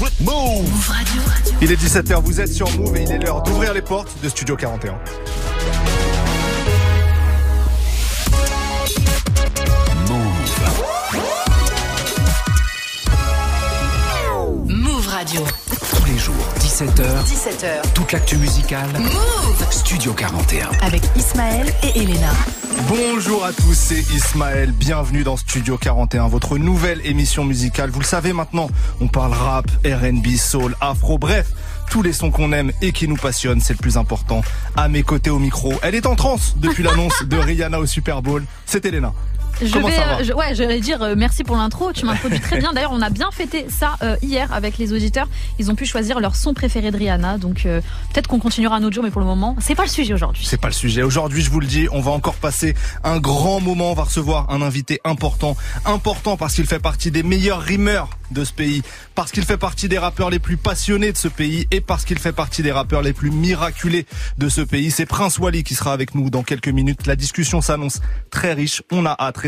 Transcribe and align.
Move 0.00 0.88
Radio. 0.88 1.22
Il 1.60 1.72
est 1.72 1.76
17h, 1.76 2.22
vous 2.22 2.40
êtes 2.40 2.52
sur 2.52 2.70
Move 2.78 2.96
et 2.96 3.02
il 3.02 3.10
est 3.10 3.18
l'heure 3.18 3.42
d'ouvrir 3.42 3.74
les 3.74 3.82
portes 3.82 4.10
de 4.22 4.28
Studio 4.28 4.54
41. 4.54 4.94
Move 14.68 15.08
Radio. 15.08 15.40
Tous 15.96 16.04
les 16.06 16.18
jours, 16.18 16.34
17h. 16.60 17.02
17h. 17.24 17.92
Toute 17.92 18.12
l'actu 18.12 18.36
musicale. 18.36 18.88
Move 18.98 19.66
Studio 19.70 20.12
41. 20.12 20.70
Avec 20.80 21.02
Ismaël 21.16 21.66
et 21.82 22.00
Elena. 22.00 22.30
Bonjour 22.86 23.44
à 23.44 23.52
tous, 23.52 23.74
c'est 23.74 24.00
Ismaël. 24.14 24.70
Bienvenue 24.70 25.24
dans 25.24 25.36
Studio 25.36 25.76
41, 25.76 26.28
votre 26.28 26.58
nouvelle 26.58 27.04
émission 27.04 27.44
musicale. 27.44 27.90
Vous 27.90 27.98
le 27.98 28.04
savez 28.04 28.32
maintenant, 28.32 28.70
on 29.00 29.08
parle 29.08 29.32
rap, 29.32 29.66
RB, 29.84 30.36
soul, 30.36 30.76
afro, 30.80 31.18
bref, 31.18 31.48
tous 31.90 32.02
les 32.02 32.12
sons 32.12 32.30
qu'on 32.30 32.52
aime 32.52 32.70
et 32.80 32.92
qui 32.92 33.08
nous 33.08 33.16
passionnent, 33.16 33.60
c'est 33.60 33.72
le 33.72 33.78
plus 33.78 33.96
important. 33.96 34.42
À 34.76 34.88
mes 34.88 35.02
côtés 35.02 35.30
au 35.30 35.40
micro, 35.40 35.72
elle 35.82 35.96
est 35.96 36.06
en 36.06 36.14
transe 36.14 36.54
depuis 36.56 36.84
l'annonce 36.84 37.24
de 37.24 37.36
Rihanna 37.36 37.80
au 37.80 37.86
Super 37.86 38.22
Bowl. 38.22 38.44
C'est 38.64 38.86
Elena. 38.86 39.12
Je 39.62 39.72
Comment 39.72 39.88
vais, 39.88 39.96
ça 39.96 40.04
va 40.06 40.20
euh, 40.20 40.24
je- 40.24 40.32
ouais, 40.32 40.54
j'allais 40.54 40.80
dire 40.80 41.02
euh, 41.02 41.14
merci 41.16 41.44
pour 41.44 41.56
l'intro. 41.56 41.92
Tu 41.92 42.04
m'introduis 42.04 42.40
très 42.40 42.58
bien. 42.58 42.72
D'ailleurs, 42.72 42.92
on 42.92 43.02
a 43.02 43.10
bien 43.10 43.30
fêté 43.32 43.66
ça 43.68 43.96
euh, 44.02 44.16
hier 44.22 44.52
avec 44.52 44.78
les 44.78 44.92
auditeurs. 44.92 45.28
Ils 45.58 45.70
ont 45.70 45.74
pu 45.74 45.86
choisir 45.86 46.20
leur 46.20 46.36
son 46.36 46.54
préféré 46.54 46.90
de 46.90 46.96
Rihanna. 46.96 47.38
Donc 47.38 47.66
euh, 47.66 47.80
peut-être 48.12 48.26
qu'on 48.28 48.38
continuera 48.38 48.76
un 48.76 48.84
autre 48.84 48.94
jour, 48.94 49.04
mais 49.04 49.10
pour 49.10 49.20
le 49.20 49.26
moment, 49.26 49.56
c'est 49.60 49.74
pas 49.74 49.82
le 49.84 49.88
sujet 49.88 50.14
aujourd'hui. 50.14 50.44
C'est 50.48 50.60
pas 50.60 50.68
le 50.68 50.74
sujet. 50.74 51.02
Aujourd'hui, 51.02 51.42
je 51.42 51.50
vous 51.50 51.60
le 51.60 51.66
dis, 51.66 51.88
on 51.92 52.00
va 52.00 52.10
encore 52.12 52.34
passer 52.34 52.74
un 53.04 53.18
grand 53.18 53.60
moment. 53.60 53.92
On 53.92 53.94
va 53.94 54.04
recevoir 54.04 54.50
un 54.50 54.62
invité 54.62 55.00
important. 55.04 55.56
Important 55.84 56.36
parce 56.36 56.54
qu'il 56.54 56.66
fait 56.66 56.78
partie 56.78 57.10
des 57.10 57.22
meilleurs 57.22 57.60
rimeurs 57.62 58.10
de 58.30 58.44
ce 58.44 58.52
pays. 58.52 58.82
Parce 59.14 59.32
qu'il 59.32 59.44
fait 59.44 59.56
partie 59.56 59.88
des 59.88 59.98
rappeurs 59.98 60.30
les 60.30 60.38
plus 60.38 60.56
passionnés 60.56 61.12
de 61.12 61.16
ce 61.16 61.28
pays. 61.28 61.66
Et 61.70 61.80
parce 61.80 62.04
qu'il 62.04 62.18
fait 62.18 62.32
partie 62.32 62.62
des 62.62 62.72
rappeurs 62.72 63.02
les 63.02 63.12
plus 63.12 63.30
miraculés 63.30 64.06
de 64.36 64.48
ce 64.48 64.60
pays. 64.60 64.90
C'est 64.90 65.06
Prince 65.06 65.38
Wally 65.38 65.64
qui 65.64 65.74
sera 65.74 65.92
avec 65.92 66.14
nous 66.14 66.28
dans 66.30 66.42
quelques 66.42 66.68
minutes. 66.68 67.06
La 67.06 67.16
discussion 67.16 67.60
s'annonce 67.60 68.00
très 68.30 68.52
riche. 68.52 68.82
On 68.92 69.06
a 69.06 69.16
hâte, 69.18 69.38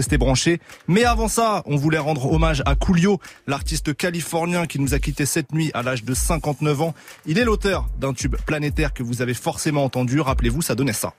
Mais 0.88 1.04
avant 1.04 1.28
ça, 1.28 1.62
on 1.66 1.76
voulait 1.76 1.98
rendre 1.98 2.32
hommage 2.32 2.62
à 2.66 2.74
Coolio, 2.74 3.20
l'artiste 3.46 3.94
californien 3.96 4.66
qui 4.66 4.78
nous 4.78 4.94
a 4.94 4.98
quitté 4.98 5.26
cette 5.26 5.52
nuit 5.52 5.70
à 5.74 5.82
l'âge 5.82 6.04
de 6.04 6.14
59 6.14 6.82
ans. 6.82 6.94
Il 7.26 7.38
est 7.38 7.44
l'auteur 7.44 7.86
d'un 7.98 8.12
tube 8.12 8.36
planétaire 8.46 8.92
que 8.92 9.02
vous 9.02 9.22
avez 9.22 9.34
forcément 9.34 9.84
entendu. 9.84 10.20
Rappelez-vous, 10.20 10.62
ça 10.62 10.74
donnait 10.74 10.92
ça. 10.92 11.14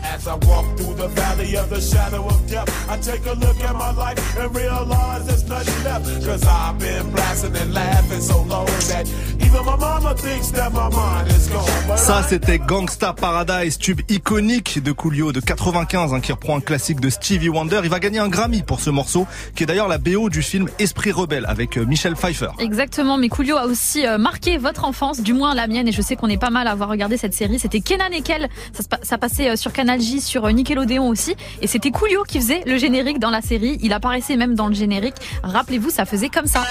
As 0.00 0.26
I 0.28 0.34
walk 0.46 0.76
through 0.76 0.94
the 0.94 1.08
valley 1.08 1.56
of 1.56 1.70
the 1.70 1.80
shadow 1.80 2.24
of 2.26 2.46
death, 2.48 2.68
I 2.88 2.96
take 2.98 3.26
a 3.26 3.34
look 3.34 3.58
at 3.62 3.74
my 3.74 3.92
life 3.92 4.18
and 4.38 4.54
realize 4.54 5.26
there's 5.26 5.44
nothing 5.48 5.84
left. 5.84 6.04
Cause 6.24 6.44
I've 6.46 6.78
been 6.78 7.10
blasting 7.10 7.56
and 7.56 7.72
laughing 7.72 8.20
so 8.20 8.42
long 8.42 8.66
that 8.66 9.06
even 9.40 9.64
my 9.64 9.76
mama 9.76 10.14
thinks 10.16 10.50
that 10.52 10.72
my 10.72 10.88
mind 10.90 11.28
is 11.28 11.48
gone. 11.48 11.64
But 11.86 11.98
Ça, 11.98 12.22
c'était 12.28 12.58
Gangsta 12.58 13.12
Paradise, 13.12 13.78
tube 13.78 14.00
iconique 14.08 14.82
de 14.82 14.92
Coolio 14.92 15.32
de 15.32 15.40
95, 15.40 16.12
hein, 16.12 16.20
qui 16.20 16.32
reprend 16.32 16.58
un 16.58 16.60
classique 16.60 17.00
de 17.00 17.08
Stevie 17.08 17.48
Wonder. 17.48 17.80
Il 17.82 17.90
va 17.90 18.00
gagner 18.00 18.18
un 18.18 18.28
Grammy 18.28 18.62
pour 18.62 18.80
ce 18.80 18.90
morceau, 18.90 19.26
qui 19.54 19.62
est 19.62 19.66
d'ailleurs 19.66 19.88
la 19.88 19.98
BO 19.98 20.28
du 20.28 20.42
film 20.42 20.68
Esprit 20.78 21.12
Rebelle 21.12 21.46
avec 21.46 21.78
euh, 21.78 21.84
Michel 21.86 22.14
Pfeiffer. 22.14 22.50
Exactement, 22.58 23.16
mais 23.16 23.28
Coolio 23.28 23.56
a 23.56 23.66
aussi 23.66 24.06
euh, 24.06 24.18
marqué 24.18 24.58
votre 24.58 24.84
enfance, 24.84 25.20
du 25.20 25.32
moins 25.32 25.54
la 25.54 25.66
mienne, 25.66 25.88
et 25.88 25.92
je 25.92 26.02
sais 26.02 26.16
qu'on 26.16 26.28
est 26.28 26.36
pas 26.38 26.50
mal 26.50 26.66
à 26.66 26.72
avoir 26.72 26.88
regardé 26.88 27.16
cette 27.16 27.34
série. 27.34 27.58
C'était 27.58 27.80
Kenan 27.80 28.10
et 28.12 28.22
Kel, 28.22 28.48
ça, 28.72 28.98
ça 29.02 29.18
passait 29.18 29.50
euh, 29.50 29.56
sur 29.56 29.72
Canal 29.72 29.83
J, 29.98 30.20
sur 30.20 30.44
euh, 30.44 30.52
Nickelodeon 30.52 31.08
aussi, 31.08 31.36
et 31.60 31.66
c'était 31.66 31.90
Coolio 31.90 32.24
qui 32.24 32.38
faisait 32.38 32.62
le 32.66 32.78
générique 32.78 33.18
dans 33.18 33.30
la 33.30 33.40
série. 33.40 33.78
Il 33.82 33.92
apparaissait 33.92 34.36
même 34.36 34.54
dans 34.54 34.68
le 34.68 34.74
générique. 34.74 35.16
Rappelez-vous, 35.42 35.90
ça 35.90 36.04
faisait 36.04 36.28
comme 36.28 36.46
ça. 36.46 36.62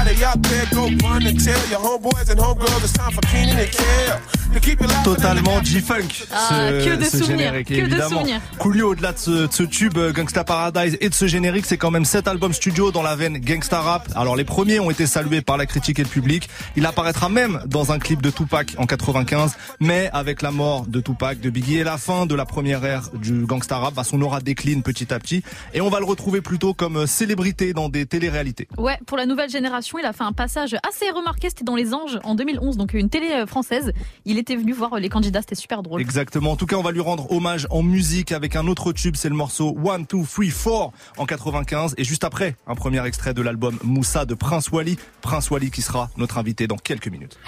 Everybody 0.00 0.24
out 0.24 0.42
there 0.44 0.66
go 0.72 0.88
run 1.06 1.26
and 1.26 1.38
tell 1.44 1.68
your 1.68 1.78
homeboys 1.78 2.30
and 2.30 2.40
homegirls 2.40 2.82
it's 2.82 2.92
time 2.94 3.12
for 3.12 3.20
Keenan 3.30 3.58
and 3.58 3.70
Kel 3.70 4.18
to 4.54 4.60
keep 4.60 4.80
you 4.80 4.86
laughing. 4.86 5.14
Totalement 5.14 5.62
G-Funk, 5.62 6.26
Ah, 6.32 6.48
ce, 6.48 6.84
que 6.88 6.96
de 6.96 7.04
ce 7.04 7.18
souvenirs, 7.18 7.38
générique, 7.52 7.68
que 7.68 7.74
de 7.74 7.80
évidemment. 7.80 8.22
Coolio, 8.58 8.92
au-delà 8.92 9.12
de 9.12 9.18
ce, 9.18 9.30
de 9.46 9.52
ce 9.52 9.62
tube 9.62 9.98
euh, 9.98 10.12
Gangsta 10.12 10.42
Paradise 10.42 10.96
et 11.02 11.08
de 11.10 11.14
ce 11.14 11.26
générique, 11.26 11.66
c'est 11.66 11.76
quand 11.76 11.90
même 11.90 12.04
sept 12.06 12.26
albums 12.28 12.52
studio 12.54 12.90
dans 12.90 13.02
la 13.02 13.14
veine 13.14 13.38
Gangsta 13.38 13.80
Rap. 13.80 14.08
Alors 14.16 14.36
les 14.36 14.44
premiers 14.44 14.80
ont 14.80 14.90
été 14.90 15.06
salués 15.06 15.42
par 15.42 15.58
la 15.58 15.66
critique 15.66 15.98
et 15.98 16.02
le 16.02 16.08
public. 16.08 16.48
Il 16.76 16.86
apparaîtra 16.86 17.28
même 17.28 17.60
dans 17.66 17.92
un 17.92 17.98
clip 17.98 18.22
de 18.22 18.30
Tupac 18.30 18.74
en 18.78 18.86
95, 18.86 19.52
mais 19.80 20.08
avec 20.14 20.40
la 20.40 20.50
mort 20.50 20.86
de 20.86 21.00
Tupac, 21.00 21.40
de 21.40 21.50
Biggie 21.50 21.76
et 21.78 21.84
la 21.84 21.98
fin 21.98 22.24
de 22.24 22.34
la 22.34 22.46
première 22.46 22.84
ère 22.86 23.10
du 23.14 23.44
Gangsta 23.44 23.76
Rap, 23.76 23.94
bah, 23.94 24.04
son 24.04 24.20
aura 24.22 24.40
décline 24.40 24.82
petit 24.82 25.12
à 25.12 25.18
petit 25.18 25.42
et 25.74 25.82
on 25.82 25.90
va 25.90 25.98
le 26.00 26.06
retrouver 26.06 26.40
plutôt 26.40 26.72
comme 26.72 26.96
euh, 26.96 27.06
célébrité 27.06 27.74
dans 27.74 27.90
des 27.90 28.06
téléréalités. 28.06 28.66
Ouais, 28.78 28.98
pour 29.06 29.18
la 29.18 29.26
nouvelle 29.26 29.50
génération, 29.50 29.89
il 29.98 30.04
a 30.04 30.12
fait 30.12 30.24
un 30.24 30.32
passage 30.32 30.76
assez 30.88 31.10
remarqué. 31.10 31.48
C'était 31.48 31.64
dans 31.64 31.76
Les 31.76 31.94
Anges 31.94 32.18
en 32.24 32.34
2011, 32.34 32.76
donc 32.76 32.94
une 32.94 33.08
télé 33.08 33.30
euh, 33.30 33.46
française. 33.46 33.92
Il 34.24 34.38
était 34.38 34.56
venu 34.56 34.72
voir 34.72 34.94
euh, 34.94 34.98
les 34.98 35.08
candidats, 35.08 35.40
c'était 35.40 35.54
super 35.54 35.82
drôle. 35.82 36.00
Exactement. 36.00 36.52
En 36.52 36.56
tout 36.56 36.66
cas, 36.66 36.76
on 36.76 36.82
va 36.82 36.92
lui 36.92 37.00
rendre 37.00 37.30
hommage 37.32 37.66
en 37.70 37.82
musique 37.82 38.32
avec 38.32 38.56
un 38.56 38.66
autre 38.66 38.92
tube. 38.92 39.16
C'est 39.16 39.28
le 39.28 39.34
morceau 39.34 39.76
One, 39.84 40.06
Two, 40.06 40.24
Three, 40.24 40.50
Four 40.50 40.92
en 41.18 41.26
95. 41.26 41.94
Et 41.98 42.04
juste 42.04 42.24
après, 42.24 42.56
un 42.66 42.74
premier 42.74 43.04
extrait 43.06 43.34
de 43.34 43.42
l'album 43.42 43.78
Moussa 43.82 44.24
de 44.24 44.34
Prince 44.34 44.70
Wally. 44.70 44.98
Prince 45.20 45.50
Wally 45.50 45.70
qui 45.70 45.82
sera 45.82 46.10
notre 46.16 46.38
invité 46.38 46.66
dans 46.66 46.76
quelques 46.76 47.08
minutes. 47.08 47.38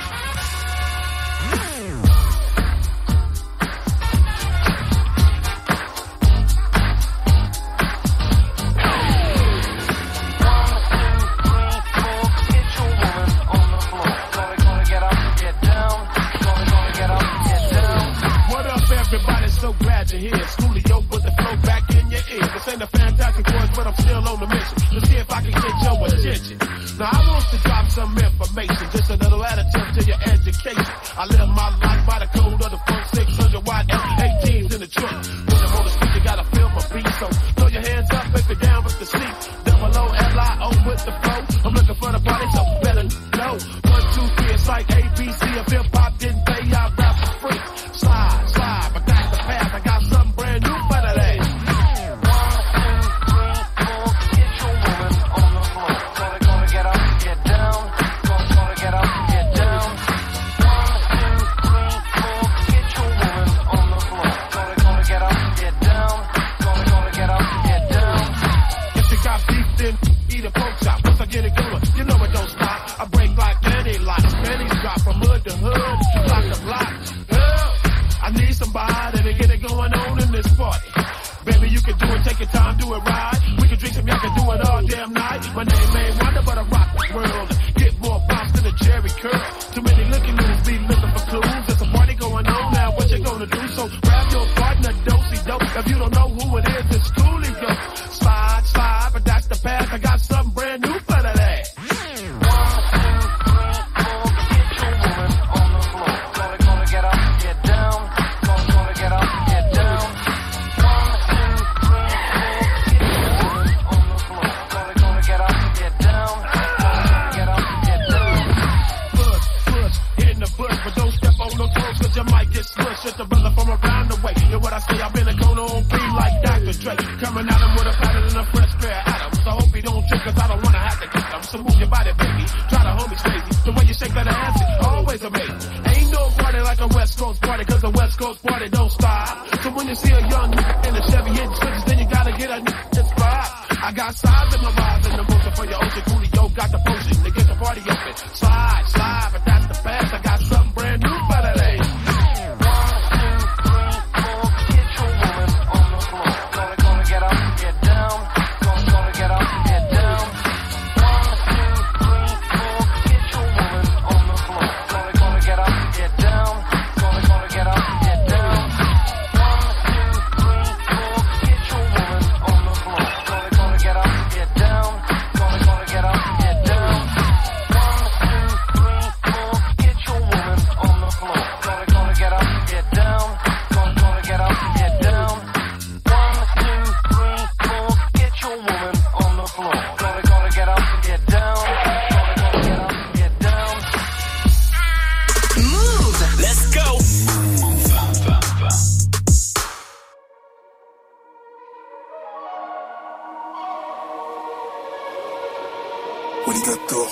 Alligator. 206.44 207.06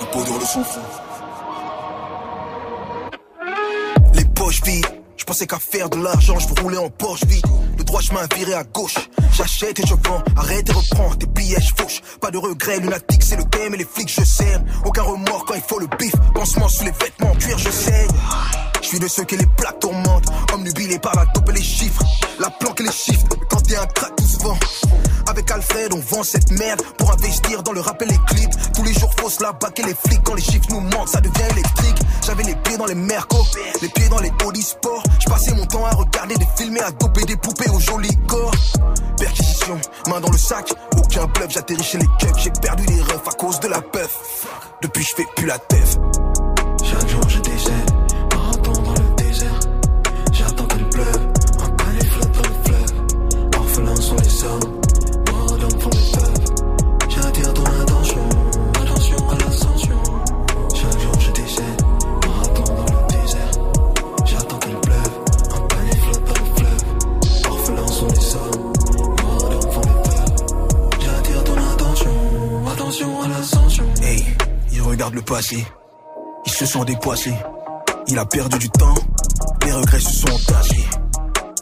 La 0.00 0.06
poudre 0.06 0.38
de 0.38 0.44
son 0.44 0.64
fond. 0.64 0.80
Les 4.14 4.24
poches 4.24 4.62
vides. 4.64 4.86
Je 5.16 5.24
pensais 5.24 5.46
qu'à 5.46 5.58
faire 5.58 5.90
de 5.90 5.98
l'argent, 6.02 6.38
je 6.38 6.62
rouler 6.62 6.78
en 6.78 6.88
Porsche 6.88 7.24
vide. 7.26 7.44
Le 7.76 7.84
droit 7.84 8.00
chemin 8.00 8.26
viré 8.36 8.54
à 8.54 8.64
gauche. 8.64 8.96
J'achète 9.32 9.80
et 9.80 9.86
je 9.86 9.94
vends, 9.94 10.22
arrête 10.36 10.68
et 10.68 10.72
reprends 10.72 11.14
tes 11.14 11.26
billets, 11.26 11.60
je 11.60 11.82
fauche. 11.82 12.00
Pas 12.20 12.30
de 12.30 12.38
regret, 12.38 12.78
lunatique, 12.80 13.22
c'est 13.22 13.36
le 13.36 13.44
thème 13.44 13.74
et 13.74 13.78
les 13.78 13.84
flics, 13.84 14.12
je 14.12 14.24
sers. 14.24 14.62
Aucun 14.84 15.02
remords 15.02 15.44
quand 15.46 15.54
il 15.54 15.62
faut 15.62 15.78
le 15.78 15.88
bif. 15.98 16.12
Pansement 16.34 16.68
sous 16.68 16.84
les 16.84 16.92
vêtements 16.92 17.30
en 17.30 17.36
cuir, 17.36 17.58
je 17.58 17.70
saigne. 17.70 18.10
Je 18.82 18.88
suis 18.88 18.98
de 18.98 19.08
ceux 19.08 19.24
qui 19.24 19.36
les 19.36 19.46
plaques 19.46 19.78
tourmentent. 19.80 20.28
Omnubilé 20.52 20.98
par 20.98 21.14
la 21.14 21.24
dope 21.26 21.48
et 21.50 21.52
les 21.52 21.62
chiffres. 21.62 22.02
La 22.40 22.50
planque 22.50 22.80
et 22.80 22.84
les 22.84 22.92
chiffres. 22.92 23.26
Quand 23.48 23.61
un 23.76 23.86
crack, 23.86 24.16
tout 24.16 24.26
se 24.26 24.38
vend. 24.38 24.58
Avec 25.28 25.50
Alfred, 25.50 25.92
on 25.94 26.00
vend 26.00 26.22
cette 26.22 26.50
merde 26.50 26.82
pour 26.98 27.12
investir 27.12 27.62
dans 27.62 27.72
le 27.72 27.80
rap 27.80 28.00
et 28.02 28.06
les 28.06 28.18
clips. 28.26 28.72
Tous 28.74 28.82
les 28.82 28.92
jours, 28.92 29.10
faut 29.18 29.30
se 29.30 29.42
la 29.42 29.52
baquer 29.52 29.82
les 29.82 29.94
flics. 29.94 30.22
Quand 30.24 30.34
les 30.34 30.42
chiffres 30.42 30.68
nous 30.70 30.80
manquent, 30.80 31.08
ça 31.08 31.20
devient 31.20 31.50
électrique. 31.50 31.98
J'avais 32.26 32.42
les 32.42 32.54
pieds 32.54 32.76
dans 32.76 32.86
les 32.86 32.94
mercos, 32.94 33.44
les 33.80 33.88
pieds 33.88 34.08
dans 34.08 34.20
les 34.20 34.32
Audi 34.44 34.62
Sport. 34.62 35.02
Je 35.20 35.28
passais 35.28 35.54
mon 35.54 35.66
temps 35.66 35.86
à 35.86 35.90
regarder 35.90 36.34
des 36.34 36.46
films 36.56 36.76
et 36.76 36.82
à 36.82 36.90
doper 36.90 37.24
des 37.24 37.36
poupées 37.36 37.70
aux 37.70 37.80
jolis 37.80 38.16
corps. 38.26 38.54
Perquisition, 39.18 39.80
main 40.08 40.20
dans 40.20 40.30
le 40.30 40.38
sac, 40.38 40.72
aucun 40.98 41.26
bluff. 41.26 41.50
J'atterris 41.50 41.84
chez 41.84 41.98
les 41.98 42.08
keufs, 42.20 42.38
j'ai 42.38 42.50
perdu 42.50 42.84
les 42.86 43.00
refs 43.00 43.28
à 43.28 43.32
cause 43.32 43.60
de 43.60 43.68
la 43.68 43.80
puff. 43.80 44.46
Depuis, 44.82 45.04
je 45.04 45.14
fais 45.14 45.26
plus 45.36 45.46
la 45.46 45.58
teuf. 45.58 45.96
Chaque 46.84 47.08
jour 47.08 47.28
je 47.28 47.38
décède, 47.38 47.90
passé. 75.32 75.66
Ils 76.44 76.52
se 76.52 76.66
sont 76.66 76.84
dépoissés. 76.84 77.32
Il 78.06 78.18
a 78.18 78.26
perdu 78.26 78.58
du 78.58 78.68
temps. 78.68 78.94
Les 79.64 79.72
regrets 79.72 79.98
se 79.98 80.12
sont 80.12 80.30
entachés. 80.30 80.86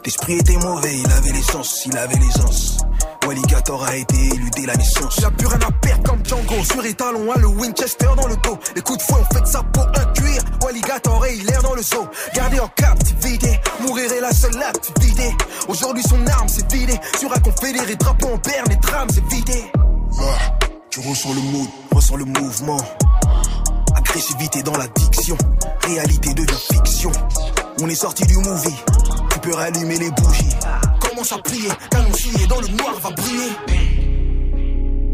L'esprit 0.03 0.33
était 0.39 0.57
mauvais, 0.57 0.93
il 0.93 1.09
avait 1.09 1.31
l'essence, 1.31 1.83
il 1.85 1.97
avait 1.97 2.15
l'aisance. 2.15 2.79
Walligator 3.25 3.81
a 3.85 3.95
été 3.95 4.17
élu 4.17 4.49
dès 4.57 4.65
la 4.65 4.75
naissance. 4.75 5.15
Il 5.19 5.25
a 5.25 5.31
plus 5.31 5.47
rien 5.47 5.59
à 5.65 5.71
perdre 5.71 6.03
comme 6.03 6.25
Django. 6.25 6.61
Sur 6.65 6.85
étalon, 6.85 7.31
a 7.31 7.37
le 7.37 7.47
Winchester 7.47 8.09
dans 8.17 8.27
le 8.27 8.35
dos. 8.43 8.59
Les 8.75 8.81
coups 8.81 8.97
de 8.97 9.03
fouet 9.03 9.21
ont 9.21 9.33
fait 9.33 9.41
de 9.41 9.47
sa 9.47 9.63
peau 9.63 9.81
un 9.95 10.05
cuir. 10.15 10.41
Walligator 10.65 11.25
et 11.27 11.35
il 11.35 11.45
l'air 11.45 11.63
dans 11.63 11.73
le 11.73 11.81
zoo. 11.81 12.09
Gardé 12.33 12.59
en 12.59 12.67
captivité, 12.67 13.57
mourir 13.79 14.11
est 14.11 14.19
la 14.19 14.33
seule 14.33 14.61
activité. 14.61 15.33
Aujourd'hui 15.69 16.03
son 16.03 16.27
arme 16.27 16.49
s'est 16.49 16.67
vidée. 16.69 16.99
Sur 17.17 17.31
un 17.31 17.39
confédéré, 17.39 17.95
drapeau 17.95 18.33
en 18.33 18.37
berne 18.37 18.69
et 18.69 18.79
trame 18.81 19.09
s'est 19.09 19.23
vidé. 19.29 19.63
Ah, 20.19 20.57
tu 20.89 20.99
ressens 20.99 21.33
le 21.33 21.41
mood, 21.41 21.69
ressens 21.93 22.17
le 22.17 22.25
mouvement. 22.25 22.77
Agressivité 24.11 24.61
dans 24.61 24.75
la 24.75 24.87
diction, 24.87 25.37
réalité 25.87 26.33
devient 26.33 26.59
fiction. 26.69 27.13
On 27.81 27.87
est 27.87 27.95
sorti 27.95 28.25
du 28.25 28.35
movie, 28.39 28.75
tu 29.31 29.39
peux 29.39 29.55
rallumer 29.55 29.97
les 29.99 30.11
bougies. 30.11 30.49
Commence 30.99 31.31
à 31.31 31.37
prier, 31.37 31.69
canon 31.89 32.13
scié 32.13 32.45
dans 32.47 32.59
le 32.59 32.67
noir 32.67 32.93
va 33.01 33.11
briller. 33.11 33.51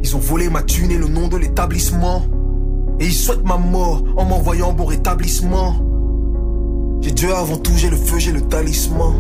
Ils 0.02 0.16
ont 0.16 0.20
volé 0.20 0.50
ma 0.50 0.64
thune 0.64 0.90
et 0.90 0.98
le 0.98 1.08
nom 1.08 1.28
de 1.28 1.38
l'établissement. 1.38 2.24
Et 3.00 3.06
ils 3.06 3.14
souhaitent 3.14 3.46
ma 3.46 3.58
mort 3.58 4.04
en 4.18 4.26
m'envoyant 4.26 4.74
bon 4.74 4.86
rétablissement. 4.86 5.76
J'ai 7.02 7.12
Dieu 7.12 7.32
avant 7.36 7.58
tout, 7.58 7.74
j'ai 7.76 7.92
le 7.92 7.98
feu, 7.98 8.18
j'ai 8.18 8.32
le 8.32 8.42
talisman. 8.42 9.14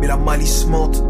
Mais 0.00 0.08
la 0.08 0.16
malice 0.16 0.66
mente. 0.66 1.00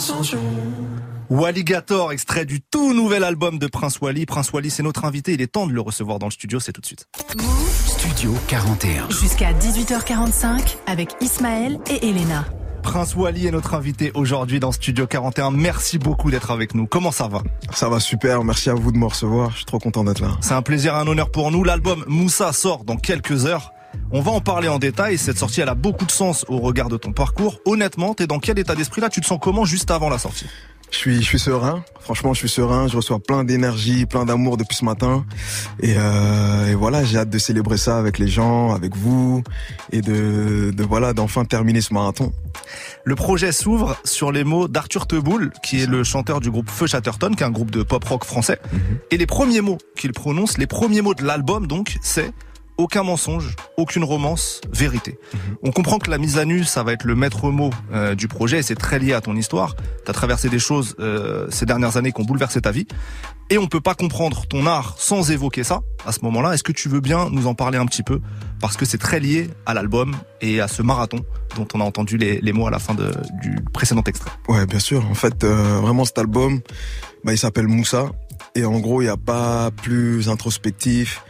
L'ascension. 0.00 0.38
Walligator, 1.28 2.10
extrait 2.10 2.46
du 2.46 2.62
tout 2.62 2.94
nouvel 2.94 3.22
album 3.22 3.58
de 3.58 3.66
Prince 3.66 4.00
Wally. 4.00 4.24
Prince 4.24 4.50
Wally, 4.50 4.70
c'est 4.70 4.82
notre 4.82 5.04
invité. 5.04 5.34
Il 5.34 5.42
est 5.42 5.46
temps 5.46 5.66
de 5.66 5.72
le 5.72 5.80
recevoir 5.82 6.18
dans 6.18 6.26
le 6.26 6.32
studio. 6.32 6.58
C'est 6.58 6.72
tout 6.72 6.80
de 6.80 6.86
suite. 6.86 7.06
Studio 7.86 8.34
41. 8.48 9.10
Jusqu'à 9.10 9.52
18h45 9.52 10.76
avec 10.86 11.10
Ismaël 11.20 11.78
et 11.90 12.08
Elena. 12.08 12.46
Prince 12.82 13.14
Wally 13.14 13.46
est 13.46 13.50
notre 13.50 13.74
invité 13.74 14.10
aujourd'hui 14.14 14.58
dans 14.58 14.72
Studio 14.72 15.06
41. 15.06 15.50
Merci 15.50 15.98
beaucoup 15.98 16.30
d'être 16.30 16.50
avec 16.50 16.74
nous. 16.74 16.86
Comment 16.86 17.12
ça 17.12 17.28
va? 17.28 17.42
Ça 17.74 17.90
va 17.90 18.00
super, 18.00 18.42
merci 18.42 18.70
à 18.70 18.74
vous 18.74 18.90
de 18.90 18.96
me 18.96 19.04
recevoir, 19.04 19.50
je 19.50 19.56
suis 19.56 19.66
trop 19.66 19.78
content 19.78 20.02
d'être 20.02 20.20
là. 20.20 20.30
C'est 20.40 20.54
un 20.54 20.62
plaisir 20.62 20.94
et 20.94 20.96
un 20.96 21.06
honneur 21.06 21.30
pour 21.30 21.50
nous. 21.50 21.62
L'album 21.62 22.04
Moussa 22.08 22.54
sort 22.54 22.84
dans 22.84 22.96
quelques 22.96 23.44
heures. 23.44 23.74
On 24.12 24.20
va 24.20 24.32
en 24.32 24.40
parler 24.40 24.68
en 24.68 24.78
détail. 24.78 25.18
Cette 25.18 25.38
sortie, 25.38 25.60
elle 25.60 25.68
a 25.68 25.74
beaucoup 25.74 26.04
de 26.04 26.10
sens 26.10 26.44
au 26.48 26.58
regard 26.58 26.88
de 26.88 26.96
ton 26.96 27.12
parcours. 27.12 27.60
Honnêtement, 27.64 28.14
t'es 28.14 28.26
dans 28.26 28.38
quel 28.38 28.58
état 28.58 28.74
d'esprit 28.74 29.00
là? 29.00 29.08
Tu 29.08 29.20
te 29.20 29.26
sens 29.26 29.38
comment 29.40 29.64
juste 29.64 29.90
avant 29.90 30.08
la 30.08 30.18
sortie? 30.18 30.46
Je 30.90 30.96
suis, 30.96 31.16
je 31.22 31.26
suis 31.26 31.38
serein, 31.38 31.84
franchement 32.00 32.34
je 32.34 32.40
suis 32.40 32.48
serein, 32.48 32.88
je 32.88 32.96
reçois 32.96 33.20
plein 33.20 33.44
d'énergie, 33.44 34.06
plein 34.06 34.24
d'amour 34.24 34.56
depuis 34.56 34.76
ce 34.76 34.84
matin. 34.84 35.24
Et, 35.78 35.94
euh, 35.96 36.66
et 36.66 36.74
voilà, 36.74 37.04
j'ai 37.04 37.16
hâte 37.16 37.30
de 37.30 37.38
célébrer 37.38 37.76
ça 37.76 37.96
avec 37.96 38.18
les 38.18 38.26
gens, 38.26 38.74
avec 38.74 38.96
vous, 38.96 39.44
et 39.92 40.00
de, 40.00 40.72
de 40.72 40.82
voilà, 40.82 41.12
d'enfin 41.12 41.44
terminer 41.44 41.80
ce 41.80 41.94
marathon. 41.94 42.32
Le 43.04 43.14
projet 43.14 43.52
s'ouvre 43.52 43.96
sur 44.02 44.32
les 44.32 44.42
mots 44.42 44.66
d'Arthur 44.66 45.06
Teboul, 45.06 45.52
qui 45.62 45.80
est 45.80 45.86
le 45.86 46.02
chanteur 46.02 46.40
du 46.40 46.50
groupe 46.50 46.68
Feu 46.68 46.88
Chatterton, 46.88 47.36
qui 47.36 47.44
est 47.44 47.46
un 47.46 47.52
groupe 47.52 47.70
de 47.70 47.84
pop 47.84 48.02
rock 48.02 48.24
français. 48.24 48.58
Et 49.12 49.16
les 49.16 49.26
premiers 49.26 49.60
mots 49.60 49.78
qu'il 49.96 50.12
prononce, 50.12 50.58
les 50.58 50.66
premiers 50.66 51.02
mots 51.02 51.14
de 51.14 51.22
l'album, 51.22 51.68
donc, 51.68 51.98
c'est 52.02 52.32
aucun 52.80 53.02
mensonge, 53.02 53.54
aucune 53.76 54.04
romance, 54.04 54.60
vérité. 54.72 55.18
On 55.62 55.70
comprend 55.70 55.98
que 55.98 56.10
la 56.10 56.18
mise 56.18 56.38
à 56.38 56.44
nu, 56.44 56.64
ça 56.64 56.82
va 56.82 56.92
être 56.92 57.04
le 57.04 57.14
maître 57.14 57.50
mot 57.50 57.70
euh, 57.92 58.14
du 58.14 58.26
projet, 58.26 58.58
et 58.58 58.62
c'est 58.62 58.74
très 58.74 58.98
lié 58.98 59.12
à 59.12 59.20
ton 59.20 59.36
histoire. 59.36 59.76
T'as 60.04 60.12
traversé 60.12 60.48
des 60.48 60.58
choses 60.58 60.96
euh, 60.98 61.46
ces 61.50 61.66
dernières 61.66 61.96
années 61.96 62.12
qui 62.12 62.20
ont 62.20 62.24
bouleversé 62.24 62.60
ta 62.60 62.70
vie, 62.70 62.86
et 63.50 63.58
on 63.58 63.66
peut 63.66 63.80
pas 63.80 63.94
comprendre 63.94 64.46
ton 64.46 64.66
art 64.66 64.94
sans 64.96 65.30
évoquer 65.30 65.62
ça. 65.62 65.80
À 66.06 66.12
ce 66.12 66.20
moment-là, 66.22 66.54
est-ce 66.54 66.62
que 66.62 66.72
tu 66.72 66.88
veux 66.88 67.00
bien 67.00 67.28
nous 67.30 67.46
en 67.46 67.54
parler 67.54 67.78
un 67.78 67.86
petit 67.86 68.02
peu, 68.02 68.20
parce 68.60 68.76
que 68.76 68.86
c'est 68.86 68.98
très 68.98 69.20
lié 69.20 69.50
à 69.66 69.74
l'album 69.74 70.16
et 70.40 70.60
à 70.60 70.68
ce 70.68 70.82
marathon 70.82 71.18
dont 71.56 71.68
on 71.74 71.80
a 71.80 71.84
entendu 71.84 72.16
les, 72.16 72.40
les 72.40 72.52
mots 72.52 72.66
à 72.66 72.70
la 72.70 72.78
fin 72.78 72.94
de, 72.94 73.12
du 73.42 73.56
précédent 73.72 74.02
extrait. 74.06 74.30
Ouais, 74.48 74.64
bien 74.66 74.78
sûr. 74.78 75.04
En 75.10 75.14
fait, 75.14 75.44
euh, 75.44 75.80
vraiment 75.82 76.04
cet 76.04 76.18
album, 76.18 76.60
bah, 77.24 77.32
il 77.32 77.38
s'appelle 77.38 77.68
Moussa. 77.68 78.06
Et 78.54 78.64
en 78.64 78.80
gros, 78.80 79.02
il 79.02 79.04
n'y 79.04 79.10
a 79.10 79.16
pas 79.16 79.70
plus 79.70 80.28
introspectif, 80.28 81.22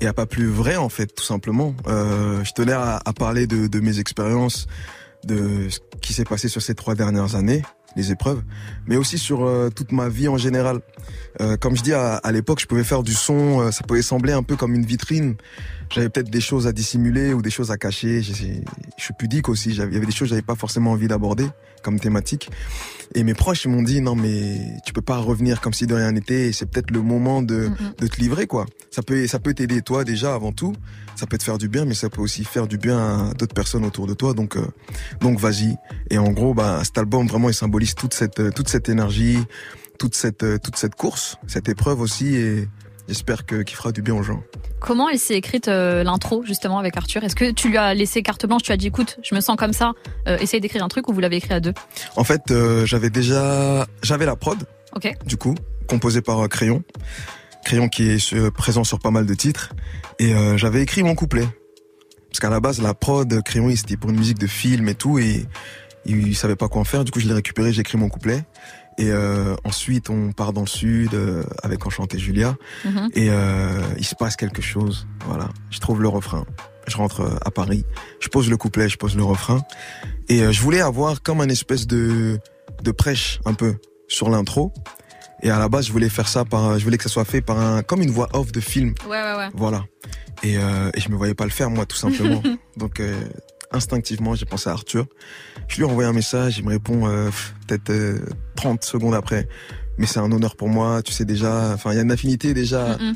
il 0.00 0.04
n'y 0.04 0.08
a 0.08 0.14
pas 0.14 0.26
plus 0.26 0.46
vrai 0.48 0.76
en 0.76 0.88
fait, 0.88 1.06
tout 1.06 1.24
simplement. 1.24 1.74
Euh, 1.86 2.42
je 2.44 2.52
tenais 2.52 2.72
à, 2.72 3.00
à 3.04 3.12
parler 3.12 3.46
de, 3.46 3.66
de 3.66 3.80
mes 3.80 3.98
expériences, 3.98 4.66
de 5.24 5.68
ce 5.68 5.78
qui 6.00 6.12
s'est 6.12 6.24
passé 6.24 6.48
sur 6.48 6.62
ces 6.62 6.74
trois 6.74 6.94
dernières 6.94 7.34
années, 7.34 7.62
les 7.96 8.10
épreuves, 8.10 8.42
mais 8.86 8.96
aussi 8.96 9.18
sur 9.18 9.44
euh, 9.44 9.68
toute 9.68 9.92
ma 9.92 10.08
vie 10.08 10.28
en 10.28 10.38
général. 10.38 10.80
Euh, 11.40 11.56
comme 11.56 11.76
je 11.76 11.82
dis, 11.82 11.92
à, 11.92 12.14
à 12.16 12.32
l'époque, 12.32 12.60
je 12.60 12.66
pouvais 12.66 12.84
faire 12.84 13.02
du 13.02 13.12
son, 13.12 13.60
euh, 13.60 13.70
ça 13.70 13.82
pouvait 13.84 14.02
sembler 14.02 14.32
un 14.32 14.42
peu 14.42 14.56
comme 14.56 14.74
une 14.74 14.86
vitrine. 14.86 15.36
J'avais 15.90 16.08
peut-être 16.08 16.30
des 16.30 16.40
choses 16.40 16.66
à 16.66 16.72
dissimuler 16.72 17.34
ou 17.34 17.42
des 17.42 17.50
choses 17.50 17.70
à 17.70 17.76
cacher. 17.76 18.22
Je, 18.22 18.32
suis 18.32 19.14
pudique 19.18 19.48
aussi. 19.48 19.70
Il 19.70 19.76
y 19.76 19.80
avait 19.80 20.00
des 20.00 20.12
choses 20.12 20.20
que 20.20 20.26
j'avais 20.26 20.42
pas 20.42 20.54
forcément 20.54 20.92
envie 20.92 21.08
d'aborder 21.08 21.46
comme 21.82 21.98
thématique. 21.98 22.50
Et 23.14 23.24
mes 23.24 23.34
proches 23.34 23.66
m'ont 23.66 23.82
dit 23.82 24.00
non 24.00 24.14
mais 24.14 24.60
tu 24.86 24.92
peux 24.92 25.02
pas 25.02 25.16
revenir 25.16 25.60
comme 25.60 25.72
si 25.72 25.86
de 25.86 25.94
rien 25.94 26.12
n'était. 26.12 26.52
C'est 26.52 26.66
peut-être 26.66 26.92
le 26.92 27.02
moment 27.02 27.42
de, 27.42 27.70
de 27.98 28.06
te 28.06 28.20
livrer 28.20 28.46
quoi. 28.46 28.66
Ça 28.90 29.02
peut 29.02 29.26
ça 29.26 29.40
peut 29.40 29.52
t'aider 29.52 29.82
toi 29.82 30.04
déjà 30.04 30.34
avant 30.34 30.52
tout. 30.52 30.74
Ça 31.16 31.26
peut 31.26 31.38
te 31.38 31.42
faire 31.42 31.58
du 31.58 31.68
bien, 31.68 31.84
mais 31.84 31.94
ça 31.94 32.08
peut 32.08 32.20
aussi 32.20 32.44
faire 32.44 32.68
du 32.68 32.78
bien 32.78 33.30
à 33.30 33.34
d'autres 33.34 33.54
personnes 33.54 33.84
autour 33.84 34.06
de 34.06 34.14
toi. 34.14 34.32
Donc 34.32 34.56
euh, 34.56 34.66
donc 35.20 35.40
vas-y. 35.40 35.74
Et 36.10 36.18
en 36.18 36.30
gros 36.30 36.54
bah 36.54 36.82
cet 36.84 36.98
album 36.98 37.26
vraiment 37.26 37.48
il 37.48 37.54
symbolise 37.54 37.96
toute 37.96 38.14
cette 38.14 38.54
toute 38.54 38.68
cette 38.68 38.88
énergie, 38.88 39.38
toute 39.98 40.14
cette 40.14 40.44
toute 40.62 40.76
cette 40.76 40.94
course, 40.94 41.36
cette 41.48 41.68
épreuve 41.68 42.00
aussi 42.00 42.36
et 42.36 42.68
j'espère 43.10 43.44
que 43.44 43.62
qu'il 43.62 43.76
fera 43.76 43.90
du 43.90 44.02
bien 44.02 44.14
aux 44.14 44.22
gens. 44.22 44.42
Comment 44.78 45.08
elle 45.08 45.18
s'est 45.18 45.34
écrite 45.34 45.66
euh, 45.68 46.04
l'intro 46.04 46.44
justement 46.44 46.78
avec 46.78 46.96
Arthur? 46.96 47.24
Est-ce 47.24 47.34
que 47.34 47.50
tu 47.50 47.68
lui 47.68 47.76
as 47.76 47.92
laissé 47.92 48.22
carte 48.22 48.46
blanche 48.46 48.62
Tu 48.62 48.72
as 48.72 48.76
dit 48.76 48.86
écoute, 48.86 49.18
je 49.22 49.34
me 49.34 49.40
sens 49.40 49.56
comme 49.56 49.72
ça, 49.72 49.92
euh, 50.28 50.38
essaye 50.38 50.60
d'écrire 50.60 50.84
un 50.84 50.88
truc 50.88 51.08
ou 51.08 51.12
vous 51.12 51.20
l'avez 51.20 51.36
écrit 51.36 51.52
à 51.52 51.60
deux? 51.60 51.74
En 52.16 52.24
fait, 52.24 52.40
euh, 52.50 52.86
j'avais 52.86 53.10
déjà 53.10 53.86
j'avais 54.02 54.26
la 54.26 54.36
prod 54.36 54.58
Ok. 54.94 55.12
du 55.26 55.36
coup, 55.36 55.54
composé 55.88 56.22
par 56.22 56.48
Crayon. 56.48 56.82
Crayon 57.64 57.88
qui 57.88 58.10
est 58.10 58.50
présent 58.52 58.84
sur 58.84 59.00
pas 59.00 59.10
mal 59.10 59.26
de 59.26 59.34
titres. 59.34 59.72
Et 60.18 60.32
j'avais 60.56 60.82
écrit 60.82 61.02
mon 61.02 61.14
couplet. 61.14 61.46
Parce 62.28 62.40
qu'à 62.40 62.48
la 62.50 62.60
base, 62.60 62.80
la 62.80 62.94
prod, 62.94 63.42
Crayon, 63.42 63.70
c'était 63.76 63.96
pour 63.96 64.10
une 64.10 64.16
musique 64.16 64.38
de 64.38 64.46
film 64.46 64.88
et 64.88 64.94
tout. 64.94 65.18
Et 65.18 65.46
il 66.06 66.34
savait 66.34 66.56
pas 66.56 66.68
quoi 66.68 66.80
en 66.80 66.84
faire. 66.84 67.04
Du 67.04 67.10
coup, 67.10 67.20
je 67.20 67.28
l'ai 67.28 67.34
récupéré, 67.34 67.72
j'ai 67.72 67.82
écrit 67.82 67.98
mon 67.98 68.08
couplet. 68.08 68.44
Et 69.00 69.10
euh, 69.10 69.56
ensuite, 69.64 70.10
on 70.10 70.32
part 70.32 70.52
dans 70.52 70.60
le 70.60 70.66
sud 70.66 71.14
euh, 71.14 71.42
avec 71.62 71.86
Enchanté 71.86 72.18
Julia. 72.18 72.56
Mhm. 72.84 73.08
Et 73.14 73.30
euh, 73.30 73.80
il 73.96 74.04
se 74.04 74.14
passe 74.14 74.36
quelque 74.36 74.60
chose. 74.60 75.06
Voilà. 75.24 75.48
Je 75.70 75.80
trouve 75.80 76.02
le 76.02 76.08
refrain. 76.08 76.44
Je 76.86 76.98
rentre 76.98 77.22
euh, 77.22 77.36
à 77.42 77.50
Paris. 77.50 77.86
Je 78.20 78.28
pose 78.28 78.50
le 78.50 78.58
couplet, 78.58 78.90
je 78.90 78.98
pose 78.98 79.16
le 79.16 79.24
refrain. 79.24 79.62
Et 80.28 80.42
euh, 80.42 80.52
je 80.52 80.60
voulais 80.60 80.82
avoir 80.82 81.22
comme 81.22 81.40
un 81.40 81.48
espèce 81.48 81.86
de, 81.86 82.38
de 82.82 82.90
prêche 82.90 83.40
un 83.46 83.54
peu 83.54 83.76
sur 84.06 84.28
l'intro. 84.28 84.70
Et 85.42 85.50
à 85.50 85.58
la 85.58 85.70
base, 85.70 85.86
je 85.86 85.92
voulais 85.92 86.10
faire 86.10 86.28
ça 86.28 86.44
par, 86.44 86.78
je 86.78 86.84
voulais 86.84 86.98
que 86.98 87.04
ça 87.04 87.08
soit 87.08 87.24
fait 87.24 87.40
par 87.40 87.58
un, 87.58 87.82
comme 87.82 88.02
une 88.02 88.10
voix 88.10 88.28
off 88.34 88.52
de 88.52 88.60
film. 88.60 88.94
Ouais, 89.08 89.22
ouais, 89.22 89.34
ouais. 89.38 89.48
Voilà. 89.54 89.84
Et, 90.42 90.58
euh, 90.58 90.90
et 90.92 91.00
je 91.00 91.08
me 91.08 91.16
voyais 91.16 91.34
pas 91.34 91.44
le 91.44 91.50
faire, 91.50 91.70
moi, 91.70 91.86
tout 91.86 91.96
simplement. 91.96 92.42
Donc, 92.76 93.00
euh, 93.00 93.18
instinctivement, 93.72 94.34
j'ai 94.34 94.44
pensé 94.44 94.68
à 94.68 94.72
Arthur. 94.72 95.06
Je 95.70 95.76
lui 95.76 95.82
ai 95.84 95.86
envoyé 95.86 96.08
un 96.08 96.12
message, 96.12 96.58
il 96.58 96.64
me 96.64 96.70
répond 96.70 97.08
euh, 97.08 97.30
peut-être 97.66 97.90
euh, 97.90 98.18
30 98.56 98.84
secondes 98.84 99.14
après. 99.14 99.48
Mais 99.98 100.06
c'est 100.06 100.18
un 100.18 100.30
honneur 100.32 100.56
pour 100.56 100.68
moi, 100.68 101.00
tu 101.02 101.12
sais 101.12 101.24
déjà. 101.24 101.70
Enfin, 101.72 101.92
il 101.92 101.96
y 101.96 101.98
a 102.00 102.02
une 102.02 102.10
affinité 102.10 102.54
déjà 102.54 102.96
Mm, 102.96 103.10
mm. 103.10 103.14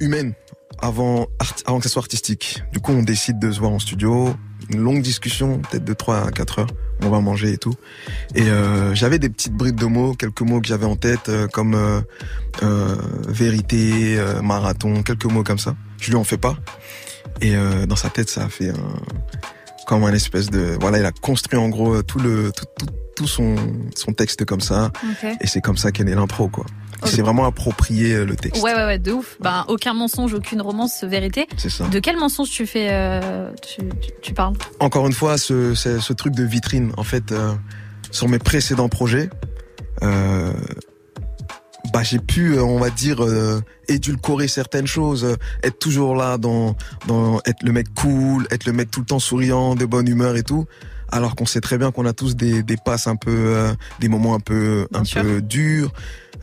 humaine 0.00 0.34
avant, 0.78 1.26
avant 1.66 1.78
que 1.78 1.84
ça 1.84 1.90
soit 1.90 2.02
artistique. 2.02 2.62
Du 2.72 2.78
coup, 2.78 2.92
on 2.92 3.02
décide 3.02 3.40
de 3.40 3.50
se 3.50 3.58
voir 3.58 3.72
en 3.72 3.80
studio. 3.80 4.34
Une 4.70 4.80
longue 4.80 5.02
discussion, 5.02 5.58
peut-être 5.58 5.84
de 5.84 5.92
3 5.92 6.28
à 6.28 6.30
4 6.30 6.58
heures. 6.60 6.70
On 7.02 7.10
va 7.10 7.20
manger 7.20 7.52
et 7.52 7.58
tout. 7.58 7.74
Et 8.34 8.42
euh, 8.42 8.94
j'avais 8.94 9.18
des 9.18 9.28
petites 9.28 9.52
brides 9.52 9.76
de 9.76 9.86
mots, 9.86 10.14
quelques 10.14 10.42
mots 10.42 10.60
que 10.60 10.68
j'avais 10.68 10.86
en 10.86 10.96
tête, 10.96 11.28
euh, 11.28 11.48
comme 11.48 11.74
euh, 11.74 12.00
euh, 12.62 12.96
vérité, 13.28 14.18
euh, 14.18 14.40
marathon, 14.40 15.02
quelques 15.02 15.26
mots 15.26 15.42
comme 15.42 15.58
ça. 15.58 15.74
Je 16.00 16.10
lui 16.10 16.16
en 16.16 16.24
fais 16.24 16.38
pas. 16.38 16.56
Et 17.40 17.56
euh, 17.56 17.86
dans 17.86 17.96
sa 17.96 18.08
tête, 18.08 18.30
ça 18.30 18.44
a 18.44 18.48
fait 18.48 18.70
un, 18.70 18.94
comme 19.86 20.04
un 20.04 20.12
espèce 20.12 20.50
de, 20.50 20.76
voilà, 20.80 20.98
il 20.98 21.04
a 21.04 21.12
construit 21.12 21.58
en 21.58 21.68
gros 21.68 22.02
tout 22.02 22.18
le, 22.18 22.52
tout, 22.52 22.64
tout, 22.78 22.86
tout 23.16 23.26
son, 23.26 23.56
son 23.94 24.12
texte 24.12 24.44
comme 24.44 24.60
ça. 24.60 24.90
Et 25.40 25.46
c'est 25.46 25.60
comme 25.60 25.76
ça 25.76 25.92
qu'est 25.92 26.04
née 26.04 26.14
l'intro, 26.14 26.48
quoi. 26.48 26.66
Il 27.04 27.10
s'est 27.10 27.22
vraiment 27.22 27.44
approprié 27.44 28.14
euh, 28.14 28.24
le 28.24 28.36
texte. 28.36 28.62
Ouais, 28.62 28.74
ouais, 28.74 28.84
ouais, 28.84 28.98
de 28.98 29.12
ouf. 29.12 29.36
Ben, 29.40 29.64
aucun 29.68 29.92
mensonge, 29.92 30.32
aucune 30.32 30.62
romance, 30.62 31.04
vérité. 31.04 31.46
C'est 31.58 31.68
ça. 31.68 31.86
De 31.88 31.98
quel 31.98 32.16
mensonge 32.16 32.50
tu 32.50 32.66
fais, 32.66 32.88
euh, 32.90 33.50
tu, 33.62 33.82
tu, 34.00 34.10
tu 34.22 34.32
parles? 34.32 34.54
Encore 34.80 35.06
une 35.06 35.12
fois, 35.12 35.36
ce, 35.36 35.74
ce, 35.74 36.00
ce 36.00 36.12
truc 36.14 36.34
de 36.34 36.42
vitrine, 36.42 36.92
en 36.96 37.04
fait, 37.04 37.32
euh, 37.32 37.52
sur 38.10 38.28
mes 38.28 38.38
précédents 38.38 38.88
projets, 38.88 39.28
euh, 40.02 40.52
bah 41.96 42.02
j'ai 42.02 42.18
pu, 42.18 42.56
euh, 42.58 42.62
on 42.62 42.78
va 42.78 42.90
dire, 42.90 43.24
euh, 43.24 43.62
édulcorer 43.88 44.48
certaines 44.48 44.86
choses, 44.86 45.24
euh, 45.24 45.34
être 45.62 45.78
toujours 45.78 46.14
là 46.14 46.36
dans, 46.36 46.76
dans 47.06 47.40
être 47.46 47.62
le 47.62 47.72
mec 47.72 47.86
cool, 47.94 48.46
être 48.50 48.66
le 48.66 48.74
mec 48.74 48.90
tout 48.90 49.00
le 49.00 49.06
temps 49.06 49.18
souriant, 49.18 49.74
de 49.74 49.86
bonne 49.86 50.06
humeur 50.06 50.36
et 50.36 50.42
tout. 50.42 50.66
Alors 51.08 51.34
qu'on 51.36 51.46
sait 51.46 51.62
très 51.62 51.78
bien 51.78 51.92
qu'on 51.92 52.04
a 52.04 52.12
tous 52.12 52.36
des, 52.36 52.62
des 52.62 52.76
passes 52.76 53.06
un 53.06 53.16
peu, 53.16 53.30
euh, 53.34 53.72
des 53.98 54.10
moments 54.10 54.34
un 54.34 54.40
peu, 54.40 54.86
Bien 54.90 55.00
un 55.00 55.04
sûr. 55.04 55.22
peu 55.22 55.40
durs, 55.40 55.90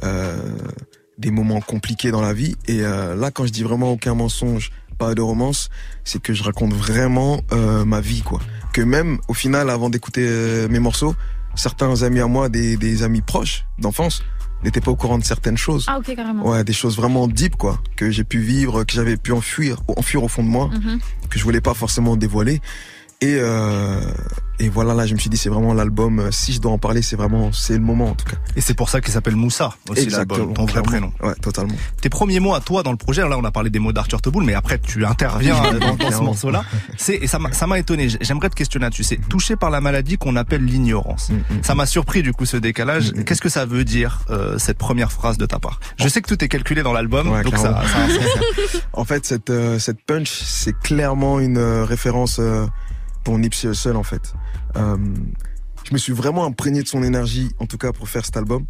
euh, 0.03 0.41
des 1.19 1.29
moments 1.29 1.61
compliqués 1.61 2.09
dans 2.09 2.21
la 2.21 2.33
vie. 2.33 2.55
Et 2.67 2.79
euh, 2.81 3.15
là, 3.15 3.29
quand 3.29 3.45
je 3.45 3.51
dis 3.51 3.61
vraiment 3.61 3.91
aucun 3.91 4.15
mensonge, 4.15 4.71
pas 4.97 5.13
de 5.13 5.21
romance, 5.21 5.69
c'est 6.03 6.19
que 6.19 6.33
je 6.33 6.41
raconte 6.41 6.73
vraiment 6.73 7.41
euh, 7.51 7.85
ma 7.85 8.01
vie, 8.01 8.23
quoi. 8.23 8.39
Que 8.73 8.81
même 8.81 9.19
au 9.27 9.35
final, 9.35 9.69
avant 9.69 9.91
d'écouter 9.91 10.27
mes 10.67 10.79
morceaux, 10.79 11.13
certains 11.53 12.01
amis 12.01 12.21
à 12.21 12.27
moi, 12.27 12.49
des, 12.49 12.75
des 12.75 13.03
amis 13.03 13.21
proches 13.21 13.65
d'enfance, 13.77 14.23
n'étaient 14.63 14.81
pas 14.81 14.91
au 14.91 14.95
courant 14.95 15.17
de 15.17 15.23
certaines 15.23 15.57
choses. 15.57 15.85
Ah, 15.87 15.97
ok, 15.99 16.15
carrément. 16.15 16.47
Ouais, 16.49 16.63
des 16.63 16.73
choses 16.73 16.95
vraiment 16.95 17.27
deep, 17.27 17.55
quoi, 17.57 17.79
que 17.95 18.09
j'ai 18.11 18.23
pu 18.23 18.39
vivre, 18.39 18.83
que 18.83 18.93
j'avais 18.93 19.17
pu 19.17 19.31
enfuir, 19.31 19.81
enfuir 19.87 20.23
au 20.23 20.27
fond 20.27 20.43
de 20.43 20.49
moi, 20.49 20.69
Mhm. 20.73 20.99
que 21.29 21.39
je 21.39 21.43
voulais 21.43 21.61
pas 21.61 21.73
forcément 21.73 22.15
dévoiler. 22.15 22.61
Et 23.21 23.37
euh, 23.39 24.01
et 24.59 24.69
voilà, 24.69 24.93
là, 24.93 25.05
je 25.07 25.13
me 25.13 25.19
suis 25.19 25.29
dit, 25.31 25.35
c'est 25.37 25.49
vraiment 25.49 25.73
l'album. 25.73 26.19
euh, 26.19 26.31
Si 26.31 26.53
je 26.53 26.61
dois 26.61 26.71
en 26.71 26.77
parler, 26.77 27.01
c'est 27.01 27.15
vraiment, 27.15 27.51
c'est 27.51 27.73
le 27.73 27.79
moment 27.79 28.09
en 28.11 28.13
tout 28.15 28.25
cas. 28.25 28.37
Et 28.55 28.61
c'est 28.61 28.75
pour 28.75 28.87
ça 28.89 29.01
qu'il 29.01 29.11
s'appelle 29.11 29.35
Moussa 29.35 29.73
aussi 29.89 30.09
l'album, 30.09 30.53
ton 30.53 30.65
vrai 30.65 30.81
prénom. 30.83 31.11
Ouais, 31.21 31.33
totalement. 31.41 31.73
Tes 32.01 32.09
premiers 32.09 32.39
mots 32.39 32.53
à 32.53 32.59
toi 32.61 32.83
dans 32.83 32.91
le 32.91 32.97
projet, 32.97 33.27
là 33.27 33.37
on 33.37 33.43
a 33.45 33.51
parlé 33.51 33.69
des 33.71 33.79
mots 33.79 33.91
d'Arthur 33.91 34.21
Teboul, 34.21 34.43
mais 34.43 34.53
après 34.53 34.77
tu 34.77 35.03
interviens 35.05 35.55
euh, 35.65 35.79
dans, 35.79 35.95
dans 35.95 36.11
ce 36.11 36.21
morceau-là. 36.21 36.63
C'est 36.97 37.15
et 37.15 37.27
ça 37.27 37.39
m'a 37.39 37.51
ça 37.51 37.65
m'a 37.65 37.79
étonné. 37.79 38.07
J'aimerais 38.21 38.49
te 38.49 38.55
questionner 38.55 38.85
là-dessus. 38.85 39.03
C'est 39.03 39.19
touché 39.27 39.55
par 39.55 39.69
la 39.71 39.81
maladie 39.81 40.17
qu'on 40.17 40.35
appelle 40.35 40.63
l'ignorance. 40.63 41.29
Mm, 41.29 41.33
mm. 41.35 41.63
Ça 41.63 41.73
m'a 41.75 41.85
surpris 41.87 42.21
du 42.21 42.31
coup 42.31 42.45
ce 42.45 42.57
décalage. 42.57 43.11
Mm. 43.13 43.23
Qu'est-ce 43.23 43.41
que 43.41 43.49
ça 43.49 43.65
veut 43.65 43.83
dire 43.85 44.19
euh, 44.29 44.57
cette 44.59 44.77
première 44.77 45.11
phrase 45.11 45.37
de 45.37 45.45
ta 45.47 45.59
part? 45.59 45.79
Je 45.97 46.07
sais 46.07 46.21
que 46.21 46.27
tout 46.29 46.41
est 46.43 46.47
calculé 46.49 46.83
dans 46.83 46.93
l'album, 46.93 47.29
Ouais, 47.29 47.41
donc 47.43 47.57
ça, 47.57 47.63
ça 47.63 47.97
a 47.97 48.03
un 48.03 48.09
sens. 48.09 48.81
En 48.93 49.03
fait, 49.03 49.25
cette 49.25 49.49
euh, 49.49 49.79
cette 49.79 50.01
punch, 50.05 50.29
c'est 50.45 50.77
clairement 50.79 51.39
une 51.39 51.57
euh, 51.57 51.85
référence 51.85 52.39
pour 53.23 53.37
Nipsey 53.39 53.69
Hussle 53.69 53.95
en 53.95 54.03
fait. 54.03 54.33
Euh, 54.75 54.97
je 55.85 55.93
me 55.93 55.97
suis 55.97 56.13
vraiment 56.13 56.45
imprégné 56.45 56.81
de 56.81 56.87
son 56.87 57.03
énergie, 57.03 57.49
en 57.59 57.65
tout 57.65 57.77
cas 57.77 57.91
pour 57.91 58.07
faire 58.09 58.25
cet 58.25 58.37
album. 58.37 58.65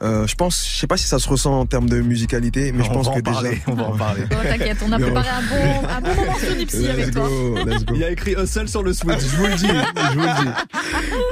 Euh, 0.00 0.28
je 0.28 0.36
pense, 0.36 0.64
je 0.72 0.76
sais 0.78 0.86
pas 0.86 0.96
si 0.96 1.08
ça 1.08 1.18
se 1.18 1.28
ressent 1.28 1.58
en 1.58 1.66
termes 1.66 1.88
de 1.88 2.00
musicalité, 2.00 2.70
mais 2.70 2.84
je 2.84 2.90
On 2.90 2.94
pense 2.94 3.06
va 3.08 3.14
que 3.14 3.18
en 3.18 3.32
parler, 3.32 3.50
déjà. 3.50 3.62
on 3.66 3.74
va 3.74 3.82
en 3.88 3.96
parler. 3.96 4.22
Oh, 4.30 4.34
T'inquiète, 4.48 4.78
on 4.86 4.92
a 4.92 4.98
préparé 5.00 5.28
un 5.28 5.42
bon, 5.42 5.88
un 5.88 6.00
bon 6.00 6.14
moment 6.14 6.38
sur 6.38 6.54
Nipsey 6.56 6.88
avec 6.88 7.06
Let's 7.06 7.14
toi. 7.16 7.28
go, 7.28 7.58
let's 7.66 7.84
go. 7.84 7.94
Il 7.96 8.04
a 8.04 8.10
écrit 8.10 8.34
Hustle 8.40 8.68
sur 8.68 8.82
le 8.84 8.92
switch, 8.92 9.18
je 9.20 9.36
vous 9.36 9.46
le 9.46 9.54
dis, 9.56 9.66
je 9.66 10.12
vous 10.14 10.20
le 10.20 10.44
dis. 10.44 10.50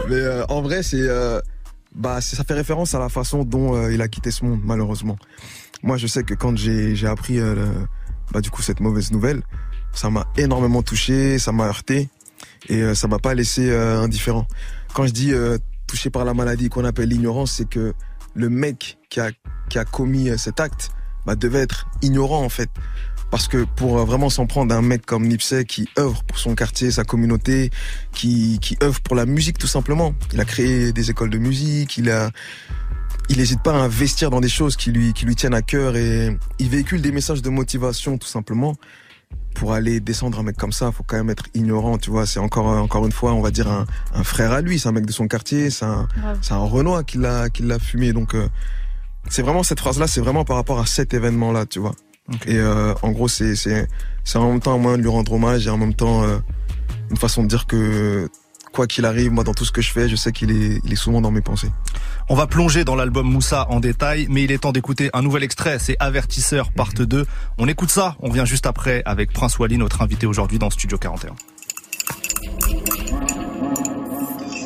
Mais 0.08 0.14
euh, 0.16 0.44
en 0.48 0.62
vrai, 0.62 0.82
c'est 0.82 0.96
euh, 1.00 1.40
bah 1.94 2.20
ça 2.20 2.42
fait 2.42 2.54
référence 2.54 2.92
à 2.94 2.98
la 2.98 3.08
façon 3.08 3.44
dont 3.44 3.76
euh, 3.76 3.92
il 3.94 4.02
a 4.02 4.08
quitté 4.08 4.32
ce 4.32 4.44
monde, 4.44 4.60
malheureusement. 4.64 5.16
Moi, 5.84 5.96
je 5.96 6.08
sais 6.08 6.24
que 6.24 6.34
quand 6.34 6.56
j'ai 6.58 7.06
appris 7.06 7.38
euh, 7.38 7.54
le- 7.54 7.86
bah 8.32 8.40
du 8.40 8.50
coup 8.50 8.62
cette 8.62 8.80
mauvaise 8.80 9.12
nouvelle, 9.12 9.42
ça 9.92 10.10
m'a 10.10 10.26
énormément 10.36 10.82
touché, 10.82 11.38
ça 11.38 11.52
m'a 11.52 11.66
heurté 11.66 12.08
et 12.68 12.82
euh, 12.82 12.94
ça 12.94 13.08
m'a 13.08 13.18
pas 13.18 13.34
laissé 13.34 13.70
euh, 13.70 14.00
indifférent. 14.00 14.46
Quand 14.94 15.06
je 15.06 15.12
dis 15.12 15.32
euh, 15.32 15.58
touché 15.86 16.10
par 16.10 16.24
la 16.24 16.34
maladie 16.34 16.68
qu'on 16.68 16.84
appelle 16.84 17.08
l'ignorance, 17.08 17.52
c'est 17.52 17.68
que 17.68 17.94
le 18.34 18.48
mec 18.48 18.98
qui 19.08 19.20
a 19.20 19.30
qui 19.68 19.78
a 19.78 19.84
commis 19.84 20.30
cet 20.38 20.60
acte 20.60 20.90
bah, 21.24 21.34
devait 21.34 21.60
être 21.60 21.86
ignorant 22.02 22.42
en 22.42 22.48
fait. 22.48 22.70
Parce 23.30 23.48
que 23.48 23.64
pour 23.64 23.98
vraiment 24.04 24.30
s'en 24.30 24.46
prendre 24.46 24.72
à 24.72 24.78
un 24.78 24.82
mec 24.82 25.04
comme 25.04 25.26
Nipsey 25.26 25.64
qui 25.64 25.88
œuvre 25.98 26.22
pour 26.22 26.38
son 26.38 26.54
quartier, 26.54 26.92
sa 26.92 27.02
communauté, 27.02 27.70
qui, 28.12 28.60
qui 28.60 28.76
œuvre 28.84 29.00
pour 29.00 29.16
la 29.16 29.26
musique 29.26 29.58
tout 29.58 29.66
simplement. 29.66 30.14
Il 30.32 30.40
a 30.40 30.44
créé 30.44 30.92
des 30.92 31.10
écoles 31.10 31.30
de 31.30 31.38
musique, 31.38 31.96
il 31.96 32.08
a, 32.08 32.30
il 33.28 33.38
n'hésite 33.38 33.62
pas 33.62 33.72
à 33.72 33.78
investir 33.78 34.30
dans 34.30 34.40
des 34.40 34.48
choses 34.48 34.76
qui 34.76 34.92
lui, 34.92 35.12
qui 35.12 35.24
lui 35.26 35.34
tiennent 35.34 35.54
à 35.54 35.62
cœur 35.62 35.96
et 35.96 36.38
il 36.60 36.68
véhicule 36.68 37.02
des 37.02 37.10
messages 37.10 37.42
de 37.42 37.50
motivation 37.50 38.16
tout 38.16 38.28
simplement. 38.28 38.76
Pour 39.54 39.72
aller 39.72 40.00
descendre 40.00 40.38
un 40.38 40.42
mec 40.42 40.56
comme 40.56 40.72
ça, 40.72 40.92
faut 40.92 41.02
quand 41.02 41.16
même 41.16 41.30
être 41.30 41.46
ignorant, 41.54 41.96
tu 41.96 42.10
vois. 42.10 42.26
C'est 42.26 42.40
encore, 42.40 42.66
encore 42.66 43.06
une 43.06 43.12
fois, 43.12 43.32
on 43.32 43.40
va 43.40 43.50
dire 43.50 43.68
un, 43.70 43.86
un 44.14 44.22
frère 44.22 44.52
à 44.52 44.60
lui, 44.60 44.78
c'est 44.78 44.88
un 44.88 44.92
mec 44.92 45.06
de 45.06 45.12
son 45.12 45.28
quartier, 45.28 45.70
c'est 45.70 45.86
un, 45.86 46.08
c'est 46.42 46.52
un 46.52 46.58
Renoir 46.58 47.04
qui 47.04 47.16
l'a, 47.16 47.48
qui 47.48 47.62
l'a 47.62 47.78
fumé. 47.78 48.12
Donc, 48.12 48.34
euh, 48.34 48.48
c'est 49.30 49.42
vraiment 49.42 49.62
cette 49.62 49.80
phrase-là, 49.80 50.06
c'est 50.06 50.20
vraiment 50.20 50.44
par 50.44 50.56
rapport 50.56 50.78
à 50.78 50.86
cet 50.86 51.14
événement-là, 51.14 51.64
tu 51.64 51.78
vois. 51.78 51.94
Et 52.46 52.58
euh, 52.58 52.92
en 53.02 53.12
gros, 53.12 53.28
c'est, 53.28 53.56
c'est, 53.56 53.88
c'est 54.24 54.36
en 54.38 54.50
même 54.50 54.60
temps 54.60 54.74
un 54.74 54.78
moyen 54.78 54.98
de 54.98 55.02
lui 55.02 55.08
rendre 55.10 55.32
hommage 55.32 55.66
et 55.66 55.70
en 55.70 55.78
même 55.78 55.94
temps 55.94 56.22
euh, 56.24 56.38
une 57.10 57.16
façon 57.16 57.42
de 57.42 57.48
dire 57.48 57.66
que 57.66 58.28
quoi 58.76 58.86
qu'il 58.86 59.06
arrive, 59.06 59.32
moi 59.32 59.42
dans 59.42 59.54
tout 59.54 59.64
ce 59.64 59.72
que 59.72 59.80
je 59.80 59.90
fais, 59.90 60.06
je 60.06 60.16
sais 60.16 60.32
qu'il 60.32 60.50
est, 60.50 60.82
il 60.84 60.92
est 60.92 60.96
souvent 60.96 61.22
dans 61.22 61.30
mes 61.30 61.40
pensées. 61.40 61.70
On 62.28 62.34
va 62.34 62.46
plonger 62.46 62.84
dans 62.84 62.94
l'album 62.94 63.26
Moussa 63.26 63.66
en 63.70 63.80
détail, 63.80 64.26
mais 64.28 64.42
il 64.42 64.52
est 64.52 64.58
temps 64.58 64.72
d'écouter 64.72 65.08
un 65.14 65.22
nouvel 65.22 65.44
extrait, 65.44 65.78
c'est 65.78 65.96
Avertisseur 65.98 66.70
part 66.70 66.92
2. 66.92 67.04
Mhm. 67.04 67.24
On 67.56 67.68
écoute 67.68 67.90
ça, 67.90 68.16
on 68.20 68.28
vient 68.28 68.44
juste 68.44 68.66
après 68.66 69.02
avec 69.06 69.32
Prince 69.32 69.58
Wally, 69.58 69.78
notre 69.78 70.02
invité 70.02 70.26
aujourd'hui 70.26 70.58
dans 70.58 70.68
Studio 70.68 70.98
41. 70.98 71.30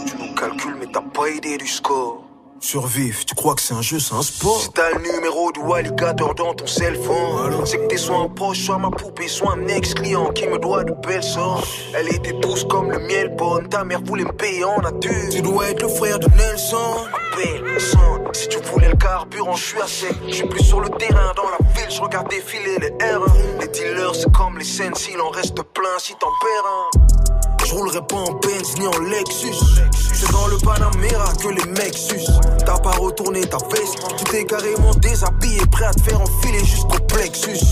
Tu 0.06 0.16
nous 0.18 0.34
calcules 0.34 0.76
mais 0.80 0.86
t'as 0.92 1.02
pas 1.02 1.30
idée 1.30 1.56
du 1.56 1.68
score. 1.68 2.29
Survivre, 2.62 3.24
tu 3.24 3.34
crois 3.34 3.54
que 3.54 3.62
c'est 3.62 3.72
un 3.72 3.80
jeu, 3.80 3.98
c'est 3.98 4.14
un 4.14 4.20
sport. 4.20 4.60
Si 4.60 4.70
t'as 4.70 4.90
le 4.90 5.00
numéro 5.00 5.50
du 5.50 5.60
alligator 5.72 6.34
dans 6.34 6.52
ton 6.52 6.66
cell 6.66 6.94
phone 6.94 7.64
C'est 7.64 7.78
que 7.78 7.86
t'es 7.86 7.96
soit 7.96 8.18
un 8.18 8.28
proche, 8.28 8.60
soit 8.60 8.76
ma 8.76 8.90
poupée, 8.90 9.28
soit 9.28 9.54
un 9.54 9.66
ex-client 9.66 10.26
qui 10.34 10.46
me 10.46 10.58
doit 10.58 10.84
de 10.84 10.92
belles 11.06 11.22
sorts 11.22 11.66
Elle 11.94 12.14
était 12.14 12.34
douce 12.34 12.64
comme 12.64 12.92
le 12.92 12.98
miel 12.98 13.34
bonne, 13.34 13.66
ta 13.70 13.82
mère 13.82 14.02
voulait 14.04 14.24
me 14.24 14.32
payer 14.32 14.64
en 14.64 14.78
nature. 14.82 15.10
Tu 15.30 15.40
dois 15.40 15.70
être 15.70 15.80
le 15.82 15.88
frère 15.88 16.18
de 16.18 16.28
Nelson. 16.36 16.96
Appelle 17.32 17.80
son, 17.80 18.32
si 18.34 18.46
tu 18.48 18.58
voulais 18.58 18.90
le 18.90 18.96
carburant, 18.96 19.56
je 19.56 19.64
suis 19.64 19.80
à 19.80 19.86
sec 19.86 20.14
Je 20.28 20.34
suis 20.34 20.46
plus 20.46 20.62
sur 20.62 20.80
le 20.80 20.90
terrain, 20.90 21.32
dans 21.34 21.48
la 21.48 21.66
ville, 21.74 21.90
je 21.90 22.00
regarde 22.02 22.28
défiler 22.28 22.76
les 22.78 22.88
R 22.88 23.24
Les 23.58 23.68
dealers, 23.68 24.14
c'est 24.14 24.30
comme 24.32 24.58
les 24.58 24.64
scènes, 24.64 24.94
s'il 24.94 25.18
en 25.18 25.30
reste 25.30 25.62
plein, 25.72 25.98
si 25.98 26.12
t'en 26.12 26.28
perds 26.42 26.66
un. 26.66 27.10
Je 27.70 27.74
roulerai 27.76 28.00
pas 28.00 28.16
en 28.16 28.32
Benz 28.32 28.74
ni 28.78 28.86
en 28.86 28.98
Lexus. 28.98 29.54
C'est 30.12 30.32
dans 30.32 30.48
le 30.48 30.56
Panamera 30.58 31.32
que 31.40 31.48
les 31.48 31.70
mecs 31.70 31.96
sucent. 31.96 32.40
T'as 32.64 32.78
pas 32.78 32.92
retourné 32.92 33.40
ta 33.42 33.58
veste, 33.58 33.96
tu 34.18 34.24
t'es 34.24 34.44
carrément 34.44 34.94
déshabillé, 34.94 35.60
prêt 35.70 35.86
à 35.86 35.92
te 35.92 36.02
faire 36.02 36.20
enfiler 36.20 36.64
jusqu'au 36.64 36.98
plexus. 37.08 37.64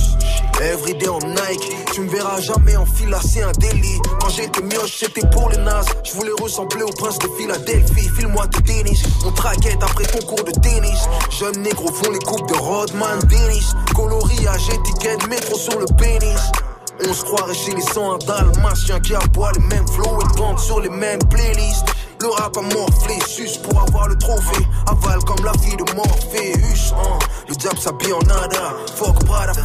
Everyday 0.60 1.08
en 1.08 1.20
Nike, 1.20 1.76
tu 1.92 2.00
me 2.00 2.10
verras 2.10 2.40
jamais 2.40 2.76
en 2.76 2.84
c'est 3.22 3.42
un 3.42 3.52
délit. 3.52 4.00
Quand 4.20 4.28
j'étais 4.28 4.62
mioche, 4.62 4.98
c'était 4.98 5.26
pour 5.30 5.48
les 5.50 5.56
nazes. 5.58 5.86
Je 6.04 6.12
voulais 6.14 6.32
ressembler 6.40 6.82
au 6.82 6.90
prince 6.90 7.18
de 7.18 7.28
Philadelphie. 7.38 8.08
File-moi 8.16 8.46
tes 8.48 8.62
tennis, 8.62 9.02
on 9.24 9.32
traquette 9.32 9.82
après 9.82 10.04
ton 10.04 10.26
cours 10.26 10.44
de 10.44 10.50
tennis. 10.50 11.08
Jeunes 11.30 11.62
négros 11.62 11.92
font 11.92 12.10
les 12.10 12.18
coupes 12.18 12.48
de 12.48 12.56
Rodman, 12.56 13.20
Dennis. 13.28 13.72
Coloriage, 13.94 14.68
étiquette, 14.70 15.28
métro 15.28 15.56
sur 15.56 15.78
le 15.78 15.86
pénis. 15.96 16.40
On 17.08 17.12
se 17.12 17.22
croirait 17.22 17.54
chez 17.54 17.74
les 17.74 17.80
101 17.80 18.18
dalmatiens 18.18 19.00
qui 19.00 19.14
aboient 19.14 19.52
les 19.52 19.64
mêmes 19.66 19.86
flows 19.88 20.18
et 20.20 20.36
bandent 20.36 20.58
sur 20.58 20.80
les 20.80 20.90
mêmes 20.90 21.22
playlists. 21.30 21.86
Le 22.20 22.28
rap 22.28 22.56
a 22.56 22.62
morflé, 22.62 23.14
sus 23.28 23.58
pour 23.62 23.80
avoir 23.80 24.08
le 24.08 24.18
trophée. 24.18 24.66
Aval 24.86 25.20
comme 25.20 25.44
la 25.44 25.52
fille 25.54 25.76
de 25.76 25.84
Morpheus. 25.94 26.92
Hein. 26.92 27.18
Le 27.48 27.54
diable 27.54 27.78
s'habille 27.78 28.12
en 28.12 28.18
nada. 28.20 28.74
Fuck 28.96 29.18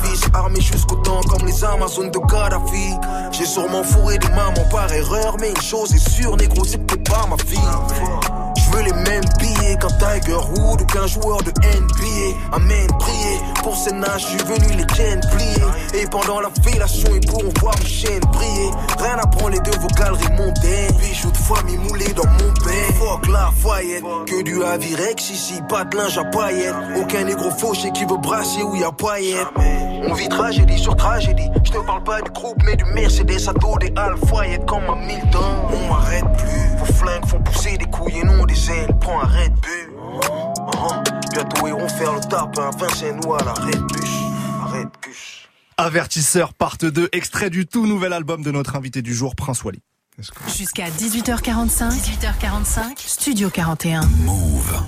fils, 0.03 0.21
armé 0.33 0.61
jusqu'au 0.61 0.95
temps 0.97 1.21
comme 1.21 1.47
les 1.47 1.63
Amazones 1.63 2.11
de 2.11 2.19
Gaddafi. 2.19 2.95
J'ai 3.31 3.45
sûrement 3.45 3.83
fourré 3.83 4.19
des 4.19 4.29
mamans 4.29 4.69
par 4.69 4.91
erreur, 4.93 5.35
mais 5.39 5.49
une 5.49 5.61
chose 5.61 5.93
est 5.93 6.09
sûre, 6.09 6.37
négro, 6.37 6.63
c'est 6.63 6.85
pas 7.03 7.25
ma 7.27 7.37
fille 7.37 8.42
veux 8.73 8.83
les 8.83 8.93
mêmes 8.93 9.23
billets 9.39 9.77
qu'un 9.77 9.87
Tiger 9.87 10.37
Wood 10.55 10.81
ou 10.81 10.85
qu'un 10.85 11.07
joueur 11.07 11.41
de 11.43 11.51
NBA. 11.51 12.55
Amen, 12.55 12.87
prier. 12.99 13.39
Pour 13.63 13.75
ces 13.75 13.93
nages, 13.93 14.21
je 14.21 14.27
suis 14.27 14.37
venu 14.37 14.77
les 14.77 14.95
chaînes 14.95 15.21
plier. 15.31 16.01
Et 16.01 16.05
pendant 16.07 16.41
la 16.41 16.49
fellation, 16.63 17.09
ils 17.13 17.27
pourront 17.27 17.51
voir 17.59 17.75
mes 17.79 17.85
chaînes 17.85 18.23
briller. 18.31 18.71
Rien 18.99 19.17
à 19.17 19.27
prendre 19.27 19.51
les 19.51 19.59
deux 19.59 19.77
vocales 19.79 20.17
mondaines. 20.31 20.91
Bijoux 20.99 21.31
de 21.31 21.37
famille 21.37 21.77
moulés 21.77 22.13
dans 22.13 22.25
mon 22.25 22.51
bain. 22.65 22.93
Fuck 22.99 23.27
la 23.27 23.51
foyette. 23.57 24.03
Que 24.25 24.41
du 24.43 24.63
Avirex 24.63 25.29
ici, 25.29 25.61
pas 25.69 25.83
de 25.85 25.97
linge 25.97 26.17
à 26.17 26.25
paillettes. 26.25 26.75
Aucun 26.97 27.23
négro 27.23 27.51
fauché 27.51 27.91
qui 27.91 28.05
veut 28.05 28.17
brasser 28.17 28.63
où 28.63 28.75
y 28.75 28.83
a 28.83 28.91
paillettes. 28.91 29.47
On 30.05 30.13
vit 30.13 30.27
tragédie 30.27 30.79
sur 30.79 30.95
tragédie. 30.95 31.49
Je 31.63 31.71
te 31.71 31.77
parle 31.77 32.03
pas 32.03 32.21
du 32.21 32.31
groupe, 32.31 32.61
mais 32.65 32.75
du 32.75 32.83
Mercedes 32.85 33.47
à 33.47 33.53
dos 33.53 33.77
des 33.79 33.93
Alpha 33.95 34.43
comme 34.67 34.83
à 34.89 34.95
Milton. 34.95 35.41
On 35.71 35.93
m'arrête 35.93 36.25
plus. 36.37 36.77
Vos 36.77 36.93
flingues 36.93 37.25
font 37.25 37.39
pousser 37.39 37.77
des 37.77 37.85
couilles 37.85 38.19
et 38.19 38.25
non 38.25 38.45
des 38.45 38.55
ailes. 38.69 38.95
Prends 38.99 39.21
un 39.21 39.27
Red 39.27 39.53
Bull. 39.53 39.93
Uh-huh. 40.21 41.03
Bientôt 41.31 41.67
ils 41.67 41.73
vont 41.73 41.89
faire 41.89 42.13
le 42.13 42.21
tapin. 42.21 42.69
Vincent 42.77 43.15
nous 43.23 43.33
à 43.33 43.43
la 43.43 43.53
Red 43.53 43.81
Red 44.73 44.89
Bush. 45.05 45.49
Avertisseur 45.77 46.53
part 46.53 46.77
2, 46.77 47.09
extrait 47.11 47.49
du 47.49 47.65
tout 47.65 47.87
nouvel 47.87 48.13
album 48.13 48.43
de 48.43 48.51
notre 48.51 48.75
invité 48.75 49.01
du 49.01 49.13
jour, 49.13 49.35
Prince 49.35 49.63
Wally. 49.63 49.81
Jusqu'à 50.47 50.89
18h45, 50.89 51.89
18h45, 51.89 52.93
Studio 52.97 53.49
41. 53.49 54.05
Move. 54.25 54.83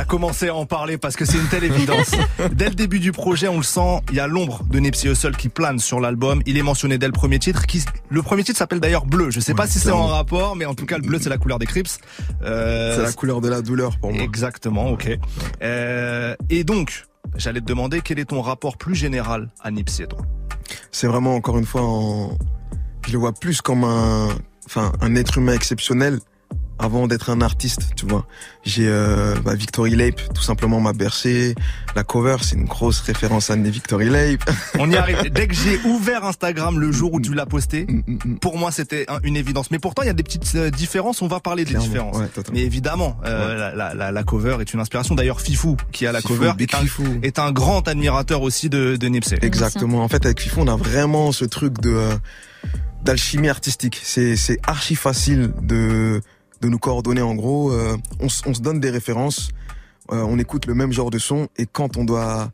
T'as 0.00 0.06
commencé 0.06 0.48
à 0.48 0.54
en 0.54 0.64
parler 0.64 0.96
parce 0.96 1.14
que 1.14 1.26
c'est 1.26 1.36
une 1.36 1.48
telle 1.48 1.64
évidence. 1.64 2.12
Dès 2.52 2.70
le 2.70 2.74
début 2.74 3.00
du 3.00 3.12
projet, 3.12 3.48
on 3.48 3.58
le 3.58 3.62
sent, 3.62 4.00
il 4.08 4.16
y 4.16 4.20
a 4.20 4.26
l'ombre 4.26 4.64
de 4.64 4.78
Nipsey 4.78 5.10
Hussle 5.10 5.36
qui 5.36 5.50
plane 5.50 5.78
sur 5.78 6.00
l'album. 6.00 6.40
Il 6.46 6.56
est 6.56 6.62
mentionné 6.62 6.96
dès 6.96 7.04
le 7.04 7.12
premier 7.12 7.38
titre. 7.38 7.66
Qui, 7.66 7.84
le 8.08 8.22
premier 8.22 8.42
titre 8.42 8.56
s'appelle 8.56 8.80
d'ailleurs 8.80 9.04
Bleu. 9.04 9.30
Je 9.30 9.40
sais 9.40 9.52
pas 9.52 9.66
si 9.66 9.78
c'est 9.78 9.90
en 9.90 10.06
rapport, 10.06 10.56
mais 10.56 10.64
en 10.64 10.74
tout 10.74 10.86
cas, 10.86 10.96
le 10.96 11.02
bleu, 11.02 11.18
c'est 11.20 11.28
la 11.28 11.36
couleur 11.36 11.58
des 11.58 11.66
Crips. 11.66 11.98
Euh, 12.40 12.96
c'est 12.96 13.02
la 13.02 13.12
couleur 13.12 13.42
de 13.42 13.50
la 13.50 13.60
douleur 13.60 13.98
pour 13.98 14.10
moi. 14.10 14.22
Exactement, 14.22 14.88
ok. 14.88 15.18
Euh, 15.60 16.34
et 16.48 16.64
donc, 16.64 17.04
j'allais 17.36 17.60
te 17.60 17.66
demander 17.66 18.00
quel 18.00 18.18
est 18.18 18.30
ton 18.30 18.40
rapport 18.40 18.78
plus 18.78 18.94
général 18.94 19.50
à 19.62 19.70
Nipsey, 19.70 20.06
toi? 20.06 20.20
C'est 20.92 21.08
vraiment, 21.08 21.34
encore 21.34 21.58
une 21.58 21.66
fois, 21.66 21.82
en... 21.82 22.38
je 23.06 23.12
le 23.12 23.18
vois 23.18 23.34
plus 23.34 23.60
comme 23.60 23.84
un, 23.84 24.28
enfin, 24.64 24.92
un 25.02 25.14
être 25.14 25.36
humain 25.36 25.52
exceptionnel 25.52 26.20
avant 26.80 27.06
d'être 27.06 27.30
un 27.30 27.40
artiste, 27.42 27.90
tu 27.94 28.06
vois. 28.06 28.26
J'ai 28.64 28.88
euh, 28.88 29.34
bah, 29.44 29.54
Victory 29.54 29.94
Lape, 29.94 30.20
tout 30.34 30.42
simplement 30.42 30.80
m'a 30.80 30.92
bercé. 30.92 31.54
La 31.94 32.04
cover, 32.04 32.36
c'est 32.42 32.56
une 32.56 32.64
grosse 32.64 33.00
référence 33.00 33.50
à 33.50 33.56
des 33.56 33.70
Victory 33.70 34.08
Lape. 34.08 34.50
On 34.78 34.90
y 34.90 34.96
arrive. 34.96 35.30
Dès 35.30 35.46
que 35.46 35.54
j'ai 35.54 35.78
ouvert 35.84 36.24
Instagram 36.24 36.78
le 36.78 36.90
jour 36.90 37.12
où 37.12 37.20
tu 37.20 37.34
l'as 37.34 37.46
posté, 37.46 37.84
mm, 37.84 38.02
mm, 38.06 38.18
mm. 38.24 38.38
pour 38.38 38.56
moi 38.58 38.72
c'était 38.72 39.06
une 39.22 39.36
évidence. 39.36 39.70
Mais 39.70 39.78
pourtant 39.78 40.02
il 40.02 40.06
y 40.06 40.10
a 40.10 40.14
des 40.14 40.22
petites 40.22 40.54
euh, 40.54 40.70
différences. 40.70 41.22
On 41.22 41.28
va 41.28 41.40
parler 41.40 41.64
des 41.64 41.74
différences. 41.74 42.16
Mais 42.52 42.60
évidemment, 42.60 43.16
euh, 43.24 43.74
la, 43.74 43.94
la, 43.94 44.10
la, 44.10 44.22
cover 44.22 44.56
est 44.60 44.72
une 44.72 44.80
inspiration. 44.80 45.14
D'ailleurs, 45.14 45.40
Fifou 45.40 45.76
qui 45.92 46.06
a 46.06 46.12
la 46.12 46.22
cover 46.22 46.52
est 46.58 46.74
un, 46.74 46.84
est 47.22 47.38
un, 47.38 47.52
grand 47.52 47.86
admirateur 47.88 48.42
aussi 48.42 48.70
de, 48.70 48.96
de 48.96 49.06
Nipsey. 49.08 49.38
Exactement. 49.42 50.02
En 50.02 50.08
fait, 50.08 50.24
avec 50.24 50.40
Fifou, 50.40 50.60
on 50.60 50.68
a 50.68 50.76
vraiment 50.76 51.32
ce 51.32 51.44
truc 51.44 51.80
de 51.80 51.90
euh, 51.90 52.14
d'alchimie 53.02 53.48
artistique. 53.48 54.00
C'est 54.02 54.36
c'est 54.36 54.58
archi 54.66 54.94
facile 54.94 55.52
de 55.62 56.20
de 56.60 56.68
nous 56.68 56.78
coordonner 56.78 57.22
en 57.22 57.34
gros. 57.34 57.72
Euh, 57.72 57.96
on, 58.20 58.26
on, 58.26 58.54
se 58.54 58.60
donne 58.60 58.80
des 58.80 58.90
références, 58.90 59.50
euh, 60.12 60.22
on 60.22 60.38
écoute 60.38 60.66
le 60.66 60.74
même 60.74 60.92
genre 60.92 61.10
de 61.10 61.18
son 61.18 61.48
et 61.56 61.66
quand 61.66 61.96
on 61.96 62.04
doit 62.04 62.50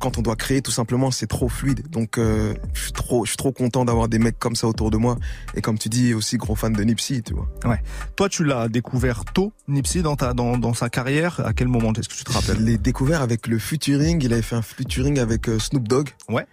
quand 0.00 0.18
on 0.18 0.22
doit 0.22 0.36
créer 0.36 0.60
tout 0.60 0.70
simplement 0.70 1.10
c'est 1.10 1.26
trop 1.26 1.48
fluide. 1.48 1.88
Donc 1.88 2.18
euh, 2.18 2.54
je 2.72 2.82
suis 2.82 2.92
trop 2.92 3.24
je 3.24 3.30
suis 3.30 3.36
trop 3.36 3.52
content 3.52 3.84
d'avoir 3.84 4.08
des 4.08 4.18
mecs 4.18 4.38
comme 4.38 4.56
ça 4.56 4.66
autour 4.66 4.90
de 4.90 4.96
moi. 4.96 5.16
Et 5.54 5.60
comme 5.60 5.78
tu 5.78 5.88
dis 5.88 6.14
aussi 6.14 6.36
gros 6.36 6.54
fan 6.54 6.72
de 6.72 6.82
Nipsey 6.82 7.22
tu 7.22 7.34
vois. 7.34 7.48
Ouais. 7.64 7.82
Toi 8.16 8.28
tu 8.28 8.44
l'as 8.44 8.68
découvert 8.68 9.24
tôt 9.24 9.52
Nipsey 9.68 10.02
dans 10.02 10.16
ta 10.16 10.34
dans, 10.34 10.58
dans 10.58 10.74
sa 10.74 10.88
carrière? 10.88 11.40
À 11.44 11.52
quel 11.52 11.68
moment 11.68 11.92
est-ce 11.92 12.08
que 12.08 12.14
tu 12.14 12.24
te 12.24 12.32
rappelles? 12.32 12.58
Je 12.58 12.62
l'ai 12.62 12.78
découvert 12.78 13.22
avec 13.22 13.46
le 13.46 13.58
featuring. 13.58 14.22
Il 14.22 14.32
avait 14.32 14.42
fait 14.42 14.56
un 14.56 14.62
featuring 14.62 15.18
avec 15.18 15.46
Snoop 15.58 15.88
Dogg. 15.88 16.10
Ouais. 16.28 16.46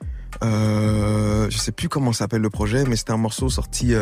Euh, 0.44 1.50
je 1.50 1.58
sais 1.58 1.74
plus 1.74 1.90
comment 1.90 2.14
s'appelle 2.14 2.42
le 2.42 2.50
projet 2.50 2.86
mais 2.86 2.96
c'était 2.96 3.12
un 3.12 3.18
morceau 3.18 3.50
sorti 3.50 3.94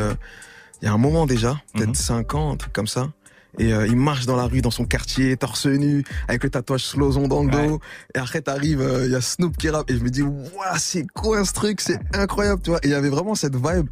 il 0.81 0.85
y 0.85 0.87
a 0.87 0.93
un 0.93 0.97
moment 0.97 1.25
déjà, 1.25 1.61
peut-être 1.73 1.95
5 1.95 2.33
mhm. 2.33 2.39
ans, 2.39 2.51
un 2.53 2.55
truc 2.57 2.73
comme 2.73 2.87
ça. 2.87 3.09
Et 3.57 3.73
euh, 3.73 3.87
il 3.87 3.95
marche 3.95 4.25
dans 4.25 4.35
la 4.35 4.45
rue, 4.45 4.61
dans 4.61 4.71
son 4.71 4.85
quartier, 4.85 5.35
torse 5.35 5.65
nu, 5.65 6.03
avec 6.27 6.43
le 6.43 6.49
tatouage 6.49 6.85
Slozon 6.85 7.27
dans 7.27 7.43
le 7.43 7.49
dos. 7.49 7.79
Et 8.15 8.19
après, 8.19 8.41
t'arrives, 8.41 8.81
euh, 8.81 9.05
il 9.05 9.11
y 9.11 9.15
a 9.15 9.21
Snoop 9.21 9.57
qui 9.57 9.69
rappe. 9.69 9.89
Et 9.89 9.97
je 9.97 10.03
me 10.03 10.09
dis, 10.09 10.21
waouh, 10.21 10.43
c'est 10.77 11.07
quoi 11.13 11.43
ce 11.43 11.53
truc 11.53 11.81
C'est 11.81 11.99
incroyable, 12.13 12.61
tu 12.61 12.69
vois. 12.69 12.79
Et 12.83 12.87
il 12.87 12.91
y 12.91 12.93
avait 12.93 13.09
vraiment 13.09 13.35
cette 13.35 13.55
vibe 13.55 13.87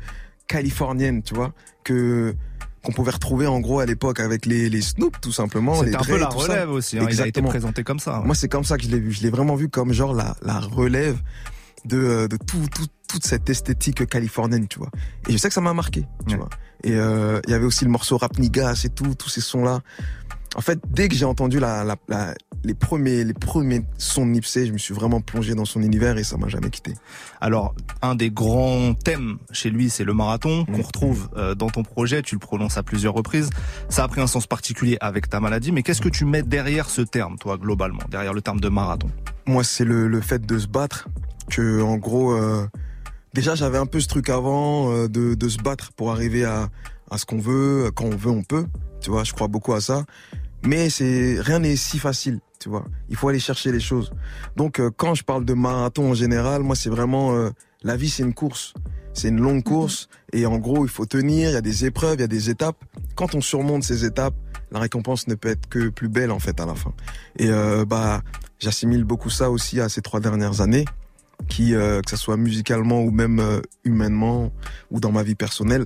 californienne, 0.48 1.24
tu 1.24 1.34
vois, 1.34 1.54
que 1.84 2.36
qu'on 2.84 2.94
pouvait 2.94 3.12
retrouver 3.12 3.48
en 3.48 3.60
gros 3.60 3.80
à 3.80 3.86
l'époque 3.86 4.22
avec 4.22 4.46
les, 4.46 4.70
les 4.70 4.82
Snoop 4.82 5.20
tout 5.20 5.34
simplement. 5.34 5.84
C'est 5.84 5.94
un 5.94 6.00
peu 6.00 6.18
la 6.18 6.30
relève 6.30 6.70
aussi. 6.70 6.98
Hein, 6.98 7.08
il 7.12 7.22
a 7.22 7.28
été 7.28 7.42
présenté 7.42 7.84
comme 7.84 8.00
ça. 8.00 8.22
Moi 8.24 8.34
c'est 8.34 8.48
comme 8.48 8.64
ça 8.64 8.78
que 8.78 8.84
je 8.84 8.90
l'ai 8.90 9.00
vu. 9.00 9.12
Je 9.12 9.24
l'ai 9.24 9.30
vraiment 9.30 9.56
vu 9.56 9.68
comme 9.68 9.92
genre 9.92 10.14
la, 10.14 10.38
la 10.42 10.60
relève 10.60 11.18
de, 11.86 11.98
euh, 11.98 12.28
de 12.28 12.38
tout, 12.38 12.66
tout, 12.74 12.88
toute 13.08 13.26
cette 13.26 13.50
esthétique 13.50 14.06
californienne, 14.08 14.68
tu 14.68 14.80
vois. 14.80 14.90
Et 15.28 15.32
je 15.32 15.38
sais 15.38 15.48
que 15.48 15.54
ça 15.54 15.62
m'a 15.62 15.74
marqué, 15.74 16.06
tu 16.28 16.36
vois. 16.36 16.50
Et 16.84 16.94
euh, 16.94 17.40
il 17.48 17.52
y 17.52 17.54
avait 17.54 17.66
aussi 17.66 17.86
le 17.86 17.92
morceau 17.92 18.18
Rap 18.18 18.38
Nigas 18.38 18.82
et 18.86 18.90
tout, 18.90 19.16
tous 19.16 19.30
ces 19.30 19.42
sons-là. 19.42 19.82
En 20.56 20.62
fait, 20.62 20.80
dès 20.90 21.08
que 21.08 21.16
j'ai 21.16 21.26
entendu 21.26 21.60
la, 21.60 21.84
la, 21.84 21.98
la, 22.08 22.34
les 22.64 22.74
premiers 22.74 23.24
les 23.24 23.34
premiers 23.34 23.84
sons 23.98 24.26
de 24.26 24.32
Nipsey, 24.32 24.66
je 24.66 24.72
me 24.74 24.78
suis 24.78 24.94
vraiment 24.94 25.22
plongé 25.22 25.54
dans 25.54 25.66
son 25.66 25.82
univers 25.82 26.18
et 26.18 26.24
ça 26.24 26.38
m'a 26.38 26.48
jamais 26.48 26.70
quitté. 26.70 26.94
Alors, 27.42 27.76
un 28.02 28.16
des 28.16 28.32
grands 28.32 28.94
thèmes 28.94 29.38
chez 29.52 29.70
lui, 29.70 29.90
c'est 29.90 30.06
le 30.06 30.14
marathon 30.14 30.66
qu'on 30.66 30.80
mmh. 30.80 30.82
retrouve 30.82 31.30
euh, 31.36 31.54
dans 31.54 31.70
ton 31.70 31.84
projet. 31.84 32.22
Tu 32.24 32.36
le 32.36 32.40
prononces 32.40 32.78
à 32.78 32.84
plusieurs 32.84 33.14
reprises. 33.14 33.50
Ça 33.90 34.04
a 34.04 34.08
pris 34.08 34.22
un 34.22 34.28
sens 34.28 34.48
particulier 34.48 34.98
avec 35.02 35.30
ta 35.30 35.40
maladie, 35.40 35.72
mais 35.72 35.84
qu'est-ce 35.84 36.02
que 36.02 36.10
tu 36.10 36.26
mets 36.26 36.44
derrière 36.44 36.90
ce 36.90 37.02
terme, 37.02 37.38
toi, 37.38 37.58
globalement, 37.58 38.02
derrière 38.10 38.34
le 38.34 38.42
terme 38.42 38.60
de 38.60 38.70
marathon? 38.70 39.10
Moi, 39.46 39.64
c'est 39.64 39.86
le, 39.86 40.08
le 40.08 40.22
fait 40.22 40.44
de 40.46 40.58
se 40.58 40.68
battre. 40.68 41.08
Que, 41.50 41.82
en 41.82 41.98
gros, 41.98 42.32
euh, 42.32 42.68
déjà 43.34 43.56
j'avais 43.56 43.78
un 43.78 43.86
peu 43.86 44.00
ce 44.00 44.08
truc 44.08 44.30
avant 44.30 44.92
euh, 44.92 45.08
de, 45.08 45.36
de 45.36 45.50
se 45.50 45.58
battre 45.58 45.92
pour 45.94 46.12
arriver 46.12 46.46
à, 46.46 46.70
à 47.10 47.18
ce 47.18 47.26
qu'on 47.26 47.40
veut, 47.40 47.92
quand 47.96 48.06
on 48.06 48.16
veut, 48.16 48.32
on 48.32 48.44
peut. 48.44 48.66
Tu 49.02 49.10
vois, 49.10 49.24
je 49.24 49.34
crois 49.34 49.48
beaucoup 49.48 49.74
à 49.74 49.82
ça. 49.82 50.06
Mais 50.64 50.90
c'est 50.90 51.38
rien 51.40 51.60
n'est 51.60 51.76
si 51.76 52.00
facile, 52.00 52.40
tu 52.60 52.70
vois. 52.70 52.86
Il 53.10 53.16
faut 53.16 53.30
aller 53.30 53.40
chercher 53.40 53.72
les 53.72 53.80
choses. 53.80 54.12
Donc 54.56 54.80
euh, 54.80 54.90
quand 54.96 55.14
je 55.14 55.24
parle 55.24 55.46
de 55.46 55.54
marathon 55.54 56.12
en 56.12 56.14
général, 56.14 56.64
moi 56.64 56.76
c'est 56.76 56.90
vraiment 56.90 57.34
euh, 57.36 57.50
la 57.84 57.96
vie, 57.96 58.10
c'est 58.10 58.24
une 58.24 58.34
course. 58.34 58.74
C'est 59.14 59.30
une 59.30 59.40
longue 59.40 59.64
course 59.64 60.10
et 60.32 60.46
en 60.46 60.58
gros, 60.58 60.86
il 60.86 60.90
faut 60.90 61.06
tenir, 61.06 61.50
il 61.50 61.54
y 61.54 61.58
a 61.58 61.62
des 61.62 61.86
épreuves, 61.86 62.16
il 62.16 62.22
y 62.22 62.24
a 62.24 62.28
des 62.28 62.50
étapes. 62.52 62.78
Quand 63.16 63.34
on 63.34 63.42
surmonte 63.42 63.84
ces 63.84 64.06
étapes, 64.06 64.36
la 64.72 64.80
récompense 64.80 65.28
ne 65.28 65.34
peut 65.34 65.50
être 65.50 65.68
que 65.70 65.90
plus 65.90 66.10
belle 66.10 66.32
en 66.32 66.40
fait 66.40 66.60
à 66.60 66.66
la 66.66 66.76
fin. 66.76 66.94
Et 67.38 67.50
euh, 67.50 67.86
bah 67.86 68.22
j'assimile 68.60 69.04
beaucoup 69.04 69.30
ça 69.30 69.50
aussi 69.50 69.80
à 69.80 69.90
ces 69.90 70.02
trois 70.02 70.20
dernières 70.20 70.62
années 70.62 70.86
qui 71.48 71.76
euh, 71.76 72.02
que 72.02 72.10
ce 72.10 72.18
soit 72.18 72.38
musicalement 72.38 73.02
ou 73.02 73.12
même 73.12 73.40
euh, 73.40 73.62
humainement 73.84 74.52
ou 74.92 75.00
dans 75.00 75.12
ma 75.12 75.24
vie 75.24 75.36
personnelle, 75.36 75.86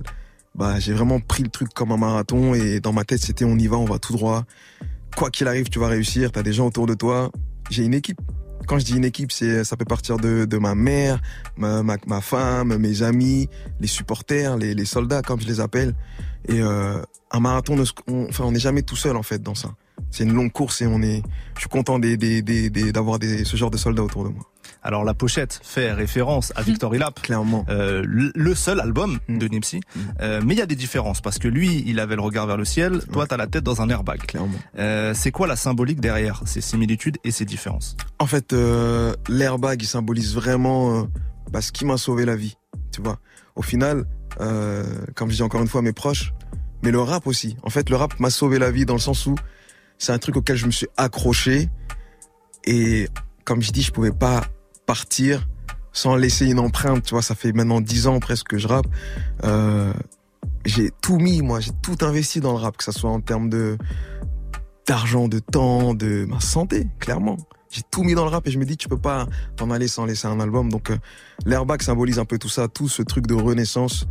bah 0.54 0.78
j'ai 0.80 0.92
vraiment 0.92 1.20
pris 1.20 1.42
le 1.42 1.48
truc 1.48 1.72
comme 1.74 1.92
un 1.92 1.96
marathon 1.96 2.54
et 2.54 2.80
dans 2.80 2.92
ma 2.92 3.04
tête 3.04 3.20
c'était 3.20 3.44
on 3.44 3.56
y 3.56 3.66
va, 3.66 3.76
on 3.76 3.84
va 3.84 3.98
tout 3.98 4.12
droit. 4.12 4.44
Quoi 5.16 5.30
qu'il 5.30 5.46
arrive, 5.46 5.68
tu 5.68 5.78
vas 5.78 5.88
réussir, 5.88 6.32
t'as 6.32 6.42
des 6.42 6.52
gens 6.52 6.66
autour 6.66 6.86
de 6.86 6.94
toi. 6.94 7.30
J'ai 7.70 7.84
une 7.84 7.94
équipe. 7.94 8.18
Quand 8.66 8.78
je 8.78 8.84
dis 8.84 8.96
une 8.96 9.04
équipe, 9.04 9.32
c'est 9.32 9.64
ça 9.64 9.76
peut 9.76 9.84
partir 9.84 10.18
de, 10.18 10.44
de 10.44 10.58
ma 10.58 10.74
mère, 10.74 11.20
ma, 11.56 11.82
ma, 11.82 12.20
femme, 12.20 12.76
mes 12.76 13.02
amis, 13.02 13.48
les 13.80 13.88
supporters, 13.88 14.56
les, 14.56 14.74
les 14.74 14.84
soldats 14.84 15.20
comme 15.20 15.40
je 15.40 15.46
les 15.46 15.60
appelle. 15.60 15.94
Et 16.48 16.60
euh, 16.60 17.02
un 17.30 17.40
marathon, 17.40 17.76
ne 17.76 17.84
on, 18.08 18.28
enfin 18.28 18.44
on 18.44 18.52
n'est 18.52 18.60
jamais 18.60 18.82
tout 18.82 18.96
seul 18.96 19.16
en 19.16 19.22
fait 19.22 19.42
dans 19.42 19.54
ça. 19.54 19.74
C'est 20.10 20.24
une 20.24 20.32
longue 20.32 20.52
course 20.52 20.82
et 20.82 20.86
on 20.86 21.02
est. 21.02 21.22
Je 21.54 21.60
suis 21.60 21.68
content 21.68 21.98
d'avoir 21.98 23.18
ce 23.22 23.56
genre 23.56 23.70
de 23.70 23.76
soldats 23.76 24.02
autour 24.02 24.24
de 24.24 24.30
moi. 24.30 24.51
Alors 24.82 25.04
la 25.04 25.14
pochette 25.14 25.60
fait 25.62 25.92
référence 25.92 26.52
à 26.56 26.62
Victor 26.62 26.94
Ilap, 26.94 27.20
Clairement. 27.22 27.64
euh, 27.68 28.02
le 28.06 28.54
seul 28.54 28.80
album 28.80 29.18
Mm. 29.28 29.38
de 29.38 29.46
Nipsey. 29.48 29.80
Mm. 29.94 30.00
Euh, 30.20 30.40
mais 30.44 30.54
il 30.54 30.58
y 30.58 30.62
a 30.62 30.66
des 30.66 30.74
différences 30.76 31.20
parce 31.20 31.38
que 31.38 31.48
lui, 31.48 31.84
il 31.86 32.00
avait 32.00 32.16
le 32.16 32.22
regard 32.22 32.46
vers 32.46 32.56
le 32.56 32.64
ciel, 32.64 33.00
toi, 33.12 33.26
t'as 33.26 33.36
la 33.36 33.46
tête 33.46 33.62
dans 33.64 33.80
un 33.80 33.88
airbag. 33.88 34.20
Clairement. 34.26 34.58
Euh, 34.78 35.14
c'est 35.14 35.30
quoi 35.30 35.46
la 35.46 35.56
symbolique 35.56 36.00
derrière 36.00 36.42
ces 36.46 36.60
similitudes 36.60 37.18
et 37.24 37.30
ces 37.30 37.44
différences? 37.44 37.96
En 38.18 38.26
fait, 38.26 38.54
l'airbag, 39.28 39.82
il 39.82 39.86
symbolise 39.86 40.34
vraiment 40.34 41.06
bah, 41.50 41.60
ce 41.60 41.70
qui 41.72 41.84
m'a 41.84 41.96
sauvé 41.96 42.24
la 42.24 42.36
vie. 42.36 42.56
Tu 42.90 43.00
vois. 43.02 43.18
Au 43.54 43.62
final, 43.62 44.04
comme 45.14 45.30
je 45.30 45.36
dis 45.36 45.42
encore 45.42 45.60
une 45.62 45.68
fois, 45.68 45.82
mes 45.82 45.92
proches, 45.92 46.32
mais 46.82 46.90
le 46.90 47.00
rap 47.00 47.26
aussi. 47.26 47.56
En 47.62 47.70
fait, 47.70 47.88
le 47.90 47.96
rap 47.96 48.18
m'a 48.18 48.30
sauvé 48.30 48.58
la 48.58 48.70
vie 48.70 48.84
dans 48.86 48.94
le 48.94 49.00
sens 49.00 49.26
où 49.26 49.36
c'est 49.98 50.12
un 50.12 50.18
truc 50.18 50.36
auquel 50.36 50.56
je 50.56 50.66
me 50.66 50.72
suis 50.72 50.88
accroché 50.96 51.68
et 52.64 53.08
comme 53.44 53.62
je 53.62 53.70
dis, 53.72 53.82
je 53.82 53.92
pouvais 53.92 54.10
pas 54.12 54.42
partir 54.86 55.46
sans 55.92 56.16
laisser 56.16 56.46
une 56.46 56.58
empreinte. 56.58 57.04
Tu 57.04 57.14
vois, 57.14 57.22
ça 57.22 57.34
fait 57.34 57.52
maintenant 57.52 57.80
dix 57.80 58.06
ans 58.06 58.18
presque 58.18 58.48
que 58.48 58.58
je 58.58 58.68
rappe. 58.68 58.86
Euh, 59.44 59.92
j'ai 60.64 60.90
tout 61.02 61.18
mis, 61.18 61.42
moi, 61.42 61.60
j'ai 61.60 61.72
tout 61.82 61.96
investi 62.02 62.40
dans 62.40 62.52
le 62.52 62.58
rap, 62.58 62.76
que 62.76 62.84
ça 62.84 62.92
soit 62.92 63.10
en 63.10 63.20
termes 63.20 63.48
de 63.50 63.76
d'argent, 64.86 65.28
de 65.28 65.38
temps, 65.38 65.94
de 65.94 66.24
ma 66.28 66.40
santé, 66.40 66.88
clairement. 66.98 67.36
J'ai 67.70 67.82
tout 67.90 68.02
mis 68.02 68.14
dans 68.14 68.24
le 68.24 68.30
rap 68.30 68.46
et 68.46 68.50
je 68.50 68.58
me 68.58 68.64
dis 68.64 68.76
tu 68.76 68.88
peux 68.88 68.98
pas 68.98 69.26
t'en 69.56 69.70
aller 69.70 69.88
sans 69.88 70.04
laisser 70.04 70.26
un 70.26 70.40
album. 70.40 70.70
Donc 70.70 70.90
euh, 70.90 70.96
l'airbag 71.46 71.80
symbolise 71.82 72.18
un 72.18 72.24
peu 72.24 72.36
tout 72.38 72.48
ça, 72.50 72.68
tout 72.68 72.88
ce 72.88 73.02
truc 73.02 73.26
de 73.26 73.34
renaissance. 73.34 74.06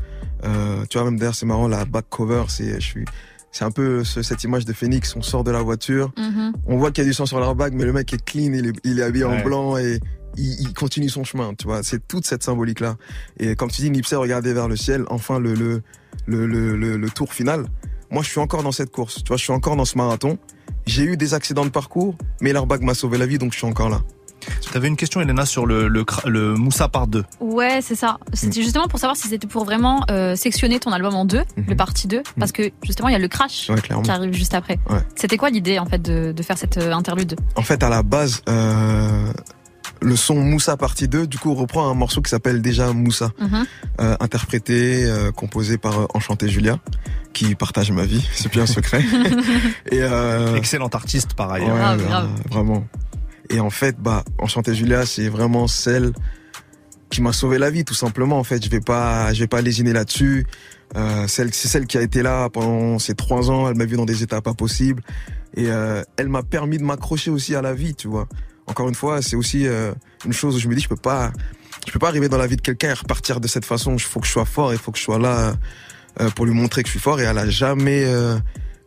Euh, 0.46 0.84
tu 0.90 0.98
vois 0.98 1.06
même 1.10 1.20
d'ailleurs 1.20 1.36
c'est 1.36 1.46
marrant 1.46 1.68
la 1.68 1.86
back 1.86 2.06
cover, 2.10 2.46
c'est 2.48 2.76
je 2.80 2.86
suis 2.86 3.06
c'est 3.52 3.66
un 3.66 3.70
peu 3.72 4.04
ce- 4.06 4.22
cette 4.24 4.44
image 4.46 4.64
de 4.66 4.72
Phoenix, 4.74 5.14
on 5.16 5.22
sort 5.22 5.44
de 5.44 5.52
la 5.52 5.62
voiture, 5.62 6.12
Mhm. 6.18 6.54
on 6.66 6.78
voit 6.78 6.90
qu'il 6.92 7.04
y 7.04 7.06
a 7.06 7.10
du 7.10 7.14
sang 7.14 7.26
sur 7.28 7.40
l'airbag 7.40 7.74
mais 7.76 7.84
le 7.84 7.92
mec 7.94 8.12
est 8.14 8.24
clean, 8.26 8.54
il 8.54 8.68
est, 8.68 8.74
il 8.86 9.00
est 9.00 9.04
habillé 9.04 9.26
Ouais. 9.26 9.42
en 9.42 9.44
blanc 9.44 9.78
et 9.78 10.00
il, 10.38 10.62
il 10.62 10.74
continue 10.74 11.10
son 11.10 11.24
chemin, 11.24 11.54
tu 11.54 11.66
vois. 11.68 11.84
C'est 11.84 12.08
toute 12.08 12.26
cette 12.26 12.44
symbolique 12.44 12.80
là. 12.80 12.96
Et 13.40 13.56
comme 13.56 13.70
tu 13.72 13.82
dis 13.82 13.90
Nipsey 13.92 14.16
regardait 14.16 14.54
vers 14.54 14.68
le 14.68 14.76
ciel, 14.76 15.04
enfin 15.10 15.40
le 15.40 15.54
le 15.54 15.82
le, 16.28 16.46
le, 16.48 16.76
le- 16.76 16.98
le 16.98 17.10
tour 17.10 17.34
final. 17.34 17.66
Moi 18.10 18.24
je 18.24 18.30
suis 18.30 18.40
encore 18.40 18.64
dans 18.64 18.72
cette 18.74 18.92
course, 18.92 19.24
tu 19.24 19.30
vois, 19.30 19.38
je 19.38 19.44
suis 19.44 19.54
encore 19.54 19.76
dans 19.76 19.86
ce 19.86 19.98
marathon. 19.98 20.38
J'ai 20.86 21.04
eu 21.04 21.16
des 21.18 21.34
accidents 21.34 21.66
de 21.66 21.70
parcours, 21.70 22.16
mais 22.42 22.52
l'airbag 22.54 22.82
m'a 22.82 22.94
sauvé 22.94 23.18
la 23.18 23.26
vie, 23.26 23.38
donc 23.38 23.54
je 23.54 23.58
suis 23.60 23.68
encore 23.68 23.90
là. 23.90 24.02
T'avais 24.74 24.88
une 24.88 24.96
question, 24.98 25.22
Elena, 25.22 25.46
sur 25.46 25.68
le, 25.68 25.88
le, 25.88 26.04
le 26.26 26.56
Moussa 26.56 26.88
par 26.88 27.06
deux. 27.06 27.24
Ouais, 27.40 27.80
c'est 27.84 27.94
ça. 27.96 28.18
C'était 28.34 28.64
justement 28.64 28.88
pour 28.88 29.00
savoir 29.00 29.16
si 29.16 29.28
c'était 29.28 29.46
pour 29.46 29.66
vraiment 29.66 30.04
euh, 30.10 30.36
sectionner 30.36 30.80
ton 30.80 30.92
album 30.92 31.14
en 31.14 31.26
deux, 31.26 31.44
Mhm. 31.58 31.66
le 31.68 31.76
partie 31.76 32.08
2, 32.08 32.24
parce 32.40 32.52
que 32.52 32.72
justement 32.84 33.08
il 33.10 33.12
y 33.12 33.16
a 33.16 33.20
le 33.20 33.28
crash 33.28 33.70
Ouais, 33.70 33.80
qui 33.80 34.10
arrive 34.12 34.34
juste 34.34 34.56
après. 34.56 34.80
Ouais. 34.90 34.98
C'était 35.16 35.38
quoi 35.38 35.52
l'idée 35.52 35.78
en 35.78 35.86
fait 35.86 36.02
de, 36.02 36.32
de 36.32 36.44
faire 36.44 36.58
cette 36.58 36.78
euh, 36.78 36.92
interlude? 36.92 37.36
En 37.56 37.62
fait, 37.62 37.84
à 37.84 37.90
la 37.90 38.02
base, 38.02 38.42
euh, 38.50 39.32
le 40.02 40.16
son 40.16 40.36
Moussa 40.36 40.78
partie 40.78 41.08
2, 41.08 41.28
du 41.28 41.38
coup, 41.38 41.54
reprend 41.54 41.90
un 41.90 41.94
morceau 41.94 42.22
qui 42.22 42.30
s'appelle 42.30 42.62
déjà 42.62 42.92
Moussa, 42.94 43.32
Mhm. 43.40 43.66
euh, 44.02 44.16
interprété, 44.20 45.06
euh, 45.06 45.32
composé 45.32 45.78
par 45.78 46.00
euh, 46.00 46.06
Enchanté 46.14 46.50
Julia, 46.50 46.80
qui 47.34 47.54
partage 47.56 47.92
ma 47.92 48.04
vie, 48.06 48.26
c'est 48.34 48.50
plus 48.50 48.62
un 48.62 48.66
secret. 48.66 49.02
Et 49.92 50.02
euh, 50.02 50.56
Excellent 50.56 50.88
artiste 50.88 51.34
par 51.36 51.52
ouais, 51.52 51.62
ailleurs. 51.62 51.78
Grave, 51.78 52.02
euh, 52.02 52.06
grave. 52.08 52.30
vraiment. 52.50 52.88
Et 53.50 53.60
en 53.60 53.70
fait, 53.70 53.96
bah, 54.00 54.24
Enchanté 54.40 54.74
Julia, 54.74 55.06
c'est 55.06 55.30
vraiment 55.30 55.68
celle 55.68 56.14
qui 57.10 57.22
m'a 57.22 57.34
sauvé 57.34 57.58
la 57.58 57.70
vie, 57.70 57.84
tout 57.84 57.94
simplement. 57.94 58.40
En 58.40 58.44
fait, 58.44 58.64
je 58.64 58.70
vais 58.70 58.80
pas, 58.80 59.34
je 59.34 59.42
vais 59.42 59.48
pas 59.48 59.62
lésiner 59.62 59.92
là-dessus. 59.94 60.46
Euh, 60.96 61.28
celle, 61.28 61.54
c'est 61.54 61.68
celle 61.68 61.86
qui 61.86 61.98
a 61.98 62.02
été 62.02 62.22
là 62.24 62.50
pendant 62.50 62.98
ces 63.00 63.14
trois 63.14 63.52
ans. 63.52 63.70
Elle 63.70 63.76
m'a 63.76 63.86
vu 63.86 63.98
dans 63.98 64.06
des 64.06 64.24
états 64.24 64.42
pas 64.42 64.54
possibles, 64.54 65.04
et 65.56 65.66
euh, 65.70 66.02
elle 66.18 66.30
m'a 66.30 66.44
permis 66.44 66.78
de 66.78 66.84
m'accrocher 66.84 67.30
aussi 67.30 67.54
à 67.56 67.62
la 67.62 67.74
vie, 67.74 67.94
tu 67.96 68.08
vois. 68.08 68.28
Encore 68.68 68.88
une 68.88 68.96
fois, 68.96 69.22
c'est 69.22 69.36
aussi 69.36 69.68
euh, 69.68 69.94
une 70.26 70.34
chose 70.34 70.56
où 70.56 70.60
je 70.60 70.68
me 70.68 70.76
dis, 70.76 70.82
je 70.82 70.90
peux 70.90 70.96
pas, 70.96 71.32
je 71.86 71.92
peux 71.92 72.00
pas 72.00 72.08
arriver 72.08 72.30
dans 72.30 72.38
la 72.38 72.48
vie 72.48 72.56
de 72.56 72.62
quelqu'un 72.62 72.90
et 72.90 72.94
repartir 72.94 73.40
de 73.40 73.48
cette 73.48 73.66
façon. 73.66 73.94
Il 73.94 74.00
faut 74.00 74.20
que 74.20 74.28
je 74.28 74.32
sois 74.32 74.46
fort, 74.46 74.74
il 74.74 74.80
faut 74.80 74.92
que 74.92 74.98
je 74.98 75.04
sois 75.04 75.20
là 75.20 75.54
euh, 76.20 76.30
pour 76.32 76.46
lui 76.46 76.54
montrer 76.54 76.84
que 76.84 76.88
je 76.88 76.92
suis 76.92 77.00
fort. 77.00 77.20
Et 77.20 77.24
elle 77.24 77.38
a 77.38 77.50
jamais, 77.50 78.04
euh, 78.06 78.38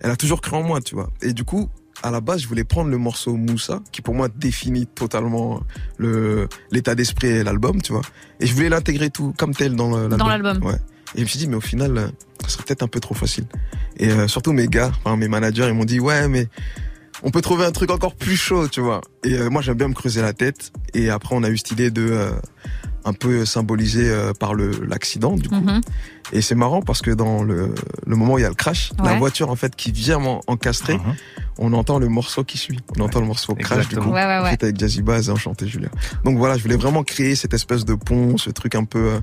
elle 0.00 0.10
a 0.10 0.16
toujours 0.16 0.40
cru 0.40 0.56
en 0.56 0.62
moi, 0.62 0.80
tu 0.80 0.94
vois. 0.94 1.10
Et 1.22 1.32
du 1.32 1.44
coup, 1.44 1.68
à 2.02 2.10
la 2.10 2.20
base, 2.20 2.42
je 2.42 2.48
voulais 2.48 2.64
prendre 2.64 2.90
le 2.90 2.98
morceau 2.98 3.34
Moussa, 3.36 3.80
qui 3.92 4.02
pour 4.02 4.14
moi 4.14 4.28
définit 4.28 4.86
totalement 4.86 5.62
le 5.96 6.48
l'état 6.70 6.94
d'esprit 6.94 7.28
et 7.28 7.44
l'album, 7.44 7.80
tu 7.82 7.92
vois. 7.92 8.02
Et 8.40 8.46
je 8.46 8.54
voulais 8.54 8.68
l'intégrer 8.68 9.10
tout 9.10 9.32
comme 9.38 9.54
tel 9.54 9.74
dans 9.76 9.96
l'album. 9.96 10.18
Dans 10.18 10.28
l'album. 10.28 10.62
Ouais. 10.64 10.78
Et 11.14 11.18
je 11.18 11.22
me 11.22 11.28
suis 11.28 11.38
dit, 11.38 11.46
mais 11.46 11.56
au 11.56 11.60
final, 11.60 11.96
euh, 11.96 12.08
ça 12.42 12.48
serait 12.48 12.64
peut-être 12.64 12.82
un 12.82 12.88
peu 12.88 13.00
trop 13.00 13.14
facile. 13.14 13.46
Et 13.96 14.10
euh, 14.10 14.26
surtout 14.26 14.52
mes 14.52 14.66
gars, 14.66 14.92
enfin 15.04 15.16
mes 15.16 15.28
managers, 15.28 15.66
ils 15.68 15.74
m'ont 15.74 15.84
dit, 15.84 16.00
ouais, 16.00 16.28
mais 16.28 16.48
on 17.22 17.30
peut 17.30 17.40
trouver 17.42 17.64
un 17.64 17.72
truc 17.72 17.90
encore 17.90 18.14
plus 18.14 18.36
chaud, 18.36 18.68
tu 18.68 18.80
vois. 18.80 19.00
Et 19.24 19.34
euh, 19.34 19.48
moi, 19.50 19.62
j'aime 19.62 19.76
bien 19.76 19.88
me 19.88 19.94
creuser 19.94 20.20
la 20.22 20.32
tête. 20.32 20.72
Et 20.94 21.10
après, 21.10 21.34
on 21.36 21.42
a 21.42 21.48
eu 21.50 21.56
cette 21.56 21.70
idée 21.70 21.90
de 21.90 22.06
euh, 22.10 22.30
un 23.04 23.12
peu 23.12 23.44
symboliser 23.44 24.08
euh, 24.10 24.32
par 24.32 24.54
le 24.54 24.70
l'accident, 24.86 25.36
du 25.36 25.48
coup. 25.48 25.54
Mhm. 25.54 25.80
Et 26.32 26.40
c'est 26.40 26.54
marrant 26.54 26.80
parce 26.80 27.02
que 27.02 27.10
dans 27.10 27.42
le, 27.42 27.74
le 28.06 28.16
moment 28.16 28.34
où 28.34 28.38
il 28.38 28.42
y 28.42 28.46
a 28.46 28.48
le 28.48 28.54
crash, 28.54 28.92
la 29.02 29.14
voiture 29.18 29.50
en 29.50 29.56
fait 29.56 29.76
qui 29.76 29.92
vient 29.92 30.18
m'en- 30.18 30.40
encastrer, 30.46 30.94
Mhm. 30.96 31.14
on 31.58 31.72
entend 31.74 31.98
le 31.98 32.08
morceau 32.08 32.44
qui 32.44 32.56
suit. 32.58 32.80
On 32.98 33.02
entend 33.02 33.20
le 33.20 33.26
morceau 33.26 33.54
crash 33.54 33.88
du 33.88 33.96
coup. 33.98 34.08
Ouais, 34.10 34.24
ouais, 34.24 34.40
ouais. 34.42 34.50
fait 34.50 34.62
avec 34.64 34.78
Jazzy 34.78 35.02
Bass 35.02 35.28
et 35.28 35.30
Enchanté 35.30 35.68
Julien. 35.68 35.90
Donc 36.24 36.38
voilà, 36.38 36.56
je 36.56 36.62
voulais 36.62 36.76
vraiment 36.78 37.04
créer 37.04 37.34
cette 37.36 37.52
espèce 37.54 37.84
de 37.84 37.94
pont, 37.94 38.38
ce 38.38 38.48
truc 38.50 38.74
un 38.74 38.84
peu 38.84 38.98
euh, 38.98 39.20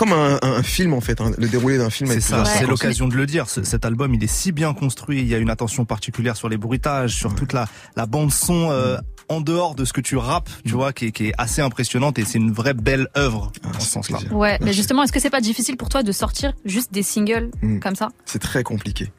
comme 0.00 0.12
un, 0.14 0.38
un- 0.42 0.52
un 0.54 0.62
film 0.62 0.94
en 0.94 1.00
fait, 1.00 1.20
hein, 1.20 1.30
le 1.36 1.46
déroulé 1.48 1.76
d'un 1.78 1.90
film. 1.90 2.10
C'est 2.10 2.20
ça, 2.20 2.44
c'est 2.44 2.66
l'occasion 2.66 3.06
de 3.06 3.14
le 3.14 3.26
dire. 3.26 3.48
Ce- 3.48 3.62
Cet 3.62 3.84
album, 3.84 4.14
il 4.14 4.24
est 4.24 4.26
si 4.26 4.50
bien 4.50 4.72
construit. 4.74 5.20
Il 5.20 5.28
y 5.28 5.34
a 5.34 5.38
une 5.38 5.50
attention 5.50 5.84
particulière 5.84 6.36
sur 6.36 6.48
les 6.48 6.56
bruitages, 6.56 7.14
sur 7.14 7.34
toute 7.34 7.52
la, 7.52 7.66
la 7.96 8.06
bande 8.06 8.32
son 8.32 8.70
euh, 8.70 8.96
en 9.28 9.40
dehors 9.40 9.74
de 9.74 9.84
ce 9.84 9.92
que 9.92 10.00
tu 10.00 10.16
rappes, 10.16 10.48
tu 10.64 10.72
vois, 10.72 10.92
qui 10.92 11.06
est, 11.06 11.12
qui 11.12 11.26
est 11.28 11.32
assez 11.38 11.60
impressionnante 11.62 12.18
et 12.18 12.24
c'est 12.24 12.38
une 12.38 12.50
vraie 12.50 12.74
belle 12.74 13.08
œuvre 13.16 13.52
Ah, 13.62 13.68
en 13.68 13.72
ce 13.74 13.80
c'est 13.80 13.86
sens-là. 13.92 14.18
Ouais, 14.32 14.58
mais 14.62 14.72
justement, 14.72 15.02
est-ce 15.04 15.12
que 15.12 15.20
c'est 15.20 15.30
pas 15.30 15.40
difficile 15.42 15.76
pour 15.76 15.88
toi 15.90 16.02
de 16.02 16.12
sortir 16.12 16.52
juste 16.64 16.92
des 16.92 17.02
singles 17.02 17.50
Mm. 17.62 17.78
comme 17.80 17.94
ça? 17.94 18.08
C'est 18.24 18.40
très 18.40 18.62
compliqué. 18.64 19.12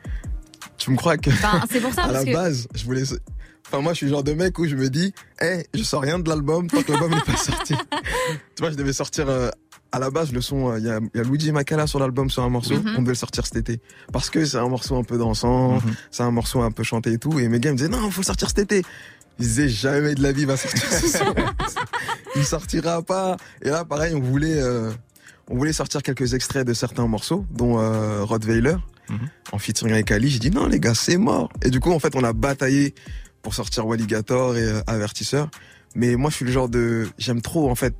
Tu 0.77 0.89
me 0.91 0.97
crois 0.97 1.15
que 1.17 1.29
Ben, 1.29 1.61
c'est 1.71 1.79
pour 1.79 1.93
ça 1.93 2.01
à 2.05 2.07
parce 2.09 2.25
la 2.25 2.31
que 2.31 2.35
base, 2.35 2.67
je 2.73 2.83
voulais. 2.85 3.03
Enfin, 3.71 3.81
moi, 3.81 3.93
je 3.93 3.97
suis 3.97 4.05
le 4.07 4.11
genre 4.11 4.23
de 4.23 4.33
mec 4.33 4.59
où 4.59 4.65
je 4.67 4.75
me 4.75 4.89
dis, 4.89 5.13
eh, 5.41 5.65
je 5.73 5.81
sors 5.83 6.01
rien 6.01 6.19
de 6.19 6.27
l'album 6.27 6.67
tant 6.67 6.81
que 6.83 6.91
l'album 6.91 7.11
n'est 7.11 7.21
pas 7.21 7.37
sorti. 7.37 7.73
tu 7.73 8.59
vois, 8.61 8.71
je 8.71 8.75
devais 8.75 8.91
sortir. 8.93 9.29
euh, 9.29 9.49
à 9.93 9.99
la 9.99 10.09
base, 10.09 10.31
le 10.31 10.39
son, 10.41 10.71
euh, 10.71 10.79
il 10.79 10.85
y, 10.85 10.89
a, 10.89 10.99
il 11.13 11.17
y 11.17 11.19
a 11.19 11.23
Luigi 11.23 11.51
Macala 11.51 11.85
sur 11.85 11.99
l'album 11.99 12.29
sur 12.29 12.43
un 12.43 12.49
morceau. 12.49 12.75
Mhm. 12.75 12.95
On 12.97 13.01
devait 13.01 13.11
le 13.11 13.15
sortir 13.15 13.45
cet 13.45 13.57
été 13.57 13.81
parce 14.13 14.29
que 14.29 14.45
c'est 14.45 14.57
un 14.57 14.69
morceau 14.69 14.95
un 14.97 15.03
peu 15.03 15.17
dansant, 15.17 15.73
Mhm. 15.75 15.81
c'est 16.11 16.23
un 16.23 16.31
morceau 16.31 16.61
un 16.61 16.71
peu 16.71 16.83
chanté 16.83 17.11
et 17.13 17.17
tout. 17.17 17.39
Et 17.39 17.49
mes 17.49 17.59
gars 17.59 17.71
me 17.73 17.77
disaient, 17.77 17.89
non, 17.89 18.09
faut 18.09 18.21
le 18.21 18.25
sortir 18.25 18.47
cet 18.47 18.59
été. 18.59 18.83
Ils 19.39 19.45
disaient 19.45 19.67
jamais 19.69 20.15
de 20.15 20.23
la 20.23 20.31
vie 20.31 20.41
il 20.41 20.47
va 20.47 20.55
sortir 20.55 20.81
ce 20.83 21.07
son. 21.07 21.35
il 22.37 22.43
sortira 22.45 23.01
pas. 23.01 23.35
Et 23.61 23.69
là, 23.69 23.83
pareil, 23.83 24.13
on 24.15 24.21
voulait, 24.21 24.61
euh, 24.61 24.91
on 25.49 25.57
voulait 25.57 25.73
sortir 25.73 26.01
quelques 26.03 26.33
extraits 26.35 26.65
de 26.65 26.73
certains 26.73 27.07
morceaux, 27.07 27.45
dont 27.51 27.79
euh, 27.79 28.23
Rottweiler, 28.23 28.75
Mhm. 29.09 29.19
en 29.51 29.57
featuring 29.57 29.93
avec 29.93 30.09
Ali. 30.11 30.29
J'ai 30.29 30.39
dit 30.39 30.51
non, 30.51 30.67
les 30.67 30.79
gars, 30.79 30.93
c'est 30.95 31.17
mort. 31.17 31.49
Et 31.63 31.69
du 31.69 31.81
coup, 31.81 31.91
en 31.91 31.99
fait, 31.99 32.15
on 32.15 32.23
a 32.23 32.31
bataillé 32.31 32.93
pour 33.41 33.53
sortir 33.53 33.85
Walligator 33.87 34.55
et 34.57 34.63
euh, 34.63 34.81
Avertisseur. 34.87 35.49
Mais 35.95 36.15
moi, 36.15 36.29
je 36.29 36.35
suis 36.37 36.45
le 36.45 36.51
genre 36.51 36.69
de, 36.69 37.07
j'aime 37.17 37.41
trop 37.41 37.69
en 37.69 37.75
fait 37.75 37.93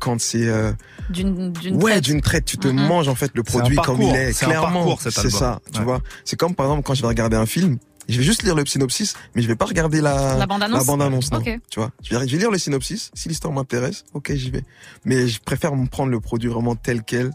quand 0.00 0.20
c'est 0.20 0.46
euh, 0.48 0.72
d'une 1.08 1.52
d'une 1.52 1.76
ouais 1.76 1.92
traite. 1.92 2.04
d'une 2.04 2.20
traite, 2.20 2.44
tu 2.44 2.58
te 2.58 2.68
manges 2.68 3.08
en 3.08 3.14
fait 3.14 3.30
le 3.34 3.42
produit 3.42 3.76
comme 3.76 4.02
il 4.02 4.14
est. 4.14 4.32
c'est 4.32 4.44
un 4.44 4.48
Clairement, 4.48 4.80
parcours, 4.80 5.00
cet 5.00 5.12
c'est 5.14 5.30
ça. 5.30 5.60
Tu 5.72 5.78
Ouais. 5.78 5.84
vois, 5.84 6.00
c'est 6.24 6.36
comme 6.36 6.54
par 6.54 6.66
exemple 6.66 6.82
quand 6.82 6.94
je 6.94 7.00
vais 7.02 7.08
regarder 7.08 7.36
un 7.36 7.46
film, 7.46 7.78
je 8.08 8.18
vais 8.18 8.24
juste 8.24 8.42
lire 8.42 8.54
le 8.54 8.66
synopsis, 8.66 9.14
mais 9.34 9.40
je 9.42 9.48
vais 9.48 9.56
pas 9.56 9.64
regarder 9.66 10.00
la 10.00 10.36
la 10.36 10.46
bande 10.46 10.62
annonce. 10.62 10.78
la 10.80 10.84
bande 10.84 11.02
annonce. 11.02 11.30
Non. 11.32 11.38
Ok. 11.38 11.58
Tu 11.70 11.78
vois, 11.80 11.90
je 12.02 12.14
vais, 12.16 12.26
je 12.26 12.32
vais 12.32 12.38
lire 12.38 12.50
le 12.50 12.58
synopsis. 12.58 13.10
Si 13.14 13.28
l'histoire 13.28 13.52
m'intéresse, 13.54 14.04
ok, 14.14 14.32
j'y 14.34 14.50
vais. 14.50 14.64
Mais 15.04 15.26
je 15.28 15.40
préfère 15.40 15.74
me 15.76 15.86
prendre 15.86 16.10
le 16.10 16.20
produit 16.20 16.48
vraiment 16.50 16.74
tel 16.74 17.02
quel 17.02 17.30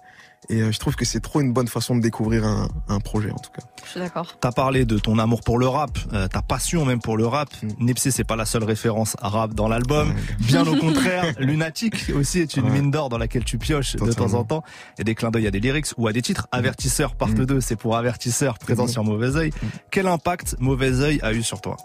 Et 0.49 0.61
euh, 0.61 0.71
je 0.71 0.79
trouve 0.79 0.95
que 0.95 1.05
c'est 1.05 1.19
trop 1.19 1.41
une 1.41 1.53
bonne 1.53 1.67
façon 1.67 1.95
de 1.95 2.01
découvrir 2.01 2.45
un, 2.45 2.67
un 2.89 2.99
projet 2.99 3.31
en 3.31 3.37
tout 3.37 3.51
cas. 3.51 3.61
Je 3.85 3.89
suis 3.91 3.99
d'accord. 3.99 4.35
T'as 4.41 4.51
parlé 4.51 4.85
de 4.85 4.97
ton 4.97 5.17
amour 5.19 5.41
pour 5.41 5.57
le 5.57 5.67
rap, 5.67 5.97
euh, 6.13 6.27
ta 6.27 6.41
passion 6.41 6.85
même 6.85 6.99
pour 7.01 7.17
le 7.17 7.25
rap. 7.27 7.49
Mm. 7.61 7.67
Nipsey, 7.85 8.11
c'est 8.11 8.23
pas 8.23 8.35
la 8.35 8.45
seule 8.45 8.63
référence 8.63 9.15
rap 9.21 9.53
dans 9.53 9.67
l'album. 9.67 10.09
Ouais. 10.09 10.15
Bien 10.39 10.65
au 10.67 10.75
contraire, 10.75 11.33
Lunatic 11.39 12.11
aussi 12.15 12.39
est 12.39 12.55
une 12.57 12.65
Ouais. 12.65 12.71
mine 12.71 12.91
d'or 12.91 13.09
dans 13.09 13.17
laquelle 13.17 13.43
tu 13.43 13.57
pioches 13.57 13.95
de 13.95 14.11
temps 14.13 14.33
en 14.33 14.43
temps. 14.43 14.63
Et 14.99 15.03
des 15.03 15.15
clins 15.15 15.31
d'œil 15.31 15.47
à 15.47 15.51
des 15.51 15.59
lyrics 15.59 15.87
ou 15.97 16.07
à 16.07 16.13
des 16.13 16.21
titres. 16.21 16.47
Avertisseur, 16.51 17.15
part 17.15 17.29
Mm. 17.29 17.45
2, 17.45 17.61
c'est 17.61 17.75
pour 17.75 17.95
Avertisseur, 17.95 18.57
présent 18.59 18.85
Mm. 18.85 18.89
sur 18.89 19.03
Mauvais 19.03 19.35
Oeil. 19.37 19.51
Quel 19.91 20.07
impact 20.07 20.55
Mauvais 20.59 20.99
Oeil 21.01 21.19
a 21.23 21.33
eu 21.33 21.41
sur 21.43 21.61
toi 21.61 21.77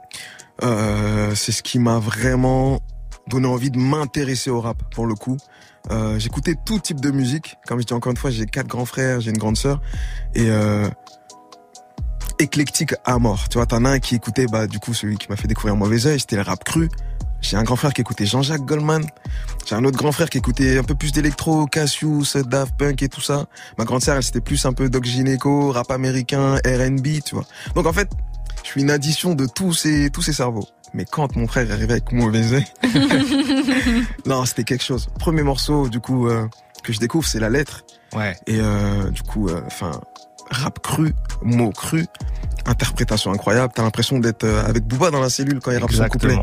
Euh, 0.63 1.35
c'est 1.35 1.53
ce 1.53 1.63
qui 1.63 1.79
m'a 1.79 1.99
vraiment 1.99 2.81
donné 3.29 3.47
envie 3.47 3.71
de 3.71 3.79
m'intéresser 3.79 4.51
au 4.51 4.61
rap 4.61 4.83
pour 4.95 5.07
le 5.07 5.15
coup. 5.15 5.37
Euh, 5.91 6.19
J'écoutais 6.19 6.55
tout 6.65 6.79
type 6.79 7.01
de 7.01 7.11
musique. 7.11 7.57
Comme 7.67 7.81
je 7.81 7.87
dis 7.87 7.95
encore 7.95 8.11
une 8.11 8.17
fois, 8.17 8.31
j'ai 8.31 8.47
quatre 8.47 8.67
grands 8.67 8.85
frères, 8.85 9.21
j'ai 9.21 9.31
une 9.31 9.39
grande 9.39 9.57
sœur 9.57 9.81
et 10.35 10.51
euh, 10.51 10.89
éclectique 12.39 12.95
à 13.05 13.19
mort. 13.19 13.49
Tu 13.49 13.59
vois, 13.59 13.67
t'en 13.67 13.85
as 13.85 13.91
un 13.91 13.99
qui 13.99 14.15
écoutait, 14.15 14.47
bah 14.47 14.67
du 14.67 14.79
coup 14.79 14.95
celui 14.95 15.17
qui 15.17 15.29
m'a 15.29 15.37
fait 15.37 15.49
découvrir 15.49 15.77
Mauvais 15.77 16.07
Oeil, 16.07 16.21
c'était 16.21 16.37
le 16.37 16.43
rap 16.43 16.63
cru. 16.65 16.89
J'ai 17.41 17.57
un 17.57 17.63
grand 17.63 17.77
frère 17.77 17.93
qui 17.93 18.01
écoutait 18.01 18.27
Jean-Jacques 18.27 18.65
Goldman. 18.65 19.05
J'ai 19.65 19.77
un 19.77 19.85
autre 19.85 19.97
grand 19.97 20.11
frère 20.11 20.29
qui 20.29 20.39
écoutait 20.39 20.79
un 20.79 20.83
peu 20.83 20.95
plus 20.95 21.13
d'électro, 21.13 21.67
Cassius, 21.67 22.37
Daft 22.37 22.77
Punk 22.77 23.03
et 23.03 23.09
tout 23.09 23.21
ça. 23.21 23.47
Ma 23.79 23.85
grande 23.85 24.03
sœur, 24.03 24.17
elle 24.17 24.23
c'était 24.23 24.41
plus 24.41 24.65
un 24.67 24.73
peu 24.73 24.89
Doc 24.89 25.05
Gineco, 25.05 25.71
rap 25.71 25.91
américain, 25.91 26.57
R&B, 26.57 27.23
tu 27.25 27.37
vois. 27.37 27.45
Donc 27.75 27.87
en 27.87 27.93
fait, 27.93 28.11
je 28.65 28.69
suis 28.69 28.81
une 28.81 28.91
addition 28.91 29.35
de 29.35 29.47
tous 29.47 29.73
ces 29.73 30.11
tous 30.11 30.23
ces 30.23 30.33
cerveaux. 30.33 30.67
Mais 30.95 31.05
quand 31.05 31.37
mon 31.37 31.47
frère 31.47 31.69
est 31.69 31.73
arrivé 31.73 31.93
avec 31.93 32.13
Mauvais 32.13 32.53
Oeil, 32.53 32.67
non, 34.27 34.45
c'était 34.45 34.65
quelque 34.65 34.85
chose. 34.85 35.09
Premier 35.19 35.43
morceau, 35.43 35.89
du 35.89 36.01
coup, 36.01 36.29
euh, 36.29 36.47
que 36.83 36.93
je 36.93 36.99
découvre, 36.99 37.27
c'est 37.27 37.41
la 37.41 37.51
lettre. 37.51 37.85
Ouais. 38.15 38.37
Et 38.47 38.59
euh, 38.61 39.11
du 39.11 39.23
coup, 39.23 39.49
euh, 39.49 39.61
enfin, 39.67 39.93
rap 40.51 40.81
cru, 40.81 41.15
mots 41.43 41.71
cru, 41.71 42.07
interprétation 42.67 43.33
incroyable. 43.33 43.73
T'as 43.75 43.83
l'impression 43.83 44.19
d'être 44.19 44.45
euh, 44.45 44.65
avec 44.65 44.85
Booba 44.85 45.11
dans 45.11 45.21
la 45.21 45.31
cellule 45.31 45.61
quand 45.61 45.71
il 45.71 45.79
rappe 45.79 45.93
son 45.93 46.07
couplet. 46.09 46.37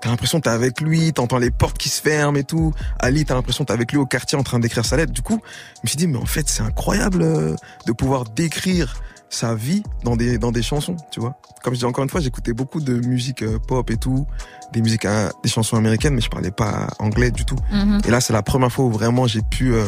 T'as 0.00 0.10
l'impression 0.10 0.38
que 0.38 0.44
t'es 0.44 0.50
avec 0.50 0.80
lui, 0.80 1.12
t'entends 1.12 1.38
les 1.38 1.50
portes 1.50 1.78
qui 1.78 1.88
se 1.88 2.00
ferment 2.00 2.38
et 2.38 2.44
tout. 2.44 2.72
Ali, 2.98 3.24
t'as 3.24 3.34
l'impression 3.34 3.64
que 3.64 3.68
t'es 3.68 3.74
avec 3.74 3.92
lui 3.92 3.98
au 3.98 4.06
quartier 4.06 4.38
en 4.38 4.42
train 4.42 4.58
d'écrire 4.58 4.84
sa 4.84 4.96
lettre. 4.96 5.12
Du 5.12 5.22
coup, 5.22 5.40
je 5.76 5.80
me 5.84 5.88
suis 5.88 5.96
dit, 5.96 6.06
mais 6.06 6.18
en 6.18 6.26
fait, 6.26 6.48
c'est 6.48 6.62
incroyable 6.62 7.22
euh, 7.22 7.54
de 7.86 7.92
pouvoir 7.92 8.24
décrire 8.24 9.00
sa 9.30 9.54
vie 9.54 9.82
dans 10.04 10.16
des 10.16 10.38
dans 10.38 10.52
des 10.52 10.62
chansons, 10.62 10.96
tu 11.10 11.20
vois. 11.20 11.38
Comme 11.62 11.74
je 11.74 11.80
dis 11.80 11.84
encore 11.84 12.04
une 12.04 12.10
fois, 12.10 12.20
j'écoutais 12.20 12.52
beaucoup 12.52 12.80
de 12.80 12.94
musique 13.06 13.42
euh, 13.42 13.58
pop 13.58 13.90
et 13.90 13.96
tout, 13.96 14.26
des 14.72 14.80
musiques, 14.80 15.06
des 15.42 15.50
chansons 15.50 15.76
américaines, 15.76 16.14
mais 16.14 16.20
je 16.20 16.30
parlais 16.30 16.50
pas 16.50 16.88
anglais 16.98 17.30
du 17.30 17.44
tout. 17.44 17.58
Mhm. 17.70 18.00
Et 18.06 18.10
là, 18.10 18.20
c'est 18.20 18.32
la 18.32 18.42
première 18.42 18.72
fois 18.72 18.86
où 18.86 18.90
vraiment 18.90 19.26
j'ai 19.26 19.42
pu 19.42 19.74
euh, 19.74 19.84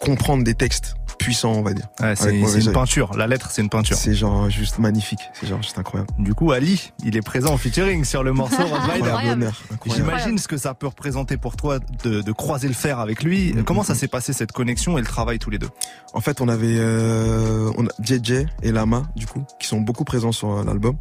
comprendre 0.00 0.44
des 0.44 0.54
textes 0.54 0.94
puissants, 1.24 1.52
on 1.52 1.62
va 1.62 1.72
dire. 1.74 1.86
Ouais, 2.00 2.16
c'est 2.16 2.34
une 2.34 2.44
Oeil. 2.46 2.72
peinture. 2.72 3.14
La 3.16 3.26
lettre, 3.26 3.50
c'est 3.50 3.62
une 3.62 3.68
peinture. 3.68 3.96
C'est 3.96 4.14
genre 4.14 4.48
juste 4.50 4.78
magnifique, 4.78 5.20
c'est 5.34 5.46
genre 5.46 5.62
juste 5.62 5.78
incroyable. 5.78 6.10
Du 6.18 6.34
coup, 6.34 6.52
Ali, 6.52 6.92
il 7.04 7.16
est 7.16 7.22
présent 7.22 7.52
en 7.52 7.56
featuring 7.56 8.04
sur 8.04 8.22
le 8.22 8.32
morceau. 8.32 8.62
J'imagine 9.86 10.38
ce 10.38 10.48
que 10.48 10.56
ça 10.56 10.74
peut 10.74 10.86
représenter 10.86 11.36
pour 11.36 11.56
toi 11.56 11.78
de, 12.04 12.20
de 12.22 12.32
croiser 12.32 12.68
le 12.68 12.74
fer 12.74 12.98
avec 12.98 13.22
lui. 13.22 13.52
Mhm. 13.52 13.64
Comment 13.64 13.82
ça 13.82 13.94
s'est 13.94 14.08
passé 14.08 14.32
cette 14.32 14.52
connexion 14.52 14.98
et 14.98 15.00
le 15.00 15.06
travail 15.06 15.38
tous 15.38 15.50
les 15.50 15.58
deux? 15.58 15.70
En 16.14 16.20
fait, 16.20 16.40
on 16.40 16.48
avait 16.48 16.76
euh, 16.78 17.70
on 17.76 17.86
a 17.86 17.90
JJ 18.02 18.46
et 18.62 18.72
Lama, 18.72 19.04
du 19.16 19.26
coup, 19.26 19.44
qui 19.58 19.66
sont 19.66 19.80
beaucoup 19.80 20.04
présents 20.04 20.32
sur 20.32 20.50
euh, 20.58 20.64
l'album, 20.64 20.96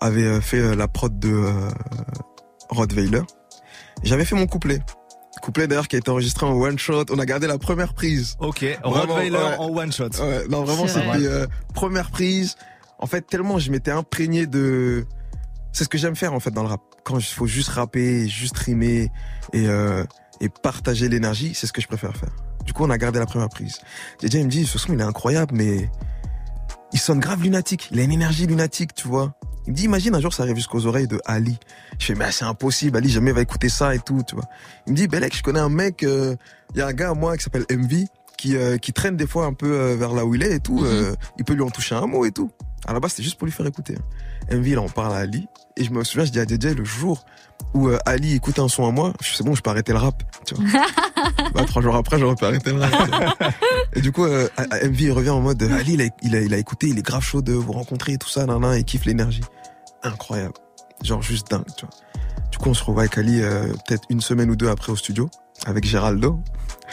avaient 0.00 0.22
euh, 0.22 0.40
fait 0.40 0.58
euh, 0.58 0.74
la 0.74 0.88
prod 0.88 1.18
de 1.18 1.30
euh, 1.30 1.68
Rottweiler. 2.68 3.22
J'avais 4.02 4.24
fait 4.24 4.34
mon 4.34 4.46
couplet. 4.46 4.80
Couplet 5.44 5.68
d'ailleurs 5.68 5.88
qui 5.88 5.96
a 5.96 5.98
été 5.98 6.10
enregistré 6.10 6.46
en 6.46 6.52
one 6.54 6.78
shot. 6.78 7.04
On 7.10 7.18
a 7.18 7.26
gardé 7.26 7.46
la 7.46 7.58
première 7.58 7.92
prise. 7.92 8.34
Ok, 8.38 8.62
Vraiment, 8.82 9.12
Rottweiler 9.12 9.36
ouais. 9.36 9.56
en 9.58 9.68
one 9.76 9.92
shot. 9.92 10.08
Ouais, 10.18 10.48
non, 10.48 10.64
vraiment, 10.64 10.86
C'est 10.86 11.00
c'était 11.00 11.26
euh, 11.26 11.46
première 11.74 12.10
prise. 12.10 12.56
En 12.98 13.06
fait, 13.06 13.26
tellement 13.26 13.58
je 13.58 13.70
m'étais 13.70 13.90
imprégné 13.90 14.46
de... 14.46 15.04
C'est 15.70 15.84
ce 15.84 15.90
que 15.90 15.98
j'aime 15.98 16.16
faire, 16.16 16.32
en 16.32 16.40
fait, 16.40 16.50
dans 16.50 16.62
le 16.62 16.68
rap. 16.68 16.80
Quand 17.04 17.18
il 17.18 17.24
faut 17.26 17.46
juste 17.46 17.68
rapper, 17.68 18.26
juste 18.26 18.56
rimer 18.56 19.10
et, 19.52 19.68
euh, 19.68 20.04
et 20.40 20.48
partager 20.48 21.10
l'énergie, 21.10 21.52
c'est 21.54 21.66
ce 21.66 21.74
que 21.74 21.82
je 21.82 21.88
préfère 21.88 22.16
faire. 22.16 22.34
Du 22.64 22.72
coup, 22.72 22.82
on 22.82 22.88
a 22.88 22.96
gardé 22.96 23.18
la 23.18 23.26
première 23.26 23.50
prise. 23.50 23.80
JJ, 24.22 24.34
il 24.36 24.44
me 24.46 24.50
dit, 24.50 24.64
ce 24.64 24.78
son, 24.78 24.94
il 24.94 25.00
est 25.00 25.02
incroyable, 25.02 25.54
mais 25.54 25.90
il 26.94 26.98
sonne 26.98 27.20
grave 27.20 27.42
lunatique. 27.42 27.90
Il 27.90 28.00
a 28.00 28.02
une 28.02 28.12
énergie 28.12 28.46
lunatique, 28.46 28.94
tu 28.94 29.08
vois. 29.08 29.34
Il 29.66 29.72
me 29.72 29.76
dit, 29.76 29.84
imagine 29.84 30.14
un 30.14 30.20
jour, 30.20 30.32
ça 30.32 30.42
arrive 30.42 30.56
jusqu'aux 30.56 30.86
oreilles 30.86 31.08
de 31.08 31.20
Ali. 31.24 31.58
Je 31.98 32.06
fais, 32.06 32.14
mais 32.14 32.30
c'est 32.32 32.44
impossible, 32.44 32.96
Ali 32.98 33.08
jamais 33.08 33.32
va 33.32 33.40
écouter 33.40 33.68
ça 33.68 33.94
et 33.94 33.98
tout, 33.98 34.22
tu 34.26 34.34
vois. 34.34 34.44
Il 34.86 34.92
me 34.92 34.96
dit, 34.96 35.08
Belek, 35.08 35.34
je 35.34 35.42
connais 35.42 35.60
un 35.60 35.70
mec, 35.70 36.02
euh, 36.02 36.36
il 36.74 36.78
y 36.78 36.82
a 36.82 36.86
un 36.86 36.92
gars, 36.92 37.14
moi, 37.14 37.36
qui 37.36 37.44
s'appelle 37.44 37.64
MV, 37.70 38.04
qui, 38.36 38.56
euh, 38.56 38.76
qui 38.76 38.92
traîne 38.92 39.16
des 39.16 39.26
fois 39.26 39.46
un 39.46 39.54
peu 39.54 39.72
euh, 39.72 39.96
vers 39.96 40.12
là 40.12 40.26
où 40.26 40.34
il 40.34 40.42
est 40.42 40.56
et 40.56 40.60
tout. 40.60 40.80
Mhm. 40.80 40.86
euh, 40.86 41.14
il 41.38 41.44
peut 41.44 41.54
lui 41.54 41.62
en 41.62 41.70
toucher 41.70 41.94
un 41.94 42.06
mot 42.06 42.24
et 42.24 42.32
tout. 42.32 42.50
À 42.86 42.92
la 42.92 43.00
base, 43.00 43.12
c'était 43.12 43.22
juste 43.22 43.38
pour 43.38 43.46
lui 43.46 43.52
faire 43.52 43.66
écouter. 43.66 43.96
MV, 44.50 44.74
là, 44.74 44.82
on 44.82 44.88
parle 44.88 45.14
à 45.14 45.18
Ali. 45.18 45.48
Et 45.76 45.84
je 45.84 45.90
me 45.90 46.04
souviens, 46.04 46.24
je 46.24 46.30
dis 46.30 46.38
à 46.40 46.44
DJ 46.44 46.76
le 46.76 46.84
jour 46.84 47.24
où 47.72 47.88
euh, 47.88 47.98
Ali 48.06 48.34
écoute 48.34 48.58
un 48.60 48.68
son 48.68 48.86
à 48.86 48.92
moi, 48.92 49.12
je- 49.20 49.34
c'est 49.34 49.42
bon, 49.44 49.54
je 49.54 49.62
peux 49.62 49.70
arrêter 49.70 49.92
le 49.92 49.98
rap. 49.98 50.22
Tu 50.46 50.54
vois. 50.54 50.64
bah, 51.54 51.64
trois 51.66 51.82
jours 51.82 51.96
après, 51.96 52.18
j'aurais 52.18 52.36
pu 52.36 52.44
arrêter 52.44 52.70
le 52.72 52.80
rap. 52.80 53.54
et 53.94 54.00
du 54.00 54.12
coup, 54.12 54.24
euh, 54.24 54.48
MV, 54.84 55.00
il 55.02 55.10
revient 55.12 55.30
en 55.30 55.40
mode 55.40 55.60
Ali, 55.64 55.94
il 55.94 56.02
a, 56.02 56.04
il, 56.22 56.36
a, 56.36 56.40
il 56.40 56.54
a 56.54 56.58
écouté, 56.58 56.86
il 56.88 56.98
est 56.98 57.02
grave 57.02 57.22
chaud 57.24 57.42
de 57.42 57.52
vous 57.52 57.72
rencontrer 57.72 58.12
et 58.12 58.18
tout 58.18 58.28
ça, 58.28 58.46
nan, 58.46 58.60
nan, 58.60 58.76
il 58.78 58.84
kiffe 58.84 59.04
l'énergie. 59.04 59.42
Incroyable. 60.04 60.54
Genre 61.02 61.22
juste 61.22 61.50
dingue, 61.50 61.64
tu 61.76 61.86
vois. 61.86 61.94
Du 62.52 62.58
coup, 62.58 62.68
on 62.70 62.74
se 62.74 62.84
revoit 62.84 63.02
avec 63.02 63.18
Ali 63.18 63.42
euh, 63.42 63.66
peut-être 63.88 64.04
une 64.10 64.20
semaine 64.20 64.50
ou 64.50 64.56
deux 64.56 64.68
après 64.68 64.92
au 64.92 64.96
studio, 64.96 65.28
avec 65.66 65.84
Géraldo 65.84 66.40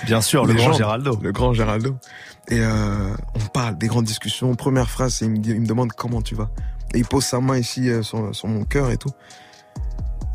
Bien 0.05 0.21
sûr, 0.21 0.45
le 0.45 0.55
grand. 0.55 0.73
Géraldo. 0.73 1.19
le 1.21 1.31
grand 1.31 1.53
Géraldo. 1.53 1.95
Et 2.47 2.59
euh, 2.61 3.13
on 3.35 3.39
parle 3.53 3.77
des 3.77 3.85
grandes 3.87 4.05
discussions. 4.05 4.55
Première 4.55 4.89
phrase, 4.89 5.13
c'est 5.15 5.25
il 5.25 5.31
me, 5.31 5.37
dit- 5.37 5.51
il 5.51 5.61
me 5.61 5.67
demande 5.67 5.91
comment 5.91 6.23
tu 6.23 6.33
vas. 6.33 6.49
Et 6.93 6.99
il 6.99 7.05
pose 7.05 7.23
sa 7.25 7.39
main 7.39 7.57
ici 7.57 7.89
euh, 7.89 8.03
sur, 8.03 8.35
sur 8.35 8.47
mon 8.47 8.63
cœur 8.65 8.91
et 8.91 8.97
tout. 8.97 9.11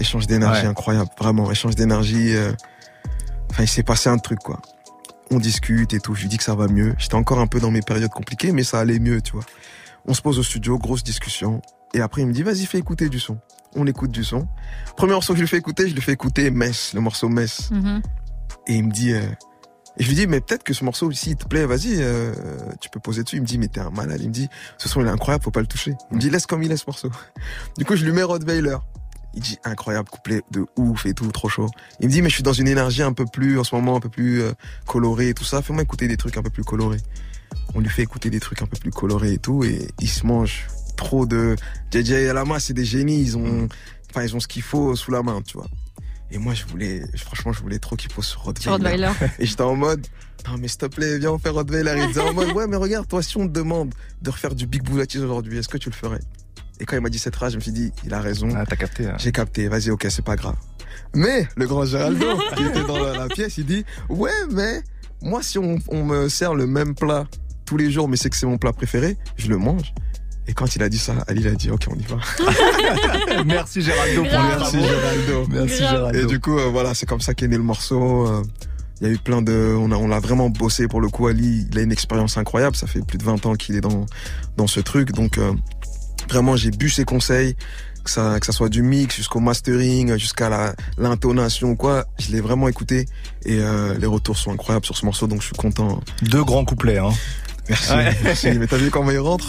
Échange 0.01 0.27
d'énergie 0.27 0.63
Ouais. 0.63 0.67
incroyable, 0.69 1.11
vraiment. 1.19 1.51
Échange 1.51 1.75
d'énergie. 1.75 2.35
euh, 2.35 2.53
Enfin, 3.51 3.63
il 3.63 3.69
s'est 3.69 3.83
passé 3.85 4.09
un 4.11 4.19
truc, 4.19 4.41
quoi. 4.41 4.61
On 5.31 5.39
discute 5.39 5.95
et 5.95 6.01
tout. 6.01 6.15
Je 6.15 6.23
lui 6.23 6.29
dis 6.29 6.37
que 6.37 6.43
ça 6.45 6.55
va 6.55 6.67
mieux. 6.69 6.95
J'étais 6.99 7.15
encore 7.15 7.39
un 7.39 7.47
peu 7.47 7.61
dans 7.61 7.71
mes 7.71 7.81
périodes 7.81 8.11
compliquées, 8.11 8.53
mais 8.53 8.65
ça 8.65 8.81
allait 8.81 8.99
mieux, 8.99 9.23
tu 9.23 9.33
vois. 9.33 9.45
On 10.07 10.15
se 10.15 10.21
pose 10.21 10.39
au 10.39 10.43
studio, 10.43 10.79
grosse 10.79 11.03
discussion. 11.05 11.63
Et 11.95 12.01
après, 12.01 12.23
il 12.23 12.27
me 12.29 12.33
dit, 12.33 12.43
vas-y, 12.43 12.67
fais 12.67 12.79
écouter 12.79 13.09
du 13.09 13.19
son. 13.21 13.39
On 13.75 13.87
écoute 13.87 14.11
du 14.11 14.25
son. 14.25 14.47
Premier 14.97 15.13
morceau 15.15 15.33
que 15.33 15.39
je 15.39 15.43
lui 15.43 15.49
fais 15.49 15.57
écouter, 15.59 15.89
je 15.89 15.95
lui 15.95 16.03
fais 16.03 16.13
écouter 16.13 16.51
Mess, 16.51 16.93
le 16.95 17.01
morceau 17.01 17.29
Mess. 17.29 17.71
Mhm. 17.71 18.03
Et 18.67 18.75
il 18.77 18.85
me 18.87 18.91
dit, 18.93 19.13
euh, 19.13 19.23
et 19.99 20.03
je 20.03 20.09
lui 20.09 20.15
dis, 20.15 20.27
mais 20.27 20.41
peut-être 20.41 20.63
que 20.63 20.75
ce 20.75 20.85
morceau 20.85 21.11
ici, 21.11 21.31
il 21.31 21.37
te 21.37 21.47
plaît, 21.47 21.65
vas-y, 21.65 21.97
euh, 22.03 22.35
tu 22.81 22.91
peux 22.91 23.01
poser 23.01 23.23
dessus. 23.23 23.37
Il 23.37 23.43
me 23.43 23.47
dit, 23.47 23.57
mais 23.57 23.69
t'es 23.69 23.81
un 23.81 23.91
malade. 23.91 24.21
Il 24.21 24.29
me 24.29 24.33
dit, 24.33 24.49
ce 24.77 24.89
son, 24.89 25.01
il 25.01 25.07
est 25.07 25.11
incroyable, 25.11 25.43
faut 25.43 25.51
pas 25.51 25.61
le 25.61 25.67
toucher. 25.67 25.95
Il 26.11 26.17
me 26.17 26.21
dit, 26.21 26.29
laisse 26.29 26.47
comme 26.47 26.63
il 26.63 26.71
est 26.71 26.77
ce 26.77 26.85
morceau. 26.87 27.11
Du 27.79 27.85
coup, 27.85 27.97
je 27.97 28.05
lui 28.05 28.13
mets 28.13 28.23
Rottweiler. 28.23 28.77
Il 29.35 29.43
dit, 29.43 29.59
incroyable, 29.65 30.09
couplet 30.09 30.43
de 30.51 30.67
ouf 30.77 31.07
et 31.07 31.15
tout, 31.15 31.31
trop 31.33 31.49
chaud. 31.49 31.69
Il 32.01 32.09
me 32.09 32.13
dit, 32.13 32.21
mais 32.21 32.29
je 32.29 32.35
suis 32.35 32.43
dans 32.43 32.53
une 32.53 32.69
énergie 32.69 33.03
un 33.03 33.13
peu 33.13 33.25
plus, 33.25 33.59
en 33.59 33.65
ce 33.65 33.75
moment, 33.75 33.97
un 33.97 34.01
peu 34.01 34.09
plus 34.09 34.43
euh, 34.43 34.53
colorée 34.87 35.31
et 35.31 35.35
tout 35.35 35.45
ça. 35.45 35.63
Fais-moi 35.63 35.83
écouter 35.83 36.09
des 36.09 36.17
trucs 36.17 36.37
un 36.37 36.43
peu 36.43 36.51
plus 36.51 36.65
colorés. 36.65 37.01
On 37.75 37.81
lui 37.81 37.89
fait 37.89 38.03
écouter 38.03 38.29
des 38.29 38.41
trucs 38.41 38.61
un 38.63 38.67
peu 38.67 38.79
plus 38.79 38.91
colorés 38.91 39.35
et 39.35 39.39
tout, 39.39 39.65
et 39.65 39.89
il 40.01 40.09
se 40.09 40.27
mange 40.27 40.67
trop 40.97 41.27
de... 41.27 41.57
JJ 41.93 42.11
et 42.13 42.29
Alama, 42.29 42.59
c'est 42.61 42.73
des 42.73 42.85
génies, 42.85 43.21
ils 43.21 43.37
ont, 43.37 43.69
enfin, 44.11 44.25
ils 44.25 44.35
ont 44.35 44.41
ce 44.41 44.49
qu'il 44.49 44.63
faut 44.63 44.97
sous 44.97 45.11
la 45.11 45.23
main, 45.23 45.43
tu 45.43 45.57
vois. 45.57 45.69
Et 46.31 46.39
moi, 46.39 46.55
je 46.55 46.65
voulais, 46.67 47.03
franchement, 47.17 47.53
je 47.53 47.61
voulais 47.61 47.79
trop 47.79 47.95
qu'il 47.97 48.11
pose 48.11 48.27
sur 48.27 48.41
Rottweiler. 48.43 49.07
Rottweiler. 49.07 49.13
Et 49.39 49.47
j'étais 49.47 49.63
en 49.63 49.77
mode, 49.77 50.05
non 50.49 50.57
mais 50.59 50.67
s'il 50.69 50.79
te 50.79 50.87
plaît, 50.87 51.19
viens 51.19 51.31
on 51.33 51.39
fait 51.39 51.51
Rottweiler. 51.51 51.95
Il 51.99 52.09
disait 52.09 52.21
en 52.21 52.33
mode, 52.35 52.51
ouais 52.53 52.67
mais 52.67 52.77
regarde, 52.77 53.07
toi 53.07 53.23
si 53.23 53.37
on 53.37 53.47
te 53.47 53.53
demande 53.53 53.95
de 54.23 54.31
refaire 54.31 54.55
du 54.55 54.67
Big 54.67 54.83
Bullatiz 54.83 55.21
aujourd'hui, 55.23 55.59
est-ce 55.59 55.69
que 55.69 55.79
tu 55.79 55.89
le 55.89 55.95
ferais? 55.95 56.21
Et 56.81 56.85
quand 56.85 56.97
il 56.97 57.01
m'a 57.01 57.09
dit 57.09 57.19
cette 57.19 57.35
phrase, 57.37 57.53
je 57.53 57.57
me 57.57 57.63
suis 57.63 57.73
dit, 57.73 57.91
il 58.05 58.13
a 58.13 58.21
raison. 58.21 58.49
Ah, 58.55 58.67
t'as 58.67 58.77
capté. 58.77 59.07
hein. 59.07 59.15
J'ai 59.19 59.33
capté, 59.33 59.69
vas-y, 59.69 59.91
ok, 59.91 60.07
c'est 60.11 60.25
pas 60.25 60.37
grave. 60.37 60.57
Mais 61.15 61.49
le 61.57 61.67
grand 61.67 61.85
Géraldo, 61.87 62.27
qui 62.57 62.65
était 62.65 62.85
dans 62.85 63.03
la, 63.03 63.17
la 63.17 63.29
pièce, 63.29 63.57
il 63.59 63.65
dit, 63.67 63.85
ouais 64.09 64.31
mais 64.51 64.83
moi 65.23 65.43
si 65.43 65.59
on, 65.59 65.79
on 65.89 66.05
me 66.05 66.29
sert 66.29 66.55
le 66.55 66.67
même 66.67 66.95
plat 66.95 67.27
tous 67.65 67.77
les 67.77 67.91
jours, 67.91 68.09
mais 68.09 68.17
c'est 68.17 68.31
que 68.31 68.37
c'est 68.37 68.47
mon 68.47 68.59
plat 68.59 68.73
préféré, 68.73 69.17
je 69.37 69.49
le 69.49 69.57
mange. 69.59 69.93
Et 70.49 70.55
quand 70.55 70.77
il 70.77 70.83
a 70.83 70.89
dit 70.89 70.99
ça, 70.99 71.15
Ali 71.27 71.41
il 71.41 71.49
a 71.49 71.53
dit, 71.53 71.71
ok, 71.71 71.87
on 71.91 71.97
y 71.97 72.05
va. 72.05 73.43
Merci 73.45 73.83
Géraldo 73.83 74.23
pour. 74.23 74.33
Merci. 74.33 74.81
Géraldo. 74.81 75.47
Merci. 75.51 75.79
Géraldo. 75.79 76.19
Et 76.19 76.27
du 76.27 76.39
coup, 76.41 76.59
euh, 76.59 76.69
voilà, 76.71 76.95
c'est 76.95 77.07
comme 77.07 77.21
ça 77.21 77.35
qu'est 77.35 77.49
né 77.49 77.57
le 77.57 77.63
morceau. 77.65 78.27
euh, 78.29 78.43
Il 79.01 79.09
y 79.09 79.11
a 79.11 79.13
eu 79.13 79.19
plein 79.19 79.43
de, 79.43 79.75
on 79.77 79.91
a, 79.91 79.97
on 79.97 80.07
l'a 80.09 80.21
vraiment 80.21 80.49
bossé 80.49 80.87
pour 80.89 81.01
le 81.01 81.09
coup. 81.09 81.27
Ali, 81.27 81.67
il 81.71 81.79
a 81.79 81.83
une 81.83 81.91
expérience 81.93 82.37
incroyable. 82.37 82.77
Ça 82.77 82.87
fait 82.87 83.05
plus 83.05 83.19
de 83.19 83.25
20 83.25 83.45
ans 83.47 83.55
qu'il 83.55 83.75
est 83.77 83.81
dans 83.81 84.07
dans 84.57 84.67
ce 84.69 84.79
truc. 84.81 85.13
Donc 85.13 85.37
euh, 85.39 85.53
vraiment, 86.31 86.55
j'ai 86.57 86.71
bu 86.71 86.91
ses 86.91 87.05
conseils, 87.05 87.57
que 88.05 88.11
ça 88.11 88.39
que 88.39 88.47
ça 88.47 88.53
soit 88.53 88.69
du 88.69 88.83
mix 88.83 89.17
jusqu'au 89.17 89.41
mastering, 89.41 90.17
jusqu'à 90.17 90.49
la 90.49 90.75
l'intonation 90.97 91.71
ou 91.71 91.77
quoi. 91.77 92.05
Je 92.21 92.31
l'ai 92.31 92.41
vraiment 92.41 92.69
écouté 92.69 93.07
et 93.45 93.59
euh, 93.61 93.99
les 93.99 94.07
retours 94.07 94.37
sont 94.37 94.53
incroyables 94.53 94.87
sur 94.87 94.97
ce 94.97 95.05
morceau. 95.05 95.27
Donc 95.27 95.41
je 95.41 95.47
suis 95.47 95.57
content. 95.57 96.01
Deux 96.23 96.45
grands 96.45 96.65
couplets. 96.65 96.99
Hein. 96.99 97.11
Merci. 97.69 97.93
Ouais. 97.93 98.17
merci. 98.23 98.49
Mais 98.61 98.69
t'as 98.69 98.77
vu 98.77 98.91
comment 98.91 99.11
il 99.11 99.19
rentre? 99.19 99.45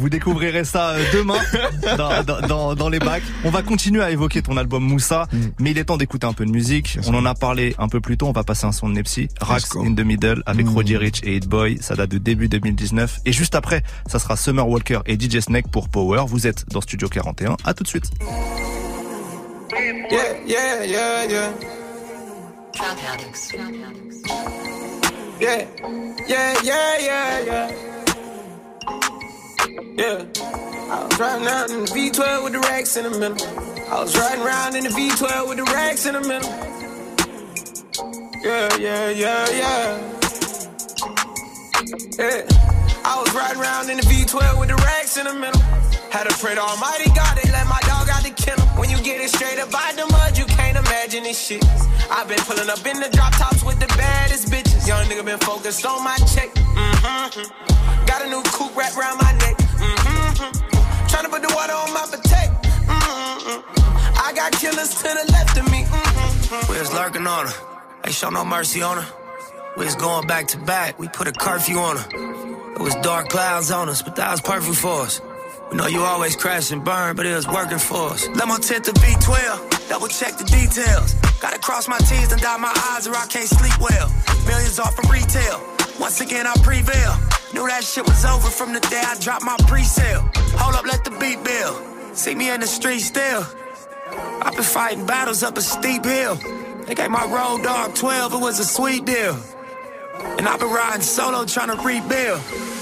Vous 0.00 0.08
découvrirez 0.08 0.64
ça 0.64 0.92
euh, 0.92 1.04
demain 1.12 1.36
dans, 2.74 2.88
les 2.88 2.98
bacs. 2.98 3.22
On 3.44 3.50
va 3.50 3.60
continuer 3.60 4.02
à 4.02 4.10
évoquer 4.10 4.40
ton 4.40 4.56
album 4.56 4.82
Moussa, 4.82 5.28
mm. 5.30 5.38
mais 5.58 5.72
il 5.72 5.78
est 5.78 5.84
temps 5.84 5.98
d'écouter 5.98 6.26
un 6.26 6.32
peu 6.32 6.46
de 6.46 6.50
musique. 6.50 6.98
On 7.06 7.12
en 7.14 7.26
a 7.26 7.34
parlé 7.34 7.74
un 7.78 7.86
peu 7.86 8.00
plus 8.00 8.16
tôt. 8.16 8.26
On 8.26 8.32
va 8.32 8.42
passer 8.42 8.64
un 8.64 8.72
son 8.72 8.88
de 8.88 8.94
Nepsi, 8.94 9.28
Rax 9.42 9.76
in 9.76 9.94
the 9.94 10.00
Middle 10.00 10.42
avec 10.46 10.64
mmh. 10.64 10.74
Roddy 10.74 10.96
Rich 10.96 11.20
et 11.22 11.36
Hit 11.36 11.46
Boy. 11.46 11.76
Ça 11.82 11.96
date 11.96 12.10
de 12.10 12.16
début 12.16 12.48
2019. 12.48 13.18
Et 13.26 13.32
juste 13.32 13.54
après, 13.54 13.82
ça 14.06 14.18
sera 14.18 14.36
Summer 14.36 14.66
Walker 14.66 15.00
et 15.04 15.20
DJ 15.20 15.40
Snake 15.40 15.70
pour 15.70 15.90
Power. 15.90 16.24
Vous 16.26 16.46
êtes 16.46 16.64
dans 16.70 16.80
Studio 16.80 17.08
41. 17.08 17.58
À 17.64 17.74
tout 17.74 17.82
de 17.82 17.88
suite. 17.88 18.10
Yeah, 20.10 20.18
yeah, 20.46 20.84
yeah, 20.86 21.26
yeah. 21.28 21.50
Yeah, 25.40 25.66
yeah, 26.26 26.54
yeah, 26.62 26.98
yeah, 27.00 27.40
yeah. 27.44 27.89
Yeah. 29.96 30.24
I 30.90 31.06
was 31.06 31.18
riding 31.20 31.46
around 31.46 31.70
in 31.70 31.80
the 31.84 31.90
V12 31.90 32.44
with 32.44 32.52
the 32.54 32.60
racks 32.60 32.96
in 32.96 33.04
the 33.04 33.10
middle. 33.10 33.46
I 33.88 34.00
was 34.00 34.16
riding 34.16 34.44
around 34.44 34.76
in 34.76 34.84
the 34.84 34.90
V12 34.90 35.48
with 35.48 35.58
the 35.58 35.64
racks 35.64 36.06
in 36.06 36.14
the 36.14 36.20
middle. 36.20 36.50
Yeah, 38.42 38.68
yeah, 38.78 39.10
yeah, 39.10 39.46
yeah. 39.50 40.16
Yeah. 42.18 42.42
I 43.04 43.20
was 43.22 43.32
riding 43.34 43.60
around 43.60 43.90
in 43.90 43.96
the 43.98 44.02
V12 44.02 44.58
with 44.58 44.68
the 44.70 44.76
racks 44.76 45.16
in 45.16 45.26
the 45.26 45.34
middle. 45.34 45.60
Had 46.10 46.28
to 46.28 46.36
pray 46.38 46.54
to 46.54 46.60
Almighty 46.60 47.10
God, 47.14 47.38
they 47.38 47.50
let 47.52 47.66
my 47.68 47.80
dog 47.86 48.08
out 48.08 48.24
the 48.24 48.30
kennel. 48.30 48.66
When 48.74 48.90
you 48.90 48.98
get 49.02 49.20
it 49.20 49.30
straight 49.30 49.60
up 49.60 49.70
by 49.70 49.92
the 49.94 50.06
mud, 50.06 50.36
you 50.36 50.44
can't 50.46 50.76
imagine 50.76 51.22
this 51.22 51.38
shit. 51.38 51.64
I've 52.10 52.26
been 52.26 52.40
pulling 52.40 52.68
up 52.68 52.84
in 52.84 52.98
the 52.98 53.08
drop 53.10 53.32
tops 53.36 53.62
with 53.62 53.78
the 53.78 53.86
baddest 53.96 54.48
bitches. 54.48 54.69
Young 54.90 55.06
nigga 55.06 55.24
been 55.24 55.38
focused 55.38 55.86
on 55.86 56.02
my 56.02 56.16
check. 56.34 56.52
Mm-hmm. 56.52 58.06
Got 58.06 58.26
a 58.26 58.28
new 58.28 58.42
coupe 58.42 58.76
wrapped 58.76 58.96
around 58.96 59.18
my 59.18 59.30
neck. 59.38 59.56
Mm-hmm. 59.56 61.06
Trying 61.06 61.30
put 61.30 61.42
the 61.42 61.54
water 61.54 61.74
on 61.74 61.94
my 61.94 62.06
potato. 62.10 62.50
Mm-hmm. 62.90 64.18
I 64.18 64.32
got 64.34 64.50
killers 64.50 64.92
to 64.96 65.04
the 65.04 65.30
left 65.30 65.56
of 65.58 65.70
me. 65.70 65.84
Mm-hmm. 65.84 66.72
We 66.72 66.80
was 66.80 66.92
lurking 66.92 67.24
on 67.24 67.46
her. 67.46 67.52
Ain't 68.04 68.16
show 68.16 68.30
no 68.30 68.44
mercy 68.44 68.82
on 68.82 69.00
her. 69.00 69.14
We 69.76 69.84
was 69.84 69.94
going 69.94 70.26
back 70.26 70.48
to 70.48 70.58
back. 70.58 70.98
We 70.98 71.06
put 71.06 71.28
a 71.28 71.32
curfew 71.32 71.78
on 71.78 71.96
her. 71.96 72.72
It 72.72 72.80
was 72.80 72.96
dark 72.96 73.28
clouds 73.28 73.70
on 73.70 73.88
us, 73.88 74.02
but 74.02 74.16
that 74.16 74.32
was 74.32 74.40
perfect 74.40 74.74
for 74.74 75.02
us. 75.02 75.20
Know 75.72 75.86
you 75.86 76.00
always 76.02 76.34
crash 76.34 76.72
and 76.72 76.84
burn, 76.84 77.14
but 77.14 77.26
it 77.26 77.34
was 77.34 77.46
working 77.46 77.78
for 77.78 78.10
us. 78.10 78.26
Let 78.28 78.48
my 78.48 78.58
tent 78.58 78.84
to 78.86 78.92
V12, 78.92 79.88
double 79.88 80.08
check 80.08 80.36
the 80.36 80.44
details. 80.44 81.14
Gotta 81.40 81.60
cross 81.60 81.86
my 81.86 81.98
T's 81.98 82.32
and 82.32 82.40
dot 82.42 82.58
my 82.58 82.72
I's 82.96 83.06
or 83.06 83.14
I 83.14 83.26
can't 83.26 83.48
sleep 83.48 83.78
well. 83.78 84.12
Millions 84.46 84.80
off 84.80 84.96
from 84.96 85.08
retail. 85.08 85.62
Once 86.00 86.20
again, 86.20 86.46
I 86.46 86.54
prevail. 86.64 87.14
Knew 87.54 87.68
that 87.68 87.84
shit 87.84 88.04
was 88.04 88.24
over 88.24 88.48
from 88.50 88.72
the 88.72 88.80
day 88.80 89.00
I 89.04 89.16
dropped 89.20 89.44
my 89.44 89.56
pre-sale. 89.68 90.28
Hold 90.58 90.74
up, 90.74 90.86
let 90.86 91.04
the 91.04 91.12
beat 91.12 91.42
build. 91.44 92.16
See 92.16 92.34
me 92.34 92.50
in 92.50 92.60
the 92.60 92.66
street 92.66 93.00
still. 93.00 93.46
I've 94.42 94.54
been 94.54 94.64
fighting 94.64 95.06
battles 95.06 95.44
up 95.44 95.56
a 95.56 95.62
steep 95.62 96.04
hill. 96.04 96.34
They 96.86 96.96
gave 96.96 97.10
my 97.10 97.24
road 97.26 97.62
dog 97.62 97.94
12, 97.94 98.34
it 98.34 98.40
was 98.40 98.58
a 98.58 98.64
sweet 98.64 99.04
deal. 99.04 99.38
And 100.36 100.48
I've 100.48 100.58
been 100.58 100.70
riding 100.70 101.02
solo 101.02 101.44
trying 101.44 101.68
to 101.68 101.80
rebuild. 101.80 102.40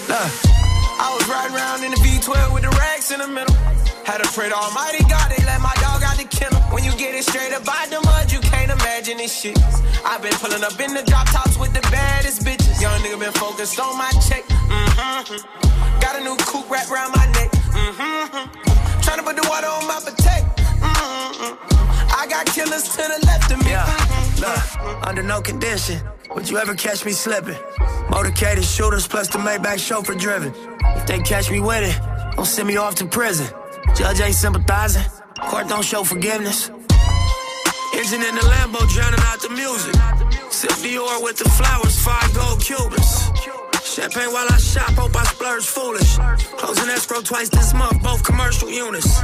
Look. 0.09 0.58
I 0.99 1.15
was 1.15 1.29
riding 1.29 1.55
around 1.55 1.85
in 1.85 1.91
the 1.93 2.01
V12 2.03 2.55
with 2.55 2.65
the 2.65 2.75
racks 2.75 3.11
in 3.11 3.21
the 3.21 3.29
middle. 3.29 3.55
Had 4.05 4.19
to 4.19 4.29
pray 4.35 4.49
to 4.49 4.55
Almighty 4.55 5.05
God, 5.05 5.31
they 5.31 5.43
let 5.45 5.61
my 5.61 5.73
dog 5.79 6.03
out 6.03 6.17
the 6.19 6.27
kennel. 6.27 6.61
When 6.75 6.83
you 6.83 6.91
get 6.97 7.15
it 7.15 7.25
straight 7.25 7.53
up 7.53 7.65
by 7.65 7.87
the 7.89 8.01
mud, 8.03 8.33
you 8.33 8.41
can't 8.41 8.71
imagine 8.71 9.19
this 9.19 9.31
shit. 9.31 9.59
I've 10.05 10.23
been 10.23 10.35
pulling 10.43 10.65
up 10.65 10.79
in 10.81 10.95
the 10.95 11.03
drop 11.03 11.29
tops 11.31 11.57
with 11.59 11.73
the 11.73 11.83
baddest 11.93 12.43
bitches. 12.43 12.81
Young 12.81 12.99
nigga 13.03 13.19
been 13.19 13.33
focused 13.33 13.79
on 13.79 13.97
my 13.97 14.11
check. 14.27 14.43
Mm-hmm. 14.49 16.01
Got 16.01 16.19
a 16.19 16.25
new 16.25 16.37
coupe 16.37 16.69
wrapped 16.71 16.91
around 16.91 17.13
my 17.15 17.27
neck. 17.33 17.51
Mm-hmm. 17.53 19.01
Trying 19.03 19.19
to 19.19 19.25
put 19.25 19.37
the 19.37 19.47
water 19.49 19.69
on 19.69 19.87
my 19.87 20.01
potato. 20.03 20.58
I 21.41 22.27
got 22.29 22.47
killers 22.47 22.89
to 22.89 22.97
the 22.97 23.27
left 23.27 23.53
of 23.53 23.59
me. 23.65 23.71
Yeah. 23.71 23.87
Look, 24.41 25.07
under 25.07 25.23
no 25.23 25.41
condition 25.41 26.01
would 26.35 26.49
you 26.49 26.59
ever 26.59 26.75
catch 26.75 27.05
me 27.05 27.13
slipping? 27.13 27.55
Motorcaded 28.11 28.65
shooters 28.65 29.07
plus 29.07 29.29
the 29.29 29.39
Maybach 29.39 29.79
chauffeur 29.79 30.15
driven. 30.15 30.53
If 30.97 31.07
they 31.07 31.21
catch 31.21 31.51
me 31.51 31.61
with 31.61 31.83
it, 31.83 32.37
don't 32.37 32.45
send 32.45 32.69
me 32.69 32.77
off 32.77 32.97
to 32.97 33.07
prison. 33.07 33.47
Judge 33.97 34.21
ain't 34.21 34.35
sympathizing, 34.35 35.05
court 35.41 35.69
don't 35.69 35.85
show 35.85 36.05
forgiveness. 36.05 36.71
Engine 37.95 38.23
in 38.23 38.35
the 38.35 38.43
Lambo 38.43 38.87
drowning 38.89 39.21
out 39.23 39.41
the 39.41 39.51
music. 39.51 39.95
Sip 40.51 40.71
Dior 40.83 41.23
with 41.23 41.39
the 41.39 41.49
flowers, 41.51 41.99
five 42.05 42.33
gold 42.35 42.61
Cubans. 42.61 43.31
Champagne 43.85 44.33
while 44.33 44.47
I 44.51 44.59
shop, 44.59 44.91
hope 44.93 45.17
I 45.17 45.25
splurge 45.25 45.65
foolish. 45.65 46.17
Closing 46.59 46.89
escrow 46.91 47.23
twice 47.23 47.49
this 47.49 47.73
month, 47.75 48.03
both 48.03 48.23
commercial 48.23 48.69
units. 48.69 49.23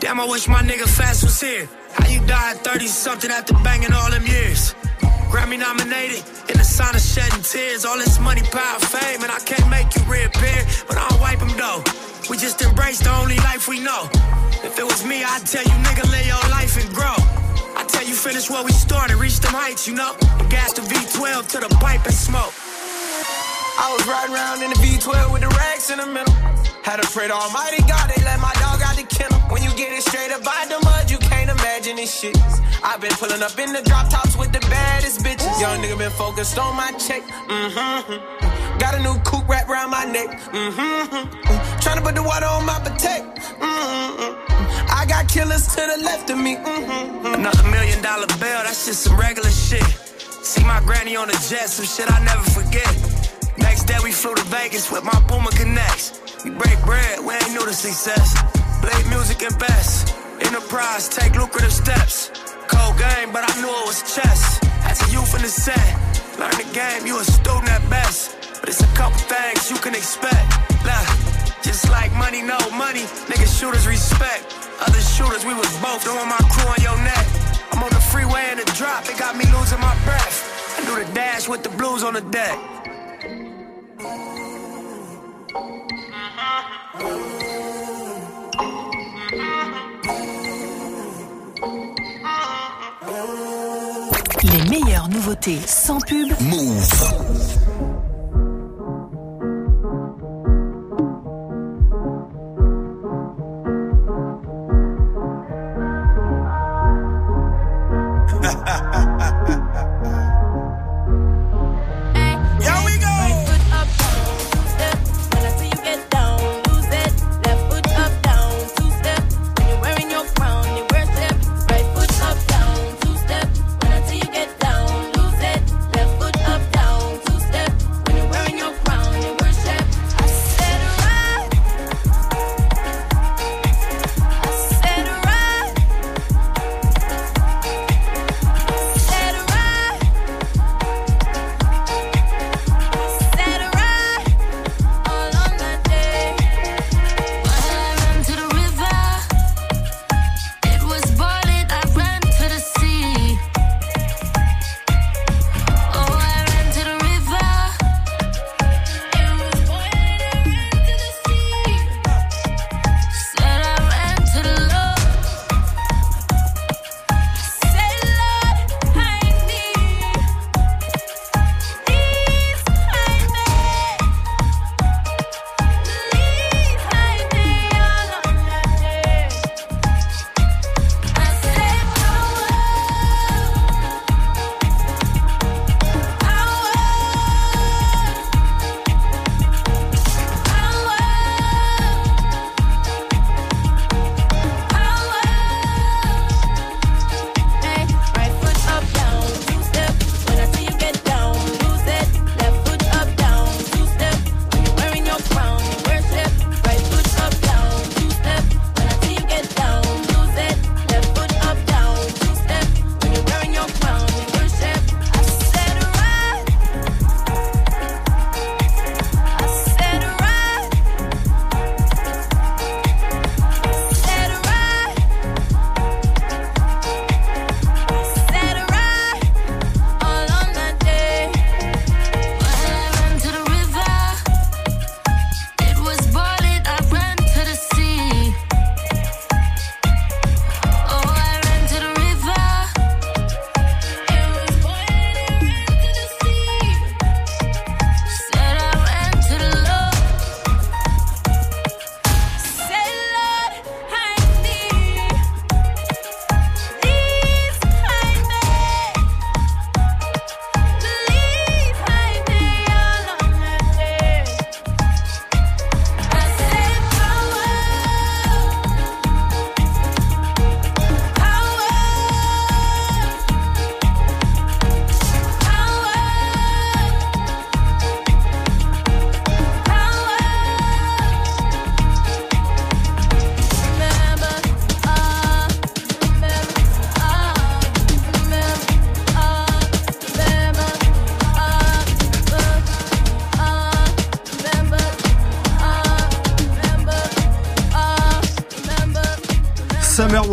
Damn, 0.00 0.20
I 0.20 0.26
wish 0.26 0.46
my 0.46 0.62
nigga 0.62 0.86
Fast 0.86 1.24
was 1.24 1.40
here. 1.40 1.68
How 1.92 2.06
you 2.08 2.24
died 2.26 2.58
30 2.58 2.86
something 2.86 3.30
after 3.30 3.54
banging 3.64 3.92
all 3.92 4.10
them 4.10 4.24
years? 4.24 4.74
Grammy 5.28 5.58
nominated, 5.58 6.22
in 6.48 6.56
the 6.56 6.64
sign 6.64 6.94
of 6.94 7.00
shedding 7.00 7.42
tears. 7.42 7.84
All 7.84 7.98
this 7.98 8.20
money, 8.20 8.42
power, 8.42 8.78
fame, 8.78 9.22
and 9.22 9.32
I 9.32 9.40
can't 9.40 9.68
make 9.68 9.94
you 9.96 10.02
reappear, 10.04 10.64
but 10.86 10.96
I'll 10.96 11.20
wipe 11.20 11.40
them 11.40 11.50
though. 11.56 11.82
We 12.30 12.36
just 12.36 12.62
embrace 12.62 13.00
the 13.00 13.10
only 13.10 13.36
life 13.38 13.66
we 13.66 13.80
know. 13.80 14.08
If 14.62 14.78
it 14.78 14.84
was 14.84 15.04
me, 15.04 15.24
I'd 15.24 15.44
tell 15.44 15.64
you, 15.64 15.76
nigga, 15.82 16.08
live 16.10 16.26
your 16.26 16.50
life 16.50 16.78
and 16.78 16.88
grow. 16.94 17.18
I 17.74 17.84
tell 17.88 18.06
you, 18.06 18.14
finish 18.14 18.48
where 18.48 18.62
we 18.62 18.70
started, 18.70 19.16
reach 19.16 19.40
them 19.40 19.52
heights, 19.52 19.88
you 19.88 19.94
know. 19.94 20.14
And 20.38 20.48
gas 20.48 20.74
the 20.74 20.82
V12 20.82 21.48
to 21.48 21.58
the 21.58 21.74
pipe 21.80 22.04
and 22.04 22.14
smoke. 22.14 22.54
I 23.78 23.94
was 23.94 24.02
riding 24.10 24.34
around 24.34 24.58
in 24.62 24.70
the 24.74 24.80
V12 24.82 25.32
with 25.32 25.42
the 25.42 25.52
racks 25.54 25.88
in 25.90 25.98
the 26.02 26.06
middle. 26.06 26.34
Had 26.82 26.98
to 26.98 27.06
pray 27.14 27.28
to 27.28 27.34
Almighty 27.34 27.78
God, 27.86 28.10
they 28.10 28.18
let 28.26 28.40
my 28.42 28.50
dog 28.58 28.82
out 28.82 28.98
the 28.98 29.06
kennel. 29.06 29.38
When 29.54 29.62
you 29.62 29.70
get 29.78 29.94
it 29.94 30.02
straight 30.02 30.32
up 30.34 30.42
by 30.42 30.66
the 30.66 30.82
mud, 30.82 31.06
you 31.10 31.18
can't 31.18 31.48
imagine 31.48 31.94
this 31.94 32.10
shit. 32.10 32.36
I've 32.82 33.00
been 33.00 33.14
pulling 33.14 33.38
up 33.40 33.54
in 33.54 33.72
the 33.72 33.82
drop 33.86 34.10
tops 34.10 34.36
with 34.36 34.50
the 34.50 34.58
baddest 34.66 35.22
bitches. 35.22 35.46
Young 35.62 35.78
nigga 35.78 35.96
been 35.96 36.10
focused 36.10 36.58
on 36.58 36.74
my 36.74 36.90
check. 36.98 37.22
Mm-hmm. 37.22 38.78
Got 38.82 38.98
a 38.98 39.00
new 39.02 39.14
coupe 39.22 39.48
wrapped 39.48 39.70
around 39.70 39.90
my 39.90 40.04
neck. 40.04 40.26
Mm-hmm. 40.50 41.78
Trying 41.78 41.98
to 41.98 42.02
put 42.02 42.16
the 42.18 42.22
water 42.22 42.46
on 42.46 42.66
my 42.66 42.82
potato. 42.82 43.30
Mm-hmm. 43.62 44.90
I 44.90 45.06
got 45.06 45.28
killers 45.28 45.68
to 45.78 45.86
the 45.86 46.02
left 46.02 46.30
of 46.30 46.38
me. 46.38 46.56
Mm-hmm. 46.56 47.34
Another 47.34 47.62
million 47.70 48.02
dollar 48.02 48.26
bill, 48.42 48.58
that's 48.66 48.86
just 48.86 49.06
some 49.06 49.16
regular 49.16 49.50
shit. 49.50 49.86
See 50.42 50.64
my 50.64 50.80
granny 50.80 51.14
on 51.14 51.28
the 51.28 51.38
jet, 51.46 51.70
some 51.70 51.86
shit 51.86 52.10
I 52.10 52.18
never 52.24 52.42
forget. 52.50 53.17
Next 53.58 53.84
day 53.84 53.98
we 54.02 54.12
flew 54.12 54.34
to 54.34 54.44
Vegas 54.44 54.90
with 54.90 55.04
my 55.04 55.18
boomer 55.28 55.50
Connects. 55.50 56.20
We 56.44 56.50
break 56.50 56.78
bread, 56.84 57.20
we 57.20 57.34
ain't 57.34 57.52
new 57.52 57.66
to 57.66 57.74
success. 57.74 58.34
Blade 58.80 59.06
music 59.08 59.42
and 59.42 59.56
best. 59.58 60.14
Enterprise, 60.40 61.08
take 61.08 61.34
lucrative 61.34 61.72
steps. 61.72 62.30
Cold 62.68 62.96
game, 62.98 63.32
but 63.32 63.42
I 63.42 63.52
knew 63.60 63.68
it 63.68 63.86
was 63.86 64.02
chess. 64.14 64.60
As 64.86 65.02
a 65.02 65.10
youth 65.12 65.34
in 65.34 65.42
the 65.42 65.48
set, 65.48 65.88
learn 66.38 66.54
the 66.54 66.68
game, 66.72 67.06
you 67.06 67.18
a 67.18 67.24
student 67.24 67.68
at 67.70 67.82
best. 67.90 68.36
But 68.60 68.68
it's 68.70 68.80
a 68.80 68.92
couple 68.94 69.18
things 69.26 69.70
you 69.70 69.76
can 69.78 69.94
expect. 69.94 70.46
Nah, 70.86 71.02
just 71.62 71.90
like 71.90 72.12
money, 72.14 72.42
no 72.42 72.58
money, 72.78 73.04
niggas 73.26 73.58
shooters 73.58 73.86
respect. 73.86 74.54
Other 74.80 75.00
shooters, 75.00 75.44
we 75.44 75.54
was 75.54 75.70
both 75.82 76.04
doing 76.04 76.28
my 76.28 76.38
crew 76.54 76.70
on 76.70 76.80
your 76.80 76.98
neck. 77.02 77.26
I'm 77.72 77.82
on 77.82 77.90
the 77.90 78.00
freeway 78.00 78.46
in 78.52 78.58
the 78.58 78.70
drop, 78.78 79.08
it 79.10 79.18
got 79.18 79.36
me 79.36 79.44
losing 79.50 79.80
my 79.80 79.94
breath. 80.04 80.78
I 80.78 80.84
do 80.86 81.04
the 81.04 81.12
dash 81.12 81.48
with 81.48 81.64
the 81.64 81.70
blues 81.70 82.04
on 82.04 82.14
the 82.14 82.22
deck. 82.22 82.77
Les 83.98 84.04
meilleures 94.70 95.08
nouveautés 95.08 95.58
sans 95.66 95.98
pub. 95.98 96.28
Move. 96.40 97.67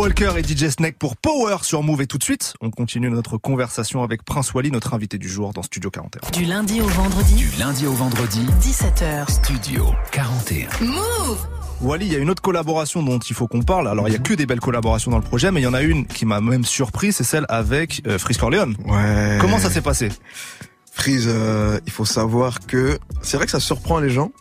Walker 0.06 0.34
et 0.38 0.44
DJ 0.44 0.70
Snake 0.70 1.00
pour 1.00 1.18
Power 1.18 1.58
sur 1.64 1.82
Move 1.82 2.04
et 2.04 2.06
tout 2.06 2.20
de 2.20 2.24
suite, 2.24 2.54
on 2.62 2.70
continue 2.70 3.10
notre 3.10 3.40
conversation 3.40 4.04
avec 4.04 4.24
Prince 4.24 4.54
Wally, 4.54 4.70
notre 4.70 4.94
invité 4.94 5.18
du 5.18 5.28
jour 5.28 5.52
dans 5.52 5.64
Studio 5.64 5.90
41. 5.90 6.30
Du 6.30 6.46
lundi 6.46 6.80
au 6.80 6.86
vendredi. 6.86 7.34
Du 7.34 7.50
lundi 7.58 7.88
au 7.88 7.92
vendredi. 7.92 8.46
17h. 8.62 9.32
Studio 9.32 9.96
41. 10.12 10.68
Move 10.86 11.48
Wally, 11.82 12.06
il 12.06 12.14
y 12.14 12.16
a 12.16 12.20
une 12.20 12.30
autre 12.30 12.44
collaboration 12.44 13.02
dont 13.02 13.18
il 13.18 13.36
faut 13.36 13.48
qu'on 13.48 13.64
parle. 13.64 13.88
Alors, 13.88 14.08
il 14.08 14.12
y 14.12 14.16
a 14.16 14.20
que 14.20 14.36
des 14.36 14.46
belles 14.46 14.60
collaborations 14.60 15.10
dans 15.10 15.18
le 15.18 15.24
projet, 15.24 15.50
mais 15.50 15.62
il 15.62 15.64
y 15.64 15.68
en 15.68 15.74
a 15.74 15.82
une 15.82 16.06
qui 16.06 16.28
m'a 16.28 16.40
même 16.40 16.66
surpris, 16.66 17.12
c'est 17.12 17.24
celle 17.24 17.48
avec 17.50 18.04
euh, 18.06 18.20
Freeze 18.20 18.38
Corleone. 18.38 18.78
Ouais. 18.86 19.40
Comment 19.42 19.58
ça 19.58 19.72
s'est 19.72 19.82
passé? 19.82 20.10
Freeze, 20.92 21.26
euh, 21.28 21.80
il 21.88 21.92
faut 21.92 22.06
savoir 22.06 22.60
que 22.60 23.00
c'est 23.24 23.38
vrai 23.38 23.48
que 23.48 23.52
ça 23.52 23.60
surprend 23.60 24.00
les 24.00 24.12
gens, 24.12 24.32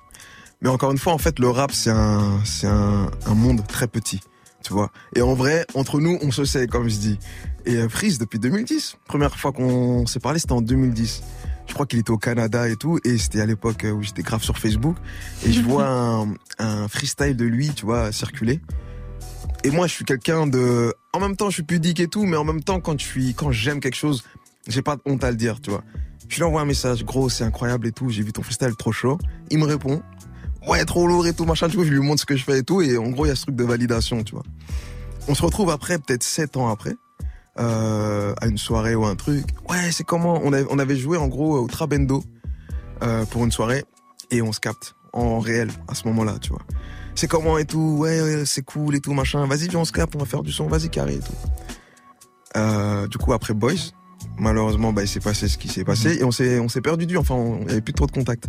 mais 0.60 0.68
encore 0.68 0.92
une 0.92 0.98
fois, 0.98 1.14
en 1.14 1.18
fait, 1.18 1.38
le 1.38 1.48
rap 1.48 1.72
c'est 1.72 1.90
un 1.90 2.38
c'est 2.44 2.66
un, 2.66 3.10
un 3.24 3.34
monde 3.34 3.66
très 3.66 3.88
petit, 3.88 4.20
tu 4.64 4.72
vois. 4.72 4.90
Et 5.14 5.22
en 5.22 5.34
vrai, 5.34 5.66
entre 5.74 6.00
nous, 6.00 6.18
on 6.22 6.32
se 6.32 6.44
sait, 6.44 6.66
comme 6.66 6.88
je 6.88 6.96
dis. 6.96 7.18
Et 7.66 7.76
euh, 7.76 7.88
Freeze 7.88 8.18
depuis 8.18 8.38
2010, 8.40 8.96
première 9.06 9.36
fois 9.36 9.52
qu'on 9.52 10.06
s'est 10.06 10.20
parlé, 10.20 10.40
c'était 10.40 10.52
en 10.52 10.62
2010. 10.62 11.22
Je 11.66 11.72
crois 11.72 11.86
qu'il 11.86 11.98
était 11.98 12.10
au 12.10 12.18
Canada 12.18 12.68
et 12.68 12.76
tout, 12.76 12.98
et 13.04 13.16
c'était 13.16 13.40
à 13.40 13.46
l'époque 13.46 13.86
où 13.90 14.02
j'étais 14.02 14.22
grave 14.22 14.42
sur 14.42 14.58
Facebook, 14.58 14.96
et 15.46 15.52
je 15.52 15.62
vois 15.62 15.86
un, 15.88 16.34
un 16.58 16.88
freestyle 16.88 17.36
de 17.36 17.44
lui, 17.44 17.70
tu 17.70 17.86
vois, 17.86 18.10
circuler. 18.10 18.60
Et 19.62 19.70
moi, 19.70 19.86
je 19.86 19.94
suis 19.94 20.04
quelqu'un 20.04 20.46
de, 20.46 20.92
en 21.14 21.20
même 21.20 21.36
temps, 21.36 21.48
je 21.48 21.54
suis 21.54 21.62
pudique 21.62 22.00
et 22.00 22.08
tout, 22.08 22.24
mais 22.24 22.36
en 22.36 22.44
même 22.44 22.62
temps, 22.62 22.80
quand 22.80 23.00
je 23.00 23.04
suis, 23.06 23.34
quand 23.34 23.50
j'aime 23.50 23.80
quelque 23.80 23.96
chose, 23.96 24.24
j'ai 24.68 24.82
pas 24.82 24.96
de 24.96 25.02
honte 25.06 25.24
à 25.24 25.30
le 25.30 25.36
dire, 25.36 25.60
tu 25.60 25.70
vois. 25.70 25.82
Je 26.28 26.36
lui 26.36 26.42
envoie 26.44 26.62
un 26.62 26.66
message, 26.66 27.04
gros, 27.04 27.28
c'est 27.28 27.44
incroyable 27.44 27.86
et 27.86 27.92
tout, 27.92 28.08
j'ai 28.10 28.22
vu 28.22 28.32
ton 28.32 28.42
freestyle 28.42 28.74
trop 28.76 28.92
chaud. 28.92 29.18
Il 29.50 29.58
me 29.58 29.64
répond, 29.64 30.02
ouais, 30.68 30.84
trop 30.84 31.06
lourd 31.06 31.26
et 31.26 31.32
tout, 31.32 31.44
machin, 31.44 31.68
tu 31.68 31.76
vois, 31.76 31.84
je 31.84 31.90
lui 31.90 32.00
montre 32.00 32.20
ce 32.20 32.26
que 32.26 32.36
je 32.36 32.44
fais 32.44 32.58
et 32.58 32.62
tout, 32.62 32.80
et 32.82 32.96
en 32.98 33.08
gros, 33.10 33.26
il 33.26 33.28
y 33.28 33.32
a 33.32 33.36
ce 33.36 33.42
truc 33.42 33.56
de 33.56 33.64
validation, 33.64 34.22
tu 34.22 34.34
vois. 34.34 34.44
On 35.28 35.34
se 35.34 35.42
retrouve 35.42 35.70
après, 35.70 35.98
peut-être 35.98 36.22
sept 36.22 36.56
ans 36.56 36.68
après, 36.68 36.94
euh, 37.58 38.34
à 38.40 38.46
une 38.46 38.58
soirée 38.58 38.94
ou 38.94 39.04
un 39.06 39.14
truc. 39.16 39.44
Ouais, 39.68 39.90
c'est 39.92 40.04
comment? 40.04 40.40
On, 40.44 40.52
avait- 40.52 40.66
on 40.70 40.78
avait 40.78 40.96
joué 40.96 41.16
en 41.18 41.28
gros 41.28 41.58
au 41.58 41.66
Trabendo 41.66 42.22
euh, 43.02 43.24
pour 43.26 43.44
une 43.44 43.52
soirée, 43.52 43.84
et 44.30 44.42
on 44.42 44.52
se 44.52 44.60
capte 44.60 44.94
en 45.12 45.38
réel 45.38 45.70
à 45.88 45.94
ce 45.94 46.06
moment-là, 46.08 46.36
tu 46.40 46.50
vois. 46.50 46.62
C'est 47.14 47.28
comment 47.28 47.58
et 47.58 47.64
tout, 47.64 47.96
ouais, 48.00 48.42
c'est 48.44 48.62
cool 48.62 48.96
et 48.96 49.00
tout, 49.00 49.12
machin. 49.14 49.46
Vas-y, 49.46 49.68
viens, 49.68 49.80
on 49.80 49.84
se 49.84 49.92
capte, 49.92 50.16
on 50.16 50.18
va 50.18 50.24
faire 50.24 50.42
du 50.42 50.50
son, 50.50 50.66
vas-y, 50.66 50.88
carré 50.90 51.14
et 51.14 51.18
tout. 51.20 51.32
Euh, 52.56 53.06
du 53.06 53.18
coup, 53.18 53.32
après 53.32 53.54
Boys, 53.54 53.92
malheureusement, 54.38 54.92
bah, 54.92 55.02
il 55.02 55.08
s'est 55.08 55.20
passé 55.20 55.46
ce 55.48 55.56
qui 55.58 55.68
s'est 55.68 55.84
passé 55.84 56.16
et 56.20 56.24
on 56.24 56.30
s'est, 56.32 56.80
perdu 56.82 57.06
du, 57.06 57.16
enfin, 57.16 57.34
on- 57.34 57.58
il 57.60 57.66
n'y 57.66 57.72
avait 57.72 57.80
plus 57.80 57.92
trop 57.94 58.06
de 58.06 58.12
contact. 58.12 58.46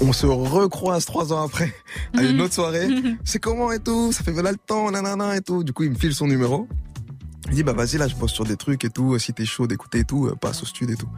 On 0.00 0.12
se 0.12 0.26
recroise 0.26 1.04
trois 1.04 1.32
ans 1.32 1.44
après 1.44 1.74
à 2.16 2.22
une 2.22 2.40
autre 2.40 2.54
soirée. 2.54 2.88
C'est 3.24 3.38
comment 3.38 3.70
et 3.72 3.80
tout, 3.80 4.12
ça 4.12 4.24
fait 4.24 4.32
voilà 4.32 4.52
le 4.52 4.58
temps, 4.58 4.90
nanana 4.90 5.36
et 5.36 5.40
tout. 5.40 5.64
Du 5.64 5.72
coup, 5.72 5.82
il 5.82 5.90
me 5.90 5.96
file 5.96 6.14
son 6.14 6.26
numéro. 6.26 6.68
Il 7.48 7.54
dit, 7.54 7.62
bah, 7.62 7.72
vas-y, 7.72 7.98
là, 7.98 8.06
je 8.06 8.14
bosse 8.14 8.32
sur 8.32 8.44
des 8.44 8.56
trucs 8.56 8.84
et 8.84 8.90
tout. 8.90 9.18
Si 9.18 9.32
t'es 9.32 9.44
chaud 9.44 9.66
d'écouter 9.66 10.00
et 10.00 10.04
tout, 10.04 10.26
euh, 10.26 10.36
passe 10.36 10.62
au 10.62 10.66
studio 10.66 10.94
et 10.94 10.96
tout. 10.96 11.08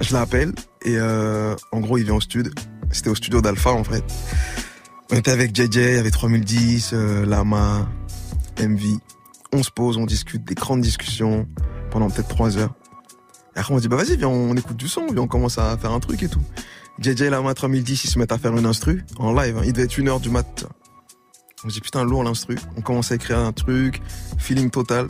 Je 0.00 0.12
l'appelle 0.12 0.52
et, 0.84 0.96
euh, 0.96 1.54
en 1.70 1.80
gros, 1.80 1.98
il 1.98 2.04
vient 2.04 2.14
au 2.14 2.20
studio. 2.20 2.52
C'était 2.90 3.10
au 3.10 3.14
studio 3.14 3.40
d'Alpha, 3.40 3.72
en 3.72 3.84
fait. 3.84 4.04
On 5.10 5.16
était 5.16 5.30
avec 5.30 5.54
JJ, 5.54 5.76
il 5.76 5.94
y 5.94 5.98
avait 5.98 6.10
3010, 6.10 6.90
euh, 6.94 7.26
Lama, 7.26 7.88
MV. 8.58 8.98
On 9.52 9.62
se 9.62 9.70
pose, 9.70 9.98
on 9.98 10.06
discute, 10.06 10.44
des 10.44 10.54
grandes 10.54 10.80
discussions 10.80 11.46
pendant 11.90 12.10
peut-être 12.10 12.28
trois 12.28 12.56
heures. 12.56 12.74
Et 13.54 13.58
après, 13.60 13.74
on 13.74 13.78
dit, 13.78 13.88
bah 13.88 13.96
vas-y, 13.96 14.16
viens, 14.16 14.28
on 14.28 14.56
écoute 14.56 14.78
du 14.78 14.88
son, 14.88 15.06
viens, 15.08 15.22
on 15.22 15.28
commence 15.28 15.58
à 15.58 15.76
faire 15.76 15.92
un 15.92 16.00
truc 16.00 16.22
et 16.22 16.28
tout. 16.28 16.42
JJ, 17.00 17.22
Lama, 17.24 17.54
3010, 17.54 18.04
ils 18.04 18.08
se 18.08 18.18
mettent 18.18 18.32
à 18.32 18.38
faire 18.38 18.56
une 18.56 18.66
instru 18.66 19.04
en 19.18 19.32
live. 19.32 19.56
hein. 19.58 19.62
Il 19.64 19.72
devait 19.72 19.84
être 19.84 19.98
une 19.98 20.08
heure 20.08 20.20
du 20.20 20.30
mat. 20.30 20.66
On 21.64 21.68
se 21.68 21.74
dit, 21.74 21.80
putain, 21.80 22.04
lourd 22.04 22.24
l'instru. 22.24 22.56
On 22.76 22.80
commence 22.80 23.12
à 23.12 23.14
écrire 23.14 23.38
un 23.38 23.52
truc, 23.52 24.02
feeling 24.38 24.70
total. 24.70 25.06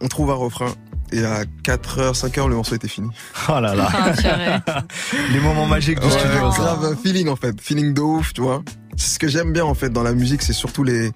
On 0.00 0.08
trouve 0.08 0.30
un 0.30 0.34
refrain. 0.34 0.72
Et 1.12 1.24
à 1.24 1.44
4h, 1.64 2.14
5h, 2.14 2.48
le 2.48 2.54
morceau 2.54 2.74
était 2.74 2.88
fini. 2.88 3.08
Oh 3.48 3.60
là 3.60 3.74
là. 3.74 3.88
Ah. 4.66 4.84
Les 5.30 5.40
moments 5.40 5.66
magiques 5.66 6.00
du 6.00 6.06
Ouais, 6.06 6.12
studio. 6.12 6.50
ça. 6.52 6.58
grave 6.58 6.96
feeling 7.02 7.28
en 7.28 7.36
fait, 7.36 7.60
feeling 7.60 7.92
de 7.92 8.00
ouf, 8.00 8.32
tu 8.32 8.40
vois. 8.40 8.62
C'est 8.96 9.14
ce 9.14 9.18
que 9.18 9.28
j'aime 9.28 9.52
bien 9.52 9.64
en 9.64 9.74
fait 9.74 9.90
dans 9.90 10.02
la 10.02 10.12
musique, 10.14 10.40
c'est 10.42 10.52
surtout 10.54 10.84
les 10.84 11.10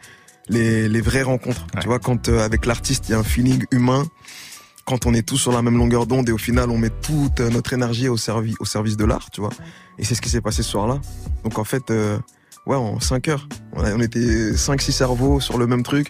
les, 0.48 0.88
les 0.88 1.00
vraies 1.00 1.22
rencontres. 1.22 1.66
Ouais. 1.74 1.80
Tu 1.80 1.86
vois, 1.88 1.98
quand 1.98 2.28
euh, 2.28 2.44
avec 2.44 2.66
l'artiste 2.66 3.08
il 3.08 3.12
y 3.12 3.14
a 3.14 3.18
un 3.18 3.24
feeling 3.24 3.64
humain, 3.70 4.04
quand 4.86 5.04
on 5.06 5.12
est 5.14 5.26
tous 5.26 5.36
sur 5.38 5.52
la 5.52 5.62
même 5.62 5.76
longueur 5.76 6.06
d'onde 6.06 6.28
et 6.28 6.32
au 6.32 6.38
final 6.38 6.70
on 6.70 6.78
met 6.78 6.90
toute 6.90 7.40
notre 7.40 7.72
énergie 7.72 8.08
au 8.08 8.16
service 8.16 8.54
au 8.60 8.64
service 8.64 8.96
de 8.96 9.04
l'art, 9.04 9.30
tu 9.30 9.40
vois. 9.40 9.50
Et 9.98 10.04
c'est 10.04 10.14
ce 10.14 10.22
qui 10.22 10.28
s'est 10.30 10.40
passé 10.40 10.62
ce 10.62 10.70
soir-là. 10.70 11.00
Donc 11.44 11.58
en 11.58 11.64
fait, 11.64 11.90
euh, 11.90 12.18
ouais, 12.66 12.76
en 12.76 13.00
5 13.00 13.28
heures, 13.28 13.48
on, 13.74 13.82
a- 13.84 13.92
on 13.94 14.00
était 14.00 14.52
5-6 14.52 14.92
cerveaux 14.92 15.40
sur 15.40 15.58
le 15.58 15.66
même 15.66 15.82
truc 15.82 16.08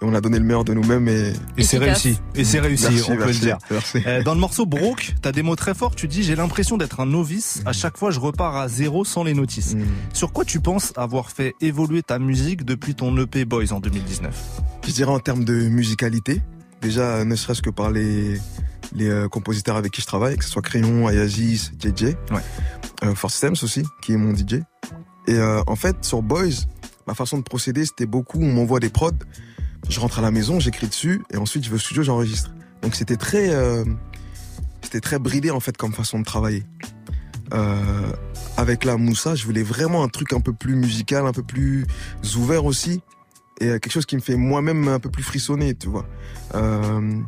et 0.00 0.04
on 0.04 0.14
a 0.14 0.20
donné 0.20 0.38
le 0.38 0.44
meilleur 0.44 0.64
de 0.64 0.74
nous-mêmes 0.74 1.08
et 1.08 1.32
Et 1.56 1.62
c'est 1.64 1.78
réussi. 1.78 2.18
Et 2.34 2.44
c'est 2.44 2.60
réussi, 2.60 2.86
Merci, 2.90 3.02
on 3.10 3.16
peut 3.16 3.24
merci, 3.24 3.40
le 3.40 3.46
dire. 3.46 3.58
merci. 3.70 3.98
Euh, 4.06 4.22
Dans 4.22 4.34
le 4.34 4.40
morceau 4.40 4.64
Broke, 4.66 5.14
t'as 5.22 5.32
des 5.32 5.42
mots 5.42 5.56
très 5.56 5.74
forts. 5.74 5.94
Tu 5.96 6.06
dis 6.08 6.22
j'ai 6.22 6.36
l'impression 6.36 6.76
d'être 6.76 7.00
un 7.00 7.06
novice. 7.06 7.62
À 7.66 7.72
chaque 7.72 7.96
fois, 7.98 8.10
je 8.12 8.18
repars 8.20 8.56
à 8.56 8.68
zéro 8.68 9.04
sans 9.04 9.22
les 9.24 9.34
notices. 9.34 9.74
Mm. 9.74 9.80
Sur 10.12 10.32
quoi 10.32 10.44
tu 10.44 10.60
penses 10.60 10.92
avoir 10.96 11.30
fait 11.30 11.54
évoluer 11.60 12.02
ta 12.02 12.18
musique 12.18 12.64
depuis 12.64 12.94
ton 12.94 13.16
EP 13.18 13.44
Boys 13.44 13.72
en 13.72 13.80
2019 13.80 14.34
Je 14.86 14.92
dirais 14.92 15.10
en 15.12 15.18
termes 15.20 15.42
de 15.44 15.54
musicalité, 15.68 16.42
déjà 16.80 17.24
ne 17.24 17.34
serait-ce 17.36 17.62
que 17.62 17.70
par 17.70 17.90
les, 17.90 18.38
les 18.94 19.08
euh, 19.08 19.28
compositeurs 19.28 19.76
avec 19.76 19.92
qui 19.92 20.00
je 20.00 20.06
travaille, 20.06 20.36
que 20.36 20.44
ce 20.44 20.50
soit 20.50 20.62
Crayon, 20.62 21.06
Ayazis, 21.08 21.70
JJ, 21.78 22.04
Ouais. 22.04 22.42
euh, 23.04 23.14
Force 23.14 23.34
Stems 23.34 23.56
aussi, 23.62 23.84
qui 24.02 24.12
est 24.12 24.16
mon 24.16 24.34
DJ. 24.34 24.62
Et 25.26 25.34
euh, 25.34 25.60
en 25.66 25.76
fait, 25.76 26.04
sur 26.04 26.22
Boys, 26.22 26.64
ma 27.06 27.14
façon 27.14 27.38
de 27.38 27.42
procéder, 27.42 27.84
c'était 27.84 28.06
beaucoup, 28.06 28.38
on 28.40 28.52
m'envoie 28.52 28.80
des 28.80 28.88
prods, 28.90 29.10
je 29.88 30.00
rentre 30.00 30.18
à 30.18 30.22
la 30.22 30.30
maison, 30.30 30.60
j'écris 30.60 30.88
dessus, 30.88 31.22
et 31.30 31.36
ensuite 31.36 31.64
je 31.64 31.70
vais 31.70 31.76
au 31.76 31.78
studio, 31.78 32.02
j'enregistre. 32.02 32.50
Donc 32.82 32.94
c'était 32.94 33.16
très, 33.16 33.50
c'était 34.82 35.00
très 35.00 35.18
bridé 35.18 35.50
en 35.50 35.60
fait 35.60 35.76
comme 35.76 35.92
façon 35.92 36.18
de 36.20 36.24
travailler. 36.24 36.64
Avec 38.56 38.84
la 38.84 38.96
Moussa, 38.96 39.34
je 39.34 39.44
voulais 39.44 39.62
vraiment 39.62 40.02
un 40.02 40.08
truc 40.08 40.32
un 40.32 40.40
peu 40.40 40.52
plus 40.52 40.74
musical, 40.74 41.26
un 41.26 41.32
peu 41.32 41.42
plus 41.42 41.86
ouvert 42.36 42.64
aussi 42.64 43.00
et 43.60 43.68
euh, 43.68 43.78
quelque 43.78 43.92
chose 43.92 44.06
qui 44.06 44.16
me 44.16 44.20
fait 44.20 44.36
moi-même 44.36 44.88
un 44.88 44.98
peu 44.98 45.10
plus 45.10 45.22
frissonner, 45.22 45.74
tu 45.74 45.88
vois. 45.88 46.06
Euh, 46.54 47.20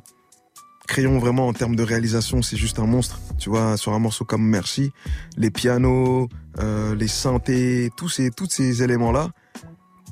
Crayon 0.87 1.19
vraiment 1.21 1.47
en 1.47 1.53
termes 1.53 1.77
de 1.77 1.85
réalisation, 1.85 2.43
c'est 2.43 2.57
juste 2.57 2.81
un 2.81 2.87
monstre, 2.87 3.21
tu 3.39 3.49
vois. 3.49 3.77
Sur 3.77 3.93
un 3.93 4.01
morceau 4.01 4.25
comme 4.25 4.45
Merci, 4.45 4.91
les 5.37 5.51
pianos, 5.51 6.29
euh, 6.59 6.97
les 6.97 7.07
synthés, 7.07 7.91
tous 7.97 8.09
ces 8.09 8.31
tous 8.31 8.49
ces 8.51 8.83
éléments 8.83 9.13
là. 9.13 9.31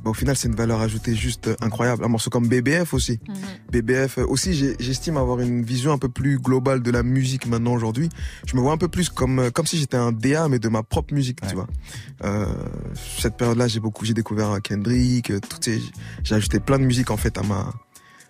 Bah, 0.04 0.10
au 0.10 0.14
final, 0.14 0.36
c'est 0.36 0.48
une 0.48 0.54
valeur 0.54 0.80
ajoutée 0.80 1.14
juste 1.14 1.50
incroyable. 1.60 2.04
Un 2.04 2.08
morceau 2.08 2.30
comme 2.30 2.46
BBF 2.48 2.94
aussi. 2.94 3.18
Mhm. 3.28 3.34
BBF 3.72 4.18
euh, 4.18 4.26
aussi, 4.26 4.54
j'estime 4.78 5.16
avoir 5.16 5.40
une 5.40 5.62
vision 5.62 5.92
un 5.92 5.98
peu 5.98 6.08
plus 6.08 6.38
globale 6.38 6.82
de 6.82 6.90
la 6.90 7.02
musique 7.02 7.46
maintenant 7.46 7.74
aujourd'hui. 7.74 8.08
Je 8.46 8.56
me 8.56 8.60
vois 8.60 8.72
un 8.72 8.76
peu 8.78 8.88
plus 8.88 9.08
comme 9.08 9.38
euh, 9.40 9.50
comme 9.50 9.66
si 9.66 9.78
j'étais 9.78 9.96
un 9.96 10.12
DA 10.12 10.48
mais 10.48 10.58
de 10.58 10.68
ma 10.68 10.82
propre 10.82 11.14
musique, 11.14 11.38
Ouais. 11.42 11.48
tu 11.48 11.54
vois. 11.54 11.66
Euh, 12.24 12.46
cette 13.18 13.36
période-là, 13.36 13.68
j'ai 13.68 13.80
beaucoup, 13.80 14.04
j'ai 14.04 14.14
découvert 14.14 14.58
Kendrick, 14.62 15.30
euh, 15.30 15.40
toutes 15.40 15.64
ces, 15.64 15.80
j'ai 16.24 16.34
ajouté 16.34 16.60
plein 16.60 16.78
de 16.78 16.84
musique 16.84 17.10
en 17.10 17.16
fait 17.16 17.36
à 17.38 17.42
ma 17.42 17.72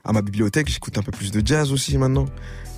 à 0.04 0.12
ma 0.12 0.22
bibliothèque. 0.22 0.68
J'écoute 0.68 0.96
un 0.98 1.02
peu 1.02 1.12
plus 1.12 1.30
de 1.30 1.44
jazz 1.44 1.72
aussi 1.72 1.96
maintenant. 1.98 2.26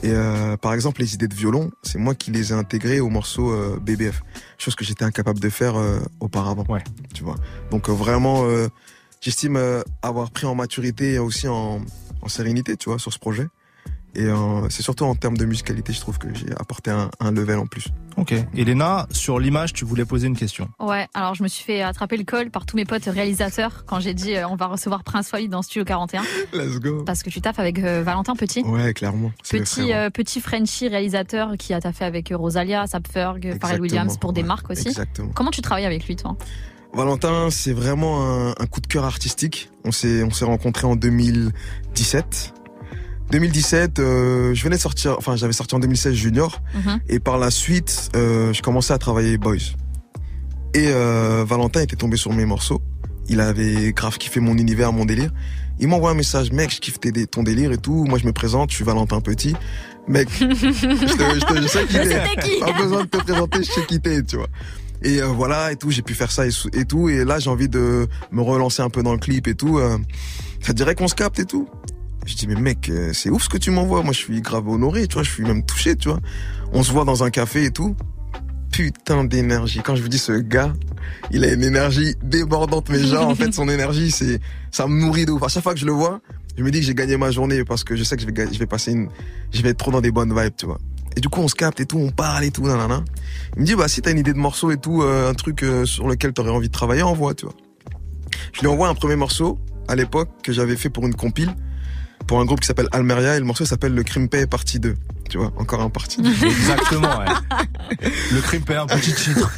Et 0.02 0.10
euh, 0.10 0.56
par 0.56 0.72
exemple, 0.72 1.00
les 1.00 1.14
idées 1.14 1.28
de 1.28 1.34
violon, 1.34 1.70
c'est 1.82 1.98
moi 1.98 2.14
qui 2.14 2.30
les 2.30 2.52
ai 2.52 2.54
intégrées 2.54 3.00
au 3.00 3.08
morceau 3.10 3.50
euh, 3.50 3.78
BBF, 3.80 4.22
chose 4.58 4.74
que 4.74 4.84
j'étais 4.84 5.04
incapable 5.04 5.40
de 5.40 5.50
faire 5.50 5.76
euh, 5.76 5.98
auparavant. 6.20 6.64
Ouais. 6.68 6.82
Tu 7.14 7.22
vois. 7.22 7.36
Donc 7.70 7.88
euh, 7.88 7.92
vraiment, 7.92 8.44
euh, 8.44 8.68
j'estime 9.20 9.56
euh, 9.56 9.82
avoir 10.02 10.30
pris 10.30 10.46
en 10.46 10.54
maturité 10.54 11.14
et 11.14 11.18
aussi 11.18 11.48
en, 11.48 11.80
en 12.22 12.28
sérénité, 12.28 12.76
tu 12.76 12.88
vois, 12.88 12.98
sur 12.98 13.12
ce 13.12 13.18
projet. 13.18 13.46
Et 14.14 14.24
euh, 14.24 14.68
c'est 14.70 14.82
surtout 14.82 15.04
en 15.04 15.14
termes 15.14 15.36
de 15.36 15.44
musicalité, 15.44 15.92
je 15.92 16.00
trouve 16.00 16.18
que 16.18 16.26
j'ai 16.34 16.50
apporté 16.58 16.90
un, 16.90 17.10
un 17.20 17.30
level 17.30 17.58
en 17.58 17.66
plus. 17.66 17.86
Ok. 18.16 18.34
Elena, 18.56 19.06
sur 19.12 19.38
l'image, 19.38 19.72
tu 19.72 19.84
voulais 19.84 20.04
poser 20.04 20.26
une 20.26 20.36
question. 20.36 20.68
Ouais, 20.80 21.06
alors 21.14 21.34
je 21.36 21.42
me 21.44 21.48
suis 21.48 21.64
fait 21.64 21.80
attraper 21.82 22.16
le 22.16 22.24
col 22.24 22.50
par 22.50 22.66
tous 22.66 22.76
mes 22.76 22.84
potes 22.84 23.04
réalisateurs 23.04 23.84
quand 23.86 24.00
j'ai 24.00 24.12
dit 24.12 24.34
euh, 24.34 24.48
on 24.48 24.56
va 24.56 24.66
recevoir 24.66 25.04
Prince 25.04 25.30
Wally 25.32 25.48
dans 25.48 25.62
Studio 25.62 25.84
41 25.84 26.22
Let's 26.52 26.80
go. 26.80 27.04
parce 27.04 27.22
que 27.22 27.30
tu 27.30 27.40
taffes 27.40 27.60
avec 27.60 27.78
euh, 27.78 28.02
Valentin 28.02 28.34
Petit. 28.34 28.62
Ouais, 28.62 28.92
clairement. 28.94 29.30
Petit, 29.48 29.92
euh, 29.92 30.10
petit 30.10 30.40
Frenchie 30.40 30.88
réalisateur 30.88 31.52
qui 31.56 31.72
a 31.72 31.80
taffé 31.80 32.04
avec 32.04 32.32
Rosalia, 32.34 32.86
Sapferg, 32.88 33.56
Pharrell 33.60 33.80
Williams 33.80 34.18
pour 34.18 34.32
des 34.32 34.42
marques 34.42 34.70
aussi. 34.70 34.88
Exactement. 34.88 35.30
Comment 35.34 35.50
tu 35.50 35.62
travailles 35.62 35.86
avec 35.86 36.06
lui, 36.06 36.16
toi? 36.16 36.36
Valentin, 36.92 37.50
c'est 37.50 37.72
vraiment 37.72 38.24
un, 38.26 38.48
un 38.50 38.66
coup 38.66 38.80
de 38.80 38.88
cœur 38.88 39.04
artistique. 39.04 39.70
On 39.84 39.92
s'est 39.92 40.24
on 40.24 40.30
s'est 40.30 40.44
rencontrés 40.44 40.88
en 40.88 40.96
2017. 40.96 42.54
2017, 43.30 43.98
euh, 43.98 44.54
je 44.54 44.64
venais 44.64 44.76
de 44.76 44.80
sortir, 44.80 45.14
enfin 45.18 45.36
j'avais 45.36 45.52
sorti 45.52 45.74
en 45.74 45.78
2016 45.78 46.14
Junior, 46.14 46.60
Mhm. 46.74 47.00
et 47.08 47.20
par 47.20 47.38
la 47.38 47.50
suite, 47.50 48.10
euh, 48.16 48.52
je 48.52 48.60
commençais 48.62 48.92
à 48.92 48.98
travailler 48.98 49.38
Boys. 49.38 49.56
Et 50.74 50.88
euh, 50.88 51.44
Valentin 51.46 51.80
était 51.80 51.96
tombé 51.96 52.16
sur 52.16 52.32
mes 52.32 52.44
morceaux. 52.44 52.80
Il 53.28 53.40
avait 53.40 53.92
grave 53.92 54.18
kiffé 54.18 54.40
mon 54.40 54.56
univers, 54.56 54.92
mon 54.92 55.04
délire. 55.04 55.30
Il 55.78 55.88
m'envoie 55.88 56.10
un 56.10 56.14
message, 56.14 56.52
mec, 56.52 56.70
je 56.74 56.80
kiffe 56.80 56.98
ton 57.30 57.42
délire 57.42 57.72
et 57.72 57.78
tout. 57.78 58.04
Moi, 58.04 58.18
je 58.18 58.26
me 58.26 58.32
présente, 58.32 58.70
je 58.70 58.76
suis 58.76 58.84
Valentin 58.84 59.20
Petit. 59.20 59.54
Mec, 60.08 60.28
je, 60.38 60.44
te, 60.44 60.54
je, 60.54 61.44
te, 61.46 61.62
je 61.62 61.68
sais 61.68 61.86
qui 61.86 61.94
t'es. 61.94 62.60
Pas 62.60 62.72
besoin 62.72 63.04
de 63.04 63.08
te 63.08 63.16
présenter, 63.18 63.58
je 63.62 63.70
sais 63.70 63.86
qui 63.86 64.00
t'es, 64.00 64.22
tu 64.22 64.36
vois. 64.36 64.48
Et 65.02 65.22
euh, 65.22 65.26
voilà, 65.26 65.72
et 65.72 65.76
tout, 65.76 65.90
j'ai 65.90 66.02
pu 66.02 66.14
faire 66.14 66.30
ça 66.30 66.44
et, 66.46 66.84
tout. 66.84 67.08
Et 67.08 67.24
là, 67.24 67.38
j'ai 67.38 67.50
envie 67.50 67.68
de 67.68 68.06
me 68.30 68.42
relancer 68.42 68.82
un 68.82 68.90
peu 68.90 69.02
dans 69.02 69.12
le 69.12 69.18
clip 69.18 69.46
et 69.48 69.54
tout. 69.54 69.78
Euh, 69.78 69.96
ça 70.60 70.72
dirait 70.72 70.94
qu'on 70.94 71.08
se 71.08 71.14
capte 71.14 71.38
et 71.38 71.44
tout 71.46 71.68
Je 72.30 72.36
dis, 72.36 72.46
mais 72.46 72.54
mec, 72.54 72.88
euh, 72.88 73.10
c'est 73.12 73.28
ouf 73.28 73.42
ce 73.42 73.48
que 73.48 73.58
tu 73.58 73.72
m'envoies. 73.72 74.04
Moi, 74.04 74.12
je 74.12 74.18
suis 74.18 74.40
grave 74.40 74.68
honoré, 74.68 75.08
tu 75.08 75.14
vois, 75.14 75.24
je 75.24 75.30
suis 75.30 75.42
même 75.42 75.64
touché, 75.64 75.96
tu 75.96 76.08
vois. 76.08 76.20
On 76.72 76.84
se 76.84 76.92
voit 76.92 77.04
dans 77.04 77.24
un 77.24 77.30
café 77.30 77.64
et 77.64 77.70
tout. 77.72 77.96
Putain 78.70 79.24
d'énergie. 79.24 79.80
Quand 79.84 79.96
je 79.96 80.02
vous 80.02 80.08
dis 80.08 80.18
ce 80.18 80.30
gars, 80.38 80.72
il 81.32 81.44
a 81.44 81.52
une 81.52 81.64
énergie 81.64 82.14
débordante, 82.22 82.88
mais 82.88 83.00
genre, 83.00 83.26
en 83.26 83.34
fait, 83.34 83.52
son 83.52 83.68
énergie, 83.68 84.12
c'est, 84.12 84.40
ça 84.70 84.86
me 84.86 85.00
nourrit 85.00 85.26
de 85.26 85.32
ouf. 85.32 85.42
À 85.42 85.48
chaque 85.48 85.64
fois 85.64 85.74
que 85.74 85.80
je 85.80 85.86
le 85.86 85.92
vois, 85.92 86.20
je 86.56 86.62
me 86.62 86.70
dis 86.70 86.78
que 86.78 86.86
j'ai 86.86 86.94
gagné 86.94 87.16
ma 87.16 87.32
journée 87.32 87.64
parce 87.64 87.82
que 87.82 87.96
je 87.96 88.04
sais 88.04 88.16
que 88.16 88.22
je 88.22 88.28
vais, 88.58 88.66
passer 88.66 88.94
je 89.50 89.62
vais 89.62 89.70
être 89.70 89.78
trop 89.78 89.90
dans 89.90 90.00
des 90.00 90.12
bonnes 90.12 90.32
vibes, 90.32 90.54
tu 90.56 90.66
vois. 90.66 90.78
Et 91.16 91.20
du 91.20 91.28
coup, 91.28 91.40
on 91.40 91.48
se 91.48 91.56
capte 91.56 91.80
et 91.80 91.86
tout, 91.86 91.98
on 91.98 92.12
parle 92.12 92.44
et 92.44 92.52
tout, 92.52 92.62
nanana. 92.62 93.02
Il 93.56 93.62
me 93.62 93.66
dit, 93.66 93.74
bah, 93.74 93.88
si 93.88 94.02
t'as 94.02 94.12
une 94.12 94.18
idée 94.18 94.34
de 94.34 94.38
morceau 94.38 94.70
et 94.70 94.76
tout, 94.76 95.02
euh, 95.02 95.28
un 95.28 95.34
truc 95.34 95.64
euh, 95.64 95.84
sur 95.84 96.06
lequel 96.06 96.32
t'aurais 96.32 96.50
envie 96.50 96.68
de 96.68 96.72
travailler, 96.72 97.02
envoie, 97.02 97.34
tu 97.34 97.46
vois. 97.46 97.56
Je 98.52 98.60
lui 98.60 98.68
envoie 98.68 98.86
un 98.86 98.94
premier 98.94 99.16
morceau, 99.16 99.58
à 99.88 99.96
l'époque, 99.96 100.28
que 100.44 100.52
j'avais 100.52 100.76
fait 100.76 100.90
pour 100.90 101.04
une 101.08 101.16
compile, 101.16 101.52
pour 102.26 102.40
un 102.40 102.44
groupe 102.44 102.60
qui 102.60 102.66
s'appelle 102.66 102.88
Almeria, 102.92 103.36
et 103.36 103.40
le 103.40 103.44
morceau 103.44 103.64
s'appelle 103.64 103.94
Le 103.94 104.02
Crime 104.02 104.28
Pay 104.28 104.46
partie 104.46 104.78
2. 104.78 104.94
Tu 105.30 105.38
vois, 105.38 105.52
encore 105.58 105.80
un 105.80 105.90
partie 105.90 106.20
2. 106.20 106.28
Exactement, 106.46 107.18
ouais. 107.18 107.26
Le 108.32 108.40
crime 108.40 108.62
paie 108.62 108.74
un 108.74 108.86
petit 108.86 109.12
titre 109.12 109.48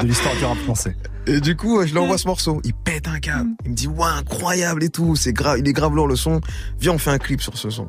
de 0.00 0.06
l'histoire 0.06 0.34
du 0.36 0.44
rap 0.44 0.56
français. 0.58 0.96
Et 1.26 1.40
du 1.40 1.54
coup, 1.54 1.86
je 1.86 1.92
lui 1.92 1.98
envoie 1.98 2.16
ce 2.16 2.26
morceau. 2.26 2.62
Il 2.64 2.72
pète 2.72 3.08
un 3.08 3.20
câble. 3.20 3.50
Il 3.66 3.72
me 3.72 3.76
dit, 3.76 3.88
ouais, 3.88 4.08
incroyable 4.18 4.82
et 4.82 4.88
tout. 4.88 5.14
C'est 5.14 5.34
grave, 5.34 5.58
il 5.58 5.68
est 5.68 5.72
grave 5.74 5.94
lourd 5.94 6.08
le 6.08 6.16
son. 6.16 6.40
Viens, 6.80 6.92
on 6.92 6.98
fait 6.98 7.10
un 7.10 7.18
clip 7.18 7.42
sur 7.42 7.58
ce 7.58 7.68
son. 7.68 7.88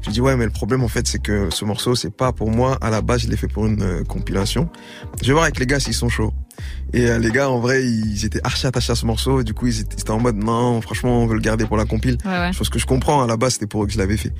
Je 0.00 0.06
lui 0.06 0.12
dis, 0.12 0.20
ouais, 0.20 0.36
mais 0.36 0.44
le 0.44 0.50
problème, 0.50 0.84
en 0.84 0.88
fait, 0.88 1.08
c'est 1.08 1.20
que 1.20 1.50
ce 1.50 1.64
morceau, 1.64 1.96
c'est 1.96 2.14
pas 2.14 2.32
pour 2.32 2.50
moi. 2.50 2.78
À 2.80 2.90
la 2.90 3.02
base, 3.02 3.22
je 3.22 3.28
l'ai 3.28 3.36
fait 3.36 3.48
pour 3.48 3.66
une 3.66 3.82
euh, 3.82 4.04
compilation. 4.04 4.68
Je 5.22 5.26
vais 5.26 5.32
voir 5.32 5.44
avec 5.44 5.58
les 5.58 5.66
gars 5.66 5.80
s'ils 5.80 5.94
sont 5.94 6.08
chauds. 6.08 6.32
Et 6.94 7.10
euh, 7.10 7.18
les 7.18 7.32
gars, 7.32 7.50
en 7.50 7.58
vrai, 7.58 7.84
ils 7.84 8.24
étaient 8.24 8.40
archi 8.44 8.68
attachés 8.68 8.92
à 8.92 8.94
ce 8.94 9.04
morceau. 9.04 9.40
Et 9.40 9.44
du 9.44 9.52
coup, 9.52 9.66
ils 9.66 9.80
étaient, 9.80 9.96
ils 9.96 10.00
étaient 10.00 10.12
en 10.12 10.20
mode, 10.20 10.36
non, 10.36 10.80
franchement, 10.80 11.22
on 11.22 11.26
veut 11.26 11.34
le 11.34 11.40
garder 11.40 11.66
pour 11.66 11.76
la 11.76 11.86
compile. 11.86 12.18
Ouais, 12.24 12.30
ouais. 12.30 12.52
Chose 12.52 12.68
que 12.68 12.78
je 12.78 12.86
comprends. 12.86 13.22
À 13.22 13.26
la 13.26 13.36
base, 13.36 13.54
c'était 13.54 13.66
pour 13.66 13.82
eux 13.82 13.86
que 13.86 13.92
je 13.92 13.98
l'avais 13.98 14.16
fait. 14.16 14.32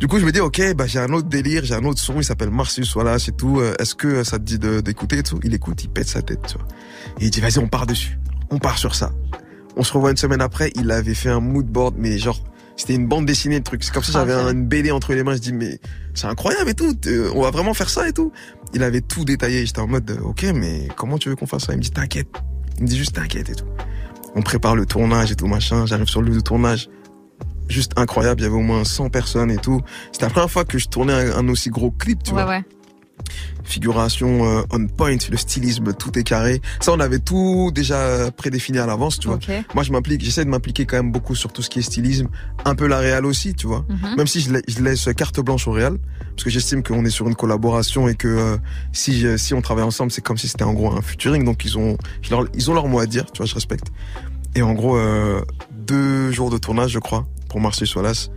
Du 0.00 0.08
coup, 0.08 0.18
je 0.18 0.24
me 0.24 0.32
dis, 0.32 0.40
ok, 0.40 0.74
bah, 0.74 0.88
j'ai 0.88 0.98
un 0.98 1.12
autre 1.12 1.28
délire, 1.28 1.64
j'ai 1.64 1.74
un 1.74 1.84
autre 1.84 2.00
son, 2.00 2.14
il 2.16 2.24
s'appelle 2.24 2.50
Marcius, 2.50 2.92
voilà, 2.94 3.20
c'est 3.20 3.36
tout. 3.36 3.60
Euh, 3.60 3.76
Est-ce 3.78 3.94
que 3.94 4.08
euh, 4.08 4.24
ça 4.24 4.40
te 4.40 4.42
dit 4.42 4.58
d'écouter 4.58 5.18
et 5.18 5.22
tout? 5.22 5.38
Il 5.44 5.54
écoute, 5.54 5.84
il 5.84 5.90
pète 5.90 6.08
sa 6.08 6.22
tête, 6.22 6.40
tu 6.48 6.54
vois. 6.58 6.66
Et 7.20 7.26
il 7.26 7.30
dit, 7.30 7.40
vas-y, 7.40 7.58
on 7.58 7.68
part 7.68 7.86
dessus. 7.86 8.18
On 8.50 8.58
part 8.58 8.78
sur 8.78 8.96
ça. 8.96 9.12
On 9.76 9.84
se 9.84 9.92
revoit 9.92 10.10
une 10.10 10.16
semaine 10.16 10.40
après, 10.40 10.72
il 10.74 10.90
avait 10.90 11.14
fait 11.14 11.30
un 11.30 11.38
mood 11.38 11.66
board, 11.66 11.94
mais 11.96 12.18
genre, 12.18 12.42
c'était 12.76 12.94
une 12.94 13.06
bande 13.06 13.26
dessinée, 13.26 13.56
le 13.58 13.62
truc. 13.62 13.82
C'est 13.84 13.92
comme 13.92 14.02
ça, 14.02 14.10
Ah, 14.22 14.26
j'avais 14.26 14.32
un- 14.34 14.52
une 14.52 14.66
BD 14.66 14.90
entre 14.90 15.12
les 15.14 15.22
mains, 15.22 15.34
je 15.34 15.38
dis, 15.40 15.52
mais 15.52 15.78
c'est 16.14 16.26
incroyable 16.26 16.70
et 16.70 16.74
tout. 16.74 16.94
Euh, 17.06 17.30
On 17.34 17.42
va 17.42 17.50
vraiment 17.50 17.74
faire 17.74 17.88
ça 17.90 18.08
et 18.08 18.12
tout. 18.12 18.32
Il 18.74 18.82
avait 18.82 19.00
tout 19.02 19.24
détaillé. 19.24 19.66
J'étais 19.66 19.80
en 19.80 19.86
mode, 19.88 20.10
euh, 20.10 20.20
ok, 20.22 20.44
mais 20.54 20.88
comment 20.96 21.18
tu 21.18 21.28
veux 21.28 21.36
qu'on 21.36 21.46
fasse 21.46 21.64
ça? 21.64 21.72
Il 21.74 21.78
me 21.78 21.82
dit, 21.82 21.90
t'inquiète. 21.90 22.28
Il 22.78 22.84
me 22.84 22.88
dit 22.88 22.96
juste, 22.98 23.14
t'inquiète 23.14 23.50
et 23.50 23.54
tout. 23.54 23.66
On 24.34 24.42
prépare 24.42 24.74
le 24.76 24.86
tournage 24.86 25.30
et 25.30 25.36
tout, 25.36 25.46
machin. 25.46 25.84
J'arrive 25.86 26.06
sur 26.08 26.22
le 26.22 26.28
lieu 26.30 26.36
de 26.36 26.40
tournage. 26.40 26.88
Juste 27.68 27.92
incroyable. 27.96 28.40
Il 28.40 28.44
y 28.44 28.46
avait 28.46 28.56
au 28.56 28.60
moins 28.60 28.84
100 28.84 29.08
personnes 29.10 29.50
et 29.50 29.56
tout. 29.58 29.80
C'était 30.12 30.24
la 30.26 30.30
première 30.30 30.50
fois 30.50 30.64
que 30.64 30.78
je 30.78 30.88
tournais 30.88 31.12
un, 31.12 31.36
un 31.38 31.48
aussi 31.48 31.70
gros 31.70 31.90
clip, 31.90 32.22
tu 32.22 32.32
Ouais, 32.32 32.42
vois 32.42 32.50
ouais. 32.50 32.64
Figuration 33.64 34.44
euh, 34.44 34.62
on 34.72 34.86
point, 34.86 35.16
le 35.30 35.36
stylisme, 35.36 35.92
tout 35.94 36.18
est 36.18 36.22
carré. 36.24 36.60
Ça, 36.80 36.92
on 36.92 37.00
avait 37.00 37.18
tout 37.18 37.70
déjà 37.74 38.30
prédéfini 38.30 38.78
à 38.78 38.86
l'avance, 38.86 39.18
tu 39.18 39.28
vois. 39.28 39.36
Moi, 39.74 39.82
je 39.84 39.92
m'implique, 39.92 40.22
j'essaie 40.24 40.44
de 40.44 40.50
m'impliquer 40.50 40.84
quand 40.86 40.96
même 40.96 41.12
beaucoup 41.12 41.34
sur 41.34 41.52
tout 41.52 41.62
ce 41.62 41.70
qui 41.70 41.78
est 41.78 41.82
stylisme, 41.82 42.28
un 42.64 42.74
peu 42.74 42.86
la 42.86 42.98
réal 42.98 43.24
aussi, 43.26 43.54
tu 43.54 43.66
vois. 43.66 43.84
Mhm. 43.88 44.16
Même 44.16 44.26
si 44.26 44.40
je, 44.40 44.52
la- 44.52 44.60
je 44.66 44.80
laisse 44.82 45.08
carte 45.16 45.40
blanche 45.40 45.66
au 45.68 45.72
réal, 45.72 45.98
parce 46.30 46.44
que 46.44 46.50
j'estime 46.50 46.82
qu'on 46.82 47.04
est 47.04 47.10
sur 47.10 47.28
une 47.28 47.34
collaboration 47.34 48.08
et 48.08 48.14
que 48.14 48.28
euh, 48.28 48.56
si 48.92 49.18
je- 49.20 49.36
si 49.36 49.54
on 49.54 49.62
travaille 49.62 49.84
ensemble, 49.84 50.10
c'est 50.12 50.22
comme 50.22 50.38
si 50.38 50.48
c'était 50.48 50.64
en 50.64 50.72
gros 50.74 50.90
un 50.92 51.02
featuring, 51.02 51.44
donc 51.44 51.64
ils 51.64 51.78
ont 51.78 51.96
je 52.22 52.30
leur- 52.30 52.46
ils 52.54 52.70
ont 52.70 52.74
leur 52.74 52.88
mot 52.88 52.98
à 52.98 53.06
dire, 53.06 53.26
tu 53.32 53.38
vois, 53.38 53.46
je 53.46 53.54
respecte. 53.54 53.86
Et 54.54 54.62
en 54.62 54.72
gros, 54.74 54.96
euh, 54.96 55.40
deux 55.72 56.30
jours 56.30 56.50
de 56.50 56.58
tournage, 56.58 56.90
je 56.92 56.98
crois, 56.98 57.26
pour 57.48 57.60
Marseille 57.60 57.88
Solas. 57.88 58.28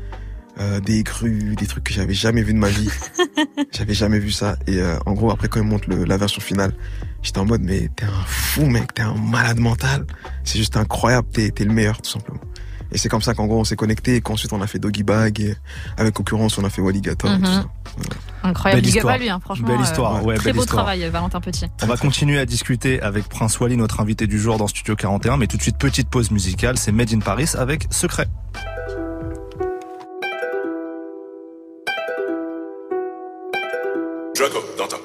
Euh, 0.58 0.80
des 0.80 1.04
crues, 1.04 1.54
des 1.58 1.68
trucs 1.68 1.84
que 1.84 1.94
j'avais 1.94 2.14
jamais 2.14 2.42
vu 2.42 2.54
de 2.54 2.58
ma 2.60 2.70
vie. 2.70 2.90
j'avais 3.74 3.94
jamais 3.94 4.20
vu 4.20 4.32
ça. 4.32 4.56
Et 4.68 4.80
euh, 4.80 4.98
en 5.06 5.12
gros, 5.14 5.30
après 5.32 5.50
quand 5.50 5.60
ils 5.60 5.66
montent 5.68 5.88
le- 5.88 6.06
la 6.06 6.16
version 6.16 6.40
finale, 6.42 6.74
j'étais 7.22 7.40
en 7.40 7.46
mode 7.46 7.62
mais 7.62 7.90
t'es 7.96 8.06
un 8.06 8.24
fou 8.26 8.66
mec, 8.66 8.94
t'es 8.94 9.02
un 9.02 9.16
malade 9.16 9.60
mental. 9.60 10.06
C'est 10.46 10.58
juste 10.58 10.78
incroyable, 10.78 11.28
t'es 11.34 11.52
le 11.60 11.74
meilleur 11.74 12.02
tout 12.02 12.10
simplement. 12.10 12.40
Et 12.94 12.98
c'est 12.98 13.10
comme 13.10 13.22
ça 13.22 13.34
qu'en 13.34 13.48
gros 13.48 13.60
on 13.60 13.64
s'est 13.66 13.76
connecté 13.76 14.16
et 14.16 14.22
qu'ensuite 14.22 14.54
on 14.54 14.62
a 14.62 14.68
fait 14.68 14.80
Doggy 14.80 15.04
Bag 15.04 15.42
et 15.42 15.56
avec 15.98 16.14
concurrence 16.14 16.58
on 16.58 16.64
a 16.64 16.70
fait 16.70 16.82
Walligator 16.82 17.34
et 17.34 17.40
tout 17.40 17.46
ça. 17.46 17.66
Incroyable. 18.44 18.82
Belle 18.84 18.90
histoire. 18.96 19.18
lui, 19.18 19.30
hein, 19.30 19.40
franchement. 19.42 19.68
Belle 19.68 19.80
euh, 19.80 19.84
histoire, 19.84 20.24
ouais, 20.26 20.36
Très 20.36 20.46
belle 20.52 20.56
beau 20.56 20.62
histoire. 20.62 20.84
travail, 20.86 21.10
Valentin 21.10 21.42
Petit. 21.42 21.66
On 21.82 21.88
va 21.88 21.98
continuer 21.98 22.40
à 22.40 22.46
discuter 22.46 23.02
avec 23.02 23.28
Prince 23.28 23.60
Wally, 23.60 23.76
notre 23.76 24.00
invité 24.00 24.26
du 24.26 24.40
jour 24.40 24.58
dans 24.58 24.68
Studio 24.68 24.96
41, 24.96 25.36
mais 25.36 25.48
tout 25.48 25.58
de 25.58 25.62
suite 25.64 25.78
petite 25.78 26.08
pause 26.10 26.32
musicale, 26.32 26.78
c'est 26.78 26.94
Made 26.94 27.12
in 27.14 27.20
Paris 27.20 27.50
avec 27.58 27.88
Secret. 27.90 28.28
Draco, 34.36 34.60
d'antan. 34.78 34.98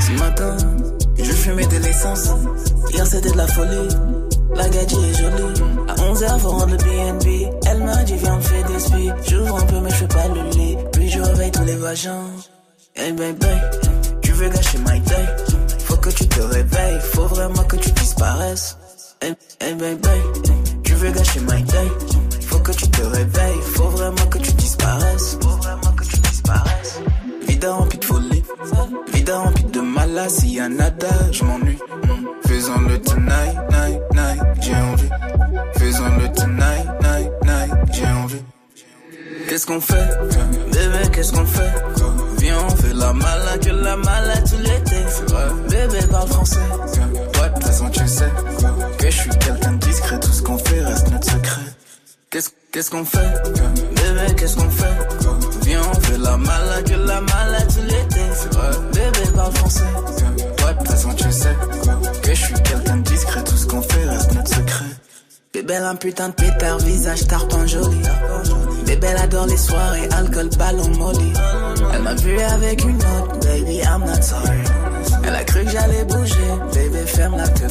Ce 0.00 0.12
matin, 0.12 0.56
je 1.18 1.32
fumais 1.32 1.66
de 1.66 1.76
l'essence. 1.76 2.30
Hier 2.90 3.06
c'était 3.06 3.30
de 3.30 3.36
la 3.36 3.46
folie. 3.46 3.88
La 4.54 4.68
gadget 4.70 4.92
est 4.92 5.18
jolie. 5.18 5.62
À 5.86 5.94
11h, 5.96 6.38
faut 6.38 6.48
rendre 6.48 6.70
le 6.70 6.78
BNB. 6.78 7.52
Elle 7.66 7.84
m'a 7.84 8.02
dit, 8.04 8.16
viens, 8.16 8.36
on 8.36 8.40
fait 8.40 8.62
des 8.64 8.78
spies. 8.80 9.12
J'ouvre 9.28 9.56
un 9.58 9.66
peu, 9.66 9.80
mais 9.80 9.90
je 9.90 9.94
fais 9.96 10.08
pas 10.08 10.28
le 10.28 10.50
lit. 10.56 10.76
Puis 10.92 11.10
je 11.10 11.20
réveille 11.20 11.50
tous 11.50 11.64
les 11.64 11.76
vagins. 11.76 12.24
Hey 12.96 13.12
baby, 13.12 13.46
tu 14.22 14.32
veux 14.32 14.48
gâcher 14.48 14.78
my 14.78 14.98
day? 15.00 15.26
Faut 15.84 15.96
que 15.96 16.08
tu 16.08 16.26
te 16.26 16.40
réveilles. 16.40 17.00
Faut 17.12 17.26
vraiment 17.26 17.64
que 17.64 17.76
tu 17.76 17.90
disparaisses. 17.90 18.78
Hey, 19.20 19.34
hey 19.60 19.76
tu 20.84 20.94
veux 20.94 21.10
gâcher 21.10 21.40
my 21.40 21.62
day? 21.64 22.21
Que 22.62 22.70
tu 22.70 22.88
te 22.88 23.02
réveilles. 23.02 23.60
Faut 23.74 23.88
vraiment 23.88 24.26
que 24.30 24.38
tu 24.38 24.52
disparaisses. 24.52 25.36
Faut 25.42 25.56
vraiment 25.56 25.92
que 25.96 26.04
tu 26.04 26.16
disparaisses. 26.18 27.00
Vida 27.48 27.72
remplie 27.72 27.98
de 27.98 28.04
folie. 28.04 28.44
Vida 29.12 29.38
remplie 29.38 29.64
de 29.64 29.80
malas. 29.80 30.28
S'il 30.28 30.52
y 30.54 30.60
a 30.60 30.68
nada, 30.68 31.08
je 31.32 31.44
m'ennuie. 31.44 31.76
Mm. 32.04 32.48
Faisons 32.48 32.80
le 32.88 32.98
tonight, 33.00 33.56
night, 33.70 34.00
night, 34.14 34.42
j'ai 34.60 34.76
envie. 34.76 35.08
Faisons 35.76 36.16
le 36.20 36.28
tonight, 36.32 36.86
night, 37.02 37.30
night, 37.42 37.72
j'ai 37.92 38.06
envie. 38.06 38.42
Qu'est-ce 39.48 39.66
qu'on 39.66 39.80
fait? 39.80 40.08
Bébé, 40.72 41.10
qu'est-ce 41.12 41.32
qu'on 41.32 41.44
fait? 41.46 41.72
Viens, 42.38 42.58
on 42.64 42.76
fait 42.76 42.94
la 42.94 43.12
malade, 43.12 43.64
que 43.64 43.70
la 43.70 43.96
malade 43.96 44.44
tout 44.48 44.58
l'été. 44.58 44.96
Bébé 45.68 46.06
parle 46.10 46.28
français. 46.28 46.56
Ouais, 46.60 47.48
de 47.48 47.54
toute 47.54 47.64
façon, 47.64 47.90
tu 47.90 48.06
sais 48.06 48.30
que 48.98 49.10
je 49.10 49.16
suis 49.16 49.30
quelqu'un 49.30 49.72
de 49.72 49.84
discret. 49.84 50.20
Tout 50.20 50.32
ce 50.32 50.42
qu'on 50.42 50.58
fait 50.58 50.80
reste 50.80 51.10
notre 51.10 51.28
secret. 51.30 51.60
Qu'est-ce 52.72 52.90
qu'on 52.90 53.04
fait? 53.04 53.18
Bébé, 53.18 54.34
qu'est-ce 54.34 54.56
qu'on 54.56 54.70
fait? 54.70 54.96
Viens, 55.66 55.82
on 55.90 56.00
fait 56.00 56.16
la 56.16 56.38
malade, 56.38 56.88
que 56.88 56.94
la 56.94 57.20
malade 57.20 57.68
tout 57.68 57.82
l'été. 57.82 58.20
Bébé 58.94 59.30
parle 59.34 59.52
français. 59.52 59.82
Ouais, 60.64 60.82
de 60.82 60.88
façon, 60.88 61.12
tu 61.12 61.30
sais 61.30 61.54
que 62.22 62.34
je 62.34 62.42
suis 62.44 62.54
quelqu'un 62.54 62.96
de 62.96 63.02
discret. 63.02 63.44
Tout 63.44 63.56
ce 63.58 63.66
qu'on 63.66 63.82
fait 63.82 64.08
reste 64.08 64.32
notre 64.32 64.48
secret. 64.48 64.86
Bébé, 65.52 65.76
un 65.76 65.96
putain 65.96 66.30
de 66.30 66.34
pétard, 66.34 66.78
visage 66.78 67.26
tarpin 67.26 67.66
joli. 67.66 68.00
Bébé, 68.86 69.08
elle 69.10 69.18
adore 69.18 69.46
les 69.48 69.58
soirées, 69.58 70.08
alcool, 70.10 70.48
ballon, 70.58 70.88
molly. 70.96 71.32
Elle 71.92 72.02
m'a 72.02 72.14
vu 72.14 72.40
avec 72.40 72.84
une 72.84 72.96
autre, 72.96 73.38
baby, 73.40 73.80
I'm 73.80 74.00
not 74.06 74.22
sorry. 74.22 74.62
Elle 75.24 75.34
a 75.34 75.44
cru 75.44 75.64
que 75.64 75.70
j'allais 75.70 76.04
bouger, 76.04 76.34
bébé, 76.74 77.06
ferme 77.06 77.36
la 77.36 77.48
te. 77.48 77.62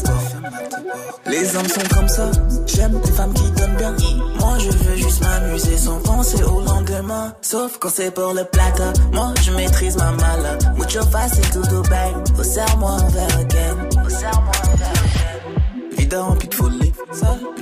Les 1.29 1.55
hommes 1.55 1.67
sont 1.67 1.95
comme 1.95 2.09
ça, 2.09 2.29
j'aime 2.65 2.99
les 3.03 3.11
femmes 3.11 3.33
qui 3.33 3.49
donnent 3.51 3.77
bien. 3.77 3.95
Moi, 4.39 4.57
je 4.59 4.69
veux 4.69 4.95
juste 4.97 5.21
m'amuser 5.21 5.77
sans 5.77 5.99
penser 5.99 6.43
au 6.43 6.61
lendemain. 6.61 7.33
Sauf 7.41 7.77
quand 7.79 7.89
c'est 7.89 8.11
pour 8.11 8.33
le 8.33 8.43
plata, 8.43 8.91
moi, 9.13 9.33
je 9.41 9.51
maîtrise 9.51 9.97
ma 9.97 10.11
mala. 10.11 10.57
Mucho 10.77 11.01
fácil, 11.03 11.43
tout 11.51 11.61
bang. 11.89 12.15
Oh, 12.37 12.43
serre-moi 12.43 12.91
un 12.91 13.09
verre 13.09 13.39
again. 13.39 13.77
Oh, 13.93 14.09
serre-moi 14.09 14.51
un 14.63 14.75
verre. 14.77 15.97
Vida 15.97 16.21
remplie 16.21 16.49
de 16.49 16.55
folie, 16.55 16.93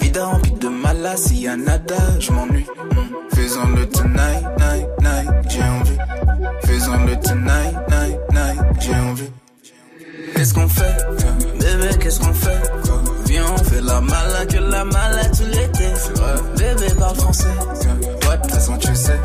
vida 0.01 0.25
remplie 0.25 0.53
de 0.53 0.69
malas. 0.69 1.17
S'il 1.17 1.41
y 1.41 1.47
a 1.47 1.55
nada, 1.55 1.97
je 2.19 2.31
m'ennuie. 2.31 2.65
Mm. 2.65 3.35
Faisons 3.35 3.69
le 3.75 3.85
tonight, 3.87 4.43
night, 4.57 4.87
night, 5.01 5.29
j'ai 5.49 5.63
envie. 5.63 5.97
Faisons 6.65 7.05
le 7.05 7.15
tonight, 7.19 7.75
night, 7.89 8.19
night, 8.31 8.59
j'ai 8.79 8.95
envie. 8.95 9.29
Qu'est-ce 10.35 10.53
qu'on 10.53 10.67
fait? 10.67 10.95
Bébé, 11.59 11.97
qu'est-ce 11.99 12.19
qu'on 12.19 12.33
fait? 12.33 12.59
Viens, 13.25 13.45
on 13.53 13.57
fait 13.63 13.81
la 13.81 14.01
malade, 14.01 14.51
que 14.51 14.57
la 14.59 14.85
malade 14.85 15.31
tout 15.37 15.45
l'été. 15.45 15.87
Bébé 16.57 16.93
parle 16.97 17.15
français. 17.15 17.47
Ouais, 18.27 18.37
de 18.37 18.41
toute 18.43 18.51
façon, 18.51 18.77
tu 18.77 18.95
sais 18.95 19.19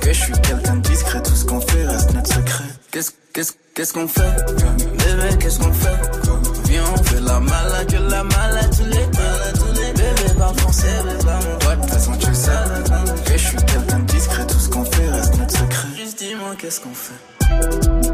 que 0.00 0.12
je 0.12 0.20
suis 0.20 0.32
quelqu'un 0.32 0.76
de 0.76 0.88
discret. 0.88 1.22
Tout 1.22 1.34
ce 1.34 1.44
qu'on 1.44 1.60
fait 1.60 1.86
reste 1.86 2.14
notre 2.14 2.32
secret. 2.32 2.64
Qu'est-ce 2.90 3.10
qu'est-ce 3.74 3.92
qu'on 3.92 4.06
fait? 4.06 4.30
Bébé, 4.98 5.36
qu'est-ce 5.40 5.58
qu'on 5.58 5.72
fait? 5.72 5.98
Viens, 6.68 6.84
on 6.94 7.02
fait 7.02 7.20
la 7.20 7.40
malade, 7.40 7.86
que 7.90 7.96
la 7.96 8.24
malade 8.24 8.70
tout 8.76 8.84
l'été. 8.84 9.92
Bébé 9.96 10.34
parle 10.38 10.56
français. 10.58 10.86
Ouais, 11.66 11.76
de 11.76 11.80
toute 11.82 11.90
façon, 11.90 12.12
tu 12.18 12.34
sais 12.34 12.50
que 13.26 13.32
je 13.32 13.44
suis 13.44 13.56
quelqu'un 13.56 13.98
de 13.98 14.12
discret. 14.12 14.46
Tout 14.46 14.58
ce 14.58 14.68
qu'on 14.68 14.84
fait 14.84 15.08
reste 15.10 15.36
notre 15.36 15.58
secret. 15.58 15.88
Juste 15.96 16.18
dis-moi, 16.18 16.54
Qu'est-ce 16.58 16.80
qu'on 16.80 16.94
fait? 16.94 18.13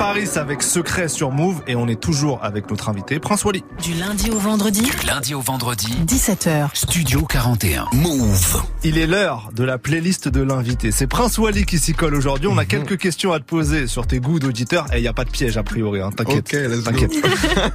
Harris 0.00 0.30
avec 0.36 0.62
Secret 0.62 1.08
sur 1.08 1.30
Move 1.30 1.62
et 1.66 1.76
on 1.76 1.88
est 1.88 2.00
toujours 2.00 2.42
avec 2.42 2.70
notre 2.70 2.88
invité 2.88 3.18
Prince 3.18 3.44
Wally. 3.44 3.64
Du 3.82 3.94
lundi 3.94 4.30
au 4.30 4.38
vendredi. 4.38 4.82
Du 4.82 5.06
lundi 5.06 5.34
au 5.34 5.40
vendredi. 5.40 5.88
17h. 6.06 6.68
Studio 6.74 7.22
41. 7.24 7.86
Move. 7.92 8.62
Il 8.82 8.98
est 8.98 9.06
l'heure 9.06 9.50
de 9.54 9.64
la 9.64 9.78
playlist 9.78 10.28
de 10.28 10.42
l'invité. 10.42 10.90
C'est 10.90 11.06
Prince 11.06 11.38
Wally 11.38 11.64
qui 11.64 11.78
s'y 11.78 11.92
colle 11.94 12.14
aujourd'hui. 12.14 12.48
On 12.48 12.58
a 12.58 12.64
quelques 12.64 12.98
questions 12.98 13.32
à 13.32 13.38
te 13.40 13.44
poser 13.44 13.86
sur 13.86 14.06
tes 14.06 14.20
goûts 14.20 14.38
d'auditeur 14.38 14.86
et 14.92 14.98
il 14.98 15.02
n'y 15.02 15.08
a 15.08 15.12
pas 15.12 15.24
de 15.24 15.30
piège 15.30 15.56
a 15.56 15.62
priori. 15.62 16.00
Hein. 16.00 16.10
T'inquiète. 16.16 16.46
Ok, 16.46 16.52
let's 16.52 16.82
go. 16.84 16.90
T'inquiète. 16.90 17.12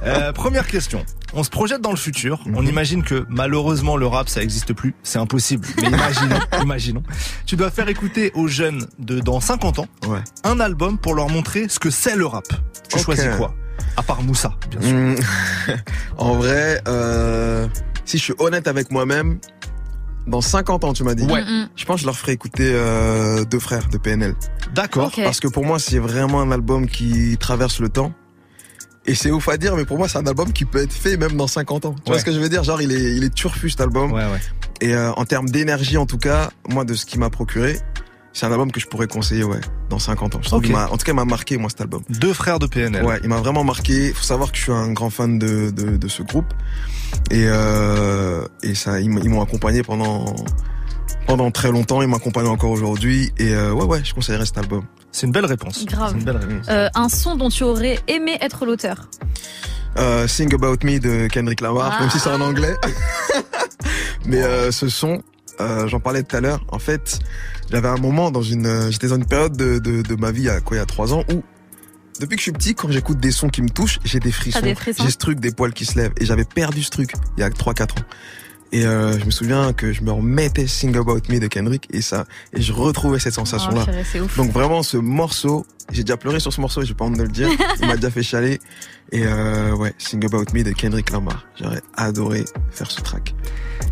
Euh, 0.04 0.32
première 0.32 0.66
question. 0.66 1.04
On 1.34 1.42
se 1.44 1.50
projette 1.50 1.80
dans 1.80 1.90
le 1.90 1.96
futur. 1.96 2.40
On 2.54 2.64
imagine 2.66 3.02
que 3.02 3.24
malheureusement 3.28 3.96
le 3.96 4.06
rap 4.06 4.28
ça 4.28 4.42
existe 4.42 4.72
plus. 4.72 4.94
C'est 5.02 5.18
impossible. 5.18 5.66
Mais 5.80 5.88
imaginons, 5.88 6.38
imaginons. 6.62 7.02
Tu 7.46 7.56
dois 7.56 7.70
faire 7.70 7.88
écouter 7.88 8.32
aux 8.34 8.48
jeunes 8.48 8.86
de 8.98 9.20
dans 9.20 9.40
50 9.40 9.78
ans 9.80 9.86
Ouais. 10.08 10.20
un 10.44 10.58
album 10.60 10.98
pour 10.98 11.14
leur 11.14 11.28
montrer 11.28 11.68
ce 11.68 11.78
que 11.78 11.90
c'est 11.90 12.09
le 12.16 12.26
rap. 12.26 12.44
Tu 12.88 12.98
choisis 12.98 13.28
quoi? 13.36 13.54
À 13.96 14.02
part 14.02 14.22
Moussa, 14.22 14.54
bien 14.70 14.80
sûr. 14.80 14.96
Hmm. 14.96 15.14
en 16.18 16.34
vrai, 16.34 16.80
euh, 16.86 17.66
si 18.04 18.18
je 18.18 18.22
suis 18.22 18.34
honnête 18.38 18.68
avec 18.68 18.90
moi-même, 18.90 19.38
dans 20.26 20.40
50 20.40 20.84
ans, 20.84 20.92
tu 20.92 21.02
m'as 21.02 21.14
dit. 21.14 21.24
Ouais. 21.24 21.42
Je 21.76 21.84
pense 21.84 21.96
que 21.96 22.00
je 22.02 22.06
leur 22.06 22.16
ferai 22.16 22.32
écouter 22.32 22.70
euh, 22.72 23.44
Deux 23.44 23.58
frères 23.58 23.88
de 23.88 23.98
PNL. 23.98 24.34
D'accord. 24.74 25.10
Parce 25.16 25.40
que 25.40 25.48
pour 25.48 25.64
moi, 25.64 25.78
c'est 25.78 25.98
vraiment 25.98 26.40
un 26.40 26.50
album 26.50 26.86
qui 26.86 27.36
traverse 27.38 27.80
le 27.80 27.88
temps. 27.88 28.12
Et 29.06 29.14
c'est 29.14 29.30
ouf 29.30 29.48
à 29.48 29.56
dire, 29.56 29.76
mais 29.76 29.84
pour 29.84 29.96
moi, 29.96 30.08
c'est 30.08 30.18
un 30.18 30.26
album 30.26 30.52
qui 30.52 30.66
peut 30.66 30.82
être 30.82 30.92
fait 30.92 31.16
même 31.16 31.32
dans 31.32 31.46
50 31.46 31.86
ans. 31.86 31.94
Tu 32.04 32.12
vois 32.12 32.20
ce 32.20 32.24
que 32.24 32.32
je 32.32 32.38
veux 32.38 32.50
dire? 32.50 32.62
Genre, 32.64 32.82
il 32.82 32.92
est, 32.92 33.16
il 33.16 33.24
est 33.24 33.34
turfu 33.34 33.70
cet 33.70 33.80
album. 33.80 34.12
Ouais, 34.12 34.24
ouais. 34.24 34.40
Et 34.82 34.94
euh, 34.94 35.12
en 35.12 35.24
termes 35.24 35.48
d'énergie, 35.48 35.96
en 35.96 36.06
tout 36.06 36.18
cas, 36.18 36.50
moi, 36.68 36.84
de 36.84 36.94
ce 36.94 37.06
qu'il 37.06 37.18
m'a 37.18 37.30
procuré, 37.30 37.78
c'est 38.32 38.46
un 38.46 38.52
album 38.52 38.70
que 38.70 38.80
je 38.80 38.86
pourrais 38.86 39.06
conseiller, 39.08 39.42
ouais, 39.44 39.60
dans 39.88 39.98
50 39.98 40.34
ans. 40.36 40.40
Je 40.42 40.48
en 40.54 40.60
tout 40.60 40.68
cas, 41.04 41.12
il 41.12 41.14
m'a 41.14 41.24
marqué, 41.24 41.56
moi, 41.56 41.68
cet 41.70 41.80
album. 41.80 42.02
Deux 42.08 42.32
frères 42.32 42.58
de 42.58 42.66
PNL. 42.66 43.04
Ouais, 43.04 43.18
il 43.22 43.28
m'a 43.28 43.38
vraiment 43.38 43.64
marqué. 43.64 44.08
Il 44.08 44.14
faut 44.14 44.22
savoir 44.24 44.52
que 44.52 44.56
je 44.58 44.62
suis 44.62 44.72
un 44.72 44.92
grand 44.92 45.10
fan 45.10 45.38
de, 45.38 45.70
de, 45.70 45.96
de 45.96 46.08
ce 46.08 46.22
groupe. 46.22 46.52
Et, 47.30 47.46
euh, 47.48 48.46
et 48.62 48.74
ça, 48.74 49.00
ils 49.00 49.10
m'ont 49.10 49.42
accompagné 49.42 49.82
pendant, 49.82 50.36
pendant 51.26 51.50
très 51.50 51.72
longtemps. 51.72 52.02
Ils 52.02 52.08
m'accompagnent 52.08 52.46
encore 52.46 52.70
aujourd'hui. 52.70 53.32
Et 53.38 53.52
euh, 53.52 53.72
ouais, 53.72 53.84
ouais, 53.84 54.00
je 54.04 54.14
conseillerais 54.14 54.46
cet 54.46 54.58
album. 54.58 54.84
C'est 55.10 55.26
une 55.26 55.32
belle 55.32 55.46
réponse. 55.46 55.84
Grave. 55.86 56.10
C'est 56.12 56.18
une 56.18 56.24
belle 56.24 56.36
réponse. 56.36 56.66
Euh, 56.68 56.88
un 56.94 57.08
son 57.08 57.34
dont 57.36 57.48
tu 57.48 57.64
aurais 57.64 57.98
aimé 58.06 58.38
être 58.40 58.64
l'auteur. 58.64 59.08
Euh, 59.98 60.28
Sing 60.28 60.54
About 60.54 60.76
Me 60.84 61.00
de 61.00 61.26
Kendrick 61.26 61.60
Lamar, 61.60 61.94
Ah. 61.96 62.00
même 62.02 62.10
si 62.10 62.20
c'est 62.20 62.30
en 62.30 62.40
anglais. 62.40 62.76
Mais 64.24 64.40
euh, 64.42 64.70
ce 64.70 64.88
son, 64.88 65.20
euh, 65.60 65.86
j'en 65.88 66.00
parlais 66.00 66.22
tout 66.22 66.36
à 66.36 66.40
l'heure. 66.40 66.64
En 66.68 66.78
fait, 66.78 67.18
j'avais 67.70 67.88
un 67.88 67.96
moment 67.98 68.30
dans 68.30 68.42
une, 68.42 68.90
j'étais 68.90 69.08
dans 69.08 69.16
une 69.16 69.26
période 69.26 69.56
de, 69.56 69.78
de, 69.78 70.02
de 70.02 70.14
ma 70.16 70.30
vie, 70.32 70.42
il 70.42 70.46
y 70.46 70.50
a 70.50 70.60
quoi, 70.60 70.76
il 70.76 70.80
y 70.80 70.82
a 70.82 70.86
trois 70.86 71.12
ans, 71.12 71.24
où 71.32 71.42
depuis 72.20 72.36
que 72.36 72.40
je 72.40 72.44
suis 72.44 72.52
petit, 72.52 72.74
quand 72.74 72.90
j'écoute 72.90 73.18
des 73.18 73.30
sons 73.30 73.48
qui 73.48 73.62
me 73.62 73.70
touchent, 73.70 73.98
j'ai 74.04 74.20
des 74.20 74.30
frissons. 74.30 74.60
des 74.60 74.74
frissons 74.74 75.04
J'ai 75.04 75.10
ce 75.10 75.16
truc 75.16 75.40
des 75.40 75.52
poils 75.52 75.72
qui 75.72 75.86
se 75.86 75.98
lèvent. 75.98 76.12
Et 76.20 76.26
j'avais 76.26 76.44
perdu 76.44 76.82
ce 76.82 76.90
truc 76.90 77.12
il 77.38 77.40
y 77.40 77.42
a 77.42 77.48
trois, 77.48 77.72
quatre 77.72 77.96
ans. 77.96 78.04
Et 78.72 78.86
euh, 78.86 79.18
je 79.18 79.24
me 79.24 79.30
souviens 79.32 79.72
que 79.72 79.92
je 79.92 80.02
me 80.02 80.12
remettais 80.12 80.66
Sing 80.68 80.96
About 80.96 81.20
Me 81.28 81.40
de 81.40 81.48
Kendrick 81.48 81.88
et 81.92 82.00
ça, 82.02 82.24
et 82.52 82.62
je 82.62 82.72
retrouvais 82.72 83.18
cette 83.18 83.34
sensation-là. 83.34 83.80
Oh, 83.82 83.84
purée, 83.90 84.04
c'est 84.04 84.20
ouf. 84.20 84.36
Donc 84.36 84.52
vraiment 84.52 84.84
ce 84.84 84.96
morceau, 84.96 85.66
j'ai 85.90 86.04
déjà 86.04 86.16
pleuré 86.16 86.38
sur 86.38 86.52
ce 86.52 86.60
morceau, 86.60 86.82
j'ai 86.84 86.94
pas 86.94 87.04
honte 87.04 87.16
de 87.18 87.22
le 87.24 87.28
dire. 87.28 87.48
Il 87.80 87.88
m'a 87.88 87.96
déjà 87.96 88.10
fait 88.10 88.22
chialer. 88.22 88.60
Et 89.10 89.24
euh, 89.26 89.74
ouais, 89.74 89.92
Sing 89.98 90.24
About 90.24 90.44
Me 90.54 90.62
de 90.62 90.70
Kendrick 90.70 91.10
Lamar. 91.10 91.46
J'aurais 91.60 91.82
adoré 91.96 92.44
faire 92.70 92.88
ce 92.92 93.00
track. 93.00 93.34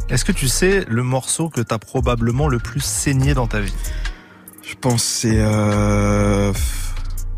Est-ce 0.08 0.24
que 0.24 0.30
tu 0.30 0.46
sais 0.46 0.84
le 0.88 1.02
morceau 1.02 1.48
que 1.48 1.60
t'as 1.60 1.78
probablement 1.78 2.46
le 2.46 2.60
plus 2.60 2.80
saigné 2.80 3.34
dans 3.34 3.48
ta 3.48 3.60
vie? 3.60 3.74
Je 4.62 4.74
pense 4.80 5.02
que 5.02 5.08
c'est 5.10 5.38
euh, 5.38 6.52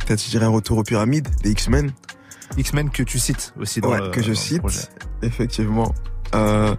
peut-être 0.01 0.23
je 0.23 0.29
dirais 0.29 0.45
un 0.45 0.51
retour 0.51 0.77
aux 0.77 0.83
pyramides 0.85 1.29
des 1.43 1.53
X-Men. 1.53 1.91
X-Men 2.59 2.91
que 2.91 3.03
tu 3.03 3.19
cites 3.19 3.55
aussi 3.59 3.81
dans 3.81 3.89
Ouais, 3.91 4.01
le, 4.01 4.11
que 4.11 4.23
je 4.23 4.35
cite. 4.35 4.59
projet. 4.59 4.81
Effectivement. 5.23 5.95
Euh, 6.35 6.75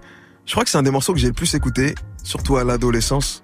je 0.51 0.55
crois 0.55 0.65
que 0.65 0.69
c'est 0.69 0.77
un 0.77 0.83
des 0.83 0.91
morceaux 0.91 1.13
que 1.13 1.19
j'ai 1.19 1.27
le 1.27 1.33
plus 1.33 1.53
écouté, 1.55 1.95
surtout 2.25 2.57
à 2.57 2.65
l'adolescence. 2.65 3.41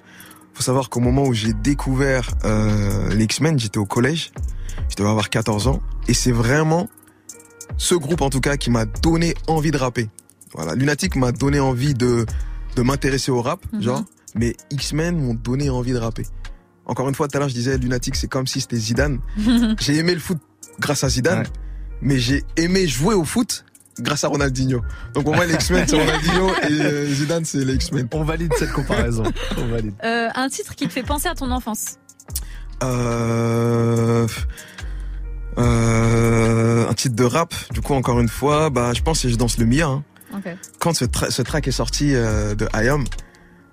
Faut 0.54 0.62
savoir 0.62 0.90
qu'au 0.90 1.00
moment 1.00 1.24
où 1.24 1.34
j'ai 1.34 1.54
découvert 1.54 2.32
euh, 2.44 3.14
les 3.14 3.24
X-Men, 3.24 3.58
j'étais 3.58 3.78
au 3.78 3.86
collège. 3.86 4.32
Je 4.90 4.96
devais 4.98 5.08
avoir 5.10 5.30
14 5.30 5.68
ans. 5.68 5.82
Et 6.10 6.14
c'est 6.14 6.34
vraiment 6.34 6.90
ce 7.78 7.96
groupe, 7.96 8.20
en 8.22 8.30
tout 8.30 8.42
cas, 8.42 8.58
qui 8.58 8.70
m'a 8.70 8.84
donné 8.84 9.36
envie 9.48 9.72
de 9.72 9.78
rapper. 9.78 10.10
Voilà. 10.54 10.76
Lunatic 10.76 11.16
m'a 11.16 11.32
donné 11.32 11.62
envie 11.62 11.94
de, 11.94 12.26
de 12.76 12.82
m'intéresser 12.82 13.32
au 13.32 13.42
rap, 13.42 13.62
Mhm. 13.72 13.82
genre. 13.82 14.04
Mais 14.36 14.58
X-Men 14.72 15.18
m'ont 15.18 15.34
donné 15.34 15.70
envie 15.70 15.94
de 15.94 15.98
rapper. 16.00 16.26
Encore 16.86 17.08
une 17.08 17.16
fois, 17.16 17.30
tout 17.30 17.38
à 17.38 17.40
l'heure, 17.40 17.50
je 17.50 17.54
disais, 17.54 17.78
Lunatic, 17.78 18.18
c'est 18.18 18.28
comme 18.28 18.48
si 18.48 18.60
c'était 18.60 18.76
Zidane. 18.76 19.20
j'ai 19.80 19.96
aimé 19.96 20.14
le 20.14 20.20
foot 20.20 20.40
grâce 20.82 21.06
à 21.06 21.10
Zidane, 21.10 21.40
Ouais. 21.40 21.46
mais 22.02 22.20
j'ai 22.20 22.44
aimé 22.58 22.86
jouer 22.86 23.16
au 23.16 23.24
foot 23.24 23.64
grâce 24.00 24.24
à 24.24 24.28
Ronaldinho. 24.28 24.82
Donc 25.14 25.24
pour 25.26 25.36
moi, 25.36 25.46
les 25.46 25.54
X-Men, 25.54 25.88
c'est 25.88 26.00
Ronaldinho 26.00 26.50
et 26.70 26.82
euh, 26.82 27.06
Zidane, 27.14 27.46
c'est 27.46 27.64
les 27.66 27.76
X-Men. 27.76 28.08
On 28.14 28.24
valide 28.24 28.52
cette 28.58 28.72
comparaison. 28.74 29.24
On 29.58 29.68
valide. 29.68 29.94
Euh, 30.04 30.30
un 30.36 30.50
titre 30.50 30.76
qui 30.76 30.88
te 30.88 30.94
fait 30.94 31.04
penser 31.04 31.28
à 31.28 31.36
ton 31.36 31.52
enfance. 31.52 31.98
Euh, 32.84 34.28
euh, 35.58 36.88
un 36.90 36.94
titre 36.94 37.16
de 37.16 37.24
rap, 37.24 37.54
du 37.72 37.82
coup, 37.82 37.94
encore 37.94 38.20
une 38.20 38.30
fois, 38.30 38.70
bah, 38.70 38.94
je 38.94 39.02
pense 39.02 39.22
que 39.24 39.30
je 39.30 39.36
danse 39.36 39.58
le 39.58 39.66
Mia. 39.66 39.88
hein. 39.88 40.04
Quand 40.80 40.94
ce, 40.94 41.06
tra- 41.06 41.32
ce 41.32 41.42
track 41.42 41.68
est 41.68 41.72
sorti 41.72 42.14
euh, 42.14 42.54
de 42.54 42.68
I 42.76 42.90
Am, 42.90 43.06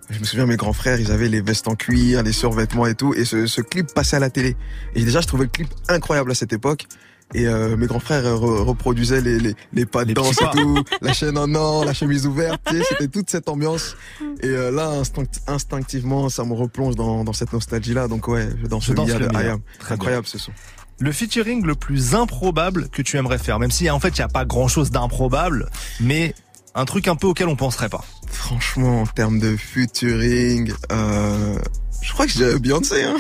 je 0.09 0.19
me 0.19 0.25
souviens, 0.25 0.47
mes 0.47 0.57
grands 0.57 0.73
frères, 0.73 0.99
ils 1.01 1.11
avaient 1.13 1.29
les 1.29 1.41
vestes 1.43 1.69
en 1.69 1.75
cuir, 1.75 2.23
les 2.23 2.33
survêtements 2.33 2.87
et 2.87 2.95
tout, 2.95 3.13
et 3.15 3.25
ce, 3.25 3.47
ce 3.47 3.61
clip 3.61 3.93
passait 3.93 4.17
à 4.17 4.21
la 4.21 4.31
télé. 4.31 4.57
Et 4.95 5.05
déjà, 5.05 5.21
je 5.21 5.27
trouvais 5.27 5.45
le 5.45 5.51
clip 5.51 5.69
incroyable 5.89 6.31
à 6.31 6.35
cette 6.35 6.53
époque. 6.53 6.87
Et 7.33 7.47
euh, 7.49 7.77
mes 7.77 7.87
grands 7.87 7.99
frères 8.01 8.27
euh, 8.27 8.37
re- 8.37 8.63
reproduisaient 8.65 9.21
les, 9.21 9.39
les, 9.41 9.55
les 9.73 9.87
pas 9.87 10.05
de 10.05 10.09
Les 10.09 10.15
danse 10.15 10.37
et 10.41 10.57
tout, 10.57 10.85
la 11.01 11.13
chaîne 11.13 11.37
en 11.39 11.53
or, 11.55 11.85
la 11.85 11.93
chemise 11.95 12.27
ouverte, 12.27 12.61
tu 12.69 12.77
sais, 12.77 12.85
c'était 12.89 13.09
toute 13.09 13.29
cette 13.31 13.49
ambiance. 13.49 13.97
Et 14.43 14.47
euh, 14.49 14.71
là, 14.71 14.89
instinct- 14.91 15.41
instinctivement, 15.49 16.29
ça 16.29 16.45
me 16.45 16.53
replonge 16.53 16.95
dans, 16.95 17.25
dans 17.25 17.33
cette 17.33 17.53
nostalgie-là. 17.53 18.07
Donc 18.09 18.29
ouais, 18.29 18.49
je 18.63 18.67
danse 18.69 18.85
Je 18.85 18.91
le 18.91 18.97
danse 18.97 19.09
Mia 19.09 19.19
le 19.19 19.29
de. 19.29 19.35
I 19.35 19.49
Am. 19.49 19.61
Très 19.81 19.95
Incroyable 19.95 20.27
ce 20.27 20.39
son. 20.39 20.53
Le 21.01 21.11
featuring 21.11 21.65
le 21.65 21.75
plus 21.75 22.15
improbable 22.15 22.89
que 22.89 23.03
tu 23.03 23.17
aimerais 23.17 23.39
faire, 23.39 23.59
même 23.59 23.73
si 23.73 23.91
en 23.91 23.99
fait 23.99 24.11
il 24.11 24.21
n'y 24.21 24.25
a 24.25 24.29
pas 24.29 24.45
grand 24.45 24.69
chose 24.69 24.93
d'improbable, 24.93 25.69
mais 26.01 26.35
un 26.77 26.85
truc 26.85 27.09
un 27.09 27.17
peu 27.17 27.27
auquel 27.27 27.49
on 27.49 27.57
penserait 27.57 27.89
pas. 27.89 28.05
Franchement, 28.29 29.03
en 29.03 29.07
termes 29.07 29.41
de 29.41 29.57
featuring, 29.57 30.73
euh, 30.93 31.59
je 32.05 32.13
crois 32.13 32.27
que 32.27 32.33
je 32.33 32.37
dirais 32.39 32.59
Beyoncé. 32.59 33.03
Hein. 33.03 33.17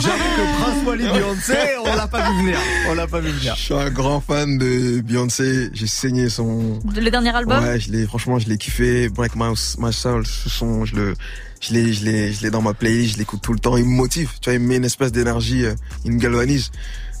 J'avoue 0.00 0.18
que 0.36 0.62
Prince 0.62 0.84
Wally 0.86 1.04
Beyoncé, 1.04 1.54
on 1.84 1.94
l'a 1.96 2.06
pas 2.08 2.30
vu 2.30 2.38
venir. 2.38 2.58
On 2.88 2.94
l'a 2.94 3.06
pas 3.06 3.20
vu 3.20 3.30
venir. 3.30 3.54
Je 3.56 3.60
suis 3.62 3.74
un 3.74 3.90
grand 3.90 4.20
fan 4.20 4.58
de 4.58 5.00
Beyoncé. 5.00 5.70
J'ai 5.72 5.86
saigné 5.86 6.28
son. 6.28 6.78
Le 6.94 7.10
dernier 7.10 7.34
album? 7.34 7.62
Ouais, 7.62 7.78
je 7.80 7.90
l'ai. 7.90 8.06
Franchement, 8.06 8.38
je 8.38 8.48
l'ai 8.48 8.58
kiffé. 8.58 9.08
Break 9.08 9.32
My, 9.36 9.52
My 9.78 9.92
Soul, 9.92 10.26
ce 10.26 10.48
son, 10.48 10.84
je 10.84 10.94
le, 10.96 11.14
je 11.60 11.72
l'ai, 11.72 11.92
je 11.92 12.04
l'ai, 12.04 12.32
je 12.32 12.42
l'ai 12.42 12.50
dans 12.50 12.62
ma 12.62 12.74
playlist. 12.74 13.14
Je 13.14 13.18
l'écoute 13.18 13.40
tout 13.42 13.52
le 13.52 13.58
temps. 13.60 13.76
Il 13.76 13.84
me 13.84 13.90
motive. 13.96 14.30
Tu 14.40 14.50
vois, 14.50 14.54
il 14.54 14.60
me 14.60 14.66
met 14.68 14.76
une 14.76 14.84
espèce 14.84 15.12
d'énergie. 15.12 15.64
euh, 15.64 15.74
Il 16.04 16.12
me 16.12 16.18
galvanise. 16.18 16.70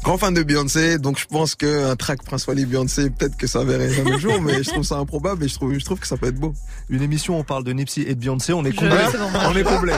Grand 0.02 0.16
fan 0.16 0.32
de 0.32 0.42
Beyoncé, 0.42 0.98
donc 0.98 1.18
je 1.18 1.26
pense 1.26 1.54
que 1.54 1.90
un 1.90 1.96
track 1.96 2.22
Prince 2.22 2.46
Wally 2.46 2.64
Beyoncé, 2.64 3.10
peut-être 3.10 3.36
que 3.36 3.46
ça 3.46 3.64
verrait 3.64 3.90
le 4.04 4.18
jour, 4.18 4.40
mais 4.40 4.62
je 4.62 4.70
trouve 4.70 4.84
ça 4.84 4.96
improbable 4.96 5.44
et 5.44 5.48
je 5.48 5.54
trouve, 5.54 5.76
je 5.76 5.84
trouve 5.84 5.98
que 5.98 6.06
ça 6.06 6.16
peut 6.16 6.28
être 6.28 6.38
beau. 6.38 6.54
Une 6.88 7.02
émission 7.02 7.36
où 7.36 7.40
on 7.40 7.44
parle 7.44 7.64
de 7.64 7.72
Nipsey 7.72 8.02
et 8.02 8.14
de 8.14 8.20
Beyoncé, 8.20 8.52
on 8.52 8.64
est 8.64 8.72
bon, 8.72 8.88
On 9.48 9.56
est 9.56 9.64
comblé. 9.64 9.92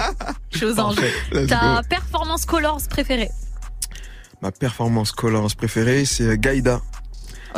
Je 0.51 0.57
suis 0.57 0.67
aux 0.67 0.81
anges. 0.81 0.97
Parfait. 0.97 1.13
Let's 1.33 1.49
Ta 1.49 1.83
performance 1.89 2.45
Colors 2.45 2.81
préférée 2.89 3.31
Ma 4.43 4.51
performance 4.51 5.13
colorance 5.13 5.55
préférée, 5.55 6.07
c'est 6.07 6.25
euh, 6.25 6.37
Gaïda. 6.37 6.81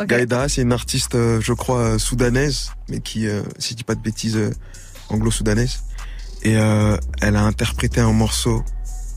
Gaïda, 0.05 0.49
c'est 0.49 0.63
une 0.63 0.73
artiste, 0.73 1.15
euh, 1.15 1.39
je 1.39 1.53
crois, 1.53 1.79
euh, 1.79 1.97
soudanaise, 1.97 2.71
mais 2.89 2.99
qui, 2.99 3.25
euh, 3.25 3.41
si 3.57 3.69
je 3.69 3.77
dis 3.77 3.83
pas 3.85 3.95
de 3.95 4.01
bêtises, 4.01 4.37
anglo-soudanaise. 5.09 5.83
Et 6.43 6.57
euh, 6.57 6.97
elle 7.21 7.35
a 7.35 7.43
interprété 7.43 8.01
un 8.01 8.11
morceau 8.11 8.63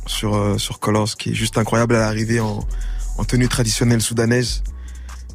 sur 0.06 0.36
euh, 0.36 0.58
sur 0.58 0.78
Colors 0.78 1.16
qui 1.16 1.30
est 1.30 1.34
juste 1.34 1.58
incroyable. 1.58 1.94
Elle 1.94 2.02
est 2.02 2.04
arrivée 2.04 2.40
en, 2.40 2.60
en 3.18 3.24
tenue 3.24 3.48
traditionnelle 3.48 4.00
soudanaise. 4.02 4.62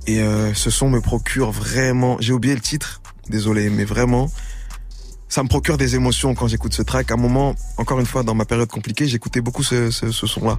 Et 0.07 0.21
euh, 0.21 0.53
ce 0.53 0.69
son 0.69 0.89
me 0.89 0.99
procure 1.01 1.51
vraiment... 1.51 2.17
J'ai 2.19 2.33
oublié 2.33 2.55
le 2.55 2.61
titre, 2.61 3.01
désolé, 3.29 3.69
mais 3.69 3.85
vraiment, 3.85 4.31
ça 5.29 5.43
me 5.43 5.47
procure 5.47 5.77
des 5.77 5.95
émotions 5.95 6.33
quand 6.35 6.47
j'écoute 6.47 6.73
ce 6.73 6.81
track. 6.81 7.11
À 7.11 7.13
un 7.13 7.17
moment, 7.17 7.55
encore 7.77 7.99
une 7.99 8.05
fois, 8.05 8.23
dans 8.23 8.33
ma 8.35 8.45
période 8.45 8.69
compliquée, 8.69 9.07
j'écoutais 9.07 9.41
beaucoup 9.41 9.63
ce, 9.63 9.91
ce, 9.91 10.11
ce 10.11 10.27
son-là. 10.27 10.57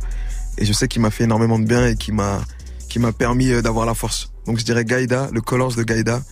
Et 0.59 0.64
je 0.64 0.73
sais 0.73 0.87
qu'il 0.89 1.03
m'a 1.03 1.11
fait 1.11 1.25
énormément 1.25 1.59
de 1.59 1.64
bien 1.64 1.87
et 1.89 1.97
qui 1.97 2.12
m'a 2.12 2.41
qui 2.89 2.99
m'a 2.99 3.11
permis 3.12 3.51
euh, 3.51 3.62
d'avoir 3.62 3.87
la 3.87 3.95
force. 3.95 4.33
Donc 4.45 4.59
je 4.59 4.64
dirais 4.64 4.85
Gaïda, 4.85 5.31
le 5.33 5.41
Colors 5.41 5.75
de 5.75 5.83
Gaïda. 5.83 6.23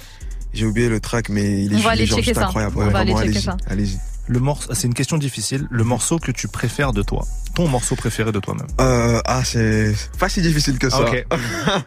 J'ai 0.53 0.67
oublié 0.67 0.91
le 0.91 1.01
track, 1.01 1.31
mais 1.31 1.65
il 1.65 1.73
est, 1.73 1.77
On 1.77 1.81
va 1.81 1.91
aller 1.93 2.07
checker 2.07 2.35
ça. 2.35 2.47
incroyable. 2.49 2.75
On 2.77 2.81
Ouais, 2.85 2.91
va 2.91 2.99
aller 2.99 3.13
checker 3.13 3.29
allez-y, 3.29 3.43
ça. 3.43 3.57
allez-y. 3.67 3.99
Le 4.27 4.41
morceau, 4.41 4.75
c'est 4.75 4.87
une 4.87 4.93
question 4.95 5.17
difficile. 5.17 5.67
Le 5.71 5.85
morceau 5.85 6.19
que 6.19 6.31
tu 6.31 6.49
préfères 6.49 6.93
de 6.93 7.01
toi, 7.03 7.27
ton 7.61 7.69
morceau 7.69 7.95
préféré 7.95 8.33
de 8.33 8.41
toi-même. 8.41 8.67
Euh, 8.81 9.21
ah, 9.27 9.45
c'est 9.45 9.95
pas 10.19 10.31
si 10.31 10.41
difficile 10.41 10.79
que 10.79 10.89
ça. 10.89 11.05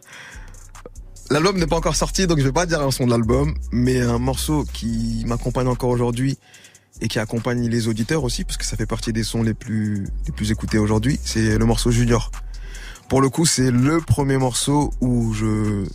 L'album 1.32 1.58
n'est 1.58 1.66
pas 1.66 1.78
encore 1.78 1.96
sorti, 1.96 2.28
donc 2.28 2.38
je 2.38 2.44
vais 2.44 2.52
pas 2.52 2.68
dire 2.68 2.82
un 2.82 2.92
son 2.92 3.06
de 3.06 3.12
l'album, 3.12 3.56
mais 3.72 4.02
un 4.02 4.20
morceau 4.20 4.66
qui 4.72 5.24
m'accompagne 5.26 5.68
encore 5.68 5.90
aujourd'hui 5.90 6.38
et 7.02 7.08
qui 7.08 7.18
accompagne 7.18 7.68
les 7.68 7.88
auditeurs 7.88 8.24
aussi, 8.24 8.44
parce 8.44 8.58
que 8.58 8.66
ça 8.66 8.78
fait 8.78 8.86
partie 8.86 9.14
des 9.14 9.24
sons 9.24 9.42
les 9.42 9.56
plus 9.56 10.06
les 10.28 10.32
plus 10.32 10.52
écoutés 10.52 10.78
aujourd'hui. 10.78 11.20
C'est 11.24 11.58
le 11.58 11.66
morceau 11.66 11.90
Junior. 11.90 12.30
Pour 13.10 13.20
le 13.20 13.30
coup, 13.30 13.48
c'est 13.48 13.72
le 13.72 14.00
premier 14.00 14.38
morceau 14.38 14.94
où 15.02 15.34
je, 15.34 15.86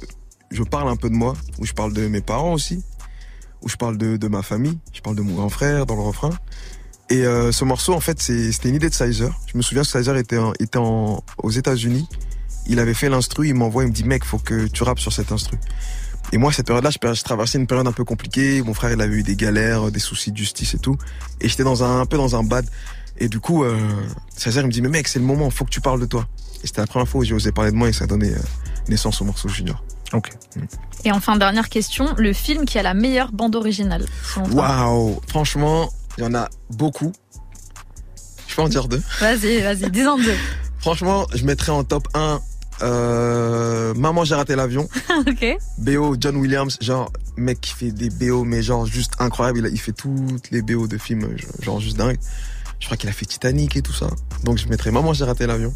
je 0.50 0.62
parle 0.64 0.88
un 0.88 0.96
peu 0.96 1.08
de 1.08 1.14
moi, 1.14 1.34
où 1.58 1.66
je 1.66 1.72
parle 1.72 1.92
de 1.92 2.08
mes 2.08 2.20
parents 2.20 2.52
aussi, 2.52 2.82
où 3.62 3.68
je 3.68 3.76
parle 3.76 3.96
de, 3.96 4.16
de 4.16 4.26
ma 4.26 4.42
famille, 4.42 4.80
je 4.92 5.02
parle 5.02 5.14
de 5.14 5.22
mon 5.22 5.34
grand 5.34 5.50
frère 5.50 5.86
dans 5.86 5.94
le 5.94 6.02
refrain. 6.02 6.30
Et 7.10 7.24
euh, 7.24 7.52
ce 7.52 7.64
morceau, 7.64 7.94
en 7.94 8.00
fait, 8.00 8.20
c'est- 8.20 8.52
c'était 8.52 8.68
une 8.68 8.74
idée 8.76 8.90
de 8.90 8.94
Sizer. 8.94 9.30
Je 9.50 9.56
me 9.56 9.62
souviens 9.62 9.82
que 9.82 9.88
Sizer 9.88 10.16
était, 10.16 10.36
en- 10.38 10.52
était 10.60 10.78
en, 10.78 11.22
aux 11.42 11.50
États-Unis. 11.50 12.06
Il 12.66 12.78
avait 12.80 12.92
fait 12.94 13.08
l'instru, 13.08 13.48
il 13.48 13.54
m'envoie, 13.54 13.84
il 13.84 13.88
me 13.88 13.92
dit, 13.94 14.04
mec, 14.04 14.24
faut 14.24 14.38
que 14.38 14.66
tu 14.66 14.82
rappes 14.82 14.98
sur 14.98 15.12
cet 15.12 15.32
instru. 15.32 15.56
Et 16.32 16.36
moi, 16.36 16.52
cette 16.52 16.66
période-là, 16.66 16.90
je, 16.90 17.14
je 17.14 17.22
traversais 17.22 17.56
une 17.56 17.66
période 17.66 17.86
un 17.86 17.92
peu 17.92 18.04
compliquée. 18.04 18.60
Mon 18.62 18.74
frère, 18.74 18.92
il 18.92 19.00
avait 19.00 19.14
eu 19.16 19.22
des 19.22 19.36
galères, 19.36 19.90
des 19.90 19.98
soucis 20.00 20.30
de 20.32 20.36
justice 20.36 20.74
et 20.74 20.78
tout. 20.78 20.96
Et 21.40 21.48
j'étais 21.48 21.64
dans 21.64 21.82
un, 21.82 22.00
un 22.02 22.06
peu 22.06 22.18
dans 22.18 22.36
un 22.36 22.42
bad. 22.42 22.66
Et 23.16 23.28
du 23.28 23.40
coup, 23.40 23.64
euh, 23.64 23.78
Sizer, 24.36 24.60
il 24.62 24.66
me 24.66 24.72
dit, 24.72 24.82
mais 24.82 24.90
mec, 24.90 25.08
c'est 25.08 25.18
le 25.18 25.24
moment, 25.24 25.48
faut 25.48 25.64
que 25.64 25.70
tu 25.70 25.80
parles 25.80 26.00
de 26.00 26.06
toi. 26.06 26.26
Et 26.62 26.66
c'était 26.66 26.82
la 26.82 26.86
première 26.86 27.08
fois 27.08 27.22
où 27.22 27.24
j'ai 27.24 27.32
osé 27.34 27.52
parler 27.52 27.70
de 27.70 27.76
moi 27.76 27.88
et 27.88 27.92
ça 27.94 28.04
a 28.04 28.06
donné 28.06 28.28
euh, 28.34 28.38
naissance 28.90 29.22
au 29.22 29.24
morceau 29.24 29.48
Junior. 29.48 29.82
Ok. 30.12 30.30
Et 31.04 31.12
enfin, 31.12 31.36
dernière 31.36 31.68
question, 31.70 32.14
le 32.18 32.32
film 32.34 32.66
qui 32.66 32.78
a 32.78 32.82
la 32.82 32.92
meilleure 32.94 33.32
bande 33.32 33.56
originale. 33.56 34.04
Waouh 34.52 35.20
Franchement, 35.28 35.90
il 36.18 36.24
y 36.24 36.26
en 36.26 36.34
a 36.34 36.48
beaucoup. 36.70 37.12
Je 38.48 38.54
peux 38.56 38.62
en 38.62 38.68
dire 38.68 38.88
deux 38.88 39.00
Vas-y, 39.20 39.60
vas-y, 39.62 39.90
dis-en 39.90 40.16
deux. 40.18 40.34
Franchement, 40.80 41.26
je 41.34 41.44
mettrais 41.44 41.72
en 41.72 41.84
top 41.84 42.08
1 42.14 42.40
euh, 42.82 43.94
Maman, 43.94 44.24
j'ai 44.24 44.34
raté 44.34 44.54
l'avion. 44.56 44.88
ok. 45.26 45.58
BO, 45.78 46.16
John 46.20 46.36
Williams, 46.36 46.76
genre, 46.80 47.12
mec 47.36 47.60
qui 47.60 47.72
fait 47.72 47.90
des 47.90 48.10
BO, 48.10 48.44
mais 48.44 48.62
genre 48.62 48.86
juste 48.86 49.12
incroyable. 49.18 49.58
Il, 49.60 49.66
a- 49.66 49.68
il 49.68 49.80
fait 49.80 49.92
toutes 49.92 50.50
les 50.50 50.62
BO 50.62 50.86
de 50.86 50.98
films, 50.98 51.36
genre 51.60 51.80
juste 51.80 51.96
dingue. 51.96 52.18
Je 52.80 52.86
crois 52.86 52.96
qu'il 52.96 53.08
a 53.08 53.12
fait 53.12 53.26
Titanic 53.26 53.76
et 53.76 53.82
tout 53.82 53.92
ça. 53.92 54.08
Donc 54.44 54.58
je 54.58 54.68
mettrais 54.68 54.90
Maman, 54.92 55.12
j'ai 55.12 55.24
raté 55.24 55.46
l'avion. 55.46 55.72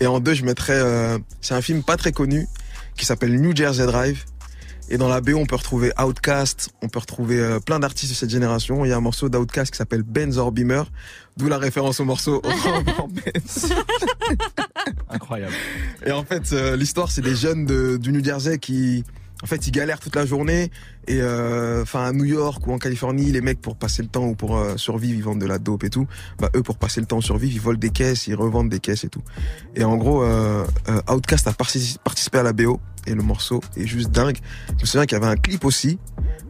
Et 0.00 0.06
en 0.06 0.18
deux, 0.20 0.34
je 0.34 0.44
mettrais, 0.44 0.74
euh, 0.76 1.18
c'est 1.40 1.54
un 1.54 1.62
film 1.62 1.82
pas 1.82 1.96
très 1.96 2.12
connu, 2.12 2.46
qui 2.96 3.06
s'appelle 3.06 3.40
New 3.40 3.54
Jersey 3.54 3.86
Drive. 3.86 4.24
Et 4.88 4.98
dans 4.98 5.08
la 5.08 5.20
BO, 5.20 5.34
on 5.36 5.46
peut 5.46 5.56
retrouver 5.56 5.90
Outcast, 6.00 6.70
on 6.82 6.88
peut 6.88 7.00
retrouver 7.00 7.40
euh, 7.40 7.58
plein 7.58 7.80
d'artistes 7.80 8.12
de 8.12 8.16
cette 8.16 8.30
génération. 8.30 8.84
Il 8.84 8.88
y 8.88 8.92
a 8.92 8.96
un 8.96 9.00
morceau 9.00 9.28
d'Outcast 9.28 9.72
qui 9.72 9.78
s'appelle 9.78 10.02
Benz 10.04 10.38
or 10.38 10.52
Beamer, 10.52 10.84
d'où 11.36 11.48
la 11.48 11.58
référence 11.58 11.98
au 12.00 12.04
morceau 12.04 12.40
Benz. 13.10 13.72
Incroyable. 15.10 15.52
Et 16.04 16.12
en 16.12 16.24
fait, 16.24 16.52
euh, 16.52 16.76
l'histoire, 16.76 17.10
c'est 17.10 17.22
des 17.22 17.34
jeunes 17.34 17.66
de, 17.66 17.96
du 17.96 18.12
New 18.12 18.22
Jersey 18.24 18.58
qui, 18.58 19.04
en 19.42 19.46
fait, 19.46 19.66
ils 19.66 19.72
galèrent 19.72 19.98
toute 20.00 20.14
la 20.14 20.24
journée. 20.26 20.70
Et 21.08 21.20
euh, 21.20 21.82
enfin, 21.82 22.04
à 22.04 22.12
New 22.12 22.24
York 22.24 22.64
ou 22.66 22.72
en 22.72 22.78
Californie, 22.78 23.32
les 23.32 23.40
mecs 23.40 23.60
pour 23.60 23.76
passer 23.76 24.02
le 24.02 24.08
temps 24.08 24.26
ou 24.26 24.34
pour 24.36 24.56
euh, 24.56 24.76
survivre, 24.76 25.16
ils 25.18 25.22
vendent 25.24 25.40
de 25.40 25.46
la 25.46 25.58
dope 25.58 25.84
et 25.84 25.90
tout. 25.90 26.06
Bah 26.38 26.50
eux, 26.54 26.62
pour 26.62 26.78
passer 26.78 27.00
le 27.00 27.06
temps 27.06 27.20
survivre, 27.20 27.54
ils 27.54 27.60
volent 27.60 27.78
des 27.78 27.90
caisses, 27.90 28.26
ils 28.28 28.34
revendent 28.36 28.68
des 28.68 28.80
caisses 28.80 29.04
et 29.04 29.08
tout. 29.08 29.22
Et 29.74 29.84
en 29.84 29.96
gros, 29.96 30.22
euh, 30.22 30.64
Outcast 31.10 31.46
a 31.48 31.52
partici- 31.52 31.98
participé 32.04 32.38
à 32.38 32.42
la 32.44 32.52
BO 32.52 32.80
et 33.06 33.14
le 33.14 33.22
morceau 33.22 33.60
est 33.76 33.86
juste 33.86 34.10
dingue. 34.10 34.38
Je 34.76 34.82
me 34.82 34.86
souviens 34.86 35.06
qu'il 35.06 35.18
y 35.18 35.20
avait 35.20 35.32
un 35.32 35.36
clip 35.36 35.64
aussi 35.64 35.98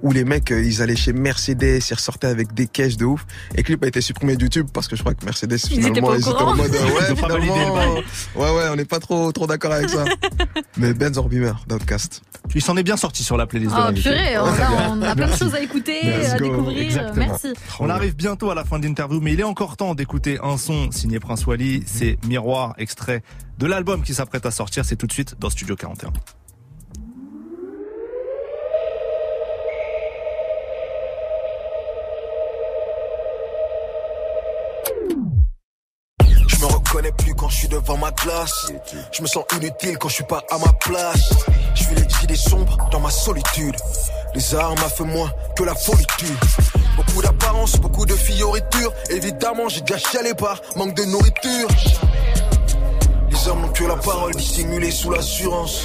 où 0.03 0.13
les 0.13 0.25
mecs, 0.25 0.51
euh, 0.53 0.63
ils 0.63 0.83
allaient 0.83 0.97
chez 0.97 1.13
Mercedes, 1.13 1.81
ils 1.91 1.95
ressortaient 1.95 2.27
avec 2.27 2.53
des 2.55 2.67
caisses 2.67 2.97
de 2.97 3.05
ouf. 3.05 3.27
Et 3.55 3.59
le 3.59 3.63
clip 3.63 3.83
a 3.83 3.87
été 3.87 4.01
supprimé 4.01 4.37
de 4.37 4.43
YouTube 4.43 4.69
parce 4.73 4.89
que 4.89 4.97
je 4.97 5.03
crois 5.03 5.15
que 5.15 5.25
Mercedes 5.25 5.53
Ils 5.71 5.79
étaient 5.79 5.89
finalement, 5.89 6.15
ils 6.15 6.21
étaient 6.21 6.31
en 6.31 6.55
mode 6.55 6.75
euh, 6.75 6.95
ouais, 6.95 7.17
finalement, 7.17 7.75
bail. 7.75 8.05
ouais 8.37 8.51
ouais, 8.51 8.69
on 8.71 8.77
n'est 8.77 8.85
pas 8.85 9.01
trop 9.01 9.33
trop 9.33 9.47
d'accord 9.47 9.73
avec 9.73 9.89
ça. 9.89 10.05
Mais 10.77 10.93
Benz 10.93 11.17
or 11.19 11.29
Beamer 11.29 11.65
d'Outcast. 11.67 12.23
Il 12.55 12.63
s'en 12.63 12.77
est 12.77 12.83
bien 12.83 12.97
sorti 12.97 13.25
sur 13.25 13.37
la 13.37 13.47
playlist 13.47 13.75
de 13.75 14.01
purée, 14.01 14.39
on, 14.39 15.03
a 15.03 15.15
plein 15.15 15.29
de 15.29 15.37
choses 15.37 15.55
à 15.55 15.61
écouter, 15.61 16.01
Let's 16.05 16.33
à 16.33 16.39
go. 16.39 16.45
découvrir. 16.45 16.83
Exactement. 16.83 17.27
Merci. 17.27 17.49
On 17.81 17.91
arrive 17.91 18.15
bientôt 18.15 18.51
à 18.51 18.55
la 18.55 18.65
fin 18.65 18.79
de 18.79 18.87
l'interview, 18.87 19.21
mais 19.21 19.33
il 19.33 19.41
est 19.41 19.45
encore 19.45 19.77
temps 19.77 19.95
d'écouter 19.95 20.39
un 20.43 20.57
son 20.57 20.91
signé 20.91 21.19
Prince 21.19 21.47
Wally. 21.47 21.83
C'est 21.87 22.19
Miroir, 22.27 22.75
extrait 22.79 23.23
de 23.59 23.67
l'album 23.67 24.03
qui 24.03 24.15
s'apprête 24.15 24.47
à 24.47 24.51
sortir. 24.51 24.85
C'est 24.85 24.97
tout 24.97 25.07
de 25.07 25.13
suite 25.13 25.37
dans 25.39 25.51
Studio 25.51 25.77
41. 25.77 26.13
Plus 37.13 37.35
quand 37.35 37.49
je 37.49 37.57
suis 37.57 37.69
devant 37.69 37.97
ma 37.97 38.11
glace. 38.11 38.73
Je 39.13 39.23
me 39.23 39.27
sens 39.27 39.45
inutile 39.57 39.99
quand 39.99 40.09
je 40.09 40.15
suis 40.15 40.25
pas 40.25 40.43
à 40.51 40.59
ma 40.59 40.73
place. 40.81 41.31
Je 41.75 41.85
suis 41.85 41.95
les 41.95 42.07
idées 42.25 42.37
sombres 42.37 42.77
dans 42.91 43.01
ma 43.01 43.11
solitude. 43.11 43.77
Les 44.35 44.55
armes 44.55 44.79
a 44.85 44.89
fait 44.89 45.05
moins 45.05 45.31
que 45.57 45.65
la 45.65 45.75
folitude. 45.75 46.39
Beaucoup 46.97 47.23
d'apparence, 47.23 47.77
beaucoup 47.77 48.07
de 48.07 48.15
fioritures. 48.15 48.93
Évidemment, 49.11 49.69
j'ai 49.69 49.81
déjà 49.83 49.99
chialé 49.99 50.35
par 50.35 50.61
manque 50.77 50.95
de 50.95 51.05
nourriture. 51.05 51.69
Les 53.31 53.49
hommes 53.49 53.63
n'ont 53.63 53.73
que 53.73 53.85
la 53.85 53.97
parole 53.97 54.35
dissimulée 54.35 54.91
sous 54.91 55.11
l'assurance. 55.11 55.83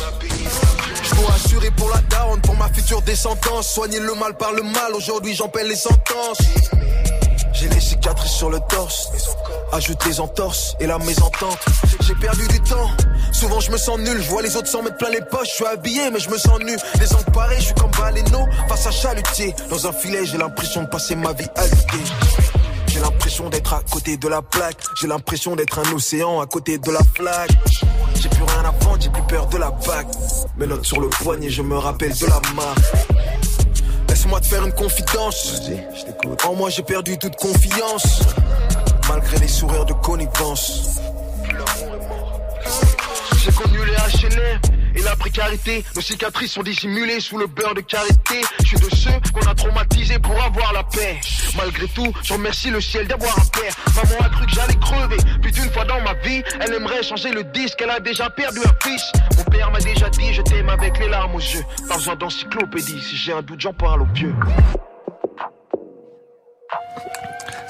Je 1.03 1.15
dois 1.15 1.33
assurer 1.33 1.71
pour 1.71 1.89
la 1.89 2.01
daronne, 2.09 2.41
pour 2.41 2.55
ma 2.55 2.69
future 2.69 3.01
descendance. 3.01 3.67
Soigner 3.67 3.99
le 3.99 4.13
mal 4.15 4.35
par 4.35 4.53
le 4.53 4.63
mal, 4.63 4.93
aujourd'hui 4.95 5.35
j'en 5.35 5.49
paie 5.49 5.63
les 5.63 5.75
sentences. 5.75 6.39
J'ai 7.53 7.67
les 7.69 7.79
cicatrices 7.79 8.31
sur 8.31 8.49
le 8.49 8.59
torse. 8.69 9.11
Ajoute 9.73 10.05
les 10.05 10.19
entorses 10.19 10.75
et 10.79 10.87
la 10.87 10.97
mésentente. 10.99 11.57
J'ai 12.01 12.15
perdu 12.15 12.47
du 12.47 12.59
temps. 12.61 12.89
Souvent 13.31 13.59
je 13.59 13.71
me 13.71 13.77
sens 13.77 13.97
nul. 13.99 14.21
Je 14.21 14.29
vois 14.29 14.41
les 14.41 14.55
autres 14.57 14.67
s'en 14.67 14.83
mettre 14.83 14.97
plein 14.97 15.09
les 15.09 15.21
poches. 15.21 15.49
Je 15.49 15.55
suis 15.55 15.65
habillé 15.65 16.11
mais 16.11 16.19
je 16.19 16.29
me 16.29 16.37
sens 16.37 16.59
nu. 16.59 16.75
Désemparé, 16.99 17.55
je 17.57 17.65
suis 17.65 17.73
comme 17.75 17.91
Baleno 17.91 18.45
face 18.67 18.87
à 18.87 18.91
chalutier. 18.91 19.55
Dans 19.69 19.87
un 19.87 19.93
filet, 19.93 20.25
j'ai 20.25 20.37
l'impression 20.37 20.83
de 20.83 20.87
passer 20.87 21.15
ma 21.15 21.31
vie 21.33 21.47
à 21.55 21.63
lutter. 21.63 22.03
J'ai 22.87 22.99
l'impression 22.99 23.49
d'être 23.49 23.73
à 23.73 23.81
côté 23.89 24.17
de 24.17 24.27
la 24.27 24.41
plaque. 24.41 24.77
J'ai 24.99 25.07
l'impression 25.07 25.55
d'être 25.55 25.79
un 25.79 25.93
océan 25.93 26.41
à 26.41 26.45
côté 26.45 26.77
de 26.77 26.91
la 26.91 26.99
flaque. 27.15 27.51
J'ai 28.15 28.27
plus 28.29 28.43
rien 28.43 28.65
à 28.65 28.71
vendre, 28.83 28.97
j'ai 28.99 29.09
plus 29.09 29.23
peur 29.23 29.47
de 29.47 29.57
la 29.57 29.69
vague. 29.69 30.07
Mes 30.57 30.67
notes 30.67 30.85
sur 30.85 30.99
le 30.99 31.07
poignet, 31.07 31.49
je 31.49 31.61
me 31.61 31.77
rappelle 31.77 32.13
de 32.15 32.25
la 32.25 32.41
marque. 32.53 32.77
Laisse-moi 34.09 34.41
te 34.41 34.47
faire 34.47 34.65
une 34.65 34.73
confidence. 34.73 35.61
En 36.45 36.55
moi, 36.55 36.69
j'ai 36.69 36.83
perdu 36.83 37.17
toute 37.17 37.37
confiance. 37.37 38.21
Malgré 39.13 39.39
les 39.39 39.47
sourires 39.49 39.83
de 39.83 39.91
connivence. 39.91 41.01
J'ai 43.43 43.51
connu 43.51 43.79
les 43.85 43.91
HLM 43.91 44.61
et 44.95 45.01
la 45.01 45.17
précarité. 45.17 45.83
Nos 45.97 46.01
cicatrices 46.01 46.53
sont 46.53 46.63
dissimulées 46.63 47.19
sous 47.19 47.37
le 47.37 47.47
beurre 47.47 47.73
de 47.73 47.81
karité. 47.81 48.39
Je 48.61 48.67
suis 48.67 48.77
de 48.77 48.95
ceux 48.95 49.11
qu'on 49.33 49.45
a 49.49 49.53
traumatisés 49.53 50.17
pour 50.17 50.41
avoir 50.41 50.71
la 50.71 50.85
paix. 50.85 51.19
Malgré 51.57 51.89
tout, 51.89 52.13
je 52.23 52.31
remercie 52.31 52.69
le 52.69 52.79
ciel 52.79 53.05
d'avoir 53.05 53.37
un 53.37 53.45
père. 53.47 53.75
Maman 53.97 54.25
a 54.25 54.29
cru 54.29 54.45
que 54.45 54.53
j'allais 54.53 54.79
crever. 54.79 55.17
Puis 55.41 55.57
une 55.57 55.71
fois 55.73 55.83
dans 55.83 55.99
ma 55.99 56.13
vie, 56.13 56.41
elle 56.61 56.73
aimerait 56.73 57.03
changer 57.03 57.33
le 57.33 57.43
disque. 57.43 57.81
Elle 57.83 57.89
a 57.89 57.99
déjà 57.99 58.29
perdu 58.29 58.59
un 58.59 58.73
fils. 58.81 59.11
Mon 59.37 59.43
père 59.43 59.71
m'a 59.71 59.79
déjà 59.79 60.09
dit, 60.09 60.33
je 60.33 60.41
t'aime 60.41 60.69
avec 60.69 60.97
les 60.99 61.09
larmes 61.09 61.35
aux 61.35 61.39
yeux. 61.39 61.65
Pas 61.89 61.95
besoin 61.97 62.15
d'encyclopédie. 62.15 63.01
Si 63.01 63.17
j'ai 63.17 63.33
un 63.33 63.41
doute, 63.41 63.59
j'en 63.59 63.73
parle 63.73 64.03
au 64.03 64.07
vieux. 64.13 64.33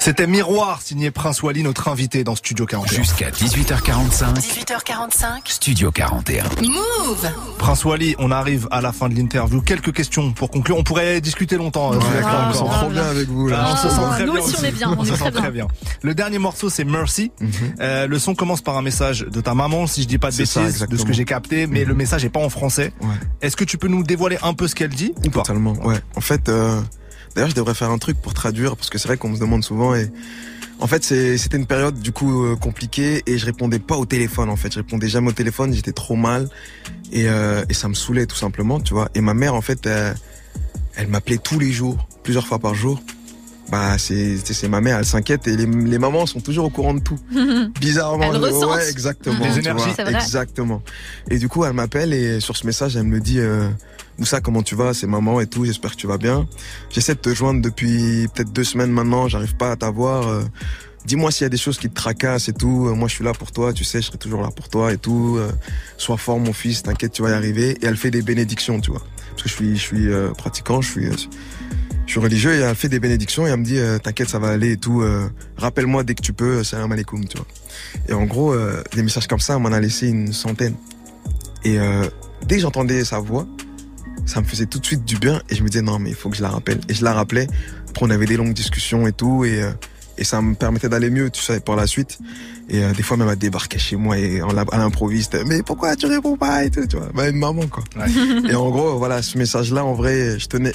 C'était 0.04 0.26
Miroir, 0.26 0.82
signé 0.82 1.12
Prince 1.12 1.44
Wally, 1.44 1.62
notre 1.62 1.86
invité 1.86 2.24
dans 2.24 2.34
Studio 2.34 2.66
41. 2.66 2.92
Jusqu'à 2.96 3.30
18h45, 3.30 4.34
18h45. 4.34 5.26
Studio 5.44 5.92
41. 5.92 6.42
Move 6.60 7.30
Prince 7.56 7.84
Wally, 7.84 8.16
on 8.18 8.32
arrive 8.32 8.66
à 8.72 8.80
la 8.80 8.90
fin 8.90 9.08
de 9.08 9.14
l'interview. 9.14 9.60
Quelques 9.62 9.92
questions 9.92 10.32
pour 10.32 10.50
conclure. 10.50 10.76
On 10.76 10.82
pourrait 10.82 11.20
discuter 11.20 11.56
longtemps. 11.56 11.92
euh, 11.92 11.98
Ouais, 11.98 12.04
Ah, 12.24 12.46
on 12.46 12.48
me 12.48 12.52
sent 12.52 12.64
trop 12.80 12.88
bien 12.90 13.04
avec 13.04 13.28
vous 13.28 13.46
là. 13.46 13.64
Ah, 13.64 13.70
on 13.74 13.76
se 13.76 13.94
sent 13.94 14.00
très 14.10 14.26
nous 14.26 14.32
bien 14.32 14.42
aussi, 14.42 14.56
on 14.58 14.64
est 14.64 14.72
bien, 14.72 14.96
on 14.98 15.04
se 15.04 15.12
est 15.12 15.16
sent 15.16 15.30
très 15.30 15.50
bien. 15.52 15.68
Le 16.02 16.14
dernier 16.16 16.38
morceau, 16.40 16.68
c'est 16.68 16.82
Mercy. 16.84 17.30
Euh, 17.80 18.08
le 18.08 18.18
son 18.18 18.34
commence 18.34 18.60
par 18.60 18.76
un 18.76 18.82
message 18.82 19.20
de 19.20 19.40
ta 19.40 19.54
maman, 19.54 19.86
si 19.86 20.02
je 20.02 20.08
dis 20.08 20.18
pas 20.18 20.32
de 20.32 20.44
ça, 20.44 20.62
bêtises, 20.62 20.80
de 20.84 20.96
ce 20.96 21.04
que 21.04 21.12
j'ai 21.12 21.24
capté, 21.24 21.68
mais 21.68 21.82
Mhm. 21.82 21.88
le 21.88 21.94
message 21.94 22.24
est 22.24 22.28
pas 22.30 22.40
en 22.40 22.50
français. 22.50 22.92
Ouais. 23.02 23.08
Est-ce 23.40 23.54
que 23.56 23.62
tu 23.64 23.78
peux 23.78 23.86
nous 23.88 24.02
dévoiler 24.02 24.38
un 24.42 24.54
peu 24.54 24.66
ce 24.66 24.74
qu'elle 24.74 24.90
dit 24.90 25.14
ou 25.24 25.30
pas? 25.30 25.42
Totalement, 25.42 25.74
ouais. 25.84 26.00
En 26.16 26.20
fait, 26.20 26.48
euh, 26.48 26.80
d'ailleurs, 27.34 27.50
je 27.50 27.54
devrais 27.54 27.74
faire 27.74 27.90
un 27.90 27.98
truc 27.98 28.20
pour 28.20 28.34
traduire 28.34 28.76
parce 28.76 28.90
que 28.90 28.98
c'est 28.98 29.08
vrai 29.08 29.16
qu'on 29.16 29.28
me 29.30 29.38
demande 29.38 29.64
souvent 29.64 29.94
et 29.94 30.10
en 30.80 30.86
fait, 30.88 31.04
c'était 31.04 31.56
une 31.56 31.66
période 31.66 32.00
du 32.00 32.10
coup 32.12 32.44
euh, 32.44 32.56
compliquée 32.56 33.22
et 33.26 33.38
je 33.38 33.46
répondais 33.46 33.78
pas 33.78 33.96
au 33.96 34.04
téléphone. 34.04 34.48
En 34.48 34.56
fait, 34.56 34.72
je 34.72 34.78
répondais 34.78 35.08
jamais 35.08 35.28
au 35.28 35.32
téléphone. 35.32 35.72
J'étais 35.72 35.92
trop 35.92 36.16
mal 36.16 36.48
et, 37.12 37.28
euh, 37.28 37.64
et 37.68 37.74
ça 37.74 37.88
me 37.88 37.94
saoulait 37.94 38.26
tout 38.26 38.34
simplement, 38.36 38.80
tu 38.80 38.92
vois. 38.92 39.08
Et 39.14 39.20
ma 39.20 39.32
mère, 39.32 39.54
en 39.54 39.60
fait, 39.60 39.86
euh, 39.86 40.12
elle 40.96 41.06
m'appelait 41.06 41.38
tous 41.38 41.58
les 41.60 41.70
jours, 41.70 42.08
plusieurs 42.24 42.46
fois 42.48 42.58
par 42.58 42.74
jour. 42.74 43.00
Bah, 43.70 43.96
c'est 43.96 44.68
ma 44.68 44.80
mère, 44.80 44.98
elle 44.98 45.04
s'inquiète 45.06 45.46
et 45.46 45.56
les, 45.56 45.66
les 45.66 45.98
mamans 45.98 46.26
sont 46.26 46.40
toujours 46.40 46.64
au 46.66 46.70
courant 46.70 46.94
de 46.94 47.00
tout. 47.00 47.18
Bizarrement, 47.80 48.24
Elles 48.34 48.36
ressentent. 48.36 48.74
ouais, 48.76 48.90
exactement. 48.90 49.38
Les 49.44 49.52
tu 49.52 49.58
énergies. 49.60 49.90
vois. 49.96 50.10
Exactement. 50.10 50.82
Et 51.30 51.38
du 51.38 51.48
coup, 51.48 51.64
elle 51.64 51.72
m'appelle 51.74 52.12
et 52.12 52.40
sur 52.40 52.56
ce 52.56 52.66
message, 52.66 52.96
elle 52.96 53.04
me 53.04 53.20
dit 53.20 53.38
euh, 53.38 53.68
Moussa, 54.18 54.40
comment 54.40 54.62
tu 54.62 54.74
vas? 54.74 54.94
C'est 54.94 55.06
maman 55.06 55.40
et 55.40 55.46
tout. 55.46 55.64
J'espère 55.64 55.92
que 55.92 55.96
tu 55.96 56.06
vas 56.06 56.18
bien. 56.18 56.46
J'essaie 56.90 57.14
de 57.14 57.20
te 57.20 57.34
joindre 57.34 57.60
depuis 57.62 58.28
peut-être 58.34 58.52
deux 58.52 58.64
semaines 58.64 58.90
maintenant. 58.92 59.28
J'arrive 59.28 59.56
pas 59.56 59.72
à 59.72 59.76
t'avoir. 59.76 60.28
euh, 60.28 60.42
Dis-moi 61.04 61.32
s'il 61.32 61.44
y 61.44 61.46
a 61.46 61.48
des 61.48 61.56
choses 61.56 61.78
qui 61.78 61.88
te 61.88 61.94
tracassent 61.94 62.48
et 62.48 62.52
tout. 62.52 62.86
Euh, 62.88 62.94
Moi, 62.94 63.08
je 63.08 63.14
suis 63.14 63.24
là 63.24 63.32
pour 63.32 63.50
toi. 63.50 63.72
Tu 63.72 63.82
sais, 63.84 64.00
je 64.00 64.06
serai 64.06 64.18
toujours 64.18 64.42
là 64.42 64.50
pour 64.54 64.68
toi 64.68 64.92
et 64.92 64.98
tout. 64.98 65.36
Euh, 65.38 65.50
Sois 65.96 66.16
fort, 66.18 66.38
mon 66.38 66.52
fils. 66.52 66.82
T'inquiète, 66.82 67.12
tu 67.12 67.22
vas 67.22 67.30
y 67.30 67.32
arriver. 67.32 67.70
Et 67.82 67.86
elle 67.86 67.96
fait 67.96 68.10
des 68.10 68.22
bénédictions, 68.22 68.80
tu 68.80 68.90
vois. 68.90 69.02
Parce 69.30 69.42
que 69.44 69.48
je 69.48 69.54
suis, 69.54 69.76
je 69.76 69.82
suis 69.82 70.08
pratiquant. 70.36 70.80
Je 70.82 70.90
suis, 70.90 71.06
je 72.06 72.10
suis 72.12 72.20
religieux 72.20 72.52
et 72.54 72.58
elle 72.58 72.76
fait 72.76 72.88
des 72.90 73.00
bénédictions 73.00 73.46
et 73.46 73.50
elle 73.50 73.60
me 73.60 73.64
dit 73.64 73.78
t'inquiète 74.02 74.28
ça 74.28 74.38
va 74.38 74.48
aller 74.48 74.72
et 74.72 74.76
tout. 74.76 75.02
Rappelle-moi 75.56 76.04
dès 76.04 76.14
que 76.14 76.20
tu 76.20 76.34
peux, 76.34 76.62
salam 76.62 76.92
alaikum, 76.92 77.24
tu 77.26 77.38
vois. 77.38 77.46
Et 78.08 78.12
en 78.12 78.24
gros, 78.26 78.54
des 78.94 79.02
messages 79.02 79.26
comme 79.26 79.38
ça, 79.40 79.56
on 79.56 79.60
m'en 79.60 79.72
a 79.72 79.80
laissé 79.80 80.08
une 80.08 80.32
centaine. 80.34 80.74
Et 81.64 81.78
dès 82.46 82.56
que 82.56 82.60
j'entendais 82.62 83.04
sa 83.04 83.18
voix, 83.20 83.46
ça 84.26 84.40
me 84.40 84.46
faisait 84.46 84.66
tout 84.66 84.78
de 84.78 84.86
suite 84.86 85.04
du 85.04 85.16
bien 85.18 85.42
et 85.50 85.54
je 85.54 85.62
me 85.62 85.68
disais 85.68 85.82
non 85.82 85.98
mais 85.98 86.10
il 86.10 86.16
faut 86.16 86.30
que 86.30 86.36
je 86.36 86.42
la 86.42 86.50
rappelle. 86.50 86.80
Et 86.88 86.94
je 86.94 87.04
la 87.04 87.12
rappelais. 87.12 87.46
Après 87.90 88.06
on 88.06 88.10
avait 88.10 88.26
des 88.26 88.36
longues 88.36 88.54
discussions 88.54 89.06
et 89.06 89.12
tout 89.12 89.44
et 89.44 89.62
euh, 89.62 89.70
et 90.18 90.24
ça 90.24 90.42
me 90.42 90.54
permettait 90.54 90.90
d'aller 90.90 91.08
mieux, 91.08 91.30
tu 91.30 91.40
sais, 91.40 91.58
par 91.60 91.74
la 91.74 91.86
suite. 91.86 92.18
Et 92.68 92.84
euh, 92.84 92.92
des 92.92 93.02
fois 93.02 93.16
même 93.16 93.28
elle 93.30 93.36
débarquait 93.38 93.78
chez 93.78 93.96
moi 93.96 94.18
et 94.18 94.38
l'a- 94.40 94.64
à 94.70 94.78
l'improviste. 94.78 95.36
Mais 95.46 95.62
pourquoi 95.62 95.96
tu 95.96 96.06
réponds 96.06 96.36
pas? 96.36 96.64
et 96.64 96.70
tout, 96.70 96.86
tu 96.86 96.96
vois. 96.96 97.08
Bah 97.14 97.28
une 97.28 97.38
maman 97.38 97.66
quoi. 97.66 97.82
et 98.48 98.54
en 98.54 98.70
gros 98.70 98.98
voilà 98.98 99.22
ce 99.22 99.38
message 99.38 99.72
là 99.72 99.84
en 99.84 99.94
vrai 99.94 100.38
je 100.38 100.46
tenais 100.46 100.72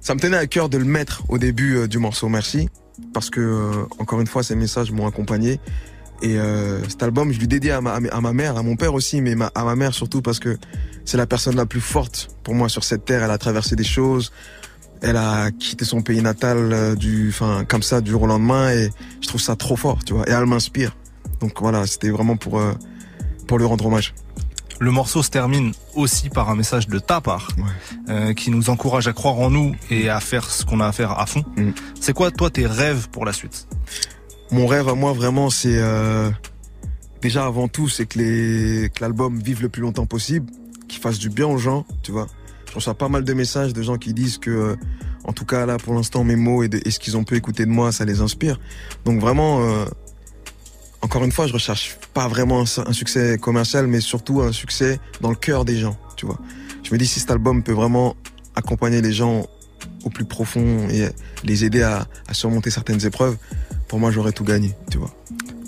ça 0.00 0.14
me 0.14 0.20
tenait 0.20 0.36
à 0.36 0.46
cœur 0.46 0.68
de 0.68 0.76
le 0.78 0.84
mettre 0.84 1.22
au 1.28 1.38
début 1.38 1.76
euh, 1.76 1.88
du 1.88 1.98
morceau 1.98 2.28
Merci 2.28 2.68
parce 3.12 3.30
que 3.30 3.40
euh, 3.40 3.72
encore 3.98 4.20
une 4.20 4.26
fois 4.26 4.42
ces 4.42 4.54
messages 4.54 4.92
m'ont 4.92 5.06
accompagné 5.06 5.58
et 6.22 6.38
euh, 6.38 6.82
cet 6.88 7.02
album 7.02 7.32
je 7.32 7.38
lui 7.38 7.48
dédie 7.48 7.70
à 7.70 7.80
ma, 7.80 7.94
à 7.94 8.20
ma 8.20 8.32
mère, 8.32 8.56
à 8.56 8.62
mon 8.62 8.76
père 8.76 8.94
aussi 8.94 9.20
mais 9.20 9.34
ma- 9.34 9.50
à 9.54 9.64
ma 9.64 9.76
mère 9.76 9.92
surtout 9.94 10.22
parce 10.22 10.38
que 10.38 10.56
c'est 11.04 11.16
la 11.16 11.26
personne 11.26 11.56
la 11.56 11.66
plus 11.66 11.80
forte 11.80 12.28
pour 12.44 12.54
moi 12.54 12.68
sur 12.68 12.84
cette 12.84 13.04
terre, 13.04 13.22
elle 13.24 13.30
a 13.30 13.38
traversé 13.38 13.76
des 13.76 13.84
choses, 13.84 14.32
elle 15.02 15.16
a 15.16 15.50
quitté 15.50 15.84
son 15.84 16.00
pays 16.02 16.22
natal 16.22 16.56
euh, 16.72 16.94
du 16.94 17.28
enfin 17.30 17.64
comme 17.68 17.82
ça 17.82 18.00
du 18.00 18.10
jour 18.10 18.22
au 18.22 18.26
lendemain 18.26 18.70
et 18.70 18.90
je 19.20 19.28
trouve 19.28 19.40
ça 19.40 19.56
trop 19.56 19.76
fort, 19.76 20.04
tu 20.04 20.14
vois 20.14 20.28
et 20.28 20.32
elle 20.32 20.46
m'inspire. 20.46 20.96
Donc 21.40 21.60
voilà, 21.60 21.86
c'était 21.86 22.10
vraiment 22.10 22.36
pour 22.36 22.58
euh, 22.58 22.72
pour 23.46 23.58
lui 23.58 23.66
rendre 23.66 23.84
hommage. 23.86 24.14
Le 24.80 24.90
morceau 24.90 25.22
se 25.22 25.30
termine 25.30 25.72
aussi 25.94 26.30
par 26.30 26.48
un 26.50 26.56
message 26.56 26.88
de 26.88 26.98
ta 26.98 27.20
part 27.20 27.48
euh, 28.08 28.32
qui 28.34 28.50
nous 28.50 28.70
encourage 28.70 29.06
à 29.06 29.12
croire 29.12 29.38
en 29.38 29.48
nous 29.50 29.74
et 29.90 30.08
à 30.08 30.18
faire 30.20 30.50
ce 30.50 30.64
qu'on 30.64 30.80
a 30.80 30.86
à 30.86 30.92
faire 30.92 31.12
à 31.18 31.26
fond. 31.26 31.44
Mm. 31.56 31.70
C'est 32.00 32.12
quoi 32.12 32.30
toi 32.30 32.50
tes 32.50 32.66
rêves 32.66 33.08
pour 33.10 33.24
la 33.24 33.32
suite? 33.32 33.68
Mon 34.54 34.68
rêve 34.68 34.88
à 34.88 34.94
moi 34.94 35.12
vraiment 35.12 35.50
c'est 35.50 35.78
euh, 35.78 36.30
déjà 37.20 37.44
avant 37.44 37.66
tout 37.66 37.88
c'est 37.88 38.06
que 38.06 38.86
que 38.86 39.00
l'album 39.00 39.36
vive 39.36 39.60
le 39.60 39.68
plus 39.68 39.82
longtemps 39.82 40.06
possible, 40.06 40.46
qu'il 40.86 41.00
fasse 41.00 41.18
du 41.18 41.28
bien 41.28 41.48
aux 41.48 41.58
gens, 41.58 41.84
tu 42.04 42.12
vois. 42.12 42.28
Je 42.68 42.74
reçois 42.76 42.94
pas 42.94 43.08
mal 43.08 43.24
de 43.24 43.34
messages 43.34 43.72
de 43.72 43.82
gens 43.82 43.96
qui 43.96 44.14
disent 44.14 44.38
que 44.38 44.50
euh, 44.50 44.76
en 45.24 45.32
tout 45.32 45.44
cas 45.44 45.66
là 45.66 45.76
pour 45.76 45.92
l'instant 45.92 46.22
mes 46.22 46.36
mots 46.36 46.62
et, 46.62 46.70
ce 46.88 47.00
qu'ils 47.00 47.16
ont 47.16 47.24
pu 47.24 47.34
écouter 47.34 47.66
de 47.66 47.70
moi 47.72 47.90
ça 47.90 48.04
les 48.04 48.20
inspire. 48.20 48.60
Donc 49.04 49.20
vraiment 49.20 49.60
euh, 49.64 49.86
encore 51.02 51.24
une 51.24 51.32
fois 51.32 51.48
je 51.48 51.52
recherche 51.52 51.98
pas 52.12 52.28
vraiment 52.28 52.60
un, 52.60 52.92
succès 52.92 53.38
commercial 53.38 53.88
mais 53.88 53.98
surtout 53.98 54.40
un 54.40 54.52
succès 54.52 55.00
dans 55.20 55.30
le 55.30 55.36
cœur 55.36 55.64
des 55.64 55.78
gens, 55.78 55.96
tu 56.16 56.26
vois. 56.26 56.38
Je 56.84 56.92
me 56.92 56.98
dis 56.98 57.08
si 57.08 57.18
cet 57.18 57.32
album 57.32 57.64
peut 57.64 57.72
vraiment 57.72 58.14
accompagner 58.54 59.02
les 59.02 59.12
gens 59.12 59.48
au 60.04 60.10
plus 60.10 60.26
profond 60.26 60.88
et 60.90 61.08
les 61.42 61.64
aider 61.64 61.82
à 61.82 62.06
surmonter 62.32 62.70
certaines 62.70 63.04
épreuves, 63.04 63.36
pour 63.94 64.00
moi 64.00 64.10
j'aurais 64.10 64.32
tout 64.32 64.42
gagné, 64.42 64.72
tu 64.90 64.98
vois. 64.98 65.12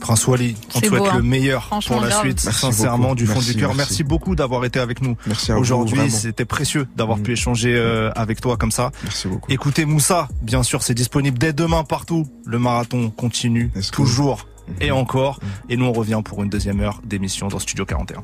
Prince 0.01 0.27
Wally, 0.27 0.57
on 0.75 0.81
te 0.81 0.87
souhaite 0.87 1.01
beau, 1.01 1.07
hein. 1.09 1.17
le 1.19 1.23
meilleur 1.23 1.69
pour 1.87 2.01
la 2.01 2.11
suite, 2.11 2.43
Merci 2.45 2.61
sincèrement, 2.61 3.05
beaucoup. 3.11 3.15
du 3.15 3.27
fond 3.27 3.35
Merci, 3.35 3.53
du 3.55 3.61
cœur. 3.61 3.69
merci. 3.69 3.79
Merci 3.93 4.03
beaucoup 4.03 4.35
d'avoir 4.35 4.65
été 4.65 4.81
avec 4.81 5.01
nous 5.01 5.17
Merci 5.29 5.53
à 5.53 5.55
vous, 5.55 5.61
aujourd'hui. 5.61 6.11
C'était 6.11 6.45
précieux 6.45 6.89
d'avoir 6.97 7.19
Mm. 7.19 7.23
pu 7.23 7.33
échanger 7.35 7.77
euh, 7.77 8.11
avec 8.17 8.41
toi 8.41 8.57
comme 8.57 8.73
ça. 8.73 8.91
Merci 9.05 9.29
beaucoup. 9.29 9.49
Écoutez 9.49 9.85
Moussa, 9.85 10.27
bien 10.43 10.65
sûr, 10.65 10.83
c'est 10.83 10.93
disponible 10.95 11.39
dès 11.39 11.53
demain 11.53 11.85
partout. 11.85 12.27
Le 12.45 12.59
marathon 12.59 13.11
continue, 13.11 13.71
toujours. 13.93 14.49
Et 14.81 14.91
encore. 14.91 15.41
Et 15.69 15.77
nous, 15.77 15.87
on 15.87 15.93
revient 15.93 16.21
pour 16.25 16.43
une 16.43 16.49
deuxième 16.49 16.81
heure 16.81 17.01
d'émission 17.05 17.49
dans 17.49 17.59
Studio 17.59 17.85
41. 17.85 18.23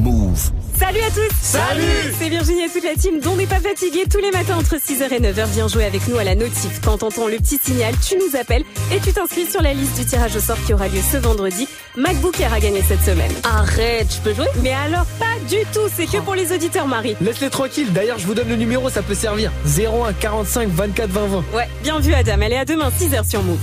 Move. 0.00 0.50
Salut 0.78 1.00
à 1.00 1.10
tous 1.10 1.34
Salut 1.40 2.14
C'est 2.18 2.28
Virginie 2.28 2.62
et 2.62 2.68
toute 2.68 2.84
la 2.84 2.94
team 2.94 3.20
dont 3.20 3.36
n'est 3.36 3.46
pas 3.46 3.60
fatigué 3.60 4.04
tous 4.10 4.18
les 4.20 4.30
matins 4.30 4.56
entre 4.56 4.76
6h 4.76 5.12
et 5.12 5.20
9h. 5.20 5.46
Viens 5.52 5.68
jouer 5.68 5.84
avec 5.84 6.06
nous 6.08 6.16
à 6.16 6.24
la 6.24 6.34
notif. 6.34 6.80
Quand 6.82 6.98
t'entends 6.98 7.28
le 7.28 7.36
petit 7.36 7.58
signal, 7.62 7.94
tu 8.06 8.16
nous 8.16 8.38
appelles 8.38 8.64
et 8.92 9.00
tu 9.00 9.12
t'inscris 9.12 9.46
sur 9.46 9.62
la 9.62 9.74
liste 9.74 9.98
du 9.98 10.04
tirage 10.06 10.36
au 10.36 10.40
sort 10.40 10.56
qui 10.66 10.74
aura 10.74 10.88
lieu 10.88 11.00
ce 11.10 11.16
vendredi. 11.16 11.68
MacBook 11.96 12.40
Air 12.40 12.52
a 12.52 12.60
gagné 12.60 12.82
cette 12.82 13.02
semaine. 13.02 13.32
Arrête, 13.44 14.14
je 14.14 14.20
peux 14.20 14.34
jouer? 14.34 14.46
Mais 14.62 14.72
alors 14.72 15.06
pas 15.18 15.26
du 15.48 15.56
tout, 15.72 15.88
c'est 15.94 16.06
que 16.06 16.18
pour 16.18 16.34
les 16.34 16.52
auditeurs 16.52 16.86
Marie. 16.86 17.16
Laisse-les 17.20 17.50
tranquilles, 17.50 17.92
d'ailleurs 17.92 18.18
je 18.18 18.26
vous 18.26 18.34
donne 18.34 18.48
le 18.48 18.56
numéro, 18.56 18.88
ça 18.88 19.02
peut 19.02 19.14
servir. 19.14 19.50
01 19.66 20.12
45 20.14 20.68
24 20.68 21.10
20 21.10 21.26
20. 21.26 21.44
Ouais, 21.54 21.68
bien 21.82 21.98
vu 22.00 22.14
Adam, 22.14 22.40
allez 22.40 22.56
à 22.56 22.64
demain 22.64 22.90
6h 22.90 23.28
sur 23.28 23.42
Move. 23.42 23.58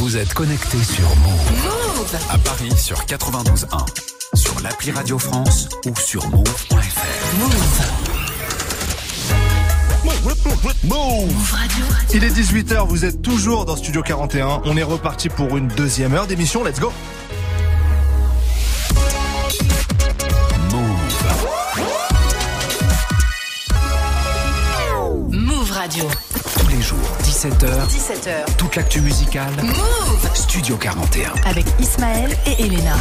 Vous 0.00 0.16
êtes 0.16 0.32
connecté 0.32 0.82
sur 0.82 1.04
Move. 1.16 2.16
À 2.30 2.38
Paris 2.38 2.72
sur 2.74 2.96
92.1. 3.04 3.84
Sur 4.34 4.58
l'appli 4.60 4.92
Radio 4.92 5.18
France 5.18 5.68
ou 5.84 5.94
sur 5.94 6.26
move.fr. 6.30 6.74
Il 12.14 12.24
est 12.24 12.30
18h, 12.30 12.86
vous 12.88 13.04
êtes 13.04 13.20
toujours 13.20 13.66
dans 13.66 13.76
Studio 13.76 14.00
41. 14.02 14.62
On 14.64 14.74
est 14.78 14.82
reparti 14.82 15.28
pour 15.28 15.58
une 15.58 15.68
deuxième 15.68 16.14
heure 16.14 16.26
d'émission. 16.26 16.64
Let's 16.64 16.80
go 16.80 16.90
Move 25.30 25.70
Radio. 25.72 26.04
Tous 26.58 26.68
les 26.68 26.80
jours, 26.80 26.98
17h, 27.40 27.88
17h. 27.88 28.56
toute 28.58 28.76
l'actu 28.76 29.00
musicale. 29.00 29.50
Move 29.62 30.30
Studio 30.34 30.76
41. 30.76 31.32
avec 31.46 31.64
Ismaël 31.80 32.36
et 32.46 32.66
Elena. 32.66 32.96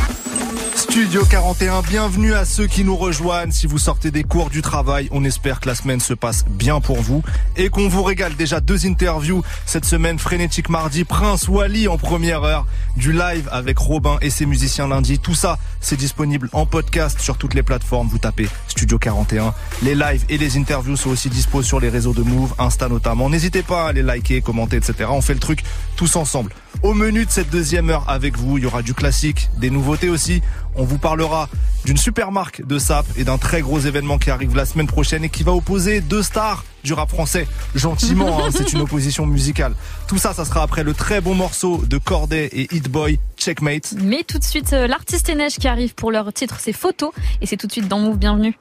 Studio 0.75 1.25
41, 1.25 1.81
bienvenue 1.81 2.33
à 2.33 2.45
ceux 2.45 2.65
qui 2.65 2.85
nous 2.85 2.95
rejoignent. 2.95 3.51
Si 3.51 3.67
vous 3.67 3.77
sortez 3.77 4.11
des 4.11 4.23
cours 4.23 4.49
du 4.49 4.61
travail, 4.61 5.09
on 5.11 5.25
espère 5.25 5.59
que 5.59 5.67
la 5.67 5.75
semaine 5.75 5.99
se 5.99 6.13
passe 6.13 6.45
bien 6.47 6.79
pour 6.79 7.01
vous 7.01 7.21
et 7.57 7.69
qu'on 7.69 7.89
vous 7.89 8.01
régale. 8.01 8.35
Déjà 8.37 8.61
deux 8.61 8.85
interviews 8.85 9.43
cette 9.65 9.83
semaine, 9.83 10.17
Frénétique 10.17 10.69
mardi, 10.69 11.03
Prince 11.03 11.49
Wally 11.49 11.89
en 11.89 11.97
première 11.97 12.43
heure, 12.43 12.65
du 12.95 13.11
live 13.11 13.49
avec 13.51 13.77
Robin 13.77 14.17
et 14.21 14.29
ses 14.29 14.45
musiciens 14.45 14.87
lundi. 14.87 15.19
Tout 15.19 15.35
ça, 15.35 15.59
c'est 15.81 15.97
disponible 15.97 16.49
en 16.53 16.65
podcast 16.65 17.19
sur 17.19 17.37
toutes 17.37 17.55
les 17.55 17.63
plateformes. 17.63 18.07
Vous 18.07 18.17
tapez 18.17 18.47
Studio 18.69 18.97
41. 18.97 19.53
Les 19.83 19.95
lives 19.95 20.23
et 20.29 20.37
les 20.37 20.57
interviews 20.57 20.95
sont 20.95 21.09
aussi 21.09 21.29
dispo 21.29 21.61
sur 21.61 21.81
les 21.81 21.89
réseaux 21.89 22.13
de 22.13 22.23
Move, 22.23 22.53
Insta 22.57 22.87
notamment. 22.87 23.29
N'hésitez 23.29 23.63
pas 23.63 23.87
à 23.87 23.91
les 23.91 24.01
liker, 24.01 24.28
commenter, 24.41 24.77
etc. 24.77 25.09
On 25.09 25.21
fait 25.21 25.33
le 25.33 25.39
truc 25.39 25.63
tous 25.95 26.15
ensemble. 26.15 26.53
Au 26.81 26.93
menu 26.93 27.25
de 27.25 27.31
cette 27.31 27.49
deuxième 27.49 27.89
heure 27.89 28.05
avec 28.07 28.37
vous, 28.37 28.57
il 28.57 28.63
y 28.63 28.67
aura 28.67 28.81
du 28.81 28.93
classique, 28.93 29.49
des 29.57 29.69
nouveautés 29.69 30.09
aussi. 30.09 30.41
On 30.75 30.85
vous 30.85 30.97
parlera 30.97 31.49
d'une 31.83 31.97
super 31.97 32.31
marque 32.31 32.65
de 32.65 32.79
sap 32.79 33.05
et 33.17 33.23
d'un 33.23 33.37
très 33.37 33.61
gros 33.61 33.79
événement 33.79 34.17
qui 34.17 34.31
arrive 34.31 34.55
la 34.55 34.65
semaine 34.65 34.87
prochaine 34.87 35.23
et 35.23 35.29
qui 35.29 35.43
va 35.43 35.51
opposer 35.51 35.99
deux 36.01 36.23
stars 36.23 36.63
du 36.83 36.93
rap 36.93 37.09
français. 37.09 37.47
Gentiment, 37.75 38.45
hein, 38.45 38.49
c'est 38.51 38.71
une 38.71 38.81
opposition 38.81 39.25
musicale. 39.25 39.73
Tout 40.07 40.17
ça, 40.17 40.33
ça 40.33 40.45
sera 40.45 40.61
après 40.63 40.83
le 40.83 40.93
très 40.93 41.19
bon 41.19 41.35
morceau 41.35 41.83
de 41.85 41.97
Corday 41.97 42.49
et 42.53 42.73
Hit 42.73 42.89
Boy, 42.89 43.19
Checkmate. 43.37 43.95
Mais 44.01 44.23
tout 44.23 44.39
de 44.39 44.43
suite, 44.43 44.71
euh, 44.73 44.87
l'artiste 44.87 45.27
et 45.29 45.35
neige 45.35 45.57
qui 45.57 45.67
arrive 45.67 45.95
pour 45.95 46.11
leur 46.11 46.31
titre, 46.31 46.57
c'est 46.59 46.73
Photo. 46.73 47.13
Et 47.41 47.45
c'est 47.45 47.57
tout 47.57 47.67
de 47.67 47.71
suite 47.71 47.87
dans 47.87 47.99
Move, 47.99 48.17
bienvenue. 48.17 48.57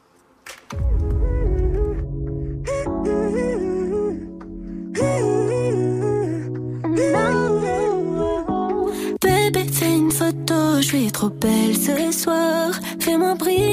Ce 11.79 12.13
soir. 12.13 12.71
Fais-moi 12.99 13.35
briller. 13.35 13.68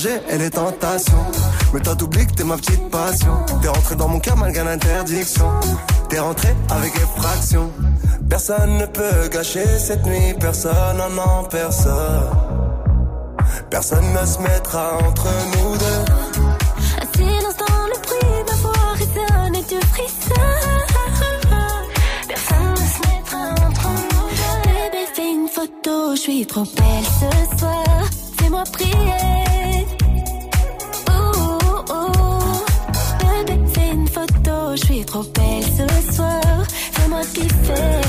changer, 0.00 0.20
elle 0.28 0.42
est 0.42 0.50
tentation. 0.50 1.18
Mais 1.72 1.80
toi 1.80 1.94
t'oublies 1.96 2.26
que 2.26 2.32
t'es 2.32 2.44
ma 2.44 2.56
petite 2.56 2.90
passion. 2.90 3.34
T'es 3.60 3.68
rentré 3.68 3.96
dans 3.96 4.08
mon 4.08 4.20
cœur 4.20 4.36
malgré 4.36 4.64
l'interdiction. 4.64 5.46
T'es 6.08 6.18
rentré 6.18 6.54
avec 6.70 6.94
effraction. 6.96 7.70
Personne 8.28 8.78
ne 8.78 8.86
peut 8.86 9.28
gâcher 9.30 9.66
cette 9.78 10.04
nuit, 10.06 10.34
personne, 10.38 10.96
non, 10.96 11.10
non, 11.10 11.44
personne. 11.50 12.30
Personne 13.70 14.04
ne 14.12 14.26
se 14.26 14.38
mettra 14.38 14.98
entre 15.06 15.28
nous 15.52 15.76
deux. 15.76 16.04
Un 17.00 17.16
silence 17.16 17.56
dans 17.56 17.86
le 17.86 18.44
ma 18.46 18.56
voix 18.62 18.92
résonne 18.94 19.54
et 19.54 19.64
tu 19.64 19.80
frissonnes. 19.88 20.86
Personne 22.28 22.70
ne 22.72 22.76
se 22.76 23.00
mettra 23.08 23.66
entre 23.66 23.88
nous 23.88 24.28
deux. 24.92 25.22
Une 25.22 25.48
photo, 25.48 26.14
je 26.14 26.20
suis 26.20 26.46
trop 26.46 26.64
belle 26.64 27.04
ce 27.20 27.58
soir. 27.58 28.04
Fais-moi 28.38 28.64
prier. 28.72 29.49
Ce 35.22 36.12
soir. 36.12 36.40
Fais-moi 36.68 37.20
kiffer. 37.34 38.00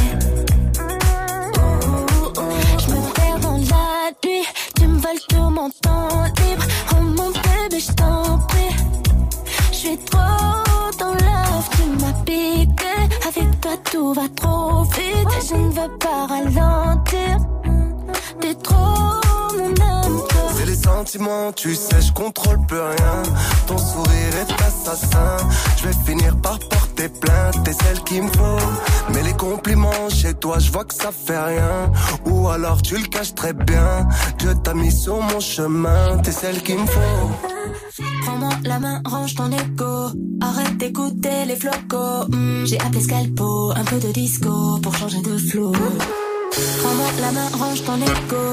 Ouh, 1.58 2.28
ouh. 2.28 2.52
Je 2.80 2.88
me 2.88 3.14
perds 3.14 3.40
dans 3.42 3.58
la 3.58 4.12
nuit. 4.24 4.46
Tu 4.76 4.88
me 4.88 4.98
voles 5.00 5.20
tout 5.30 5.50
mon 5.50 5.70
temps 5.70 6.24
libre. 6.40 6.66
Oh 6.92 7.02
mon 7.02 7.32
bébé, 7.32 7.80
je 7.80 7.92
t'en 7.94 8.38
prie. 8.48 8.76
Je 9.72 9.76
suis 9.76 9.98
trop 9.98 10.64
dans 11.00 11.14
love, 11.14 11.70
tu 11.76 11.84
m'as 12.02 12.14
piqué. 12.24 12.96
Avec 13.28 13.62
toi, 13.62 13.72
tout 13.92 14.14
va 14.14 14.28
trop 14.36 14.84
vite. 14.84 15.50
Je 15.50 15.56
ne 15.56 15.70
veux 15.70 15.98
pas 15.98 16.28
ralentir. 16.28 17.41
Tu 21.56 21.76
sais, 21.76 22.02
je 22.02 22.14
contrôle 22.14 22.66
plus 22.68 22.80
rien. 22.80 23.24
Ton 23.68 23.78
sourire 23.78 24.36
est 24.40 24.64
assassin. 24.64 25.38
Je 25.78 25.88
vais 25.88 25.96
finir 26.06 26.38
par 26.38 26.58
porter 26.60 27.10
plainte, 27.10 27.64
t'es 27.66 27.74
celle 27.74 28.00
qu'il 28.04 28.24
me 28.24 28.30
faut. 28.30 29.14
Mais 29.14 29.22
les 29.24 29.34
compliments 29.34 30.10
chez 30.10 30.34
toi, 30.34 30.60
je 30.60 30.72
vois 30.72 30.86
que 30.86 30.94
ça 30.94 31.12
fait 31.12 31.38
rien. 31.38 31.92
Ou 32.26 32.48
alors 32.48 32.82
tu 32.82 32.96
le 32.98 33.08
caches 33.08 33.36
très 33.36 33.54
bien. 33.54 34.08
Dieu 34.40 34.54
t'a 34.64 34.74
mis 34.74 34.92
sur 34.92 35.22
mon 35.22 35.40
chemin, 35.42 36.18
t'es 36.24 36.32
celle 36.32 36.62
qu'il 36.62 36.80
me 36.80 36.86
faut. 36.86 37.32
Prends-moi 38.24 38.52
la 38.64 38.80
main, 38.80 39.02
range 39.06 39.36
ton 39.36 39.52
écho. 39.52 40.18
Arrête 40.42 40.78
d'écouter 40.78 41.46
les 41.46 41.58
flocos. 41.58 42.26
Hmm, 42.30 42.66
J'ai 42.66 42.80
appelé 42.80 43.02
Scalpo, 43.02 43.72
un 43.76 43.84
peu 43.84 44.00
de 44.00 44.12
disco 44.14 44.80
pour 44.82 44.96
changer 44.96 45.22
de 45.22 45.38
flow. 45.38 45.74
Prends-moi 46.52 47.08
la 47.22 47.32
main, 47.32 47.50
range 47.58 47.84
ton 47.84 47.98
écho. 47.98 48.44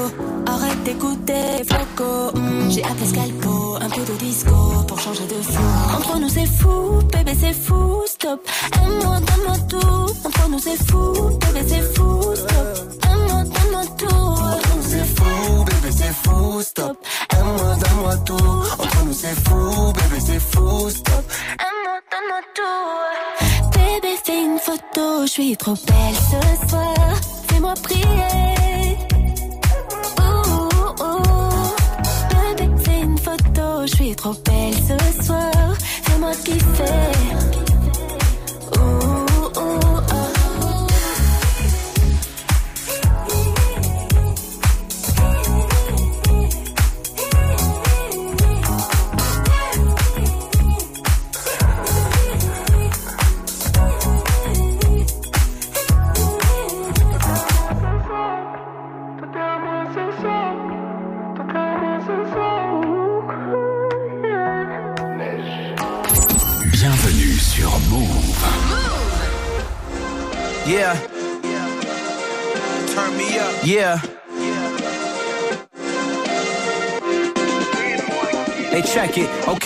Arrête 0.45 0.83
d'écouter 0.83 1.33
les 1.57 1.63
flocos. 1.63 2.31
Hmm, 2.35 2.69
J'ai 2.71 2.83
appelé 2.83 3.05
Scalpo, 3.07 3.75
un 3.81 3.89
peu 3.89 4.01
de 4.01 4.17
disco 4.19 4.55
pour 4.87 4.99
changer 4.99 5.25
de 5.27 5.41
flow. 5.41 5.97
Entre 5.97 6.19
nous 6.19 6.29
c'est 6.29 6.45
fou, 6.45 6.99
bébé 7.11 7.33
c'est 7.39 7.53
fou, 7.53 8.01
stop. 8.07 8.39
Aime-moi, 8.81 9.19
donne-moi 9.19 9.57
tout. 9.69 10.25
Entre 10.25 10.49
nous 10.49 10.59
c'est 10.59 10.77
fou, 10.87 11.13
bébé 11.39 11.65
c'est 11.67 11.81
fou, 11.95 12.35
stop. 12.35 12.77
Aime-moi, 13.11 13.43
donne-moi 13.43 13.83
tout. 13.97 14.05
Entre 14.07 14.75
nous 14.75 14.83
c'est 14.91 15.05
fou, 15.15 15.63
bébé 15.65 15.91
c'est 15.91 16.13
fou, 16.23 16.61
stop. 16.61 16.97
Aime-moi, 17.37 17.75
donne-moi 17.75 18.17
tout. 18.25 18.83
Entre 18.83 19.05
nous 19.05 19.13
c'est 19.13 19.39
fou, 19.47 19.93
bébé 19.93 20.21
c'est 20.25 20.39
fou, 20.39 20.89
stop. 20.89 21.25
Aime-moi, 21.65 21.99
donne-moi 22.11 22.41
tout. 22.55 23.69
Bébé, 23.77 24.15
fais 24.23 24.41
une 24.43 24.57
photo, 24.59 25.21
je 25.23 25.27
suis 25.31 25.57
trop 25.57 25.73
belle 25.73 26.15
ce 26.15 26.69
soir. 26.69 26.95
Fais-moi 27.59 27.73
prier. 27.83 28.97
Ouh, 30.17 31.03
ouh. 31.03 32.55
Bébé, 32.55 32.71
fais 32.81 33.01
une 33.01 33.17
photo, 33.17 33.81
je 33.81 33.95
suis 33.95 34.15
trop 34.15 34.33
belle 34.45 34.75
ce 34.75 35.25
soir. 35.25 35.73
Fais-moi 36.03 36.31
kiffer. 36.45 37.68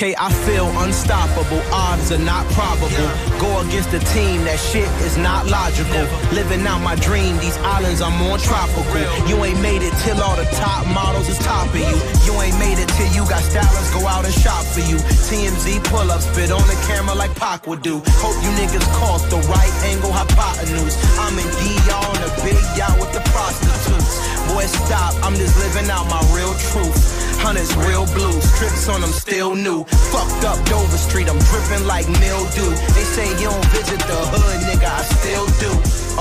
Okay, 0.04 0.20
I 0.20 0.28
feel 0.44 0.68
unstoppable. 0.84 1.64
Odds 1.72 2.12
are 2.12 2.20
not 2.20 2.44
probable. 2.52 3.08
Go 3.40 3.64
against 3.64 3.88
the 3.96 4.04
team, 4.12 4.44
that 4.44 4.60
shit 4.60 4.92
is 5.00 5.16
not 5.16 5.48
logical. 5.48 6.04
Living 6.36 6.68
out 6.68 6.84
my 6.84 7.00
dream, 7.00 7.40
these 7.40 7.56
islands 7.64 8.04
are 8.04 8.12
more 8.20 8.36
tropical. 8.36 8.84
You 9.32 9.40
ain't 9.48 9.64
made 9.64 9.80
it 9.80 9.96
till 10.04 10.20
all 10.20 10.36
the 10.36 10.44
top 10.60 10.84
models 10.92 11.32
is 11.32 11.40
top 11.40 11.72
of 11.72 11.80
you. 11.80 11.96
You 12.28 12.36
ain't 12.44 12.60
made 12.60 12.84
it 12.84 12.92
till 13.00 13.08
you 13.16 13.24
got 13.32 13.48
stylists 13.48 13.96
go 13.96 14.04
out 14.04 14.28
and 14.28 14.36
shop 14.36 14.68
for 14.76 14.84
you. 14.84 15.00
TMZ 15.32 15.80
pull 15.88 16.12
up, 16.12 16.20
spit 16.20 16.52
on 16.52 16.68
the 16.68 16.76
camera 16.84 17.16
like 17.16 17.32
Pac 17.40 17.64
would 17.64 17.80
do. 17.80 18.04
Hope 18.20 18.36
you 18.44 18.52
niggas 18.60 18.84
caught 19.00 19.24
the 19.32 19.40
right 19.48 19.72
angle 19.88 20.12
hypotenuse. 20.12 21.00
I'm 21.16 21.40
in 21.40 21.48
DR 21.64 21.96
on 21.96 22.20
a 22.28 22.32
big 22.44 22.60
yacht 22.76 23.00
with 23.00 23.16
the 23.16 23.24
prostitutes. 23.32 24.20
Boy, 24.52 24.68
stop, 24.68 25.16
I'm 25.24 25.40
just 25.40 25.56
living 25.64 25.88
out 25.88 26.12
my 26.12 26.20
real 26.36 26.52
truth. 26.76 27.24
Hunters 27.44 27.76
real 27.76 28.08
blue, 28.16 28.40
strips 28.40 28.88
on 28.88 29.02
them 29.04 29.12
still 29.12 29.52
new. 29.54 29.84
Fucked 30.16 30.48
up 30.48 30.56
Dover 30.64 30.96
Street, 30.96 31.28
I'm 31.28 31.36
dripping 31.52 31.84
like 31.84 32.08
mildew. 32.24 32.72
They 32.96 33.04
say 33.04 33.28
you 33.36 33.52
don't 33.52 33.68
visit 33.76 34.00
the 34.00 34.16
hood, 34.32 34.64
nigga, 34.64 34.88
I 34.88 35.04
still 35.04 35.44
do. 35.60 35.72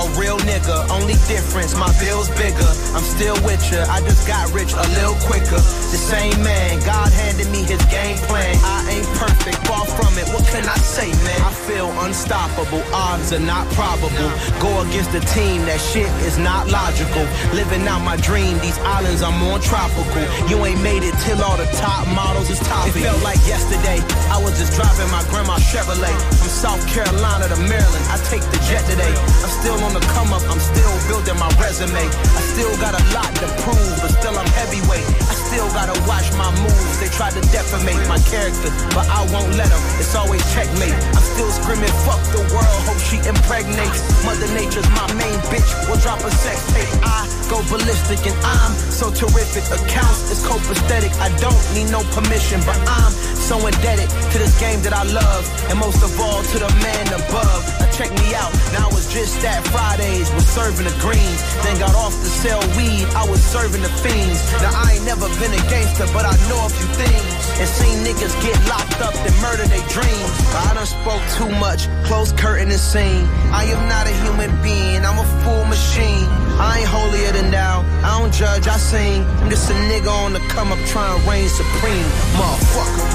A 0.03 0.05
real 0.19 0.35
nigga, 0.43 0.83
only 0.91 1.15
difference, 1.31 1.79
my 1.79 1.87
bill's 2.03 2.27
bigger. 2.35 2.67
I'm 2.91 3.07
still 3.07 3.39
with 3.47 3.63
ya, 3.71 3.87
I 3.87 4.03
just 4.03 4.27
got 4.27 4.51
rich 4.51 4.75
a 4.75 4.83
little 4.99 5.15
quicker. 5.23 5.63
The 5.95 6.01
same 6.01 6.35
man, 6.43 6.83
God 6.83 7.07
handed 7.15 7.47
me 7.55 7.63
his 7.63 7.79
game 7.87 8.19
plan. 8.27 8.59
I 8.59 8.83
ain't 8.91 9.07
perfect, 9.15 9.63
far 9.63 9.87
from 9.95 10.19
it, 10.19 10.27
what 10.35 10.43
can 10.51 10.67
I 10.67 10.75
say, 10.75 11.07
man? 11.23 11.39
I 11.39 11.52
feel 11.67 11.89
unstoppable, 12.03 12.83
odds 12.93 13.31
are 13.31 13.39
not 13.39 13.67
probable. 13.71 14.29
Go 14.59 14.71
against 14.83 15.11
the 15.11 15.23
team, 15.31 15.63
that 15.65 15.79
shit 15.79 16.11
is 16.27 16.37
not 16.37 16.67
logical. 16.67 17.23
Living 17.55 17.87
out 17.87 18.03
my 18.03 18.17
dream, 18.17 18.59
these 18.59 18.77
islands 18.83 19.21
are 19.21 19.31
more 19.31 19.59
tropical. 19.59 20.23
You 20.51 20.59
ain't 20.65 20.81
made 20.83 21.03
it 21.03 21.15
till 21.23 21.39
all 21.41 21.57
the 21.57 21.69
top 21.79 22.07
models 22.11 22.49
is 22.49 22.59
top. 22.67 22.87
It 22.87 22.99
felt 22.99 23.21
like 23.23 23.39
yesterday, 23.47 24.03
I 24.27 24.37
was 24.43 24.59
just 24.59 24.75
driving 24.75 25.09
my 25.11 25.23
grandma's 25.31 25.63
Chevrolet 25.63 26.15
from 26.37 26.51
South 26.63 26.79
Carolina 26.87 27.51
to 27.51 27.59
Maryland. 27.67 28.05
I 28.07 28.15
take 28.31 28.39
the 28.47 28.55
jet 28.63 28.87
today. 28.87 29.11
I'm 29.43 29.51
still 29.51 29.75
on 29.83 29.91
the 29.91 29.99
come 30.15 30.31
up, 30.31 30.39
I'm 30.47 30.63
still 30.63 30.95
building 31.11 31.35
my 31.35 31.51
resume. 31.59 31.91
I 31.91 32.41
still 32.55 32.71
got 32.79 32.95
a 32.95 33.03
lot 33.11 33.27
to 33.43 33.51
prove, 33.67 33.95
but 33.99 34.15
still 34.15 34.31
I'm 34.31 34.47
heavyweight. 34.47 35.03
I 35.27 35.35
still 35.35 35.67
gotta 35.75 35.91
watch 36.07 36.23
my 36.39 36.47
moves. 36.63 37.03
They 37.03 37.11
try 37.11 37.35
to 37.35 37.43
defamate 37.51 37.99
my 38.07 38.15
character, 38.31 38.71
but 38.95 39.03
I 39.11 39.27
won't 39.35 39.51
let 39.59 39.67
them. 39.67 39.83
It's 39.99 40.15
always 40.15 40.39
checkmate. 40.55 40.95
I'm 41.11 41.27
still 41.35 41.51
screaming, 41.51 41.91
fuck 42.07 42.23
the 42.31 42.39
world, 42.55 42.79
hope 42.87 43.03
she 43.11 43.19
impregnates. 43.27 43.99
Mother 44.23 44.47
Nature's 44.55 44.87
my 44.95 45.11
main 45.19 45.35
bitch, 45.51 45.67
We'll 45.91 45.99
drop 45.99 46.23
a 46.23 46.31
sex 46.31 46.63
tape. 46.71 46.87
I 47.03 47.27
go 47.51 47.59
ballistic 47.67 48.23
and 48.23 48.39
I'm 48.39 48.71
so 48.87 49.11
terrific. 49.11 49.67
Accounts 49.67 50.31
is 50.31 50.39
copacetic. 50.47 51.11
I 51.19 51.27
don't 51.43 51.59
need 51.75 51.91
no 51.91 52.07
permission, 52.15 52.63
but 52.63 52.79
I'm 52.87 53.11
so 53.43 53.59
indebted 53.67 54.07
to 54.31 54.35
this 54.39 54.55
game 54.63 54.79
that 54.87 54.95
I 54.95 55.03
love, 55.03 55.43
and 55.67 55.77
most 55.77 55.99
of 56.01 56.09
all 56.23 56.41
to 56.53 56.59
the 56.59 56.73
man 56.85 57.07
above. 57.09 57.65
Now 57.81 57.89
check 57.89 58.13
me 58.13 58.37
out. 58.37 58.53
Now 58.77 58.85
it's 58.93 59.09
just 59.09 59.41
that 59.41 59.65
Fridays 59.73 60.29
was 60.37 60.45
serving 60.45 60.85
the 60.85 60.93
greens, 61.01 61.41
then 61.65 61.81
got 61.81 61.97
off 61.97 62.13
to 62.13 62.29
sell 62.29 62.61
weed. 62.77 63.09
I 63.17 63.25
was 63.25 63.41
serving 63.41 63.81
the 63.81 63.89
fiends. 64.05 64.37
Now 64.61 64.69
I 64.69 64.93
ain't 64.93 65.05
never 65.05 65.25
been 65.41 65.49
a 65.49 65.63
gangster, 65.73 66.05
but 66.13 66.29
I 66.29 66.37
know 66.45 66.61
a 66.61 66.69
few 66.69 66.89
things. 66.93 67.25
And 67.57 67.65
seen 67.65 68.05
niggas 68.05 68.37
get 68.45 68.53
locked 68.69 69.01
up 69.01 69.17
and 69.17 69.33
murder 69.41 69.65
their 69.65 69.81
dreams. 69.89 70.29
I 70.53 70.77
done 70.77 70.85
spoke 70.85 71.25
too 71.33 71.49
much, 71.57 71.89
close 72.05 72.29
curtain 72.37 72.69
and 72.69 72.77
scene. 72.77 73.25
I 73.49 73.65
am 73.73 73.89
not 73.89 74.05
a 74.05 74.13
human 74.21 74.53
being, 74.61 75.01
I'm 75.01 75.17
a 75.17 75.25
full 75.41 75.65
machine. 75.65 76.29
I 76.61 76.85
ain't 76.85 76.89
holier 76.89 77.33
than 77.33 77.49
thou, 77.49 77.81
I 78.05 78.21
don't 78.21 78.33
judge, 78.33 78.69
I 78.69 78.77
sing. 78.77 79.25
I'm 79.41 79.49
just 79.49 79.73
a 79.73 79.77
nigga 79.89 80.13
on 80.21 80.33
the 80.33 80.41
come 80.53 80.69
up 80.69 80.81
trying 80.85 81.17
to 81.17 81.21
reign 81.25 81.49
supreme. 81.49 82.09
Motherfucker. 82.37 83.09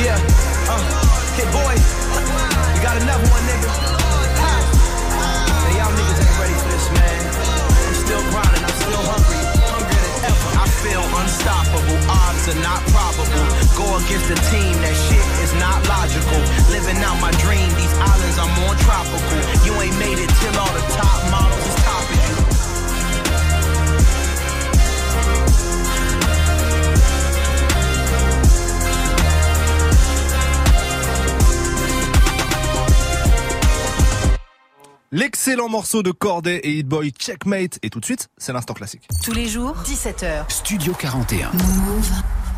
Yeah, 0.00 0.16
uh, 0.72 0.80
hit 1.36 1.48
boy. 1.52 2.01
Got 2.92 3.00
another 3.08 3.24
one, 3.32 3.44
nigga. 3.48 3.72
Man, 5.16 5.72
y'all 5.80 5.96
niggas 5.96 6.20
ain't 6.28 6.36
ready 6.36 6.52
for 6.60 6.68
this, 6.76 6.88
man. 6.92 7.20
I'm 7.88 7.96
still 7.96 8.20
grinding, 8.28 8.64
I'm 8.68 8.76
still 8.84 9.04
hungry. 9.08 9.40
Hungrier 9.64 9.96
than 9.96 10.28
ever. 10.28 10.50
I 10.60 10.68
feel 10.84 11.00
unstoppable, 11.00 11.96
odds 12.04 12.52
are 12.52 12.60
not 12.60 12.84
probable. 12.92 13.48
Go 13.80 13.96
against 13.96 14.28
the 14.28 14.36
team, 14.52 14.76
that 14.84 14.92
shit 15.08 15.24
is 15.40 15.56
not 15.56 15.80
logical. 15.88 16.36
Living 16.68 17.00
out 17.00 17.16
my 17.16 17.32
dream, 17.40 17.64
these 17.80 17.96
islands 17.96 18.36
are 18.36 18.52
more 18.60 18.76
tropical. 18.84 19.40
You 19.64 19.72
ain't 19.80 19.96
made 19.96 20.20
it 20.20 20.28
till 20.44 20.52
all 20.60 20.72
the 20.76 20.84
top 20.92 21.32
models 21.32 21.81
L'excellent 35.14 35.68
morceau 35.68 36.02
de 36.02 36.10
Corday 36.10 36.56
et 36.64 36.78
Hit 36.78 36.88
Boy 36.88 37.10
Checkmate. 37.10 37.78
Et 37.82 37.90
tout 37.90 38.00
de 38.00 38.04
suite, 38.06 38.30
c'est 38.38 38.54
l'instant 38.54 38.72
classique. 38.72 39.06
Tous 39.22 39.32
les 39.32 39.46
jours, 39.46 39.76
17h. 39.84 40.50
Studio 40.50 40.94
41. 40.94 41.50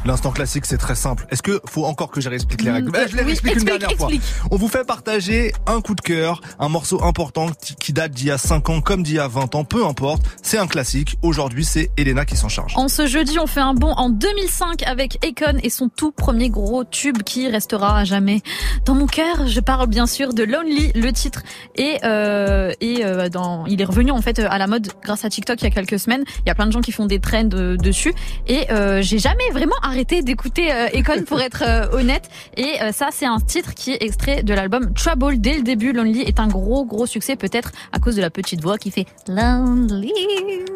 L'instant 0.04 0.32
classique, 0.32 0.66
c'est 0.66 0.76
très 0.76 0.94
simple. 0.94 1.26
Est-ce 1.30 1.42
que 1.42 1.60
faut 1.66 1.84
encore 1.86 2.10
que 2.10 2.20
je 2.20 2.28
réexplique 2.28 2.62
les 2.62 2.70
Mm, 2.70 2.74
règles? 2.74 2.92
Je 3.08 3.16
les 3.16 3.20
oui, 3.22 3.26
réexplique 3.26 3.52
une 3.54 3.62
explique, 3.62 3.80
dernière 3.80 3.90
explique. 3.98 4.22
fois. 4.22 4.48
On 4.50 4.56
vous 4.56 4.68
fait 4.68 4.84
partager 4.84 5.52
un 5.66 5.80
coup 5.80 5.94
de 5.94 6.00
cœur, 6.02 6.42
un 6.58 6.68
morceau 6.68 7.02
important 7.02 7.46
qui- 7.78 7.92
date 7.94 8.10
d'il 8.12 8.26
y 8.26 8.30
a 8.30 8.38
5 8.38 8.68
ans 8.70 8.80
comme 8.80 9.02
d'il 9.04 9.14
y 9.14 9.18
a 9.20 9.28
20 9.28 9.54
ans, 9.54 9.64
peu 9.64 9.86
importe. 9.86 10.22
C'est 10.42 10.58
un 10.58 10.66
classique. 10.66 11.16
Aujourd'hui, 11.22 11.64
c'est 11.64 11.90
Elena 11.96 12.24
qui 12.24 12.36
s'en 12.36 12.48
charge. 12.48 12.72
En 12.76 12.88
ce 12.88 13.06
jeudi, 13.06 13.38
on 13.38 13.46
fait 13.46 13.60
un 13.60 13.72
bond 13.72 13.92
en 13.96 14.08
2005 14.10 14.82
avec 14.82 15.24
Akon 15.24 15.58
et 15.62 15.70
son 15.70 15.88
tout 15.88 16.10
premier 16.10 16.50
gros 16.50 16.82
tube 16.84 17.22
qui 17.22 17.48
restera 17.48 17.98
à 18.00 18.04
jamais 18.04 18.42
dans 18.84 18.94
mon 18.96 19.06
cœur. 19.06 19.46
Je 19.46 19.60
parle 19.60 19.86
bien 19.86 20.06
sûr 20.08 20.34
de 20.34 20.42
Lonely, 20.42 20.90
le 20.96 21.12
titre, 21.12 21.42
et 21.76 21.98
euh, 22.04 22.72
et 22.80 23.04
euh, 23.04 23.28
dans, 23.28 23.64
il 23.66 23.80
est 23.80 23.84
revenu 23.84 24.10
en 24.10 24.20
fait 24.20 24.38
à 24.40 24.58
la 24.58 24.66
mode 24.66 24.88
grâce 25.02 25.24
à 25.24 25.30
TikTok 25.30 25.62
il 25.62 25.64
y 25.64 25.68
a 25.68 25.70
quelques 25.70 25.98
semaines. 26.00 26.24
Il 26.44 26.48
y 26.48 26.50
a 26.50 26.54
plein 26.56 26.66
de 26.66 26.72
gens 26.72 26.80
qui 26.80 26.90
font 26.92 27.06
des 27.06 27.20
trends 27.20 27.48
euh, 27.54 27.76
dessus, 27.76 28.12
et 28.48 28.70
euh, 28.72 29.00
j'ai 29.02 29.18
jamais 29.20 29.48
vraiment 29.52 29.76
arrêté 29.82 29.93
d'écouter 30.02 30.72
euh, 30.72 30.88
Akon 30.92 31.22
pour 31.24 31.40
être 31.40 31.62
euh, 31.66 31.86
honnête. 31.92 32.28
Et 32.56 32.82
euh, 32.82 32.90
ça, 32.90 33.08
c'est 33.12 33.26
un 33.26 33.38
titre 33.38 33.74
qui 33.74 33.92
est 33.92 34.02
extrait 34.02 34.42
de 34.42 34.52
l'album 34.52 34.92
Trouble. 34.92 35.38
Dès 35.38 35.54
le 35.54 35.62
début, 35.62 35.92
Lonely 35.92 36.22
est 36.22 36.40
un 36.40 36.48
gros 36.48 36.84
gros 36.84 37.06
succès, 37.06 37.36
peut-être 37.36 37.70
à 37.92 38.00
cause 38.00 38.16
de 38.16 38.20
la 38.20 38.30
petite 38.30 38.60
voix 38.60 38.76
qui 38.76 38.90
fait 38.90 39.06
Lonely. 39.28 40.12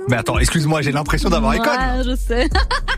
Mais 0.08 0.16
attends, 0.16 0.38
excuse-moi, 0.38 0.82
j'ai 0.82 0.92
l'impression 0.92 1.30
d'avoir 1.30 1.54
Econ. 1.54 1.64
Ouais, 1.64 2.04
je 2.04 2.14
sais. 2.14 2.48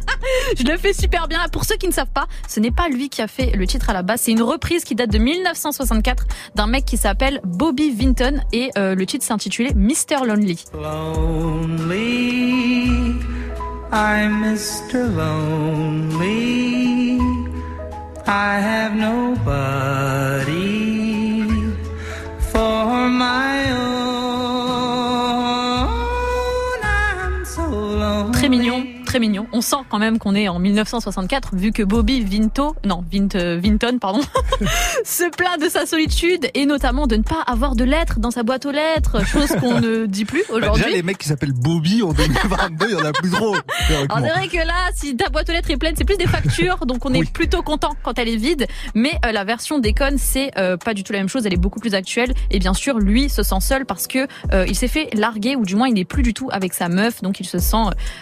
je 0.59 0.65
le 0.65 0.77
fais 0.77 0.93
super 0.93 1.27
bien. 1.29 1.41
Pour 1.53 1.65
ceux 1.65 1.77
qui 1.77 1.87
ne 1.89 1.93
savent 1.93 2.13
pas, 2.13 2.27
ce 2.49 2.61
n'est 2.61 2.71
pas 2.71 2.89
lui 2.89 3.09
qui 3.09 3.23
a 3.23 3.27
fait 3.27 3.53
le 3.57 3.67
titre 3.67 3.89
à 3.91 3.95
la 3.95 4.03
base. 4.03 4.21
C'est 4.23 4.33
une 4.33 4.43
reprise 4.43 4.85
qui 4.85 4.95
date 4.95 5.11
de 5.11 5.19
1964 5.19 6.27
d'un 6.55 6.67
mec 6.67 6.85
qui 6.85 6.99
s'appelle 6.99 7.41
Bobby 7.45 7.91
Vinton 7.95 8.41
et 8.53 8.71
euh, 8.77 8.95
le 8.95 9.07
titre 9.07 9.25
s'est 9.25 9.33
intitulé 9.33 9.73
Mr. 9.75 10.27
Lonely. 10.27 10.65
Lonely, 10.75 12.21
I'm 13.93 14.45
Mr. 14.45 15.13
Lonely. 15.13 16.31
I 18.25 18.61
have 18.61 18.95
nobody 18.95 19.51
for 22.53 23.09
my 23.09 23.73
own. 23.73 23.80
Très 29.11 29.19
mignon. 29.19 29.49
On 29.51 29.61
sent 29.61 29.75
quand 29.89 29.99
même 29.99 30.21
qu'on 30.21 30.37
est 30.37 30.47
en 30.47 30.61
1964 30.61 31.57
vu 31.57 31.73
que 31.73 31.83
Bobby 31.83 32.21
Vinto, 32.21 32.77
non, 32.85 33.05
Vint, 33.13 33.27
euh, 33.35 33.59
Vinton, 33.61 33.99
pardon, 33.99 34.21
se 35.05 35.29
plaint 35.37 35.61
de 35.61 35.69
sa 35.69 35.85
solitude 35.85 36.49
et 36.55 36.65
notamment 36.65 37.09
de 37.09 37.17
ne 37.17 37.25
pas 37.25 37.43
avoir 37.45 37.75
de 37.75 37.83
lettres 37.83 38.21
dans 38.21 38.31
sa 38.31 38.45
boîte 38.45 38.67
aux 38.67 38.71
lettres, 38.71 39.27
chose 39.27 39.49
qu'on 39.59 39.81
ne 39.81 40.07
dit 40.07 40.25
plus 40.25 40.45
Bah, 40.49 40.59
aujourd'hui. 40.59 40.85
déjà, 40.85 40.95
les 40.95 41.03
mecs 41.03 41.19
qui 41.19 41.27
s'appellent 41.27 41.53
Bobby 41.53 42.05
en 42.05 42.13
2022, 42.13 42.87
il 42.89 42.93
y 42.93 42.95
en 42.95 43.05
a 43.05 43.11
plus 43.11 43.31
trop. 43.33 43.57
Alors 43.89 44.19
c'est 44.21 44.33
vrai 44.33 44.47
que 44.47 44.65
là, 44.65 44.91
si 44.95 45.17
ta 45.17 45.29
boîte 45.29 45.49
aux 45.49 45.53
lettres 45.55 45.73
est 45.73 45.77
pleine, 45.77 45.95
c'est 45.97 46.05
plus 46.05 46.17
des 46.17 46.29
factures, 46.29 46.87
donc 46.87 47.05
on 47.05 47.13
est 47.13 47.29
plutôt 47.33 47.63
content 47.63 47.97
quand 48.05 48.17
elle 48.17 48.29
est 48.29 48.37
vide. 48.37 48.69
Mais 48.95 49.19
euh, 49.27 49.33
la 49.33 49.43
version 49.43 49.81
d'Econ, 49.81 50.15
c'est 50.19 50.57
euh, 50.57 50.77
pas 50.77 50.95
du 50.95 51.03
tout 51.03 51.13
la 51.13 51.19
même 51.19 51.29
chose, 51.29 51.47
elle 51.47 51.55
est 51.55 51.57
beaucoup 51.57 51.81
plus 51.81 51.95
actuelle. 51.95 52.33
Et 52.53 52.61
bien 52.61 52.75
sûr, 52.75 53.01
lui 53.01 53.29
se 53.29 53.43
sent 53.43 53.61
seul 53.61 53.87
parce 53.87 54.07
que 54.07 54.29
euh, 54.53 54.67
il 54.69 54.77
s'est 54.77 54.87
fait 54.87 55.09
larguer, 55.15 55.57
ou 55.57 55.65
du 55.65 55.75
moins 55.75 55.89
il 55.89 55.95
n'est 55.95 56.05
plus 56.05 56.23
du 56.23 56.33
tout 56.33 56.49
avec 56.53 56.75
sa 56.75 56.89
meuf, 56.89 57.23
donc 57.23 57.41
il 57.41 57.47
se 57.47 57.59
sent 57.59 57.77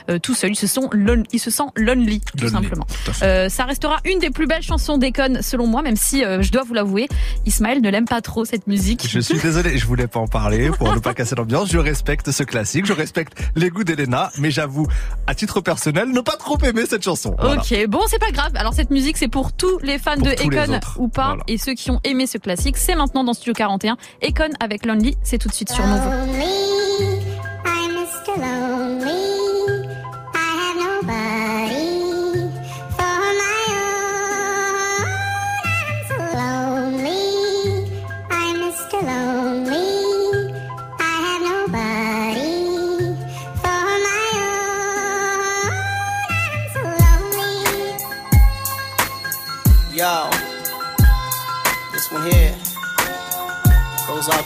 euh, 0.09 0.19
tout 0.19 0.35
seul. 0.35 0.53
Il 0.53 0.57
se 0.57 0.67
sent, 0.67 0.78
lon- 0.93 1.25
il 1.33 1.39
se 1.41 1.51
sent 1.51 1.65
lonely, 1.77 2.21
tout 2.21 2.37
Lonely, 2.39 2.51
simplement. 2.53 2.87
tout. 3.05 3.11
Euh, 3.23 3.49
ça 3.49 3.65
restera 3.65 3.99
une 4.05 4.19
des 4.19 4.31
plus 4.31 4.47
belles 4.47 4.63
chansons 4.63 4.99
d'Econ, 4.99 5.39
selon 5.43 5.67
moi, 5.67 5.83
même 5.83 5.97
si 5.97 6.25
euh, 6.25 6.43
je 6.43 6.51
dois 6.53 6.63
vous 6.63 6.75
l'avouer, 6.75 7.09
Ismaël 7.47 7.81
ne 7.81 7.91
l'aime 7.91 8.05
pas 8.07 8.21
trop 8.21 8.45
cette 8.45 8.67
musique. 8.67 9.07
Je 9.09 9.21
suis 9.21 9.39
désolé, 9.39 9.79
je 9.79 9.87
voulais 9.87 10.07
pas 10.07 10.21
en 10.21 10.27
parler 10.29 10.71
pour 10.71 10.93
ne 10.95 10.99
pas 11.01 11.15
casser 11.15 11.35
l'ambiance. 11.35 11.71
Je 11.71 11.79
respecte 11.79 12.31
ce 12.31 12.43
classique, 12.43 12.87
je 12.87 12.93
respecte 12.93 13.39
les 13.57 13.71
goûts 13.71 13.85
d'Elena, 13.85 14.31
mais 14.39 14.51
j'avoue, 14.51 14.87
à 15.27 15.35
titre 15.35 15.61
personnel, 15.61 16.11
ne 16.11 16.21
pas 16.21 16.37
trop 16.37 16.59
aimer 16.63 16.85
cette 16.89 17.03
chanson. 17.05 17.35
Voilà. 17.39 17.61
Ok, 17.63 17.87
bon, 17.89 18.01
c'est 18.09 18.19
pas 18.21 18.31
grave. 18.31 18.53
Alors 18.55 18.75
cette 18.75 18.91
musique, 18.91 19.17
c'est 19.17 19.29
pour 19.29 19.53
tous 19.53 19.79
les 19.83 19.99
fans 19.99 20.15
Pour 20.17 20.27
de 20.27 20.33
Econ 20.33 20.81
ou 20.97 21.09
pas, 21.09 21.29
Voilà. 21.29 21.43
et 21.49 21.59
ceux 21.59 21.75
qui 21.75 21.91
ont 21.91 22.01
aimé 22.05 22.27
ce 22.27 22.39
classique. 22.39 22.77
C'est 22.77 22.95
maintenant 22.95 23.25
dans 23.25 23.33
Studio 23.35 23.53
41. 23.55 23.97
Econ 24.23 24.51
avec 24.61 24.85
Lonely, 24.87 25.17
c'est 25.23 25.39
tout 25.39 25.49
de 25.49 25.55
suite 25.55 25.71
sur 25.71 25.87
Move. 25.87 26.78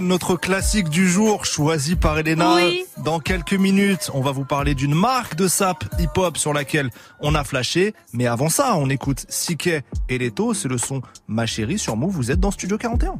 Notre 0.00 0.36
classique 0.36 0.88
du 0.88 1.08
jour, 1.08 1.44
choisi 1.44 1.96
par 1.96 2.18
Elena. 2.18 2.54
Oui. 2.56 2.84
Dans 3.04 3.20
quelques 3.20 3.52
minutes, 3.52 4.10
on 4.14 4.20
va 4.20 4.30
vous 4.30 4.44
parler 4.44 4.74
d'une 4.74 4.94
marque 4.94 5.34
de 5.36 5.48
sap 5.48 5.84
hip-hop 5.98 6.36
sur 6.38 6.52
laquelle 6.52 6.90
on 7.20 7.34
a 7.34 7.44
flashé. 7.44 7.94
Mais 8.12 8.26
avant 8.26 8.48
ça, 8.48 8.76
on 8.76 8.88
écoute 8.88 9.26
Siké 9.28 9.80
et 10.08 10.18
Leto. 10.18 10.54
C'est 10.54 10.68
le 10.68 10.78
son 10.78 11.02
Ma 11.28 11.46
chérie 11.46 11.78
sur 11.78 11.96
Move. 11.96 12.12
Vous 12.14 12.30
êtes 12.30 12.40
dans 12.40 12.50
Studio 12.50 12.78
41. 12.78 13.18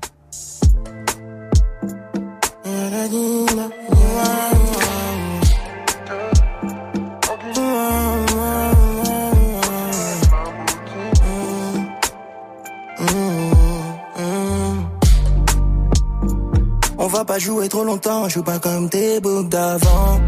On 17.04 17.08
va 17.08 17.24
pas 17.24 17.40
jouer 17.40 17.68
trop 17.68 17.82
longtemps, 17.82 18.28
je 18.28 18.34
joue 18.34 18.44
pas 18.44 18.60
comme 18.60 18.88
tes 18.88 19.18
boucs 19.18 19.48
d'avant. 19.48 20.20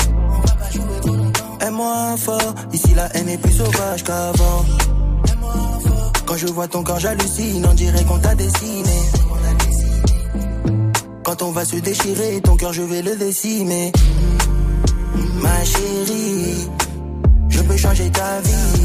Aime-moi 1.61 2.17
fort, 2.19 2.55
ici 2.73 2.93
la 2.97 3.07
haine 3.15 3.29
est 3.29 3.39
plus 3.39 3.53
sauvage 3.53 4.03
qu'avant. 4.03 4.65
Quand 6.27 6.37
je 6.37 6.49
vois 6.49 6.67
ton 6.67 6.83
corps, 6.83 6.99
j'hallucine, 6.99 7.65
on 7.65 7.75
dirait 7.75 8.03
qu'on 8.03 8.19
t'a 8.19 8.35
dessiné. 8.35 8.99
Quand 11.23 11.43
on 11.43 11.53
va 11.53 11.65
se 11.65 11.77
déchirer, 11.77 12.41
ton 12.43 12.57
cœur, 12.57 12.73
je 12.73 12.83
vais 12.83 13.03
le 13.03 13.15
décimer. 13.15 13.93
Ma 15.43 15.65
chérie, 15.65 16.69
je 17.51 17.61
peux 17.61 17.77
changer 17.77 18.11
ta 18.11 18.41
vie. 18.41 18.83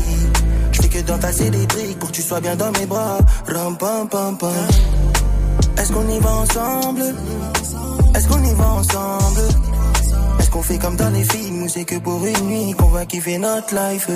Je 0.74 0.82
fais 0.84 0.90
que 0.90 0.99
d'entasser 0.99 1.49
des 1.49 1.66
briques 1.66 1.98
pour 1.98 2.10
que 2.10 2.16
tu 2.16 2.22
sois 2.22 2.40
bien 2.40 2.56
dans 2.56 2.72
mes 2.72 2.86
bras. 2.86 3.18
Ram 3.48 3.76
pam 3.76 4.07
pam. 4.07 4.38
Est-ce 5.76 5.91
qu'on 5.91 6.07
y 6.07 6.20
va 6.20 6.36
ensemble? 6.36 7.16
Est-ce 8.20 8.28
qu'on 8.28 8.44
y 8.44 8.54
va 8.54 8.72
ensemble? 8.72 9.48
Est-ce 10.40 10.50
qu'on 10.50 10.62
fait 10.62 10.78
comme 10.78 10.98
dans 10.98 11.10
les 11.12 11.24
films 11.24 11.64
ou 11.64 11.70
c'est 11.70 11.86
que 11.86 11.96
pour 12.00 12.26
une 12.26 12.48
nuit 12.48 12.74
qu'on 12.78 12.90
va 12.90 13.06
kiffer 13.06 13.38
notre 13.38 13.74
life? 13.74 14.10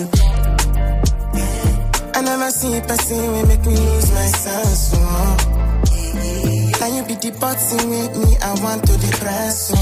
I 2.14 2.22
never 2.22 2.52
see 2.52 2.82
person 2.82 3.32
will 3.32 3.48
make 3.48 3.66
me 3.66 3.72
lose 3.72 4.12
my 4.12 4.28
sense. 4.28 4.92
Oh. 4.96 5.38
Now 6.82 6.88
you 6.88 7.04
be 7.06 7.16
the 7.16 7.32
boxing 7.40 7.90
with 7.90 8.18
me, 8.18 8.36
I 8.42 8.54
want 8.62 8.86
to 8.88 8.98
depress. 8.98 9.72
Oh. 9.74 9.80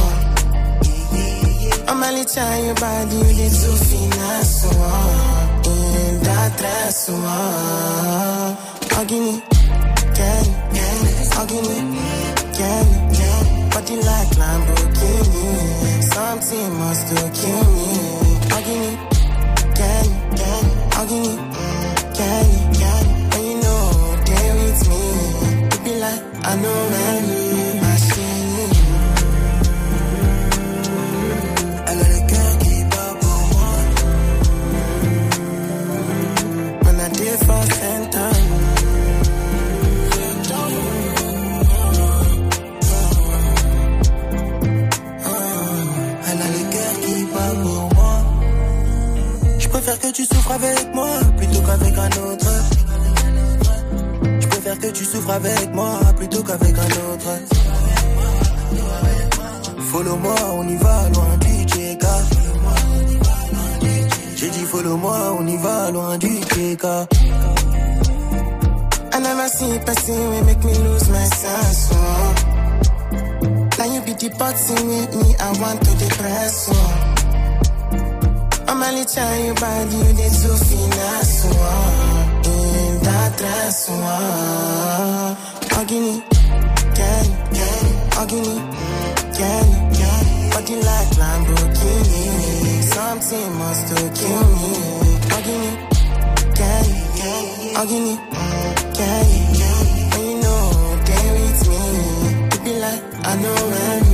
I'm 1.87 2.03
only 2.03 2.23
trying 2.23 2.65
your 2.67 2.75
body, 2.75 3.15
you 3.15 3.23
need 3.23 3.51
to 3.51 3.71
finesse. 3.89 4.67
Oh. 4.69 5.61
In 5.65 6.21
that 6.21 6.57
dress. 6.59 7.09
Oh. 7.11 8.57
Ogini, 9.01 9.41
Kenny, 10.13 10.53
Ogini, 11.41 11.77
Kenny, 12.53 13.00
body 13.91 14.05
like 14.05 14.29
Lamborghini. 14.37 16.03
Something 16.03 16.73
must 16.79 17.07
have 17.09 17.33
kill 17.33 17.63
me. 17.75 17.89
Ogini, 18.55 18.91
Kenny, 19.75 20.13
Ogini. 20.99 21.35
Can 22.15 22.45
you, 22.51 22.79
can 22.79 23.03
you, 23.09 23.27
when 23.29 23.43
you 23.49 23.55
know 23.61 23.83
they 24.25 24.47
with 24.59 24.81
me, 24.89 25.03
it 25.67 25.83
be 25.83 25.93
like 25.99 26.23
I 26.43 26.55
know 26.61 26.79
when 26.91 27.20
souffres 50.51 50.65
avec 50.65 50.93
moi 50.93 51.07
plutôt 51.37 51.61
qu'avec 51.61 51.97
un 51.97 52.21
autre. 52.23 52.47
Je 54.39 54.47
préfère 54.47 54.79
que 54.79 54.87
tu 54.87 55.05
souffres 55.05 55.31
avec 55.31 55.73
moi 55.73 55.99
plutôt 56.17 56.43
qu'avec 56.43 56.77
un 56.77 57.13
autre. 57.13 57.29
Follow-moi, 59.91 60.35
on 60.53 60.67
y 60.67 60.75
va 60.75 61.09
loin 61.13 61.37
du 61.37 61.61
JK. 61.67 62.05
J'ai 64.35 64.49
dit 64.49 64.65
follow-moi, 64.65 65.35
on 65.39 65.47
y 65.47 65.57
va 65.57 65.91
loin 65.91 66.17
du 66.17 66.27
JK. 66.27 66.85
I 69.13 69.19
never 69.19 69.47
see 69.49 69.79
person 69.85 70.15
will 70.15 70.45
make 70.45 70.63
me 70.63 70.73
lose 70.73 71.09
my 71.09 71.25
sense. 71.25 71.91
Now 73.77 73.85
you 73.85 74.01
be 74.01 74.13
the 74.13 74.29
with 74.29 75.15
me, 75.15 75.35
I 75.39 75.51
want 75.59 75.83
to 75.83 75.97
depress. 75.97 76.69
Oh. 76.71 77.10
I'm 78.71 78.81
only 78.81 79.03
trying 79.03 79.45
your 79.47 79.55
body, 79.55 79.97
you 79.97 80.13
need 80.13 80.31
to 80.31 80.51
finesse. 80.63 81.43
In 81.43 83.03
that 83.03 83.35
dress. 83.37 83.89
Ogini, 85.75 86.23
Kenny, 86.95 87.31
Kenny, 87.51 87.91
Ogini, 88.21 88.55
Kenny, 89.35 89.75
Kenny. 89.97 90.49
Body 90.51 90.75
like 90.87 91.11
Lamborghini. 91.19 92.23
Something 92.95 93.49
must 93.59 93.87
have 93.91 94.13
kill 94.15 94.47
me. 94.55 94.71
Ogini, 95.35 95.71
Kenny, 96.55 96.95
Kenny, 97.19 97.75
Ogini, 97.75 98.15
Kenny, 98.95 99.39
Kenny. 99.59 99.99
When 100.15 100.23
you 100.31 100.35
know 100.43 100.63
they 101.07 101.27
with 101.35 101.61
me, 101.67 101.83
it 102.55 102.61
be 102.63 102.71
like 102.79 103.03
I 103.27 103.35
know 103.35 103.59
when 103.67 104.10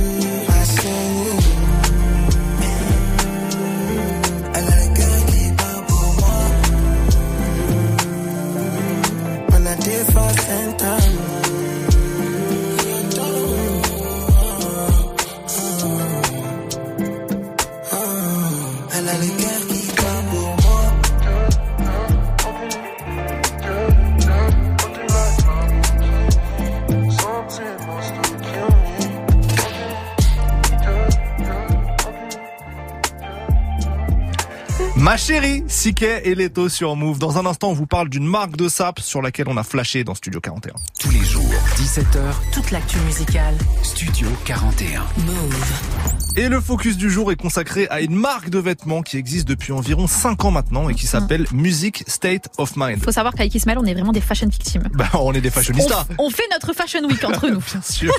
chérie, 35.28 35.62
Siké 35.68 36.22
et 36.24 36.34
Leto 36.34 36.70
sur 36.70 36.96
Move. 36.96 37.18
Dans 37.18 37.36
un 37.36 37.44
instant, 37.44 37.68
on 37.68 37.74
vous 37.74 37.86
parle 37.86 38.08
d'une 38.08 38.24
marque 38.26 38.56
de 38.56 38.66
sap 38.66 38.98
sur 38.98 39.20
laquelle 39.20 39.46
on 39.48 39.58
a 39.58 39.62
flashé 39.62 40.02
dans 40.02 40.14
Studio 40.14 40.40
41. 40.40 40.72
Tous 40.98 41.10
les 41.10 41.22
jours, 41.22 41.44
17h, 41.76 42.32
Toute 42.50 42.70
l'actu 42.70 42.96
musicale. 43.00 43.54
Studio 43.82 44.26
41. 44.46 45.02
Move. 45.26 46.08
Et 46.36 46.48
le 46.48 46.60
focus 46.60 46.96
du 46.96 47.10
jour 47.10 47.32
est 47.32 47.36
consacré 47.36 47.88
à 47.90 48.00
une 48.00 48.14
marque 48.14 48.48
de 48.48 48.58
vêtements 48.58 49.02
qui 49.02 49.16
existe 49.16 49.46
depuis 49.48 49.72
environ 49.72 50.06
5 50.06 50.44
ans 50.44 50.50
maintenant 50.50 50.88
et 50.88 50.94
qui 50.94 51.06
s'appelle 51.06 51.46
Music 51.52 52.04
State 52.06 52.48
of 52.58 52.76
Mind. 52.76 53.02
Faut 53.02 53.10
savoir 53.10 53.34
qu'avec 53.34 53.54
Ismaël, 53.54 53.78
on 53.78 53.84
est 53.84 53.92
vraiment 53.92 54.12
des 54.12 54.20
fashion 54.20 54.46
victimes. 54.46 54.84
Bah, 54.94 55.10
on 55.14 55.34
est 55.34 55.40
des 55.40 55.50
fashionistas. 55.50 56.06
On, 56.16 56.26
on 56.26 56.30
fait 56.30 56.44
notre 56.52 56.72
fashion 56.72 57.04
week 57.06 57.24
entre 57.24 57.48
nous. 57.48 57.58
Bien 57.72 57.82
sûr. 57.82 58.14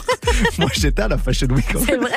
Moi, 0.57 0.69
j'étais 0.73 1.02
à 1.02 1.07
la 1.07 1.18
Fashion 1.18 1.48
Week. 1.48 1.65
C'est 1.86 1.95
vrai. 1.95 2.11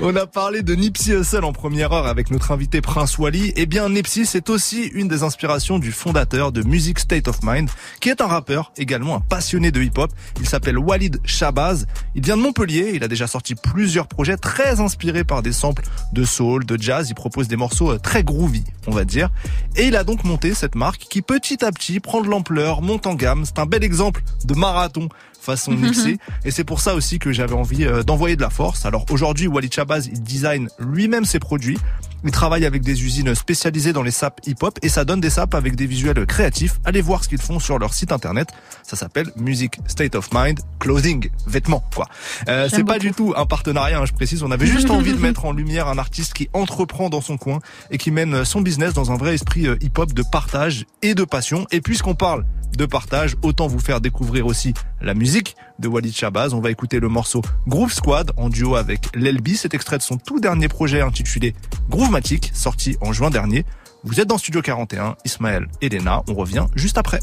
On 0.00 0.14
a 0.16 0.26
parlé 0.26 0.62
de 0.62 0.74
Nipsey 0.74 1.14
Hussle 1.14 1.44
en 1.44 1.52
première 1.52 1.92
heure 1.92 2.06
avec 2.06 2.30
notre 2.30 2.52
invité 2.52 2.80
Prince 2.80 3.16
Wally. 3.18 3.52
Eh 3.56 3.66
bien, 3.66 3.88
Nipsey, 3.88 4.26
c'est 4.28 4.50
aussi 4.50 4.84
une 4.88 5.08
des 5.08 5.22
inspirations 5.22 5.78
du 5.78 5.90
fondateur 5.90 6.52
de 6.52 6.62
Music 6.62 6.98
State 6.98 7.28
of 7.28 7.38
Mind, 7.42 7.70
qui 7.98 8.10
est 8.10 8.20
un 8.20 8.26
rappeur, 8.26 8.72
également 8.76 9.16
un 9.16 9.20
passionné 9.20 9.70
de 9.70 9.80
hip-hop. 9.80 10.12
Il 10.38 10.46
s'appelle 10.46 10.76
Walid 10.76 11.18
Shabazz. 11.24 11.86
Il 12.14 12.22
vient 12.22 12.36
de 12.36 12.42
Montpellier. 12.42 12.92
Il 12.92 13.02
a 13.02 13.08
déjà 13.08 13.26
sorti 13.26 13.54
plusieurs 13.54 14.06
projets 14.06 14.36
très 14.36 14.80
inspirés 14.80 15.24
par 15.24 15.40
des 15.40 15.52
samples 15.52 15.82
de 16.12 16.24
soul, 16.24 16.66
de 16.66 16.78
jazz. 16.78 17.08
Il 17.08 17.14
propose 17.14 17.48
des 17.48 17.56
morceaux 17.56 17.92
euh, 17.92 17.98
très 17.98 18.22
groovy, 18.22 18.64
on 18.86 18.90
va 18.90 19.06
dire. 19.06 19.30
Et 19.76 19.86
il 19.86 19.96
a 19.96 20.04
donc 20.04 20.24
monté 20.24 20.52
cette 20.52 20.74
marque 20.74 21.06
qui 21.08 21.22
petit 21.22 21.64
à 21.64 21.72
petit 21.72 21.98
prend 21.98 22.20
de 22.20 22.28
l'ampleur, 22.28 22.82
monte 22.82 23.06
en 23.06 23.14
gamme. 23.14 23.46
C'est 23.46 23.58
un 23.58 23.66
bel 23.66 23.82
exemple 23.82 24.22
de 24.44 24.52
marathon 24.54 25.08
façon 25.40 25.72
Nipsey. 25.72 26.18
et 26.44 26.50
c'est 26.50 26.64
pour 26.64 26.80
ça 26.80 26.94
aussi 26.94 27.18
que 27.18 27.32
j'avais 27.32 27.54
envie 27.54 27.86
euh, 27.86 28.02
d'envoyer 28.02 28.36
de 28.36 28.42
la 28.42 28.50
force. 28.50 28.84
Alors 28.84 29.06
aujourd'hui, 29.10 29.46
Walid 29.46 29.72
Shabazz, 29.72 30.06
il 30.12 30.22
design 30.22 30.68
lui-même 30.78 31.24
ses 31.24 31.38
produits. 31.38 31.78
Il 32.24 32.30
travaille 32.32 32.66
avec 32.66 32.82
des 32.82 33.04
usines 33.04 33.34
spécialisées 33.34 33.92
dans 33.92 34.02
les 34.02 34.10
sapes 34.10 34.40
hip-hop 34.46 34.78
et 34.82 34.88
ça 34.88 35.04
donne 35.04 35.20
des 35.20 35.30
sapes 35.30 35.54
avec 35.54 35.76
des 35.76 35.86
visuels 35.86 36.26
créatifs. 36.26 36.80
Allez 36.84 37.00
voir 37.00 37.22
ce 37.22 37.28
qu'ils 37.28 37.40
font 37.40 37.60
sur 37.60 37.78
leur 37.78 37.94
site 37.94 38.10
internet. 38.10 38.48
Ça 38.82 38.96
s'appelle 38.96 39.30
Music 39.36 39.78
State 39.86 40.14
of 40.16 40.30
Mind 40.32 40.58
Clothing, 40.80 41.30
vêtements 41.46 41.84
quoi. 41.94 42.08
Euh, 42.48 42.68
c'est 42.68 42.84
pas 42.84 42.98
du 42.98 43.12
tout 43.12 43.34
un 43.36 43.46
partenariat, 43.46 44.00
hein, 44.00 44.06
je 44.06 44.12
précise. 44.12 44.42
On 44.42 44.50
avait 44.50 44.66
juste 44.66 44.90
envie 44.90 45.12
de 45.12 45.20
mettre 45.20 45.44
en 45.44 45.52
lumière 45.52 45.86
un 45.86 45.98
artiste 45.98 46.34
qui 46.34 46.48
entreprend 46.52 47.08
dans 47.08 47.20
son 47.20 47.36
coin 47.36 47.60
et 47.90 47.98
qui 47.98 48.10
mène 48.10 48.44
son 48.44 48.62
business 48.62 48.94
dans 48.94 49.12
un 49.12 49.16
vrai 49.16 49.34
esprit 49.34 49.66
euh, 49.66 49.76
hip-hop 49.80 50.12
de 50.12 50.22
partage 50.22 50.86
et 51.02 51.14
de 51.14 51.24
passion. 51.24 51.66
Et 51.70 51.80
puisqu'on 51.80 52.14
parle 52.14 52.44
de 52.76 52.86
partage, 52.86 53.36
autant 53.42 53.66
vous 53.66 53.80
faire 53.80 54.00
découvrir 54.00 54.46
aussi 54.46 54.74
la 55.00 55.14
musique 55.14 55.56
de 55.78 55.88
Walid 55.88 56.14
Shabazz. 56.14 56.54
On 56.54 56.60
va 56.60 56.70
écouter 56.70 57.00
le 57.00 57.08
morceau 57.08 57.42
Groove 57.66 57.92
Squad 57.92 58.32
en 58.36 58.48
duo 58.48 58.76
avec 58.76 59.08
L'Elbi. 59.14 59.56
C'est 59.56 59.74
extrait 59.74 59.98
de 59.98 60.02
son 60.02 60.16
tout 60.16 60.40
dernier 60.40 60.68
projet 60.68 61.00
intitulé 61.00 61.54
Groovematic, 61.88 62.50
sorti 62.54 62.96
en 63.00 63.12
juin 63.12 63.30
dernier. 63.30 63.64
Vous 64.04 64.20
êtes 64.20 64.28
dans 64.28 64.38
Studio 64.38 64.62
41, 64.62 65.16
Ismaël 65.24 65.66
et 65.80 65.88
Lena. 65.88 66.22
On 66.28 66.34
revient 66.34 66.66
juste 66.76 66.98
après. 66.98 67.20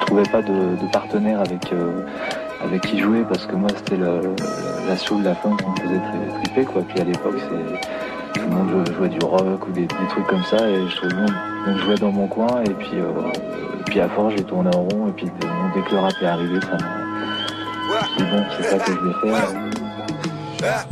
Je 0.00 0.06
trouvais 0.06 0.22
pas 0.30 0.42
de, 0.42 0.76
de 0.76 0.90
partenaire 0.92 1.40
avec 1.40 1.72
euh, 1.72 2.04
avec 2.62 2.82
qui 2.82 3.00
jouer 3.00 3.24
parce 3.28 3.46
que 3.46 3.54
moi 3.56 3.68
c'était 3.76 3.96
le- 3.96 4.34
la 4.86 4.96
soul, 4.96 5.22
la 5.22 5.34
funk 5.34 5.56
qui 5.56 5.64
me 5.66 5.76
faisait 5.88 6.00
tri- 6.00 6.42
triper 6.44 6.64
quoi. 6.64 6.82
Puis 6.82 7.00
à 7.00 7.04
l'époque 7.04 7.36
c'est 7.38 7.80
tout 8.34 8.40
le 8.40 8.48
monde 8.48 8.92
jouait, 8.96 9.08
du 9.08 9.18
rock 9.24 9.66
ou 9.66 9.72
des, 9.72 9.86
des 9.86 10.06
trucs 10.08 10.26
comme 10.26 10.44
ça 10.44 10.68
et 10.68 10.88
je 10.88 10.96
trouvais 10.96 11.14
bon. 11.14 11.26
Donc 11.66 11.78
je 11.78 11.84
jouais 11.84 11.94
dans 11.96 12.12
mon 12.12 12.26
coin 12.26 12.62
et 12.64 12.70
puis 12.70 12.90
euh, 12.94 13.10
et 13.80 13.82
puis 13.84 14.00
à 14.00 14.08
force 14.08 14.34
j'ai 14.36 14.44
tourné 14.44 14.70
en 14.74 14.82
rond 14.82 15.08
et 15.08 15.12
puis 15.12 15.26
dès 15.74 15.82
que 15.82 15.90
le 15.92 15.98
rap 15.98 16.12
est 16.20 16.26
arrivé 16.26 16.60
ça 16.60 16.72
m'a. 16.72 16.78
Je 17.86 17.94
me 17.94 18.06
suis 18.06 18.16
dit 18.16 18.30
bon 18.30 18.44
c'est 18.56 18.62
ça 18.64 18.78
que 18.78 18.92
je 18.92 19.28
vais 19.28 19.32
faire. 20.60 20.86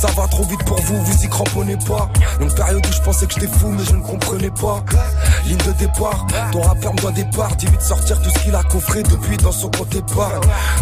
Ça 0.00 0.08
va 0.16 0.26
trop 0.28 0.44
vite 0.44 0.64
pour 0.64 0.80
vous, 0.80 0.96
vous 0.96 1.24
y 1.24 1.28
cramponnez 1.28 1.76
pas. 1.86 2.08
Longue 2.40 2.54
période 2.54 2.86
où 2.86 2.90
je 2.90 3.02
pensais 3.02 3.26
que 3.26 3.34
j'étais 3.34 3.52
fou, 3.58 3.68
mais 3.68 3.84
je 3.84 3.94
ne 3.94 4.00
comprenais 4.00 4.50
pas. 4.50 4.82
Ligne 5.44 5.58
de 5.58 5.72
départ, 5.72 6.26
ton 6.52 6.62
rappeur 6.62 6.94
me 6.94 7.00
doit 7.02 7.12
départ. 7.12 7.54
Dis-lui 7.56 7.76
de 7.76 7.82
sortir 7.82 8.18
tout 8.22 8.30
ce 8.30 8.38
qu'il 8.38 8.54
a 8.54 8.62
coffré 8.62 9.02
depuis 9.02 9.36
dans 9.36 9.52
son 9.52 9.70
compte 9.70 9.94
épargne. 9.94 10.40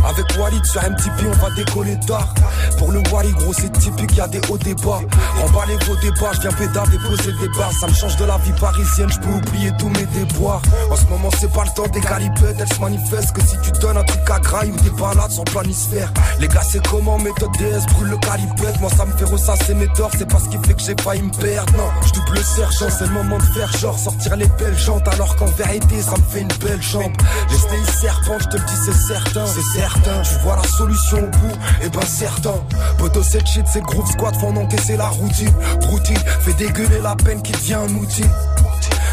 Avec 0.09 0.25
Walid 0.39 0.65
sur 0.65 0.81
MTP, 0.83 1.27
on 1.27 1.37
va 1.43 1.51
décoller 1.57 1.99
tard. 2.07 2.33
Pour 2.79 2.93
le 2.93 3.03
Wally, 3.11 3.33
gros, 3.33 3.53
c'est 3.53 3.73
typique, 3.73 4.15
y 4.15 4.21
a 4.21 4.29
des 4.29 4.41
hauts 4.49 4.59
débats. 4.59 5.01
Remballez 5.43 5.79
vos 5.85 5.97
débats, 5.97 6.31
je 6.35 6.43
viens 6.43 6.53
pédard 6.53 6.87
déposer 6.87 7.33
le 7.33 7.49
débat. 7.49 7.71
Ça 7.81 7.89
me 7.89 7.95
change 7.95 8.17
de 8.19 8.25
la 8.25 8.39
vie 8.39 8.53
parisienne, 8.53 9.11
je 9.11 9.19
peux 9.19 9.35
oublier 9.35 9.73
tous 9.81 9.89
mes 9.89 10.07
déboires. 10.07 10.63
En 10.93 10.95
ce 10.95 11.07
moment, 11.07 11.31
c'est 11.41 11.53
pas 11.53 11.65
le 11.65 11.71
temps 11.71 11.89
des 11.89 12.01
galipettes, 12.01 12.57
elles 12.61 12.73
se 12.73 12.81
manifestent 12.81 13.33
que 13.33 13.41
si 13.41 13.57
tu 13.63 13.73
donnes 13.81 13.97
un 13.97 14.05
truc 14.05 14.31
à 14.31 14.39
graille 14.39 14.71
ou 14.71 14.81
des 14.81 14.91
balades 14.91 15.33
sans 15.33 15.43
planisphère. 15.43 16.13
Les 16.39 16.47
gars, 16.47 16.63
c'est 16.63 16.87
comment 16.87 17.19
méthode 17.19 17.51
DS 17.59 17.85
brûle 17.95 18.11
le 18.11 18.19
calipette. 18.19 18.81
Moi, 18.81 18.91
ça 18.97 19.08
me 19.09 19.17
fait 19.17 19.25
ressasser 19.25 19.75
mes 19.75 19.89
torts, 19.89 20.11
c'est 20.17 20.29
pas 20.29 20.39
ce 20.39 20.49
qui 20.49 20.59
fait 20.67 20.75
que 20.75 20.83
j'ai 20.83 20.95
failli 21.03 21.23
me 21.23 21.31
perdre. 21.31 21.73
Non, 21.77 21.91
je 22.07 22.13
double 22.13 22.37
le 22.37 22.43
sergent, 22.43 22.87
c'est 22.91 23.07
le 23.07 23.13
moment 23.13 23.39
de 23.39 23.43
faire 23.43 23.73
genre 23.79 23.99
sortir 23.99 24.37
les 24.37 24.47
belles 24.59 24.79
jantes. 24.79 25.07
Alors 25.09 25.37
qu'en 25.37 25.47
vérité, 25.47 26.01
ça 26.03 26.13
me 26.13 26.23
fait 26.31 26.41
une 26.41 26.53
belle 26.61 26.83
jambe. 26.83 27.13
Les 27.51 27.77
les 27.77 27.85
serpents, 27.85 28.39
je 28.39 28.49
te 28.49 28.57
le 28.57 28.65
dis, 28.65 28.81
c'est 28.85 29.15
certain, 29.15 29.47
c'est 29.47 29.79
certain. 29.79 30.23
Tu 30.23 30.39
vois 30.43 30.57
la 30.57 30.69
solution 30.69 31.19
au 31.19 31.31
bout, 31.39 31.59
et 31.83 31.89
ben 31.89 32.07
certain. 32.07 32.55
Poto, 32.99 33.23
cette 33.23 33.47
shit, 33.47 33.67
c'est 33.67 33.81
le 33.81 33.87
groove 33.87 34.11
squad, 34.11 34.35
en 34.43 34.57
encaisser 34.57 34.97
la 34.97 35.09
routine. 35.09 35.53
Routine, 35.89 36.19
fait 36.41 36.55
dégueuler 36.55 37.01
la 37.01 37.17
peine 37.17 37.43
qui 37.43 37.53
devient 37.53 37.75
un 37.75 37.95
outil. 37.95 38.25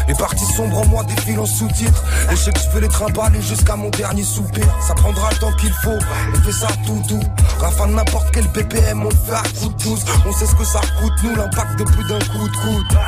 Les 0.08 0.14
parties 0.14 0.44
sombres 0.44 0.78
en 0.78 0.86
moi 0.86 1.04
défilent 1.04 1.40
en 1.40 1.46
sous-titres. 1.46 2.02
Et 2.30 2.36
je 2.36 2.50
vais 2.74 2.80
les 2.80 2.88
trimballer 2.88 3.40
jusqu'à 3.40 3.76
mon 3.76 3.90
dernier 3.90 4.22
soupir. 4.22 4.64
Ça 4.80 4.94
prendra 4.94 5.30
le 5.30 5.36
temps 5.36 5.52
qu'il 5.52 5.72
faut, 5.82 5.98
on 6.34 6.40
fait 6.42 6.52
ça 6.52 6.68
tout 6.84 7.02
doux. 7.08 7.22
Rafale 7.58 7.90
n'importe 7.90 8.30
quel 8.32 8.46
BPM, 8.48 9.02
on 9.02 9.08
le 9.08 9.14
fait 9.14 9.32
à 9.32 9.42
coup 9.58 9.68
de 9.68 9.82
12. 9.82 10.04
On 10.26 10.32
sait 10.32 10.46
ce 10.46 10.54
que 10.54 10.64
ça 10.64 10.80
coûte, 11.00 11.12
nous, 11.22 11.34
l'impact 11.34 11.78
de 11.78 11.84
plus 11.84 12.04
d'un 12.04 12.18
coup 12.18 12.48
de 12.48 12.56
coude. 12.56 12.98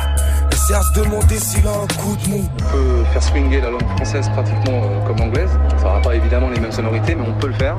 Et 0.51 0.55
c'est 0.55 0.73
à 0.73 0.81
se 0.81 0.93
demander 0.99 1.37
s'il 1.39 1.65
a 1.67 1.71
un 1.71 1.87
coup 2.01 2.17
de 2.23 2.29
mou. 2.29 2.49
On 2.57 2.71
peut 2.71 3.03
faire 3.13 3.23
swinger 3.23 3.61
la 3.61 3.69
langue 3.71 3.87
française 3.95 4.29
pratiquement 4.29 4.81
euh, 4.83 5.07
comme 5.07 5.21
anglaise. 5.21 5.51
Ça 5.77 5.83
n'aura 5.85 6.01
pas 6.01 6.15
évidemment 6.15 6.49
les 6.49 6.59
mêmes 6.59 6.71
sonorités, 6.71 7.15
mais 7.15 7.25
on 7.27 7.39
peut 7.39 7.47
le 7.47 7.53
faire 7.53 7.77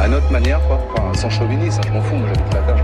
à 0.00 0.08
notre 0.08 0.30
manière, 0.30 0.60
quoi. 0.66 0.78
Enfin, 0.92 1.14
sans 1.14 1.30
chauvinisme, 1.30 1.80
je 1.86 1.92
m'en 1.92 2.02
fous. 2.02 2.16
Moi, 2.16 2.28
j'habite 2.34 2.54
la 2.54 2.60
terre. 2.60 2.83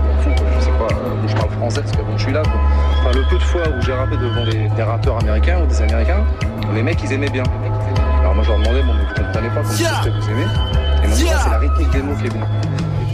Euh, 0.91 1.27
je 1.27 1.35
parle 1.35 1.49
français 1.51 1.81
parce 1.81 1.91
que 1.95 2.01
bon, 2.01 2.17
je 2.17 2.23
suis 2.23 2.31
là. 2.33 2.41
Quoi. 2.43 2.53
Enfin, 3.01 3.17
le 3.17 3.23
peu 3.29 3.37
de 3.37 3.43
fois 3.43 3.61
où 3.67 3.81
j'ai 3.81 3.93
rappé 3.93 4.17
devant 4.17 4.45
des, 4.45 4.69
des 4.69 4.83
rappeurs 4.83 5.17
américains 5.19 5.61
ou 5.63 5.67
des 5.67 5.81
américains, 5.81 6.23
les 6.73 6.83
mecs, 6.83 6.99
ils 7.03 7.11
aimaient 7.13 7.29
bien. 7.29 7.43
Alors 8.21 8.35
moi, 8.35 8.43
je 8.43 8.49
leur 8.49 8.59
demandais, 8.59 8.83
bon, 8.83 8.93
mais 8.93 9.03
vous 9.03 9.23
comprenez 9.23 9.49
pas 9.49 9.61
comment 9.61 9.77
Yeah. 9.77 10.01
que 10.03 10.09
vous 10.09 10.29
aimez 10.29 10.45
Et 11.03 11.23
Yeah. 11.23 11.39
c'est 11.43 11.49
la 11.49 11.57
rythmique 11.59 11.89
des 11.91 12.01
mots 12.01 12.15
qui 12.15 12.27
est 12.27 12.29
bien. 12.29 12.47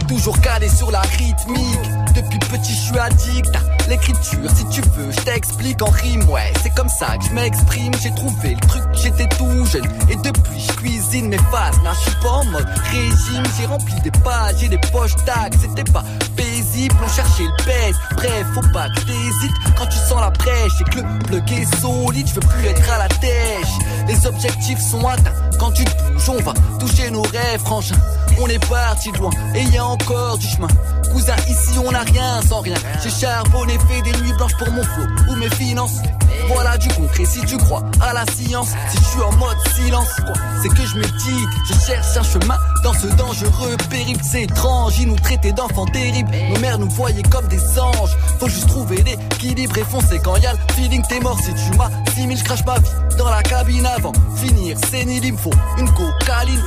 Toujours 0.06 0.40
calé 0.40 0.68
sur 0.68 0.90
la 0.90 1.00
rythmique. 1.00 1.78
Depuis 2.14 2.38
petit, 2.38 2.72
je 2.72 2.78
suis 2.80 2.98
addict 2.98 3.54
à 3.54 3.88
l'écriture. 3.90 4.50
Si 4.54 4.66
tu 4.68 4.80
veux, 4.96 5.10
je 5.12 5.20
t'explique 5.20 5.82
en 5.82 5.90
rime. 5.90 6.28
Ouais, 6.30 6.50
c'est 6.62 6.70
comme 6.74 6.88
ça 6.88 7.16
que 7.18 7.24
je 7.24 7.30
m'exprime. 7.32 7.92
J'ai 8.02 8.10
trouvé 8.14 8.54
le 8.54 8.66
truc, 8.68 8.82
j'étais 8.94 9.28
tout 9.36 9.66
jeune. 9.66 9.84
Et 10.08 10.16
depuis, 10.16 10.60
je 10.66 10.72
cuisine 10.76 11.28
mes 11.28 11.36
phases. 11.36 11.78
Non, 11.84 11.90
je 11.92 12.10
suis 12.10 12.20
pas 12.22 12.30
en 12.30 12.44
mode 12.46 12.66
régime. 12.90 13.42
J'ai 13.60 13.66
rempli 13.66 13.94
des 14.00 14.10
pages 14.10 14.62
et 14.62 14.68
des 14.68 14.78
poches 14.78 15.14
tags. 15.26 15.50
C'était 15.60 15.90
pas 15.92 16.02
paisible, 16.38 16.96
on 17.04 17.08
cherchait 17.08 17.44
le 17.44 17.64
pèse. 17.64 17.96
Bref, 18.16 18.46
faut 18.54 18.72
pas 18.72 18.88
que 18.90 19.00
t'hésites 19.00 19.56
quand 19.76 19.86
tu 19.86 19.98
sens 19.98 20.20
la 20.20 20.30
brèche. 20.30 20.80
Et 20.80 20.84
que 20.84 20.98
le 21.00 21.18
plug 21.24 21.52
est 21.52 21.80
solide, 21.80 22.26
je 22.28 22.34
veux 22.34 22.40
plus 22.40 22.66
être 22.66 22.90
à 22.90 22.98
la 22.98 23.08
tèche. 23.08 23.74
Les 24.06 24.26
objectifs 24.26 24.80
sont 24.80 25.06
atteints. 25.06 25.32
Quand 25.58 25.72
tu 25.72 25.84
te 25.84 25.90
bouges, 26.12 26.28
on 26.28 26.42
va 26.42 26.54
toucher 26.78 27.10
nos 27.10 27.22
rêves, 27.22 27.60
frangin. 27.60 27.96
On 28.40 28.46
est 28.46 28.64
parti 28.68 29.10
loin 29.12 29.30
et 29.54 29.64
y 29.64 29.78
a 29.78 29.84
encore 29.84 30.38
du 30.38 30.46
chemin. 30.46 30.68
Cousin, 31.12 31.34
ici 31.48 31.78
on 31.84 31.90
n'a 31.90 32.02
rien 32.02 32.40
sans 32.48 32.60
rien. 32.60 32.76
J'ai 33.02 33.10
charbonné, 33.10 33.76
fait 33.88 34.02
des 34.02 34.16
nuits 34.20 34.32
blanches 34.34 34.56
pour 34.58 34.70
mon 34.70 34.82
flot 34.82 35.06
ou 35.28 35.34
mes 35.36 35.50
finances. 35.50 35.98
Voilà 36.46 36.78
du 36.78 36.88
concret 36.88 37.24
si 37.24 37.40
tu 37.46 37.56
crois 37.56 37.82
à 38.00 38.12
la 38.12 38.24
science. 38.26 38.68
Si 38.90 38.98
je 38.98 39.04
suis 39.04 39.20
en 39.20 39.32
mode 39.32 39.56
silence, 39.74 40.08
quoi, 40.24 40.34
c'est 40.62 40.68
que 40.68 40.86
je 40.86 40.96
médite. 40.98 41.48
Je 41.68 41.86
cherche 41.86 42.16
un 42.16 42.22
chemin 42.22 42.56
dans 42.82 42.92
ce 42.92 43.06
dangereux 43.16 43.76
périple. 43.90 44.20
C'est 44.22 44.42
étrange, 44.42 44.98
ils 44.98 45.08
nous 45.08 45.16
traitaient 45.16 45.52
d'enfants 45.52 45.86
terribles. 45.86 46.30
Nos 46.52 46.58
mères 46.60 46.78
nous 46.78 46.88
voyaient 46.90 47.22
comme 47.22 47.46
des 47.48 47.78
anges. 47.78 48.16
Faut 48.38 48.48
juste 48.48 48.68
trouver 48.68 49.02
l'équilibre 49.02 49.76
et 49.78 49.84
foncer 49.84 50.18
quand 50.22 50.36
y 50.36 50.46
a 50.46 50.52
le 50.52 50.58
feeling. 50.74 51.02
T'es 51.08 51.20
mort 51.20 51.38
si 51.40 51.52
tu 51.54 51.76
m'as 51.76 51.90
6000, 52.14 52.36
je 52.38 52.44
crache 52.44 52.64
ma 52.64 52.78
vie 52.78 52.90
dans 53.18 53.28
la 53.30 53.42
cabine 53.42 53.86
avant. 53.86 54.12
Finir, 54.36 54.76
sénile, 54.90 55.24
il 55.24 55.32
me 55.32 55.38
faut 55.38 55.52
une 55.78 55.90
cocaline. 55.92 56.62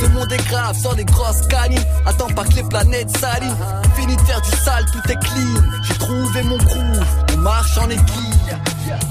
Ce 0.00 0.06
monde 0.06 0.30
est 0.32 0.46
grave, 0.48 0.76
sans 0.76 0.94
des 0.94 1.04
grosses 1.04 1.46
canines. 1.48 1.84
Attends 2.06 2.28
pas 2.28 2.44
que 2.44 2.54
les 2.54 2.62
planètes 2.62 3.16
s'alignent. 3.16 3.54
Fini 3.96 4.14
de 4.16 4.20
faire 4.22 4.40
du 4.42 4.50
sale, 4.50 4.84
tout 4.92 5.10
est 5.10 5.16
clean. 5.16 5.62
J'ai 5.82 5.94
trouvé 5.94 6.42
mon 6.44 6.56
groove, 6.58 7.06
on 7.34 7.36
marche 7.38 7.76
en 7.78 7.88
équipe. 7.90 8.04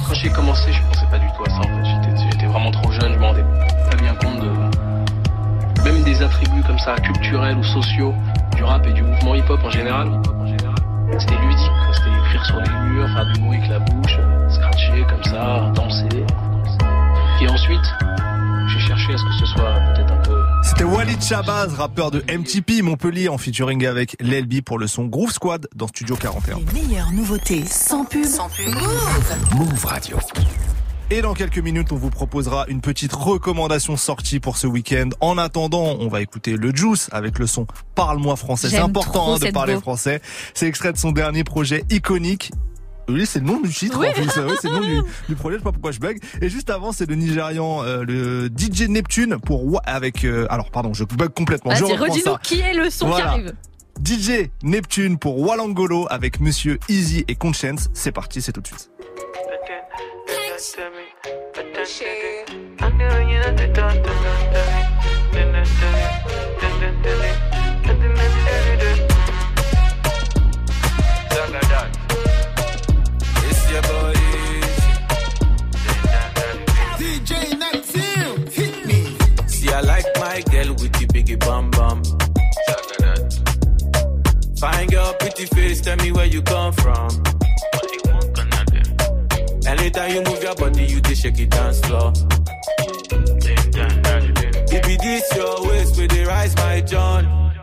Quand 0.08 0.14
j'ai 0.14 0.30
commencé, 0.30 0.72
je 0.72 0.82
pensais 0.88 1.06
pas 1.12 1.20
du 1.20 1.28
tout 1.36 1.44
à 1.46 1.50
ça 1.50 1.60
en 1.60 1.64
fait. 1.64 2.30
J'étais- 2.32 2.46
vraiment 2.48 2.72
trop 2.72 2.92
jeune, 2.94 3.14
je 3.14 3.20
me 3.20 3.26
rendais 3.26 3.44
pas 3.92 3.98
bien 3.98 4.16
compte 4.16 4.40
de. 4.40 4.50
Des 6.08 6.22
attributs 6.22 6.64
comme 6.66 6.80
ça, 6.80 6.96
culturels 6.96 7.58
ou 7.58 7.64
sociaux, 7.66 8.14
du 8.56 8.64
rap 8.64 8.88
et 8.88 8.94
du 8.94 9.04
mouvement 9.04 9.36
hip-hop 9.36 9.60
en 9.62 9.70
général. 9.70 10.10
C'était 11.20 11.36
ludique, 11.36 11.72
c'était 11.94 12.18
écrire 12.18 12.46
sur 12.46 12.62
les 12.62 12.70
murs, 12.90 13.10
faire 13.10 13.26
du 13.34 13.42
bruit 13.42 13.58
avec 13.58 13.70
la 13.70 13.80
bouche, 13.80 14.18
scratcher 14.50 15.06
comme 15.10 15.24
ça, 15.26 15.70
danser. 15.76 16.24
Et 17.42 17.50
ensuite, 17.50 17.84
j'ai 18.70 18.80
cherché 18.88 19.14
à 19.16 19.18
ce 19.18 19.24
que 19.26 19.34
ce 19.38 19.46
soit 19.48 19.74
peut-être 19.74 20.14
un 20.14 20.22
peu 20.22 20.42
C'était 20.64 20.86
Walid 20.86 21.22
Shabazz, 21.22 21.74
rappeur 21.74 22.10
de 22.10 22.24
MTP 22.32 22.84
Montpellier 22.84 23.28
en 23.28 23.38
featuring 23.38 23.86
avec 23.86 24.16
l'LB 24.22 24.62
pour 24.62 24.80
le 24.80 24.88
son 24.88 25.08
Groove 25.08 25.34
Squad 25.34 25.68
dans 25.76 25.88
Studio 25.90 26.16
41. 26.16 26.60
Meilleure 26.74 27.12
nouveauté 27.12 27.66
sans 27.66 28.06
pub. 28.06 28.24
Sans 28.24 28.48
pub. 28.48 28.74
Move 29.58 29.86
Radio. 29.86 30.18
Et 31.10 31.22
dans 31.22 31.34
quelques 31.34 31.60
minutes, 31.60 31.94
on 31.94 31.96
vous 31.96 32.10
proposera 32.10 32.66
une 32.68 32.82
petite 32.82 33.14
recommandation 33.14 33.96
sortie 33.96 34.42
pour 34.42 34.58
ce 34.58 34.68
week-end. 34.68 35.08
En 35.22 35.38
attendant, 35.38 35.96
on 36.00 36.10
va 36.10 36.22
écouter 36.22 36.58
le 36.58 36.76
Juice 36.76 37.08
avec 37.14 37.40
le 37.40 37.48
son 37.48 37.66
Parle-moi 37.96 38.36
français. 38.36 38.70
C'est 38.70 38.78
important 38.78 39.36
hein, 39.36 39.40
de 39.40 39.50
parler 39.52 39.76
français. 39.80 40.22
C'est 40.54 40.68
extrait 40.68 40.92
de 40.92 40.98
son 40.98 41.14
dernier 41.14 41.46
projet 41.46 41.86
iconique. 41.90 42.52
Oui, 43.08 43.26
c'est 43.26 43.40
le 43.40 43.46
nom 43.46 43.62
du 43.62 43.70
titre 43.74 44.00
Oui. 44.02 44.08
en 44.10 44.12
plus. 44.12 44.24
Oui, 44.26 44.56
c'est 44.62 44.68
le 44.68 44.74
nom 44.74 44.82
du, 44.82 45.00
du 45.30 45.36
projet. 45.36 45.56
Je 45.56 45.60
sais 45.60 45.64
pas 45.64 45.72
pourquoi 45.72 45.92
je 45.94 46.00
bug. 46.00 46.20
Et 46.42 46.50
juste 46.50 46.70
avant, 46.70 46.92
c'est 46.92 47.06
le 47.10 47.16
Nigérian, 47.16 47.84
euh, 47.86 48.04
le 48.04 48.48
DJ 48.50 48.90
Neptune 48.90 49.38
pour 49.40 49.80
avec. 49.86 50.26
euh, 50.26 50.46
alors, 50.50 50.72
pardon, 50.72 50.94
je 50.94 51.06
bug 51.06 51.30
complètement. 51.34 51.74
je 51.74 51.86
Vas-y, 51.86 51.96
redis-nous 51.96 52.34
ça. 52.34 52.40
qui 52.44 52.60
est 52.60 52.74
le 52.74 52.90
son 52.90 53.08
Voilà. 53.08 53.24
qui 53.24 53.30
arrive. 53.30 53.54
DJ 54.04 54.50
Neptune 54.62 55.18
pour 55.18 55.40
Walangolo 55.40 56.06
avec 56.10 56.42
Monsieur 56.42 56.80
Easy 56.90 57.24
et 57.30 57.36
Conscience. 57.36 57.90
C'est 57.94 58.12
parti, 58.12 58.42
c'est 58.42 58.52
tout 58.52 58.60
de 58.62 58.68
suite. 58.68 58.90
DJ 77.00 77.58
Neptune, 77.58 78.48
hit 78.48 78.86
me. 78.86 79.18
See, 79.48 79.72
I 79.72 79.80
like 79.80 80.06
my 80.20 80.42
girl 80.52 80.74
with 80.74 80.92
the 80.92 81.08
biggie 81.08 81.40
bum 81.40 81.72
bum. 81.72 82.04
Fine 84.58 84.88
girl, 84.88 85.14
pretty 85.14 85.46
face, 85.46 85.80
tell 85.80 85.96
me 85.98 86.12
where 86.12 86.26
you 86.26 86.42
come 86.42 86.74
from. 86.74 87.37
Anytime 89.88 90.12
you 90.16 90.22
move 90.24 90.44
your 90.44 90.54
body, 90.56 90.84
you 90.84 91.00
dey 91.00 91.14
shake 91.16 91.40
it 91.40 91.50
dance 91.50 91.80
floor. 91.80 92.12
It 94.70 95.00
this 95.02 95.34
your 95.34 95.66
waist, 95.66 95.98
where 95.98 96.08
they 96.10 96.26
rise 96.26 96.54
my 96.58 96.82
John. 96.82 97.54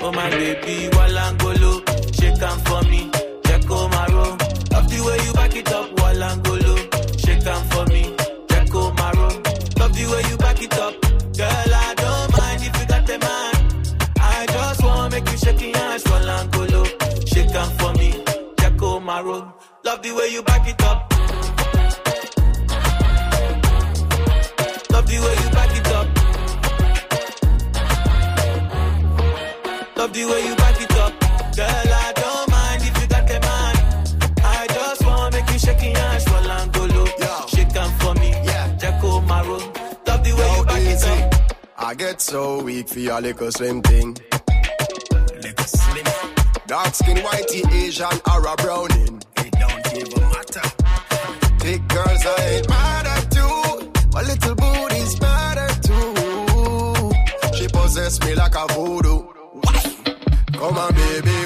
Oh 0.00 0.10
my 0.10 0.30
baby, 0.30 0.88
Walangolo, 0.90 1.72
shake 2.18 2.42
am 2.42 2.58
for 2.66 2.82
me, 2.90 3.08
Jacko 3.44 3.86
Maro. 3.88 4.36
Love 4.72 4.88
the 4.90 5.00
way 5.06 5.24
you 5.26 5.32
back 5.32 5.54
it 5.54 5.70
up, 5.72 5.88
Walangolo, 5.98 6.74
shake 7.24 7.46
am 7.46 7.64
for 7.70 7.86
me, 7.86 8.16
Jacko 8.48 8.90
Maro. 8.94 9.28
Love 9.78 9.94
the 9.94 10.06
way 10.10 10.22
you 10.30 10.36
back 10.38 10.60
it 10.60 10.74
up, 10.76 11.00
girl. 11.38 11.74
I 11.86 11.94
don't 12.02 12.36
mind 12.36 12.62
if 12.66 12.80
you 12.80 12.86
got 12.88 13.08
a 13.08 13.18
man. 13.20 13.54
I 14.18 14.44
just 14.50 14.82
wanna 14.82 15.10
make 15.14 15.30
you 15.30 15.38
shake 15.38 15.60
your 15.60 15.76
ass, 15.76 16.02
Walangolo, 16.02 16.84
shake 17.32 17.54
am 17.54 17.70
for 17.78 17.92
me, 17.92 18.24
Jacko 18.58 18.98
Maro. 18.98 19.54
Love 19.84 20.02
the 20.02 20.10
way 20.10 20.26
you 20.32 20.42
back 20.42 20.66
it 20.68 20.82
up. 20.82 21.14
So 42.28 42.62
weak 42.62 42.86
for 42.86 42.98
your 42.98 43.20
little 43.22 43.50
slim 43.50 43.80
thing. 43.80 44.14
Little 45.42 45.64
slim. 45.64 46.04
Dark 46.66 46.94
skin, 46.94 47.16
whitey, 47.16 47.62
Asian, 47.72 48.20
or 48.30 48.46
a 48.46 48.54
browning. 48.56 49.22
It 49.38 49.52
don't 49.52 49.86
even 49.96 50.22
matter. 50.34 50.68
Big 51.64 51.88
girls, 51.88 52.26
I 52.26 52.36
ain't 52.52 52.68
mad 52.68 53.06
at 53.06 53.34
you. 53.34 53.92
My 54.12 54.22
little 54.22 54.54
booty's 54.54 55.18
mad 55.22 55.56
at 55.56 55.82
too. 55.88 57.56
She 57.56 57.66
possess 57.68 58.20
me 58.22 58.34
like 58.34 58.54
a 58.54 58.66
voodoo. 58.74 59.22
Come 60.52 60.76
on, 60.76 60.94
baby, 60.94 61.37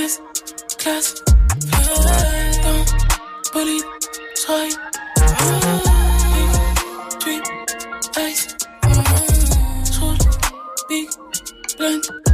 Business, 0.00 0.22
classe, 0.78 1.14
dans, 2.62 3.52
bolide, 3.52 3.84
j'raille. 4.40 4.70
Big, 10.88 11.08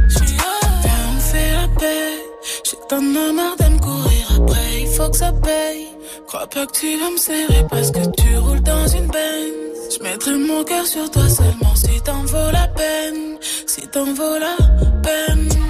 j'suis 0.07 0.33
me 0.33 1.19
faire 1.19 1.61
la 1.61 1.67
paix. 1.79 2.23
Que 2.63 2.87
t'en 2.87 2.97
as 2.99 3.33
marre 3.33 3.57
de 3.57 3.65
me 3.65 3.79
courir 3.79 4.27
après, 4.37 4.81
il 4.81 4.87
faut 4.87 5.09
que 5.09 5.17
ça 5.17 5.33
paye. 5.33 5.87
Crois 6.27 6.47
pas 6.47 6.65
que 6.67 6.71
tu 6.71 6.97
vas 6.97 7.11
me 7.11 7.17
serrer 7.17 7.65
parce 7.69 7.91
que 7.91 7.99
tu 8.15 8.37
roules 8.37 8.63
dans 8.63 8.87
une 8.87 9.07
Benz. 9.07 9.97
J'mettrai 9.97 10.35
mon 10.35 10.63
cœur 10.63 10.85
sur 10.85 11.11
toi 11.11 11.27
seulement 11.27 11.75
si 11.75 11.99
t'en 12.01 12.23
vaut 12.23 12.51
la 12.53 12.67
peine. 12.69 13.37
Si 13.65 13.81
t'en 13.89 14.05
vaut 14.13 14.39
la 14.39 14.55
peine. 15.03 15.66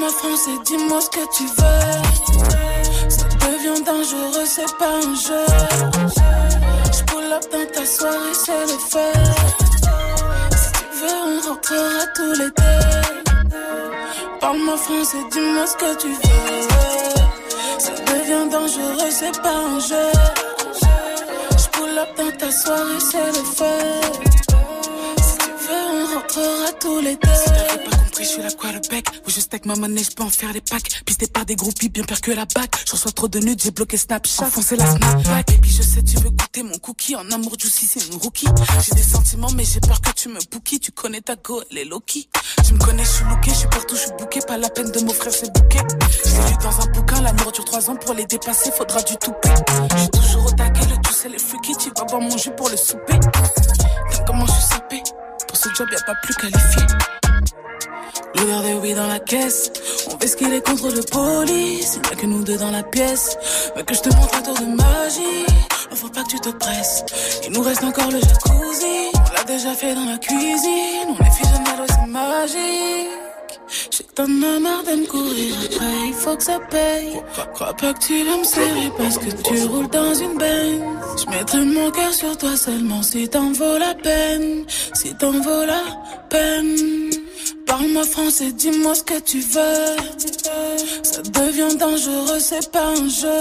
Parle-moi 0.00 0.18
français, 0.18 0.58
dis-moi 0.64 0.98
ce 1.02 1.10
que 1.10 1.24
tu 1.36 1.44
veux. 1.44 3.10
Ça 3.10 3.24
devient 3.24 3.82
dangereux, 3.84 4.46
c'est 4.46 4.76
pas 4.78 4.94
un 4.96 5.14
jeu. 5.14 5.44
J'pull 6.90 7.30
up 7.30 7.44
dans 7.52 7.66
ta 7.70 7.84
soirée, 7.84 8.32
c'est 8.32 8.62
le 8.62 8.78
feu. 8.90 9.12
Si 10.56 10.72
tu 10.72 10.84
veux, 10.96 11.18
on 11.26 11.48
rentrera 11.48 12.06
tous 12.16 12.32
les 12.32 12.50
deux. 12.50 13.58
Parle-moi 14.40 14.76
français, 14.78 15.18
dis-moi 15.32 15.66
ce 15.66 15.76
que 15.76 15.94
tu 16.00 16.08
veux. 16.08 16.68
Ça 17.78 17.92
devient 17.92 18.50
dangereux, 18.50 19.10
c'est 19.10 19.38
pas 19.42 19.54
un 19.54 19.80
jeu. 19.80 20.12
Je 21.58 21.68
pull 21.72 21.98
up 21.98 22.08
dans 22.16 22.36
ta 22.38 22.50
soirée, 22.50 23.00
c'est 23.00 23.26
le 23.26 23.44
feu. 23.44 24.39
Si 26.30 26.38
les 27.02 27.16
t'avais 27.16 27.84
pas 27.90 27.96
compris, 27.96 28.24
je 28.24 28.28
suis 28.28 28.42
la 28.42 28.50
quarterback. 28.52 29.04
Ou 29.26 29.30
juste 29.30 29.52
avec 29.52 29.66
ma 29.66 29.74
monnaie, 29.74 30.04
je 30.04 30.12
peux 30.12 30.22
en 30.22 30.30
faire 30.30 30.52
des 30.52 30.60
packs. 30.60 31.02
Pisté 31.04 31.26
par 31.26 31.44
des 31.44 31.56
groupies, 31.56 31.88
bien 31.88 32.04
pire 32.04 32.20
que 32.20 32.30
la 32.30 32.44
bac. 32.44 32.70
Je 32.86 32.92
reçois 32.92 33.10
trop 33.10 33.26
de 33.26 33.40
nudes, 33.40 33.60
j'ai 33.60 33.72
bloqué 33.72 33.96
Snapchat. 33.96 34.44
Enfoncé 34.44 34.76
la 34.76 34.86
Snapchat. 34.86 35.40
Et 35.52 35.58
puis 35.58 35.72
je 35.72 35.82
sais, 35.82 36.02
tu 36.04 36.16
veux 36.18 36.30
goûter 36.30 36.62
mon 36.62 36.78
cookie. 36.78 37.16
En 37.16 37.28
amour, 37.32 37.54
juicy, 37.58 37.84
c'est 37.84 38.06
une 38.06 38.20
rookie. 38.20 38.46
J'ai 38.86 38.94
des 38.94 39.02
sentiments, 39.02 39.50
mais 39.56 39.64
j'ai 39.64 39.80
peur 39.80 40.00
que 40.00 40.12
tu 40.12 40.28
me 40.28 40.38
bookies. 40.52 40.78
Tu 40.78 40.92
connais 40.92 41.20
ta 41.20 41.34
go, 41.34 41.62
elle 41.68 41.78
est 41.78 41.84
low-key. 41.84 42.28
Tu 42.64 42.74
me 42.74 42.78
connais, 42.78 43.04
je 43.04 43.10
suis 43.10 43.24
looké, 43.24 43.50
je 43.50 43.56
suis 43.56 43.68
partout, 43.68 43.96
je 43.96 44.02
suis 44.02 44.12
booké. 44.16 44.40
Pas 44.46 44.56
la 44.56 44.68
peine 44.68 44.92
de 44.92 45.00
m'offrir 45.00 45.32
ces 45.32 45.50
bouquets. 45.50 45.82
J'ai 46.24 46.30
lu 46.30 46.56
dans 46.62 46.80
un 46.80 46.86
bouquin, 46.92 47.20
l'amour 47.22 47.50
dure 47.50 47.64
trois 47.64 47.90
ans. 47.90 47.96
Pour 47.96 48.14
les 48.14 48.26
dépasser, 48.26 48.70
faudra 48.70 49.02
du 49.02 49.16
tout 49.16 49.34
J'ai 49.98 50.08
toujours 50.10 50.46
au 50.46 50.50
taquet, 50.52 50.86
le 50.86 50.96
tout 51.02 51.12
c'est 51.12 51.28
les 51.28 51.38
freaky. 51.38 51.72
Tu 51.76 51.90
vas 51.96 52.04
boire 52.04 52.20
mon 52.20 52.36
jus 52.38 52.52
pour 52.56 52.68
le 52.68 52.76
souper. 52.76 53.18
T'aimes 53.18 54.24
comment 54.26 54.46
je 54.46 54.52
suis 54.52 54.62
sapé. 54.62 55.02
Ce 55.62 55.68
job, 55.74 55.88
y 55.92 55.94
a 55.94 56.00
pas 56.06 56.14
plus 56.22 56.34
qualifié. 56.36 56.82
L'odeur 58.34 58.62
de 58.62 58.80
weed 58.80 58.96
dans 58.96 59.06
la 59.08 59.18
caisse. 59.18 59.70
On 60.10 60.18
fait 60.18 60.26
ce 60.26 60.34
qu'il 60.34 60.50
est 60.54 60.66
contre 60.66 60.88
le 60.88 61.02
police. 61.02 61.96
Il 61.96 62.00
n'y 62.00 62.08
a 62.08 62.16
que 62.16 62.24
nous 62.24 62.42
deux 62.42 62.56
dans 62.56 62.70
la 62.70 62.82
pièce. 62.82 63.36
Mais 63.76 63.82
que 63.82 63.94
je 63.94 64.00
te 64.00 64.08
montre 64.16 64.38
un 64.38 64.40
tour 64.40 64.54
de 64.54 64.64
magie. 64.64 65.44
Oh, 65.92 65.96
faut 65.96 66.08
pas 66.08 66.22
que 66.22 66.30
tu 66.30 66.40
te 66.40 66.48
presses. 66.48 67.04
Il 67.44 67.52
nous 67.52 67.60
reste 67.60 67.84
encore 67.84 68.10
le 68.10 68.20
jacuzzi. 68.20 69.10
On 69.12 69.34
l'a 69.34 69.44
déjà 69.44 69.74
fait 69.74 69.94
dans 69.94 70.06
la 70.06 70.16
cuisine. 70.16 71.08
On 71.08 71.24
est 71.26 71.30
fusionnel, 71.30 71.86
c'est 71.88 72.10
magique. 72.10 73.10
Que 73.90 74.02
t'en 74.14 74.24
as 74.24 74.58
marre 74.58 74.82
de 74.82 74.96
me 75.00 75.06
courir 75.06 75.54
après, 75.64 76.08
il 76.08 76.14
faut 76.14 76.36
que 76.36 76.42
ça 76.42 76.58
paye. 76.70 77.20
Crois 77.54 77.72
pas 77.74 77.92
que 77.92 78.00
tu 78.00 78.24
vas 78.24 78.36
me 78.36 78.44
serrer 78.44 78.90
parce 78.98 79.18
que 79.18 79.30
tu 79.42 79.62
roules 79.64 79.88
dans 79.88 80.14
une 80.14 80.36
benne. 80.36 80.82
Je 81.16 81.30
mettrai 81.30 81.64
mon 81.64 81.90
cœur 81.92 82.12
sur 82.12 82.36
toi 82.36 82.56
seulement 82.56 83.02
si 83.02 83.28
t'en 83.28 83.52
vaut 83.52 83.78
la 83.78 83.94
peine. 83.94 84.64
Si 84.94 85.14
t'en 85.14 85.32
vaut 85.32 85.64
la 85.64 85.82
peine. 86.28 87.10
Parle-moi 87.66 88.04
français, 88.04 88.50
dis-moi 88.52 88.94
ce 88.96 89.04
que 89.04 89.20
tu 89.20 89.38
veux. 89.38 89.96
Ça 91.04 91.22
devient 91.22 91.76
dangereux, 91.76 92.40
c'est 92.40 92.70
pas 92.72 92.88
un 92.88 93.08
jeu. 93.08 93.40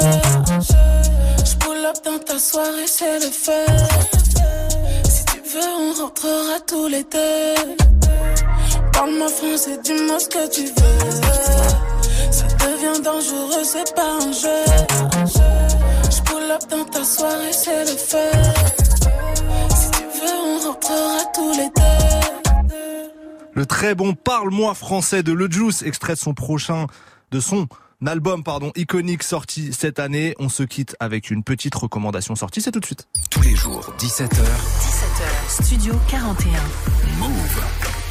Je 1.43 1.56
pull 1.57 1.84
up 1.85 1.97
dans 2.06 2.19
ta 2.19 2.38
soirée, 2.38 2.85
c'est 2.85 3.19
le 3.19 3.31
feu. 3.31 3.65
Si 5.10 5.26
tu 5.26 5.41
veux, 5.49 5.69
on 5.80 5.93
rentrera 6.03 6.60
tous 6.68 6.88
les 6.88 7.03
deux. 7.03 7.76
Parle-moi 8.94 9.30
français, 9.30 9.78
dis-moi 9.84 10.20
ce 10.20 10.30
que 10.30 10.49
tu 10.49 10.66
veux. 10.66 11.11
Ça 12.32 12.45
devient 12.45 13.02
dangereux, 13.02 13.64
c'est 13.64 13.95
pas 13.95 14.18
un 14.22 14.32
jeu. 14.32 14.64
Je 16.11 16.22
pull 16.24 16.52
up 16.52 16.61
dans 16.70 16.86
ta 16.86 17.03
soirée, 17.03 17.52
c'est 17.53 17.86
le 17.86 17.98
feu. 17.98 18.32
Si 19.70 19.91
tu 19.91 20.03
veux, 20.03 20.38
on 20.45 20.60
rentrera 20.68 21.26
tous 21.34 21.52
les 21.52 21.70
deux. 21.70 22.20
Le 23.53 23.66
très 23.66 23.95
bon 23.95 24.14
Parle-moi 24.14 24.74
français 24.74 25.24
de 25.24 25.34
Le 25.34 25.49
Juice, 25.49 25.82
extrait 25.84 26.14
de 26.14 26.20
son 26.20 26.34
prochain, 26.34 26.88
de 27.32 27.40
son 27.40 27.68
album, 28.06 28.44
pardon, 28.44 28.72
iconique 28.76 29.24
sorti 29.24 29.74
cette 29.74 29.99
année. 29.99 30.34
On 30.40 30.49
se 30.49 30.64
quitte 30.64 30.95
avec 30.99 31.30
une 31.32 31.44
petite 31.44 31.76
recommandation 31.76 32.36
sortie, 32.36 32.61
c'est 32.61 32.72
tout 32.72 32.80
de 32.80 32.86
suite. 32.86 33.07
Tous 33.30 33.41
les 33.41 33.56
jours, 33.56 33.94
17h. 33.99 34.30
17h, 34.30 35.64
Studio 35.64 35.94
41. 36.10 36.52
Move. 37.20 38.09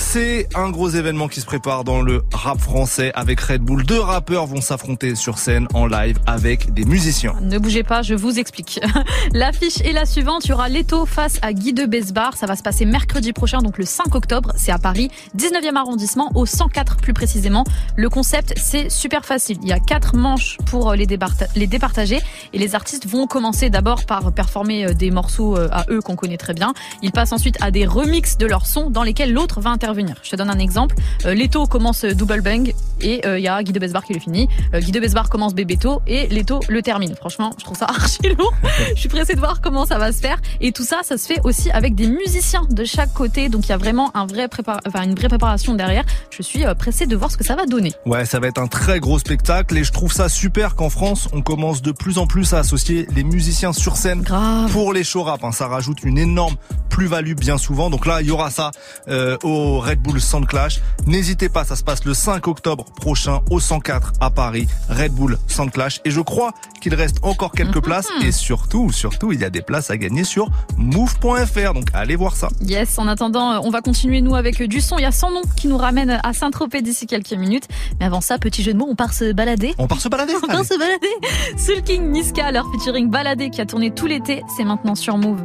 C'est 0.00 0.48
un 0.54 0.70
gros 0.70 0.88
événement 0.88 1.26
qui 1.28 1.40
se 1.40 1.44
prépare 1.44 1.82
dans 1.82 2.00
le 2.00 2.22
rap 2.32 2.60
français 2.60 3.10
avec 3.14 3.40
Red 3.40 3.62
Bull. 3.62 3.84
Deux 3.84 3.98
rappeurs 4.00 4.46
vont 4.46 4.60
s'affronter 4.60 5.16
sur 5.16 5.38
scène 5.38 5.66
en 5.74 5.86
live 5.86 6.18
avec 6.24 6.72
des 6.72 6.84
musiciens. 6.84 7.34
Ne 7.42 7.58
bougez 7.58 7.82
pas, 7.82 8.00
je 8.02 8.14
vous 8.14 8.38
explique. 8.38 8.80
L'affiche 9.34 9.80
est 9.80 9.92
la 9.92 10.06
suivante. 10.06 10.44
Il 10.46 10.50
y 10.50 10.52
aura 10.52 10.68
Leto 10.68 11.04
face 11.04 11.38
à 11.42 11.52
Guy 11.52 11.72
de 11.72 11.84
Besbar. 11.84 12.36
Ça 12.36 12.46
va 12.46 12.54
se 12.54 12.62
passer 12.62 12.84
mercredi 12.86 13.32
prochain, 13.32 13.58
donc 13.58 13.76
le 13.76 13.84
5 13.84 14.14
octobre. 14.14 14.52
C'est 14.56 14.70
à 14.70 14.78
Paris, 14.78 15.10
19e 15.36 15.74
arrondissement, 15.76 16.30
au 16.36 16.46
104 16.46 16.96
plus 16.98 17.12
précisément. 17.12 17.64
Le 17.96 18.08
concept, 18.08 18.54
c'est 18.56 18.90
super 18.90 19.24
facile. 19.26 19.58
Il 19.62 19.68
y 19.68 19.72
a 19.72 19.80
quatre 19.80 20.14
manches 20.16 20.58
pour 20.66 20.94
les, 20.94 21.06
départa- 21.06 21.48
les 21.56 21.66
départager 21.66 22.20
et 22.52 22.58
les 22.58 22.74
artistes 22.76 23.06
vont 23.06 23.26
commencer 23.26 23.68
d'abord 23.68 24.06
par 24.06 24.32
performer 24.32 24.86
euh, 24.86 24.94
des 24.94 25.10
morceaux 25.10 25.56
euh, 25.58 25.68
à 25.72 25.84
eux 25.90 26.00
qu'on 26.00 26.16
connaît 26.16 26.36
très 26.38 26.54
bien. 26.54 26.72
Ils 27.02 27.12
passent 27.12 27.32
ensuite 27.32 27.58
à 27.60 27.70
des 27.72 27.84
remixes 27.84 28.38
de 28.38 28.46
leurs 28.46 28.66
sons 28.66 28.90
dans 28.90 29.02
lesquels 29.02 29.32
l'autre 29.32 29.60
va 29.60 29.70
intervenir. 29.70 29.87
Je 30.22 30.30
te 30.30 30.36
donne 30.36 30.50
un 30.50 30.58
exemple. 30.58 30.94
Euh, 31.24 31.34
Leto 31.34 31.66
commence 31.66 32.04
euh, 32.04 32.14
Double 32.14 32.40
Bang 32.40 32.72
et 33.00 33.26
euh, 33.26 33.38
il 33.38 33.42
y 33.44 33.48
a 33.48 33.62
Guy 33.62 33.72
de 33.72 33.78
Besbar 33.78 34.04
qui 34.04 34.14
le 34.14 34.20
finit. 34.20 34.48
Euh, 34.74 34.80
Guy 34.80 34.92
de 34.92 35.00
Besbar 35.00 35.28
commence 35.28 35.54
Bébéto 35.54 36.02
et 36.06 36.26
Leto 36.28 36.60
le 36.68 36.82
termine. 36.82 37.14
Franchement, 37.16 37.50
je 37.58 37.64
trouve 37.64 37.76
ça 37.76 37.86
archi 37.88 38.18
lourd. 38.38 38.52
je 38.94 39.00
suis 39.00 39.08
pressée 39.08 39.34
de 39.34 39.40
voir 39.40 39.60
comment 39.60 39.86
ça 39.86 39.98
va 39.98 40.12
se 40.12 40.20
faire. 40.20 40.38
Et 40.60 40.72
tout 40.72 40.84
ça, 40.84 40.98
ça 41.02 41.16
se 41.18 41.26
fait 41.26 41.40
aussi 41.44 41.70
avec 41.70 41.94
des 41.94 42.06
musiciens 42.08 42.62
de 42.70 42.84
chaque 42.84 43.12
côté. 43.14 43.48
Donc 43.48 43.66
il 43.66 43.70
y 43.70 43.72
a 43.72 43.76
vraiment 43.78 44.10
un 44.16 44.26
vrai 44.26 44.46
prépar- 44.46 44.80
enfin, 44.86 45.02
une 45.04 45.14
vraie 45.14 45.28
préparation 45.28 45.74
derrière. 45.74 46.04
Je 46.30 46.42
suis 46.42 46.64
euh, 46.64 46.74
pressée 46.74 47.06
de 47.06 47.16
voir 47.16 47.30
ce 47.30 47.36
que 47.36 47.44
ça 47.44 47.54
va 47.56 47.66
donner. 47.66 47.92
Ouais, 48.06 48.24
ça 48.24 48.38
va 48.40 48.46
être 48.48 48.58
un 48.60 48.66
très 48.68 49.00
gros 49.00 49.18
spectacle 49.18 49.76
et 49.76 49.84
je 49.84 49.92
trouve 49.92 50.12
ça 50.12 50.28
super 50.28 50.74
qu'en 50.74 50.90
France, 50.90 51.28
on 51.32 51.42
commence 51.42 51.82
de 51.82 51.92
plus 51.92 52.18
en 52.18 52.26
plus 52.26 52.52
à 52.54 52.58
associer 52.58 53.06
les 53.14 53.24
musiciens 53.24 53.72
sur 53.72 53.96
scène 53.96 54.24
pour 54.72 54.92
les 54.92 55.04
show 55.04 55.22
rap. 55.22 55.42
hein. 55.44 55.52
Ça 55.52 55.66
rajoute 55.68 56.02
une 56.04 56.18
énorme 56.18 56.56
plus-value 56.88 57.34
bien 57.34 57.58
souvent. 57.58 57.90
Donc 57.90 58.06
là, 58.06 58.20
il 58.20 58.26
y 58.28 58.30
aura 58.30 58.50
ça 58.50 58.70
euh, 59.08 59.36
au 59.42 59.77
Red 59.78 60.00
Bull 60.00 60.20
Sound 60.20 60.46
Clash. 60.46 60.80
N'hésitez 61.06 61.48
pas, 61.48 61.64
ça 61.64 61.76
se 61.76 61.84
passe 61.84 62.04
le 62.04 62.14
5 62.14 62.46
octobre 62.48 62.84
prochain 62.84 63.40
au 63.50 63.60
104 63.60 64.12
à 64.20 64.30
Paris, 64.30 64.66
Red 64.88 65.12
Bull 65.12 65.38
Sound 65.46 65.70
Clash. 65.70 66.00
Et 66.04 66.10
je 66.10 66.20
crois 66.20 66.52
qu'il 66.80 66.94
reste 66.94 67.18
encore 67.22 67.52
quelques 67.52 67.82
places 67.82 68.08
et 68.22 68.32
surtout, 68.32 68.92
surtout, 68.92 69.32
il 69.32 69.40
y 69.40 69.44
a 69.44 69.50
des 69.50 69.62
places 69.62 69.90
à 69.90 69.96
gagner 69.96 70.24
sur 70.24 70.48
move.fr. 70.76 71.74
Donc 71.74 71.86
allez 71.92 72.16
voir 72.16 72.36
ça. 72.36 72.48
Yes, 72.60 72.98
en 72.98 73.08
attendant, 73.08 73.52
euh, 73.52 73.60
on 73.62 73.70
va 73.70 73.80
continuer 73.80 74.20
nous 74.20 74.34
avec 74.34 74.60
euh, 74.60 74.68
du 74.68 74.80
son. 74.80 74.98
Il 74.98 75.02
y 75.02 75.06
a 75.06 75.12
son 75.12 75.30
nom 75.30 75.42
qui 75.56 75.68
nous 75.68 75.78
ramène 75.78 76.20
à 76.22 76.32
Saint-Tropez 76.32 76.82
d'ici 76.82 77.06
quelques 77.06 77.32
minutes. 77.32 77.68
Mais 78.00 78.06
avant 78.06 78.20
ça, 78.20 78.38
petit 78.38 78.62
jeu 78.62 78.72
de 78.72 78.78
mots, 78.78 78.88
on 78.88 78.96
part 78.96 79.12
se 79.12 79.32
balader. 79.32 79.74
On 79.78 79.86
part 79.86 80.00
se 80.00 80.08
balader 80.08 80.34
On 80.42 80.46
part 80.46 80.64
se 80.64 80.78
balader. 80.78 81.08
Soul 81.56 81.82
King 81.82 82.10
Niska, 82.10 82.52
leur 82.52 82.70
featuring 82.72 83.08
baladé 83.08 83.50
qui 83.50 83.60
a 83.60 83.66
tourné 83.66 83.90
tout 83.92 84.06
l'été, 84.06 84.42
c'est 84.56 84.64
maintenant 84.64 84.94
sur 84.94 85.16
Move. 85.18 85.44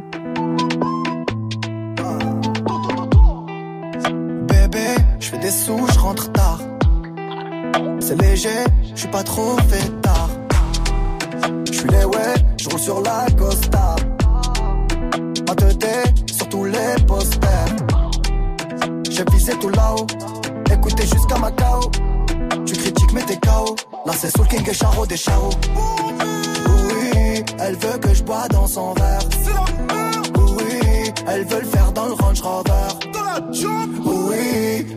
Je 5.24 5.30
fais 5.30 5.38
des 5.38 5.50
sous, 5.50 5.86
je 5.90 5.98
rentre 5.98 6.30
tard. 6.32 6.58
C'est 7.98 8.20
léger, 8.20 8.64
je 8.94 9.00
suis 9.00 9.08
pas 9.08 9.22
trop 9.22 9.56
fait 9.70 9.88
tard. 10.02 10.28
Je 11.66 11.72
suis 11.72 11.88
les 11.88 12.04
ouais, 12.04 12.34
je 12.58 12.68
roule 12.68 12.78
sur 12.78 13.00
la 13.00 13.26
Costa. 13.38 13.96
Ma 15.48 15.54
tête 15.54 16.30
sur 16.30 16.46
tous 16.50 16.64
les 16.66 17.02
posters. 17.06 17.76
J'ai 19.10 19.24
visé 19.32 19.52
tout 19.58 19.70
là-haut, 19.70 20.06
écoutez 20.70 21.06
jusqu'à 21.06 21.38
Macao. 21.38 21.90
Tu 22.66 22.74
critiques 22.74 23.12
mais 23.14 23.22
t'es 23.22 23.38
KO. 23.38 23.76
Là 24.04 24.12
c'est 24.14 24.36
Soul 24.36 24.46
King 24.48 24.68
et 24.68 24.74
Charo 24.74 25.06
des 25.06 25.16
Charo. 25.16 25.50
Oui, 26.86 27.42
elle 27.60 27.76
veut 27.76 27.98
que 27.98 28.12
je 28.12 28.22
bois 28.22 28.46
dans 28.50 28.66
son 28.66 28.92
verre. 28.92 29.20
Oui, 30.36 31.12
elle 31.26 31.44
veut 31.44 31.60
le 31.60 31.66
faire 31.66 31.92
dans 31.92 32.06
le 32.08 32.12
Range 32.12 32.42
Rover. 32.42 34.03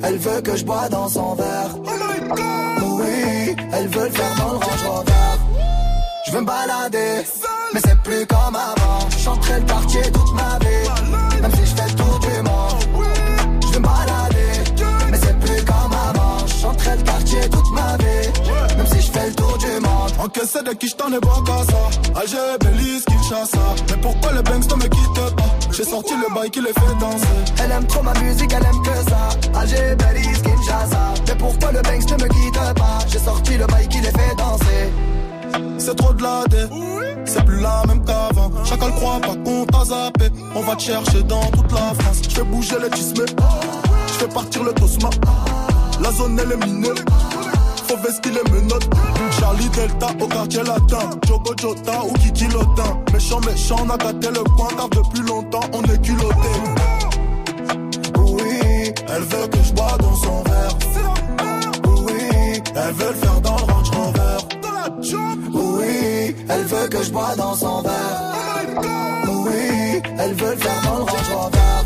Elle 0.04 0.18
veut 0.18 0.42
que 0.42 0.56
je 0.56 0.66
bois 0.66 0.90
dans 0.90 1.08
son 1.08 1.36
verre. 1.36 1.76
Oui, 2.82 3.56
elle 3.74 3.88
veut 3.88 4.06
le 4.06 4.12
faire 4.12 4.36
dans 4.38 4.52
le 4.54 4.58
Range. 4.58 5.08
Je 6.26 6.32
veux 6.32 6.42
me 6.42 6.46
balader, 6.46 7.24
mais 7.74 7.80
c'est 7.86 7.98
plus 8.02 8.26
comme 8.26 8.56
avant. 8.56 9.10
Chanterai 9.18 9.60
le 9.60 9.66
quartier 9.66 10.02
toute 10.12 10.34
ma 10.34 10.60
vie, 10.60 11.57
Encaissé 20.28 20.62
de 20.62 20.72
qui 20.72 20.90
j't'en 20.90 21.08
ai 21.08 21.22
bon 21.22 21.42
qu'à 21.46 21.64
ça. 21.64 22.20
Alger, 22.20 22.58
Belize, 22.60 23.06
Kinshasa 23.06 23.60
Mais 23.90 24.02
pourquoi 24.02 24.34
les 24.34 24.42
banks 24.42 24.70
ne 24.70 24.76
me 24.76 24.90
quittent 24.90 25.36
pas? 25.38 25.72
J'ai 25.72 25.86
sorti 25.86 26.14
le 26.16 26.36
bail 26.36 26.52
qui 26.52 26.60
les 26.60 26.74
fait 26.74 26.96
danser. 27.00 27.28
Elle 27.64 27.72
aime 27.72 27.88
trop 27.88 28.04
ma 28.04 28.14
musique, 28.20 28.52
elle 28.52 28.66
aime 28.66 28.82
que 28.82 29.10
ça. 29.10 29.58
Alger, 29.58 29.96
Belize, 29.96 30.42
Kinshasa. 30.42 31.14
Mais 31.30 31.36
pourquoi 31.36 31.72
le 31.72 31.82
Banks 31.82 32.12
ne 32.12 32.24
me 32.24 32.28
quitte 32.28 32.76
pas? 32.76 33.00
J'ai 33.08 33.20
sorti 33.20 33.58
le 33.58 33.66
bail 33.68 33.88
qui 33.88 34.00
les 34.00 34.12
fait 34.12 34.36
danser. 34.38 34.92
C'est 35.78 35.96
trop 35.96 36.12
de 36.12 36.22
la 36.22 36.44
dé. 36.50 36.66
C'est 37.24 37.46
plus 37.46 37.62
la 37.62 37.84
même 37.88 38.04
qu'avant. 38.04 38.52
Chacun 38.66 38.92
croit 38.92 39.22
pas 39.22 39.36
qu'on 39.46 39.66
t'a 39.66 39.86
zappé. 39.86 40.26
On 40.56 40.62
va 40.62 40.76
te 40.76 40.82
chercher 40.82 41.24
dans 41.24 41.46
toute 41.52 41.72
la 41.72 41.94
France. 42.00 42.22
Je 42.28 42.36
fais 42.36 42.44
bouger 42.44 42.76
les 42.84 42.90
tismes. 42.90 43.24
Je 44.08 44.14
fais 44.14 44.28
partir 44.28 44.62
le 44.66 44.74
tosma 44.74 45.10
La 46.02 46.12
zone 46.12 46.38
elle 46.44 46.52
est 46.52 46.66
minée 46.66 46.90
faux 47.88 47.98
veste 47.98 48.22
qui 48.22 48.30
les 48.30 48.52
menottes. 48.52 48.90
Charlie 49.40 49.70
Delta 49.70 50.08
au 50.20 50.28
quartier 50.28 50.64
latin. 50.64 51.10
Jogo 51.28 51.54
Jota 51.60 52.04
ou 52.04 52.14
Kiki 52.14 52.48
Lotin. 52.48 53.00
Méchant, 53.14 53.40
méchant, 53.42 53.78
on 53.86 53.90
a 53.90 53.98
gâté 53.98 54.30
le 54.30 54.44
coin 54.56 54.70
car 54.78 54.90
depuis 54.90 55.22
longtemps 55.22 55.68
on 55.74 55.84
est 55.84 56.02
culotté. 56.02 56.54
Oui, 58.18 58.94
elle 59.08 59.24
veut 59.24 59.48
que 59.48 59.64
je 59.64 59.74
bois 59.74 59.98
dans 60.00 60.16
son 60.16 60.44
verre. 60.44 60.78
Oui, 62.06 62.62
elle 62.76 62.94
veut 62.94 63.08
le 63.08 63.14
faire 63.14 63.42
dans 63.42 63.58
le 63.58 63.64
ranch 63.74 63.90
renvers. 63.90 64.48
Oui, 65.54 66.36
elle 66.50 66.64
veut 66.66 66.88
que 66.88 67.04
je 67.04 67.12
bois 67.12 67.36
dans 67.36 67.56
son 67.56 67.82
verre. 67.82 68.22
Oui, 69.28 70.02
elle 70.20 70.34
veut 70.34 70.52
le 70.52 70.58
faire 70.58 70.82
dans 70.84 70.98
le 70.98 71.04
ranch 71.04 71.30
renvers. 71.34 71.86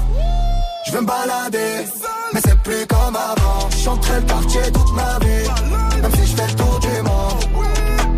Je 0.85 0.91
veux 0.93 1.01
me 1.01 1.07
balader, 1.07 1.85
mais 2.33 2.41
c'est 2.43 2.59
plus 2.63 2.85
comme 2.87 3.15
avant. 3.15 3.40
Je 3.81 3.85
chanterai 3.85 4.19
le 4.19 4.27
quartier 4.27 4.61
toute 4.71 4.93
ma 4.93 5.17
vie, 5.25 6.01
même 6.03 6.11
si 6.13 6.27
je 6.27 6.35
fais 6.35 6.47
le 6.47 6.53
tour 6.53 6.79
du 6.81 7.01
monde. 7.01 7.65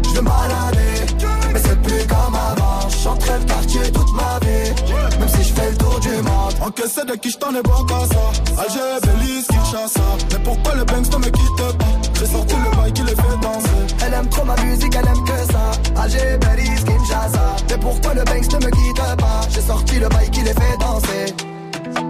Je 0.04 0.10
veux 0.10 0.22
balader, 0.22 1.16
mais 1.54 1.60
c'est 1.64 1.82
plus 1.82 2.06
comme 2.06 2.36
avant. 2.36 2.90
Je 2.90 2.98
chanterai 2.98 3.40
le 3.40 3.46
quartier 3.46 3.92
toute 3.94 4.14
ma 4.14 4.40
vie, 4.40 5.18
même 5.18 5.30
si 5.30 5.42
je 5.42 5.54
fais 5.54 5.70
le 5.72 5.78
tour 5.78 5.98
du 6.02 6.10
monde. 6.18 6.54
Encaissé 6.60 7.06
de 7.06 7.16
qui 7.16 7.30
je 7.32 7.38
t'en 7.38 7.56
ai 7.56 7.62
bon 7.62 7.82
qu'à 7.86 8.00
ça. 8.14 8.62
Alger, 8.62 9.08
Belize, 9.08 9.48
Kinshasa. 9.48 10.02
Mais 10.34 10.40
pourquoi 10.44 10.76
le 10.76 10.84
Banks 10.84 11.10
ne 11.14 11.18
me 11.20 11.30
quitte 11.32 11.56
pas? 11.56 11.86
J'ai 12.20 12.26
sorti 12.26 12.56
le 12.56 12.76
bail 12.76 12.92
qui 12.92 13.02
les 13.04 13.16
fait 13.16 13.38
danser. 13.42 13.96
Elle 14.06 14.14
aime 14.16 14.28
trop 14.28 14.44
ma 14.44 14.58
musique, 14.66 14.94
elle 14.94 15.08
aime 15.08 15.24
que 15.24 15.54
ça. 15.54 16.02
Alger, 16.04 16.38
Belize, 16.42 16.84
Kinshasa. 16.84 17.56
Mais 17.70 17.78
pourquoi 17.78 18.14
le 18.14 18.24
Banks 18.26 18.52
ne 18.52 18.66
me 18.66 18.70
quitte 18.70 19.18
pas? 19.18 19.42
J'ai 19.50 19.62
sorti 19.62 19.98
le 19.98 20.10
bail 20.10 20.30
qui 20.30 20.42
les 20.42 20.54
fait 20.54 20.78
danser. 20.78 21.34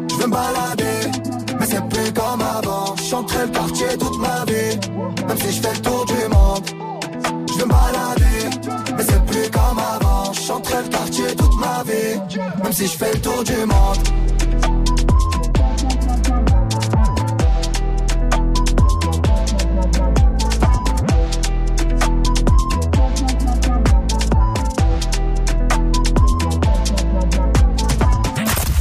Je 0.10 0.16
veux 0.16 0.26
me 0.28 0.32
balader, 0.32 0.83
toute 3.98 4.18
ma 4.20 4.46
vie, 4.46 4.80
même 5.28 5.38
si 5.38 5.52
je 5.52 5.62
fais 5.62 5.74
le 5.74 5.82
tour 5.82 6.06
du 6.06 6.14
monde. 6.30 6.66
Je 7.50 7.60
veux 7.60 7.66
me 7.66 7.72
balader, 7.72 8.50
mais 8.98 9.04
c'est 9.04 9.26
plus 9.26 9.50
comme 9.52 9.80
avant. 9.80 10.34
Je 10.34 10.42
chanterai 10.42 10.84
le 10.84 10.90
quartier 10.90 11.36
toute 11.36 11.60
ma 11.60 11.84
vie, 11.84 12.20
même 12.64 12.74
si 12.74 12.88
je 12.88 12.98
fais 12.98 13.14
le 13.14 13.22
tour 13.22 13.44
du 13.44 13.66
monde. 13.66 13.98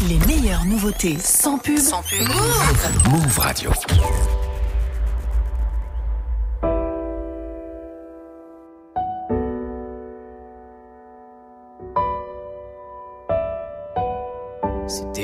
Les 0.09 0.19
meilleures 0.27 0.65
nouveautés 0.65 1.19
sans 1.23 1.59
pub. 1.59 1.79
Sans 1.79 2.03
pub. 2.03 2.29
Move 3.11 3.39
Radio. 3.39 3.71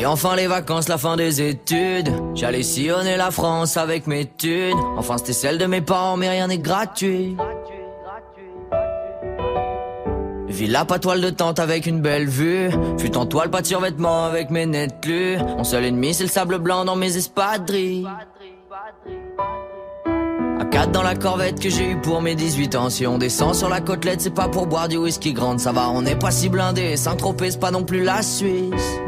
Enfin 0.09 0.35
les 0.36 0.47
vacances, 0.47 0.89
la 0.89 0.98
fin 0.98 1.16
des 1.16 1.40
études. 1.43 2.10
J'allais 2.35 2.62
sillonner 2.62 3.16
la 3.16 3.30
France 3.30 3.76
avec 3.76 4.06
mes 4.06 4.26
thunes. 4.26 4.78
Enfin, 4.97 5.18
c'était 5.18 5.32
celle 5.32 5.59
de 5.59 5.66
mes 5.66 5.80
parents, 5.80 6.16
mais 6.16 6.28
rien 6.28 6.48
n'est 6.48 6.59
gratuit. 6.59 7.36
Villa 10.48 10.85
pas 10.85 10.98
toile 10.98 11.20
de 11.20 11.30
tente 11.30 11.60
avec 11.60 11.86
une 11.86 12.01
belle 12.01 12.26
vue. 12.26 12.70
Fut 12.98 13.16
en 13.16 13.26
toile, 13.26 13.51
pas 13.51 13.60
de 13.60 13.66
survêtement 13.66 14.24
avec 14.24 14.51
mes 14.51 14.66
nets 14.66 15.05
lus. 15.06 15.36
Mon 15.56 15.62
seul 15.62 15.85
ennemi, 15.85 16.14
c'est 16.14 16.24
le 16.24 16.30
sable 16.30 16.59
blanc 16.59 16.85
dans 16.85 16.97
mes 16.97 17.16
espadrilles. 17.16 18.09
À 20.59 20.64
4 20.64 20.90
dans 20.90 21.02
la 21.02 21.14
corvette 21.14 21.60
que 21.60 21.70
j'ai 21.70 21.93
eu 21.93 21.97
pour 22.01 22.22
mes 22.22 22.35
18 22.35 22.74
ans. 22.74 22.90
Si 22.90 23.06
on 23.06 23.18
descend 23.18 23.55
sur 23.55 23.68
la 23.68 23.80
côtelette, 23.80 24.22
c'est 24.22 24.35
pas 24.35 24.48
pour 24.48 24.66
boire 24.66 24.89
du 24.89 24.97
whisky 24.97 25.32
grande. 25.32 25.60
Ça 25.60 25.70
va, 25.70 25.90
on 25.90 26.02
n'est 26.02 26.16
pas 26.16 26.32
si 26.32 26.48
blindé. 26.48 26.97
Saint-Tropez, 26.97 27.52
c'est 27.52 27.60
pas 27.60 27.70
non 27.70 27.85
plus 27.85 28.02
la 28.02 28.22
Suisse. 28.22 28.98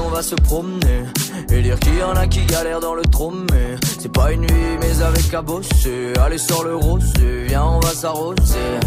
On 0.00 0.08
va 0.08 0.22
se 0.22 0.34
promener. 0.34 1.04
Et 1.50 1.62
dire 1.62 1.78
qu'il 1.78 1.96
y 1.96 2.02
en 2.02 2.14
a 2.14 2.26
qui 2.26 2.44
galèrent 2.46 2.80
dans 2.80 2.94
le 2.94 3.02
tromé. 3.02 3.76
C'est 4.00 4.12
pas 4.12 4.32
une 4.32 4.42
nuit 4.42 4.78
mais 4.80 5.02
avec 5.02 5.32
à 5.34 5.42
bosser. 5.42 6.12
Allez 6.24 6.38
sur 6.38 6.64
le 6.64 6.76
rosé, 6.76 7.44
viens 7.46 7.64
on 7.64 7.80
va 7.80 7.90
s'arroser. 7.90 8.78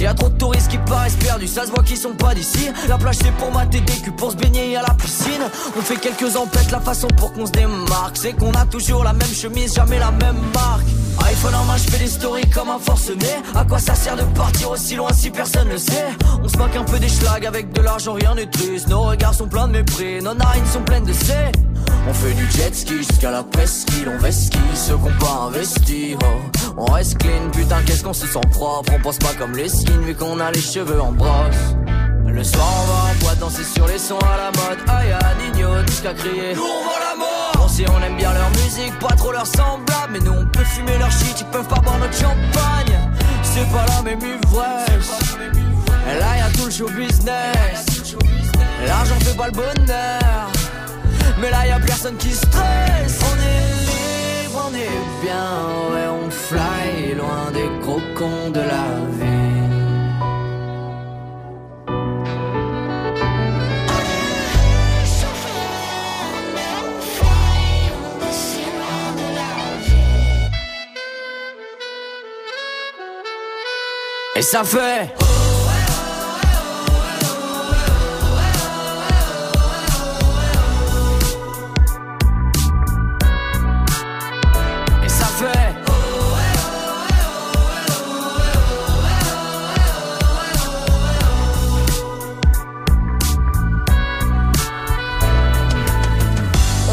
Y 0.00 0.06
a 0.06 0.14
trop 0.14 0.28
de 0.28 0.38
touristes 0.38 0.68
qui 0.68 0.78
paraissent 0.78 1.16
perdus, 1.16 1.48
ça 1.48 1.66
se 1.66 1.70
voit 1.70 1.82
qu'ils 1.82 1.96
sont 1.96 2.14
pas 2.14 2.34
d'ici. 2.34 2.68
La 2.88 2.98
plage 2.98 3.16
c'est 3.22 3.32
pour 3.32 3.52
mater 3.52 3.80
des 3.80 3.92
culs, 3.92 4.14
pour 4.16 4.32
se 4.32 4.36
baigner 4.36 4.76
à 4.76 4.82
la 4.82 4.94
piscine. 4.94 5.42
On 5.76 5.82
fait 5.82 5.96
quelques 5.96 6.36
empêtes, 6.36 6.70
la 6.70 6.80
façon 6.80 7.08
pour 7.08 7.32
qu'on 7.32 7.46
se 7.46 7.52
démarque. 7.52 8.16
C'est 8.16 8.32
qu'on 8.32 8.52
a 8.52 8.64
toujours 8.66 9.04
la 9.04 9.12
même 9.12 9.34
chemise, 9.34 9.74
jamais 9.74 9.98
la 9.98 10.10
même 10.10 10.40
marque 10.54 10.86
iPhone 11.26 11.54
en 11.54 11.64
main, 11.64 11.76
je 11.76 11.90
fais 11.90 11.98
des 11.98 12.10
stories 12.10 12.48
comme 12.50 12.68
un 12.68 12.78
forcené 12.78 13.26
À 13.54 13.64
quoi 13.64 13.78
ça 13.78 13.94
sert 13.94 14.16
de 14.16 14.22
partir 14.36 14.70
aussi 14.70 14.96
loin 14.96 15.12
si 15.12 15.30
personne 15.30 15.68
le 15.68 15.78
sait? 15.78 16.08
On 16.42 16.48
se 16.48 16.56
moque 16.56 16.76
un 16.76 16.84
peu 16.84 16.98
des 16.98 17.08
schlags 17.08 17.46
avec 17.46 17.72
de 17.72 17.80
l'argent, 17.80 18.14
rien 18.14 18.34
n'est 18.34 18.46
triste 18.46 18.88
Nos 18.88 19.02
regards 19.02 19.34
sont 19.34 19.48
pleins 19.48 19.68
de 19.68 19.72
mépris, 19.72 20.22
nos 20.22 20.34
narines 20.34 20.66
sont 20.66 20.82
pleines 20.82 21.04
de 21.04 21.12
C 21.12 21.32
on 22.08 22.14
fait 22.14 22.32
du 22.32 22.50
jet 22.50 22.74
ski 22.74 22.96
jusqu'à 22.98 23.30
la 23.30 23.42
presqu'île, 23.42 24.08
on 24.08 24.18
vesquille 24.18 24.60
ceux 24.74 24.96
qu'on 24.96 25.12
pas 25.18 25.48
investi. 25.48 26.16
Oh. 26.22 26.76
On 26.78 26.84
reste 26.86 27.18
clean, 27.18 27.50
putain, 27.52 27.82
qu'est-ce 27.84 28.02
qu'on 28.02 28.14
se 28.14 28.26
sent 28.26 28.40
propre? 28.50 28.92
On 28.96 29.00
pense 29.00 29.18
pas 29.18 29.34
comme 29.38 29.54
les 29.54 29.68
skins 29.68 30.00
vu 30.00 30.14
qu'on 30.14 30.40
a 30.40 30.50
les 30.50 30.60
cheveux 30.60 31.00
en 31.00 31.12
brosse. 31.12 31.76
Le 32.26 32.42
soir, 32.42 32.66
on 32.82 32.86
va 32.86 33.10
en 33.10 33.14
boîte 33.20 33.38
danser 33.38 33.64
sur 33.64 33.86
les 33.86 33.98
sons 33.98 34.18
à 34.18 34.36
la 34.36 34.46
mode. 34.46 34.78
Aïe, 34.88 35.14
Nino, 35.52 35.68
jusqu'à 35.86 36.14
crier. 36.14 36.54
Nous, 36.54 36.62
on 36.62 36.84
veut 36.84 37.00
la 37.00 37.16
mort. 37.16 37.39
Sait, 37.70 37.86
on 37.88 38.02
aime 38.02 38.16
bien 38.16 38.32
leur 38.32 38.50
musique, 38.50 38.98
pas 38.98 39.14
trop 39.16 39.32
leur 39.32 39.46
semblable. 39.46 40.12
Mais 40.12 40.20
nous, 40.20 40.32
on 40.32 40.46
peut 40.46 40.64
fumer 40.64 40.98
leur 40.98 41.10
shit, 41.10 41.40
ils 41.40 41.46
peuvent 41.46 41.68
pas 41.68 41.80
boire 41.80 41.98
notre 41.98 42.14
champagne. 42.14 42.98
C'est 43.42 43.70
pas 43.70 43.86
la 43.86 44.02
même 44.02 44.18
ivresse. 44.18 45.36
Là, 46.18 46.36
y 46.36 46.40
a 46.40 46.50
tout 46.56 46.66
le 46.66 46.70
show 46.70 46.88
business. 46.88 48.16
L'argent 48.86 49.18
fait 49.20 49.36
pas 49.36 49.46
le 49.46 49.52
bonheur. 49.52 50.50
Mais 51.40 51.50
là 51.50 51.66
y 51.66 51.70
a 51.70 51.80
personne 51.80 52.16
qui 52.16 52.32
stresse 52.32 53.20
On 53.22 53.36
est 53.36 54.42
libre, 54.42 54.68
on 54.68 54.74
est 54.74 55.22
bien 55.22 55.48
Ouais 55.90 56.08
on 56.08 56.30
fly 56.30 57.14
loin 57.14 57.50
des 57.52 57.70
crocons 57.80 58.50
de 58.50 58.60
la 58.60 58.84
Et 74.40 74.42
ça 74.42 74.64
fait 74.64 75.12
Et 85.04 85.08
ça 85.10 85.26
fait 85.26 85.74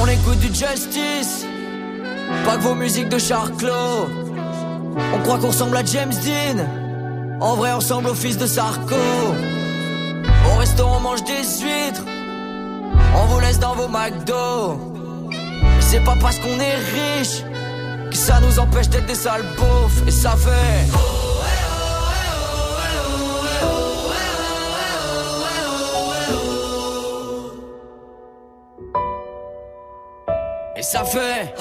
On 0.01 0.05
écoute 0.05 0.39
du 0.39 0.47
justice 0.47 1.45
Pas 2.43 2.57
que 2.57 2.61
vos 2.61 2.75
musiques 2.75 3.07
de 3.07 3.17
Charclos 3.17 4.09
On 5.13 5.19
croit 5.19 5.37
qu'on 5.37 5.47
ressemble 5.47 5.77
à 5.77 5.85
James 5.85 6.11
Dean 6.25 6.86
En 7.39 7.55
vrai 7.55 7.71
on 7.71 7.77
ressemble 7.77 8.09
au 8.09 8.15
fils 8.15 8.37
de 8.37 8.47
Sarko. 8.47 8.95
Au 10.51 10.57
restaurant 10.57 10.97
on 10.97 11.01
mange 11.01 11.23
des 11.23 11.43
huîtres. 11.61 12.03
On 13.15 13.25
vous 13.25 13.39
laisse 13.39 13.59
dans 13.59 13.75
vos 13.75 13.87
McDo. 13.87 14.79
C'est 15.79 16.03
pas 16.03 16.15
parce 16.19 16.37
qu'on 16.39 16.59
est 16.59 16.75
riche 16.75 17.43
Que 18.09 18.17
ça 18.17 18.39
nous 18.41 18.59
empêche 18.59 18.89
d'être 18.89 19.05
des 19.05 19.15
sales 19.15 19.45
beaufs. 19.55 20.07
Et 20.07 20.11
ça 20.11 20.35
fait 20.35 20.85
Et 30.75 30.83
ça 30.83 31.03
fait 31.03 31.55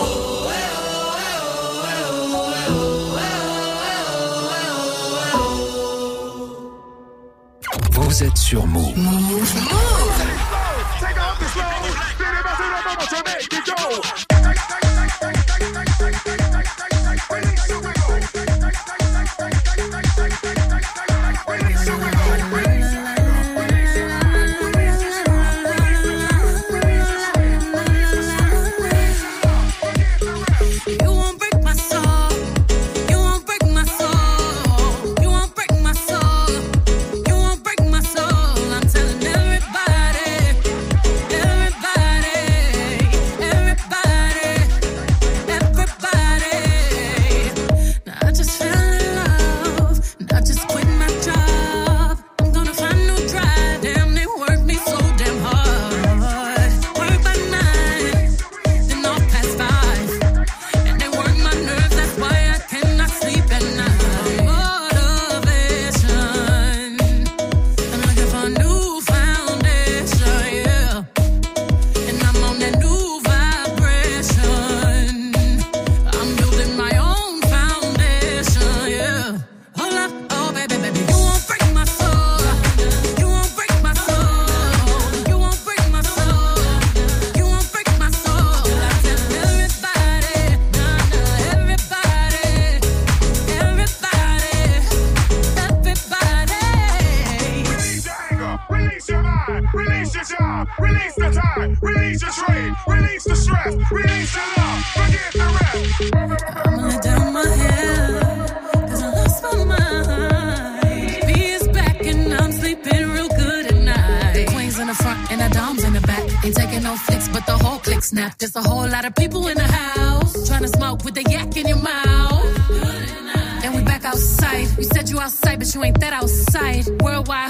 sur 8.47 8.65
Move. 8.65 8.97
Move. 8.97 9.47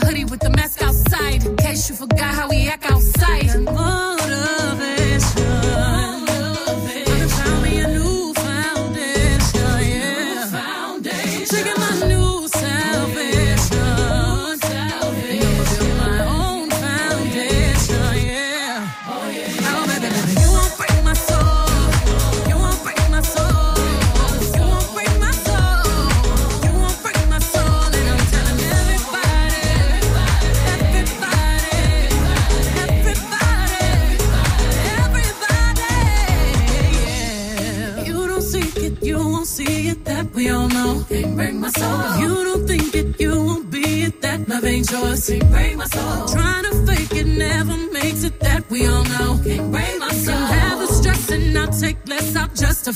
hoodie 0.04 0.24
with 0.24 0.40
the 0.40 0.50
mask 0.50 0.82
outside. 0.82 1.44
In 1.44 1.56
case 1.56 1.88
you 1.88 1.96
forgot 1.96 2.34
how 2.34 2.48
we 2.48 2.68
act 2.68 2.84
outside. 2.90 3.15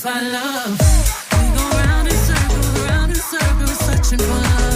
find 0.00 0.32
love. 0.32 0.78
We 1.32 1.48
go 1.54 1.68
round 1.84 2.08
in 2.08 2.14
circles, 2.14 2.80
round 2.88 3.10
in 3.10 3.16
circles, 3.18 3.78
searching 3.80 4.18
for 4.18 4.34
love. 4.34 4.69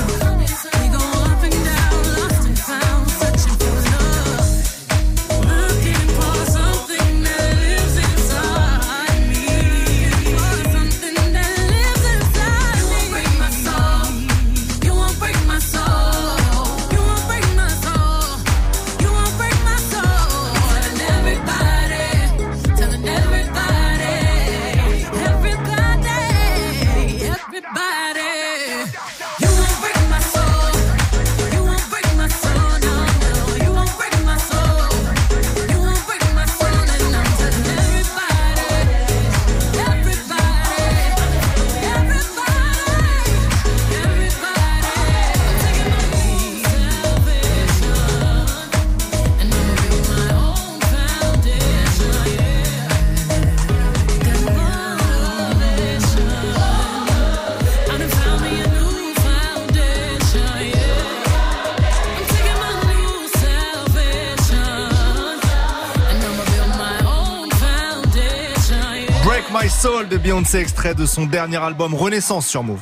Extrait 70.55 70.95
de 70.95 71.05
son 71.05 71.27
dernier 71.27 71.57
album 71.57 71.95
Renaissance 71.95 72.47
sur 72.47 72.63
Move. 72.63 72.81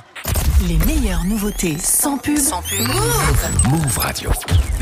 Les 0.69 0.77
meilleures 0.85 1.25
nouveautés 1.25 1.79
sans 1.79 2.19
pub. 2.19 2.37
Move 3.71 3.99
Radio 3.99 4.31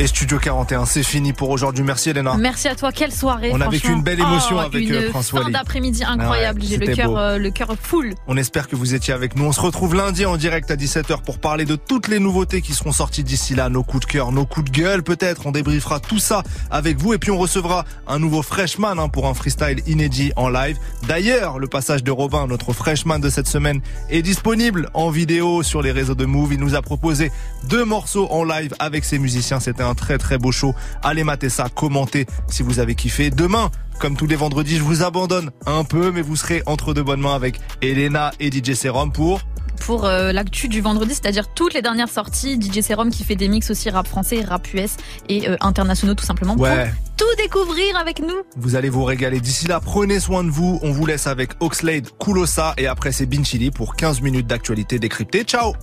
et 0.00 0.06
Studio 0.06 0.38
41. 0.38 0.86
C'est 0.86 1.02
fini 1.02 1.34
pour 1.34 1.50
aujourd'hui. 1.50 1.84
Merci 1.84 2.10
Elena. 2.10 2.34
Merci 2.38 2.68
à 2.68 2.74
toi. 2.74 2.90
Quelle 2.90 3.12
soirée. 3.12 3.50
On 3.52 3.60
a 3.60 3.68
vécu 3.68 3.92
une 3.92 4.02
belle 4.02 4.18
émotion 4.18 4.56
oh, 4.56 4.60
avec 4.60 4.88
une 4.88 4.94
euh, 4.94 5.10
Prince 5.10 5.30
Fin 5.30 5.50
d'après-midi 5.50 6.04
incroyable. 6.04 6.62
J'ai 6.64 6.78
le 6.78 6.94
cœur, 6.94 7.18
euh, 7.18 7.36
le 7.36 7.50
cœur 7.50 7.74
full. 7.80 8.14
On 8.26 8.38
espère 8.38 8.66
que 8.66 8.76
vous 8.76 8.94
étiez 8.94 9.12
avec 9.12 9.36
nous. 9.36 9.44
On 9.44 9.52
se 9.52 9.60
retrouve 9.60 9.94
lundi 9.94 10.24
en 10.24 10.38
direct 10.38 10.70
à 10.70 10.76
17h 10.76 11.22
pour 11.22 11.38
parler 11.38 11.66
de 11.66 11.76
toutes 11.76 12.08
les 12.08 12.18
nouveautés 12.18 12.62
qui 12.62 12.72
seront 12.72 12.92
sorties 12.92 13.22
d'ici 13.24 13.54
là. 13.54 13.68
Nos 13.68 13.82
coups 13.82 14.06
de 14.06 14.10
cœur, 14.10 14.32
nos 14.32 14.46
coups 14.46 14.70
de 14.70 14.80
gueule 14.80 15.02
peut-être. 15.02 15.46
On 15.46 15.50
débriefera 15.50 16.00
tout 16.00 16.18
ça 16.18 16.42
avec 16.70 16.96
vous 16.96 17.12
et 17.12 17.18
puis 17.18 17.30
on 17.30 17.38
recevra 17.38 17.84
un 18.06 18.18
nouveau 18.18 18.40
freshman 18.40 18.98
hein, 18.98 19.08
pour 19.10 19.26
un 19.26 19.34
freestyle 19.34 19.82
inédit 19.86 20.32
en 20.36 20.48
live. 20.48 20.78
D'ailleurs, 21.08 21.58
le 21.58 21.66
passage 21.66 22.02
de 22.02 22.10
Robin, 22.10 22.46
notre 22.46 22.72
freshman 22.72 23.18
de 23.18 23.28
cette 23.28 23.48
semaine, 23.48 23.82
est 24.08 24.22
disponible 24.22 24.88
en 24.94 25.10
vidéo 25.10 25.62
sur 25.62 25.82
les 25.82 25.92
réseaux 25.92 26.14
de 26.14 26.24
Move. 26.24 26.54
Il 26.54 26.60
nous 26.60 26.74
a 26.74 26.80
proposé 26.80 27.30
deux 27.68 27.84
morceaux 27.84 28.28
en 28.30 28.44
live 28.44 28.72
avec 28.78 29.04
ses 29.04 29.18
musiciens. 29.18 29.60
C'était 29.60 29.89
très 29.94 30.18
très 30.18 30.38
beau 30.38 30.52
show. 30.52 30.74
Allez 31.02 31.24
mater 31.24 31.48
ça, 31.48 31.68
commentez 31.74 32.26
si 32.48 32.62
vous 32.62 32.78
avez 32.78 32.94
kiffé. 32.94 33.30
Demain, 33.30 33.70
comme 33.98 34.16
tous 34.16 34.26
les 34.26 34.36
vendredis, 34.36 34.76
je 34.76 34.82
vous 34.82 35.02
abandonne 35.02 35.50
un 35.66 35.84
peu, 35.84 36.10
mais 36.10 36.22
vous 36.22 36.36
serez 36.36 36.62
entre 36.66 36.94
deux 36.94 37.02
bonnes 37.02 37.20
mains 37.20 37.34
avec 37.34 37.60
Elena 37.82 38.32
et 38.40 38.50
DJ 38.50 38.74
Serum 38.74 39.12
pour 39.12 39.40
pour 39.80 40.04
euh, 40.04 40.30
l'actu 40.30 40.68
du 40.68 40.80
vendredi, 40.80 41.14
c'est-à-dire 41.14 41.52
toutes 41.52 41.74
les 41.74 41.82
dernières 41.82 42.08
sorties. 42.08 42.60
DJ 42.60 42.80
Serum 42.82 43.10
qui 43.10 43.24
fait 43.24 43.34
des 43.34 43.48
mix 43.48 43.70
aussi 43.70 43.90
rap 43.90 44.06
français, 44.06 44.42
rap 44.42 44.72
US 44.74 44.96
et 45.28 45.48
euh, 45.48 45.56
internationaux 45.60 46.14
tout 46.14 46.24
simplement 46.24 46.54
ouais. 46.56 46.92
pour 47.16 47.26
tout 47.26 47.42
découvrir 47.42 47.96
avec 47.96 48.20
nous. 48.20 48.42
Vous 48.56 48.76
allez 48.76 48.90
vous 48.90 49.04
régaler. 49.04 49.40
D'ici 49.40 49.66
là, 49.66 49.80
prenez 49.80 50.20
soin 50.20 50.44
de 50.44 50.50
vous. 50.50 50.78
On 50.82 50.92
vous 50.92 51.06
laisse 51.06 51.26
avec 51.26 51.52
Oxlade, 51.60 52.08
Kulosa 52.18 52.74
et 52.76 52.86
après 52.86 53.10
c'est 53.10 53.26
Binchili 53.26 53.70
pour 53.70 53.96
15 53.96 54.20
minutes 54.20 54.46
d'actualité 54.46 54.98
décryptée. 54.98 55.42
Ciao 55.44 55.74